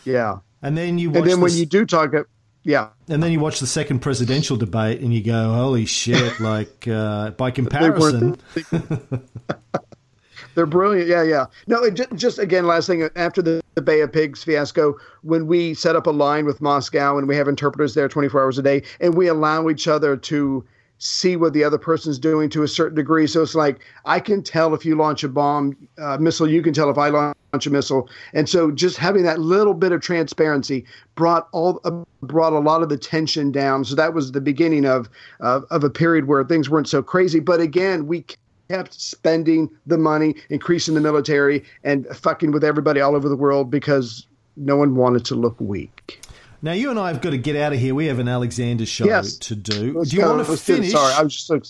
Yeah. 0.04 0.40
And 0.62 0.78
then 0.78 0.98
you 0.98 1.10
watch 1.10 1.20
And 1.20 1.30
then 1.30 1.42
when 1.42 1.54
you 1.54 1.66
do 1.66 1.86
talk, 1.86 2.14
uh, 2.14 2.24
yeah, 2.68 2.90
and 3.08 3.24
then 3.24 3.32
you 3.32 3.40
watch 3.40 3.62
the 3.62 3.66
second 3.66 4.00
presidential 4.00 4.58
debate, 4.58 5.00
and 5.00 5.14
you 5.14 5.24
go, 5.24 5.54
"Holy 5.54 5.86
shit!" 5.86 6.38
like 6.42 6.86
uh, 6.86 7.32
by 7.32 7.50
comparison, 7.50 8.38
They're 10.54 10.66
brilliant. 10.66 11.08
Yeah, 11.08 11.24
yeah. 11.24 11.46
No, 11.68 11.82
it 11.84 11.94
just, 11.94 12.16
just 12.16 12.40
again, 12.40 12.68
last 12.68 12.88
thing 12.88 13.08
after 13.16 13.42
the, 13.42 13.62
the 13.76 13.82
Bay 13.82 14.02
of 14.02 14.12
Pigs 14.12 14.44
fiasco, 14.44 14.98
when 15.22 15.48
we 15.48 15.76
set 15.76 15.96
up 15.96 16.08
a 16.08 16.12
line 16.12 16.46
with 16.46 16.60
Moscow 16.60 17.18
and 17.18 17.28
we 17.28 17.38
have 17.38 17.48
interpreters 17.48 17.94
there 17.94 18.10
24 18.10 18.44
hours 18.44 18.58
a 18.58 18.64
day, 18.64 18.84
and 19.00 19.16
we 19.16 19.28
allow 19.28 19.70
each 19.70 19.88
other 19.88 20.18
to 20.18 20.66
see 21.00 21.36
what 21.36 21.54
the 21.54 21.64
other 21.64 21.78
person's 21.78 22.18
doing 22.18 22.50
to 22.50 22.64
a 22.64 22.68
certain 22.68 22.96
degree. 22.96 23.28
So 23.28 23.42
it's 23.42 23.56
like 23.56 23.80
I 24.06 24.20
can 24.20 24.42
tell 24.42 24.74
if 24.74 24.86
you 24.86 24.96
launch 24.96 25.24
a 25.24 25.30
bomb 25.30 25.76
uh, 25.98 26.18
missile, 26.18 26.50
you 26.50 26.62
can 26.62 26.74
tell 26.74 26.90
if 26.90 26.98
I 26.98 27.10
launch 27.10 27.66
a 27.66 27.70
missile, 27.70 28.10
and 28.34 28.48
so 28.50 28.72
just 28.72 28.98
having 28.98 29.24
that 29.24 29.40
little 29.40 29.74
bit 29.74 29.92
of 29.92 30.02
transparency 30.02 30.86
brought 31.16 31.48
all 31.52 31.80
uh, 31.84 32.04
brought 32.22 32.54
a 32.54 32.60
lot 32.60 32.82
of 32.82 32.90
the 32.90 32.98
tension 32.98 33.52
down. 33.52 33.86
So 33.86 33.96
that 33.96 34.14
was 34.14 34.32
the 34.32 34.42
beginning 34.42 34.86
of 34.86 35.10
uh, 35.42 35.62
of 35.70 35.84
a 35.84 35.90
period 35.90 36.28
where 36.28 36.44
things 36.44 36.70
weren't 36.70 36.90
so 36.90 37.02
crazy. 37.02 37.40
But 37.40 37.60
again, 37.60 38.08
we 38.08 38.26
kept 38.70 39.00
spending 39.00 39.70
the 39.86 39.98
money, 39.98 40.36
increasing 40.50 40.94
the 40.94 41.02
military, 41.02 41.64
and 41.84 42.06
fucking 42.08 42.52
with 42.52 42.64
everybody 42.64 43.00
all 43.00 43.16
over 43.16 43.30
the 43.30 43.36
world 43.36 43.72
because 43.72 44.28
no 44.58 44.76
one 44.76 44.96
wanted 44.96 45.24
to 45.26 45.36
look 45.36 45.60
weak. 45.60 46.20
Now 46.62 46.72
you 46.74 46.90
and 46.90 47.00
I 47.00 47.08
have 47.10 47.22
got 47.22 47.32
to 47.32 47.38
get 47.38 47.56
out 47.56 47.74
of 47.74 47.80
here. 47.80 47.94
We 47.96 48.06
have 48.08 48.20
an 48.20 48.28
Alexander 48.28 48.86
show 48.86 49.06
Yes. 49.06 49.38
to 49.38 49.56
do. 49.56 49.94
Let's 49.98 50.10
do 50.12 50.18
you 50.18 50.22
go. 50.24 50.34
want 50.36 50.46
to 50.46 50.52
Let's 50.52 50.66
do 50.66 50.74
it. 50.74 50.76
finish? 50.78 50.92
Sorry, 50.92 51.14
I 51.14 51.22
was 51.24 51.34
just 51.34 51.48
so. 51.48 51.62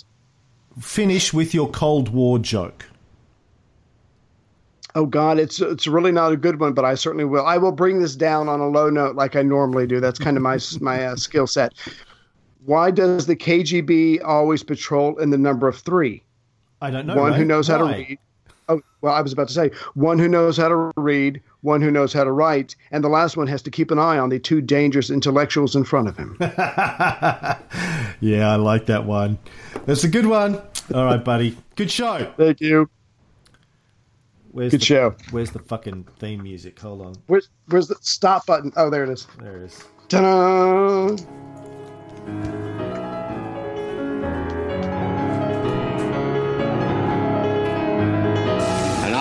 finish 0.79 1.33
with 1.33 1.53
your 1.53 1.69
Cold 1.69 2.09
War 2.09 2.39
joke. 2.39 2.85
Oh 4.95 5.05
God, 5.05 5.37
it's 5.37 5.61
it's 5.61 5.85
really 5.85 6.11
not 6.11 6.31
a 6.31 6.37
good 6.37 6.59
one, 6.59 6.73
but 6.73 6.83
I 6.85 6.95
certainly 6.95 7.25
will. 7.25 7.45
I 7.45 7.57
will 7.57 7.71
bring 7.71 7.99
this 8.01 8.15
down 8.15 8.49
on 8.49 8.59
a 8.61 8.67
low 8.67 8.89
note 8.89 9.15
like 9.15 9.35
I 9.35 9.43
normally 9.43 9.85
do. 9.85 9.99
That's 9.99 10.17
kind 10.17 10.37
of 10.37 10.43
my 10.43 10.57
my 10.81 11.05
uh, 11.07 11.15
skill 11.15 11.45
set. 11.47 11.73
Why 12.65 12.89
does 12.91 13.27
the 13.27 13.35
KGB 13.35 14.23
always 14.25 14.63
patrol 14.63 15.17
in 15.19 15.29
the 15.29 15.37
number 15.37 15.67
of 15.67 15.77
three? 15.77 16.23
I 16.81 16.89
don't 16.89 17.05
know. 17.05 17.15
one 17.15 17.31
Ray. 17.33 17.37
who 17.39 17.45
knows 17.45 17.67
how 17.67 17.77
to 17.77 17.85
read. 17.85 18.17
Oh, 18.69 18.81
well, 19.01 19.13
I 19.13 19.21
was 19.21 19.31
about 19.33 19.47
to 19.47 19.53
say 19.53 19.71
one 19.93 20.19
who 20.19 20.27
knows 20.27 20.57
how 20.57 20.67
to 20.67 20.91
read, 20.97 21.41
one 21.61 21.81
who 21.81 21.91
knows 21.91 22.11
how 22.11 22.23
to 22.23 22.31
write, 22.31 22.75
and 22.91 23.03
the 23.03 23.09
last 23.09 23.37
one 23.37 23.47
has 23.47 23.61
to 23.63 23.71
keep 23.71 23.91
an 23.91 23.99
eye 23.99 24.17
on 24.17 24.29
the 24.29 24.39
two 24.39 24.61
dangerous 24.61 25.09
intellectuals 25.09 25.75
in 25.75 25.83
front 25.83 26.07
of 26.07 26.17
him. 26.17 26.37
Yeah, 28.19 28.51
I 28.51 28.55
like 28.55 28.87
that 28.87 29.05
one. 29.05 29.37
That's 29.85 30.03
a 30.03 30.07
good 30.07 30.25
one. 30.25 30.55
All 30.93 31.05
right, 31.05 31.23
buddy. 31.23 31.55
Good 31.75 31.91
show. 31.91 32.33
Thank 32.37 32.61
you. 32.61 32.89
Where's 34.51 34.71
Good 34.71 34.81
the, 34.81 34.85
show. 34.85 35.15
Where's 35.29 35.51
the 35.51 35.59
fucking 35.59 36.07
theme 36.17 36.41
music? 36.41 36.79
Hold 36.79 37.01
on. 37.03 37.15
Where's 37.27 37.49
where's 37.67 37.87
the 37.87 37.97
stop 38.01 38.47
button? 38.47 38.73
Oh, 38.75 38.89
there 38.89 39.03
it 39.03 39.09
is. 39.09 39.27
There 39.39 39.57
it 39.57 39.63
is. 39.65 39.83
Ta-da! 40.09 41.15